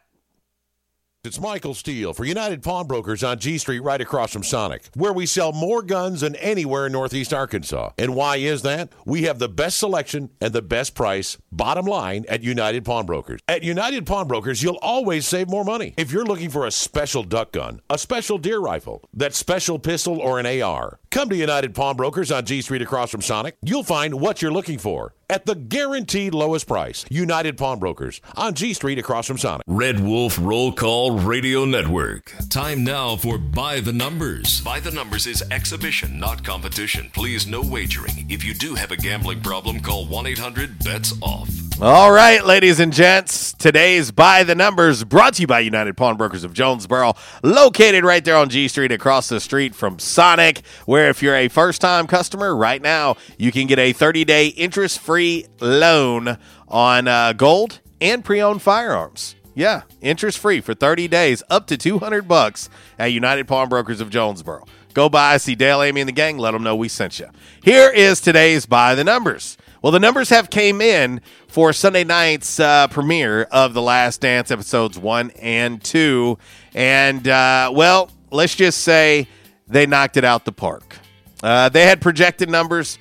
It's 1.24 1.40
Michael 1.40 1.74
Steele 1.74 2.14
for 2.14 2.24
United 2.24 2.62
Pawnbrokers 2.62 3.24
on 3.24 3.40
G 3.40 3.58
Street, 3.58 3.80
right 3.80 4.00
across 4.00 4.32
from 4.32 4.44
Sonic, 4.44 4.88
where 4.94 5.12
we 5.12 5.26
sell 5.26 5.50
more 5.50 5.82
guns 5.82 6.20
than 6.20 6.36
anywhere 6.36 6.86
in 6.86 6.92
Northeast 6.92 7.34
Arkansas. 7.34 7.90
And 7.98 8.14
why 8.14 8.36
is 8.36 8.62
that? 8.62 8.90
We 9.04 9.24
have 9.24 9.40
the 9.40 9.48
best 9.48 9.80
selection 9.80 10.30
and 10.40 10.52
the 10.52 10.62
best 10.62 10.94
price, 10.94 11.36
bottom 11.50 11.86
line, 11.86 12.24
at 12.28 12.44
United 12.44 12.84
Pawnbrokers. 12.84 13.40
At 13.48 13.64
United 13.64 14.06
Pawnbrokers, 14.06 14.62
you'll 14.62 14.78
always 14.80 15.26
save 15.26 15.48
more 15.48 15.64
money. 15.64 15.92
If 15.96 16.12
you're 16.12 16.24
looking 16.24 16.50
for 16.50 16.66
a 16.66 16.70
special 16.70 17.24
duck 17.24 17.50
gun, 17.50 17.80
a 17.90 17.98
special 17.98 18.38
deer 18.38 18.60
rifle, 18.60 19.02
that 19.12 19.34
special 19.34 19.80
pistol, 19.80 20.20
or 20.20 20.38
an 20.38 20.46
AR, 20.46 21.00
come 21.10 21.28
to 21.28 21.36
United 21.36 21.74
Pawnbrokers 21.74 22.30
on 22.30 22.44
G 22.44 22.60
Street 22.62 22.82
across 22.82 23.10
from 23.10 23.22
Sonic. 23.22 23.56
You'll 23.62 23.82
find 23.82 24.20
what 24.20 24.42
you're 24.42 24.52
looking 24.52 24.78
for 24.78 25.14
at 25.30 25.46
the 25.46 25.54
guaranteed 25.54 26.34
lowest 26.34 26.66
price. 26.66 27.04
United 27.10 27.56
Pawnbrokers 27.56 28.20
on 28.36 28.54
G 28.54 28.72
Street 28.74 28.98
across 28.98 29.26
from 29.26 29.38
Sonic. 29.38 29.62
Red 29.66 30.00
Wolf 30.00 30.38
Roll 30.40 30.72
Call 30.72 31.18
Radio 31.18 31.64
Network. 31.64 32.34
Time 32.48 32.84
now 32.84 33.16
for 33.16 33.38
By 33.38 33.80
the 33.80 33.92
Numbers. 33.92 34.60
By 34.62 34.80
the 34.80 34.90
Numbers 34.90 35.26
is 35.26 35.42
exhibition, 35.50 36.18
not 36.18 36.44
competition. 36.44 37.10
Please, 37.12 37.46
no 37.46 37.62
wagering. 37.62 38.26
If 38.30 38.44
you 38.44 38.54
do 38.54 38.74
have 38.74 38.90
a 38.90 38.96
gambling 38.96 39.42
problem, 39.42 39.80
call 39.80 40.06
1 40.06 40.26
800 40.26 40.78
BETS 40.84 41.14
OFF. 41.22 41.68
All 41.80 42.10
right, 42.10 42.44
ladies 42.44 42.80
and 42.80 42.92
gents, 42.92 43.52
today's 43.52 44.10
By 44.10 44.42
the 44.42 44.56
Numbers 44.56 45.04
brought 45.04 45.34
to 45.34 45.42
you 45.42 45.46
by 45.46 45.60
United 45.60 45.96
Pawnbrokers 45.96 46.42
of 46.42 46.52
Jonesboro, 46.52 47.14
located 47.44 48.02
right 48.02 48.24
there 48.24 48.34
on 48.34 48.48
G 48.48 48.66
Street 48.66 48.90
across 48.90 49.28
the 49.28 49.38
street 49.38 49.76
from 49.76 50.00
Sonic, 50.00 50.62
where 50.86 50.97
if 51.06 51.22
you're 51.22 51.36
a 51.36 51.48
first 51.48 51.80
time 51.80 52.06
customer 52.06 52.54
right 52.54 52.80
now, 52.80 53.16
you 53.36 53.52
can 53.52 53.66
get 53.66 53.78
a 53.78 53.92
30 53.92 54.24
day 54.24 54.48
interest 54.48 54.98
free 54.98 55.46
loan 55.60 56.38
on 56.66 57.08
uh, 57.08 57.32
gold 57.32 57.80
and 58.00 58.24
pre 58.24 58.40
owned 58.40 58.62
firearms. 58.62 59.34
Yeah, 59.54 59.82
interest 60.00 60.38
free 60.38 60.60
for 60.60 60.72
30 60.72 61.08
days, 61.08 61.42
up 61.50 61.66
to 61.66 61.76
200 61.76 62.28
bucks 62.28 62.70
at 62.98 63.06
United 63.06 63.48
Pawnbrokers 63.48 64.00
of 64.00 64.08
Jonesboro. 64.08 64.64
Go 64.94 65.08
by, 65.08 65.36
see 65.36 65.54
Dale, 65.54 65.82
Amy, 65.82 66.00
and 66.00 66.08
the 66.08 66.12
gang. 66.12 66.38
Let 66.38 66.52
them 66.52 66.62
know 66.62 66.76
we 66.76 66.88
sent 66.88 67.18
you. 67.18 67.28
Here 67.62 67.90
is 67.90 68.20
today's 68.20 68.66
By 68.66 68.94
the 68.94 69.04
Numbers. 69.04 69.58
Well, 69.82 69.92
the 69.92 70.00
numbers 70.00 70.30
have 70.30 70.50
came 70.50 70.80
in 70.80 71.20
for 71.46 71.72
Sunday 71.72 72.02
night's 72.04 72.58
uh, 72.58 72.88
premiere 72.88 73.42
of 73.50 73.74
The 73.74 73.82
Last 73.82 74.20
Dance 74.20 74.50
episodes 74.50 74.98
one 74.98 75.30
and 75.40 75.82
two, 75.82 76.38
and 76.74 77.26
uh, 77.28 77.70
well, 77.72 78.10
let's 78.30 78.56
just 78.56 78.80
say 78.82 79.28
they 79.68 79.86
knocked 79.86 80.16
it 80.16 80.24
out 80.24 80.44
the 80.44 80.52
park. 80.52 80.96
Uh, 81.42 81.68
they 81.68 81.84
had 81.84 82.00
projected 82.00 82.50
numbers. 82.50 82.98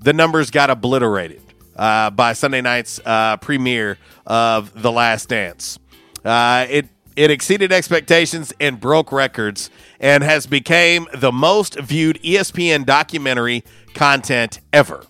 The 0.00 0.12
numbers 0.12 0.50
got 0.50 0.70
obliterated 0.70 1.40
uh, 1.76 2.10
by 2.10 2.32
Sunday 2.32 2.60
night's 2.60 3.00
uh, 3.04 3.36
premiere 3.36 3.98
of 4.26 4.80
The 4.80 4.90
Last 4.90 5.28
Dance. 5.28 5.78
Uh, 6.24 6.66
it 6.68 6.88
it 7.14 7.30
exceeded 7.30 7.72
expectations 7.72 8.52
and 8.60 8.78
broke 8.78 9.10
records, 9.10 9.70
and 10.00 10.22
has 10.22 10.46
became 10.46 11.06
the 11.14 11.32
most 11.32 11.78
viewed 11.80 12.20
ESPN 12.22 12.84
documentary 12.84 13.64
content 13.94 14.60
ever. 14.70 15.06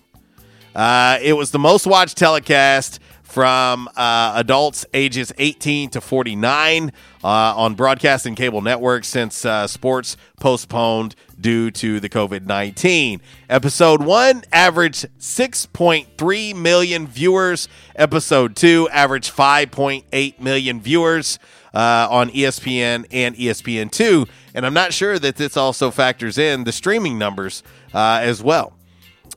Uh, 0.73 1.17
it 1.21 1.33
was 1.33 1.51
the 1.51 1.59
most 1.59 1.85
watched 1.85 2.15
telecast 2.17 2.99
from 3.37 3.87
uh, 3.95 4.33
adults 4.33 4.83
ages 4.95 5.31
18 5.37 5.91
to 5.91 6.01
49 6.01 6.91
uh, 7.23 7.27
on 7.27 7.75
broadcast 7.75 8.25
and 8.25 8.35
cable 8.35 8.61
networks 8.61 9.07
since 9.07 9.45
uh, 9.45 9.67
sports 9.67 10.17
postponed 10.39 11.13
due 11.39 11.69
to 11.69 11.99
the 11.99 12.09
COVID 12.09 12.47
19. 12.47 13.21
Episode 13.47 14.01
one 14.01 14.41
averaged 14.51 15.05
6.3 15.19 16.55
million 16.55 17.05
viewers. 17.05 17.67
Episode 17.95 18.55
two 18.55 18.89
averaged 18.89 19.31
5.8 19.31 20.39
million 20.39 20.81
viewers 20.81 21.37
uh, 21.75 22.07
on 22.09 22.31
ESPN 22.31 23.05
and 23.11 23.37
E 23.37 23.49
ESPN2. 23.49 24.27
And 24.55 24.65
I'm 24.65 24.73
not 24.73 24.93
sure 24.93 25.19
that 25.19 25.35
this 25.35 25.55
also 25.55 25.91
factors 25.91 26.39
in 26.39 26.63
the 26.63 26.71
streaming 26.71 27.19
numbers 27.19 27.61
uh, 27.93 28.17
as 28.19 28.41
well. 28.41 28.73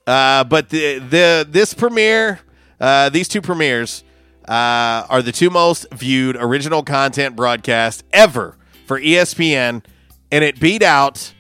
Uh, 0.07 0.43
but 0.45 0.71
the 0.71 1.01
the 1.01 1.47
this 1.47 1.75
premiere, 1.75 2.41
uh, 2.81 3.09
these 3.11 3.29
two 3.29 3.41
premieres, 3.41 4.05
uh, 4.49 5.07
are 5.09 5.23
the 5.23 5.33
two 5.33 5.51
most 5.51 5.87
viewed 5.93 6.37
original 6.37 6.83
content 6.83 7.37
broadcast 7.37 8.05
ever 8.13 8.57
for 8.87 9.01
ESPN, 9.01 9.85
and 10.33 10.45
it 10.45 10.59
beat 10.59 10.83
out. 10.83 11.33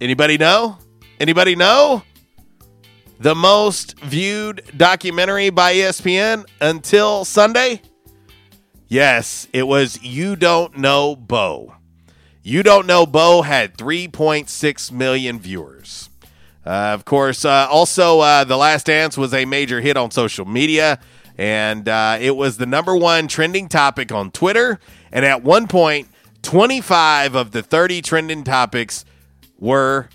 Anybody 0.00 0.38
know? 0.38 0.78
Anybody 1.18 1.56
know? 1.56 2.02
The 3.18 3.34
most 3.34 3.98
viewed 4.00 4.62
documentary 4.76 5.48
by 5.50 5.74
ESPN 5.74 6.44
until 6.60 7.24
Sunday? 7.24 7.80
Yes, 8.88 9.48
it 9.52 9.66
was 9.66 10.02
You 10.02 10.36
Don't 10.36 10.76
Know 10.76 11.16
Bo. 11.16 11.74
You 12.42 12.62
Don't 12.62 12.86
Know 12.86 13.06
Bo 13.06 13.42
had 13.42 13.76
3.6 13.76 14.92
million 14.92 15.40
viewers. 15.40 16.10
Uh, 16.66 16.90
of 16.94 17.04
course, 17.04 17.44
uh, 17.44 17.68
also, 17.70 18.18
uh, 18.18 18.42
The 18.42 18.56
Last 18.56 18.86
Dance 18.86 19.16
was 19.16 19.32
a 19.32 19.44
major 19.44 19.80
hit 19.80 19.96
on 19.96 20.10
social 20.10 20.44
media, 20.44 20.98
and 21.38 21.88
uh, 21.88 22.18
it 22.20 22.34
was 22.34 22.56
the 22.56 22.66
number 22.66 22.96
one 22.96 23.28
trending 23.28 23.68
topic 23.68 24.10
on 24.10 24.32
Twitter. 24.32 24.80
And 25.12 25.24
at 25.24 25.44
one 25.44 25.68
point, 25.68 26.08
25 26.42 27.36
of 27.36 27.52
the 27.52 27.62
30 27.62 28.02
trending 28.02 28.42
topics 28.42 29.04
were 29.60 30.08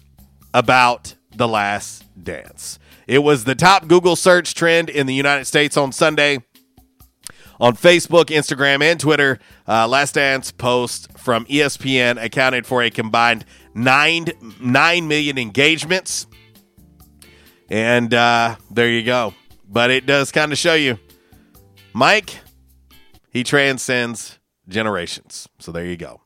about 0.53 1.15
The 1.33 1.47
Last 1.47 2.03
Dance. 2.21 2.79
It 3.07 3.19
was 3.19 3.45
the 3.45 3.55
top 3.55 3.87
Google 3.87 4.17
search 4.17 4.53
trend 4.53 4.89
in 4.89 5.07
the 5.07 5.13
United 5.13 5.45
States 5.45 5.77
on 5.77 5.93
Sunday. 5.93 6.39
On 7.61 7.75
Facebook, 7.75 8.25
Instagram, 8.25 8.81
and 8.81 8.99
Twitter, 8.99 9.37
uh, 9.67 9.87
Last 9.87 10.15
Dance 10.15 10.51
posts 10.51 11.07
from 11.15 11.45
ESPN 11.45 12.21
accounted 12.21 12.65
for 12.65 12.81
a 12.81 12.89
combined 12.89 13.45
nine 13.75 14.25
nine 14.59 15.07
million 15.07 15.37
engagements. 15.37 16.25
And 17.71 18.13
uh, 18.13 18.57
there 18.69 18.89
you 18.89 19.01
go. 19.01 19.33
But 19.65 19.91
it 19.91 20.05
does 20.05 20.29
kind 20.33 20.51
of 20.51 20.57
show 20.57 20.73
you, 20.73 20.99
Mike, 21.93 22.35
he 23.29 23.45
transcends 23.45 24.39
generations. 24.67 25.47
So 25.59 25.71
there 25.71 25.85
you 25.85 25.95
go. 25.95 26.20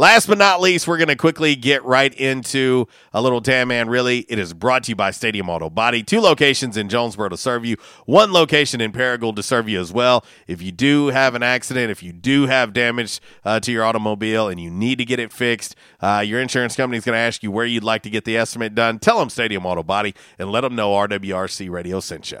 Last 0.00 0.28
but 0.28 0.38
not 0.38 0.62
least, 0.62 0.88
we're 0.88 0.96
going 0.96 1.08
to 1.08 1.14
quickly 1.14 1.54
get 1.54 1.84
right 1.84 2.14
into 2.14 2.88
a 3.12 3.20
little 3.20 3.42
damn 3.42 3.68
man. 3.68 3.90
Really, 3.90 4.20
it 4.30 4.38
is 4.38 4.54
brought 4.54 4.84
to 4.84 4.92
you 4.92 4.96
by 4.96 5.10
Stadium 5.10 5.50
Auto 5.50 5.68
Body. 5.68 6.02
Two 6.02 6.22
locations 6.22 6.78
in 6.78 6.88
Jonesboro 6.88 7.28
to 7.28 7.36
serve 7.36 7.66
you, 7.66 7.76
one 8.06 8.32
location 8.32 8.80
in 8.80 8.92
Paragould 8.92 9.36
to 9.36 9.42
serve 9.42 9.68
you 9.68 9.78
as 9.78 9.92
well. 9.92 10.24
If 10.46 10.62
you 10.62 10.72
do 10.72 11.08
have 11.08 11.34
an 11.34 11.42
accident, 11.42 11.90
if 11.90 12.02
you 12.02 12.14
do 12.14 12.46
have 12.46 12.72
damage 12.72 13.20
uh, 13.44 13.60
to 13.60 13.70
your 13.70 13.84
automobile 13.84 14.48
and 14.48 14.58
you 14.58 14.70
need 14.70 14.96
to 14.96 15.04
get 15.04 15.20
it 15.20 15.34
fixed, 15.34 15.76
uh, 16.00 16.24
your 16.26 16.40
insurance 16.40 16.76
company 16.76 16.96
is 16.96 17.04
going 17.04 17.16
to 17.16 17.20
ask 17.20 17.42
you 17.42 17.50
where 17.50 17.66
you'd 17.66 17.84
like 17.84 18.02
to 18.04 18.10
get 18.10 18.24
the 18.24 18.38
estimate 18.38 18.74
done. 18.74 19.00
Tell 19.00 19.18
them 19.18 19.28
Stadium 19.28 19.66
Auto 19.66 19.82
Body 19.82 20.14
and 20.38 20.50
let 20.50 20.62
them 20.62 20.74
know 20.74 20.92
RWRC 20.92 21.68
Radio 21.68 22.00
sent 22.00 22.30
you. 22.30 22.40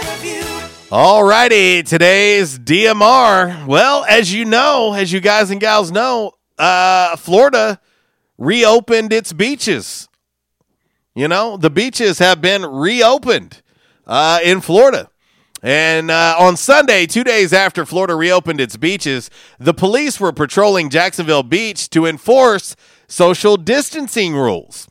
All 0.93 1.23
righty, 1.23 1.83
today's 1.83 2.59
DMR. 2.59 3.65
Well, 3.65 4.03
as 4.09 4.33
you 4.33 4.43
know, 4.43 4.91
as 4.91 5.09
you 5.09 5.21
guys 5.21 5.49
and 5.49 5.61
gals 5.61 5.89
know, 5.89 6.33
uh, 6.57 7.15
Florida 7.15 7.79
reopened 8.37 9.13
its 9.13 9.31
beaches. 9.31 10.09
You 11.15 11.29
know, 11.29 11.55
the 11.55 11.69
beaches 11.69 12.19
have 12.19 12.41
been 12.41 12.65
reopened 12.65 13.61
uh, 14.05 14.39
in 14.43 14.59
Florida. 14.59 15.09
And 15.63 16.11
uh, 16.11 16.35
on 16.37 16.57
Sunday, 16.57 17.05
two 17.05 17.23
days 17.23 17.53
after 17.53 17.85
Florida 17.85 18.13
reopened 18.13 18.59
its 18.59 18.75
beaches, 18.75 19.29
the 19.59 19.73
police 19.73 20.19
were 20.19 20.33
patrolling 20.33 20.89
Jacksonville 20.89 21.43
Beach 21.43 21.89
to 21.91 22.05
enforce 22.05 22.75
social 23.07 23.55
distancing 23.55 24.35
rules. 24.35 24.90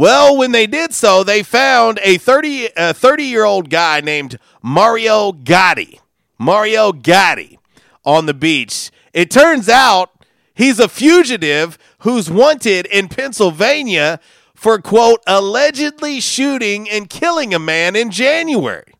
Well, 0.00 0.34
when 0.38 0.52
they 0.52 0.66
did 0.66 0.94
so, 0.94 1.22
they 1.22 1.42
found 1.42 2.00
a 2.02 2.16
30 2.16 2.70
a 2.74 2.94
30 2.94 3.24
year 3.24 3.44
old 3.44 3.68
guy 3.68 4.00
named 4.00 4.38
Mario 4.62 5.30
Gotti. 5.30 6.00
Mario 6.38 6.90
Gotti 6.90 7.58
on 8.02 8.24
the 8.24 8.32
beach. 8.32 8.90
It 9.12 9.30
turns 9.30 9.68
out 9.68 10.10
He's 10.54 10.80
a 10.80 10.88
fugitive 10.88 11.76
who's 11.98 12.30
wanted 12.30 12.86
in 12.86 13.08
Pennsylvania 13.08 14.20
for, 14.54 14.78
quote, 14.78 15.22
allegedly 15.26 16.20
shooting 16.20 16.88
and 16.88 17.10
killing 17.10 17.52
a 17.52 17.58
man 17.58 17.94
in 17.94 18.10
January. 18.10 18.92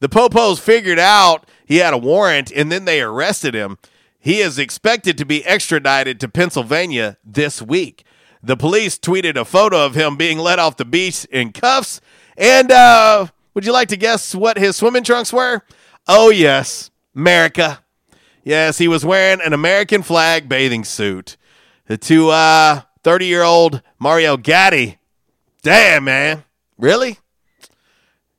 The 0.00 0.10
Popos 0.10 0.60
figured 0.60 0.98
out 0.98 1.46
he 1.64 1.78
had 1.78 1.94
a 1.94 1.98
warrant 1.98 2.52
and 2.52 2.70
then 2.70 2.84
they 2.84 3.00
arrested 3.00 3.54
him. 3.54 3.78
He 4.18 4.40
is 4.40 4.58
expected 4.58 5.16
to 5.16 5.24
be 5.24 5.44
extradited 5.46 6.20
to 6.20 6.28
Pennsylvania 6.28 7.16
this 7.24 7.62
week. 7.62 8.04
The 8.42 8.56
police 8.56 8.98
tweeted 8.98 9.36
a 9.36 9.44
photo 9.44 9.86
of 9.86 9.94
him 9.94 10.16
being 10.16 10.38
let 10.38 10.58
off 10.58 10.76
the 10.76 10.84
beach 10.84 11.24
in 11.26 11.52
cuffs. 11.52 12.00
And 12.36 12.72
uh, 12.72 13.26
would 13.54 13.64
you 13.64 13.72
like 13.72 13.88
to 13.88 13.96
guess 13.96 14.34
what 14.34 14.58
his 14.58 14.76
swimming 14.76 15.04
trunks 15.04 15.32
were? 15.32 15.62
Oh, 16.08 16.30
yes, 16.30 16.90
America. 17.14 17.84
Yes, 18.42 18.78
he 18.78 18.88
was 18.88 19.04
wearing 19.04 19.40
an 19.40 19.52
American 19.52 20.02
flag 20.02 20.48
bathing 20.48 20.84
suit. 20.84 21.36
To 21.88 22.30
uh, 22.30 22.82
30 23.04 23.26
year 23.26 23.42
old 23.42 23.82
Mario 23.98 24.36
Gatti. 24.36 24.98
Damn, 25.62 26.04
man. 26.04 26.44
Really? 26.78 27.18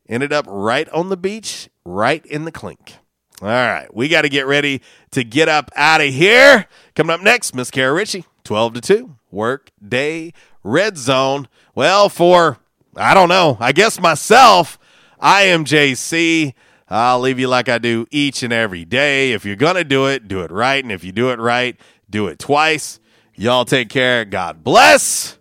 Ended 0.10 0.34
up 0.34 0.46
right 0.50 0.90
on 0.90 1.10
the 1.10 1.18
beach, 1.18 1.70
right 1.86 2.26
in 2.26 2.44
the 2.44 2.52
clink. 2.52 2.96
All 3.42 3.48
right, 3.48 3.94
we 3.94 4.08
got 4.08 4.22
to 4.22 4.30
get 4.30 4.48
ready 4.48 4.82
to 5.12 5.24
get 5.24 5.50
up 5.50 5.72
out 5.76 6.02
of 6.02 6.14
here. 6.14 6.68
Coming 6.96 7.14
up 7.14 7.22
next, 7.22 7.54
Miss 7.56 7.72
Kara 7.72 7.94
Ritchie, 7.94 8.26
12 8.44 8.76
to 8.76 8.82
2, 8.82 9.16
work 9.34 9.72
day, 9.86 10.32
red 10.64 10.98
zone. 10.98 11.50
Well, 11.76 12.08
for, 12.08 12.60
I 12.96 13.14
don't 13.14 13.30
know, 13.30 13.58
I 13.60 13.74
guess 13.74 14.00
myself, 14.00 14.80
I 15.20 15.44
am 15.44 15.66
JC. 15.66 16.54
I'll 16.90 17.20
leave 17.20 17.40
you 17.40 17.48
like 17.48 17.70
I 17.70 17.80
do 17.80 18.06
each 18.12 18.44
and 18.44 18.54
every 18.54 18.86
day. 18.86 19.32
If 19.32 19.46
you're 19.46 19.56
going 19.56 19.76
to 19.76 19.84
do 19.84 20.06
it, 20.08 20.28
do 20.28 20.42
it 20.42 20.52
right. 20.52 20.84
And 20.84 20.92
if 20.92 21.04
you 21.04 21.12
do 21.12 21.32
it 21.32 21.40
right, 21.40 21.76
do 22.10 22.28
it 22.28 22.38
twice. 22.40 23.00
Y'all 23.36 23.66
take 23.66 23.90
care. 23.90 24.26
God 24.26 24.64
bless. 24.64 25.40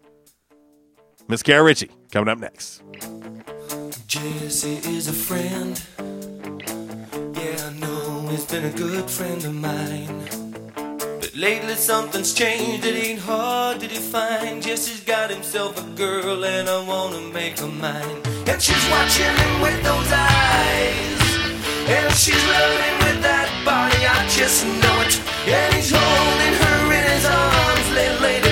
Miss 1.28 1.42
Kara 1.42 1.62
Ritchie 1.62 1.90
coming 2.10 2.28
up 2.28 2.38
next. 2.38 2.82
Jesse 4.06 4.76
is 4.88 5.08
a 5.08 5.12
friend. 5.12 5.82
Yeah, 7.36 7.70
I 7.70 7.72
know 7.78 8.28
he's 8.30 8.44
been 8.44 8.64
a 8.64 8.72
good 8.72 9.10
friend 9.10 9.44
of 9.44 9.54
mine. 9.54 10.41
Lately 11.34 11.76
something's 11.76 12.34
changed, 12.34 12.84
it 12.84 12.94
ain't 12.94 13.20
hard 13.20 13.80
to 13.80 13.88
define. 13.88 14.60
Jesse's 14.60 15.00
got 15.00 15.30
himself 15.30 15.80
a 15.80 15.96
girl, 15.96 16.44
and 16.44 16.68
I 16.68 16.86
wanna 16.86 17.20
make 17.32 17.58
her 17.58 17.68
mine. 17.68 18.20
And 18.46 18.60
she's 18.60 18.84
watching 18.90 19.34
him 19.34 19.60
with 19.62 19.82
those 19.82 20.12
eyes. 20.12 21.20
And 21.88 22.12
she's 22.14 22.44
loving 22.44 22.98
with 23.06 23.22
that 23.22 23.48
body, 23.64 24.04
I 24.04 24.28
just 24.28 24.66
know 24.66 25.00
it. 25.00 25.18
And 25.48 25.74
he's 25.74 25.90
holding 25.90 26.54
her 26.64 26.92
in 26.92 27.04
his 27.16 27.24
arms 27.24 27.88
late, 27.96 28.20
late 28.20 28.51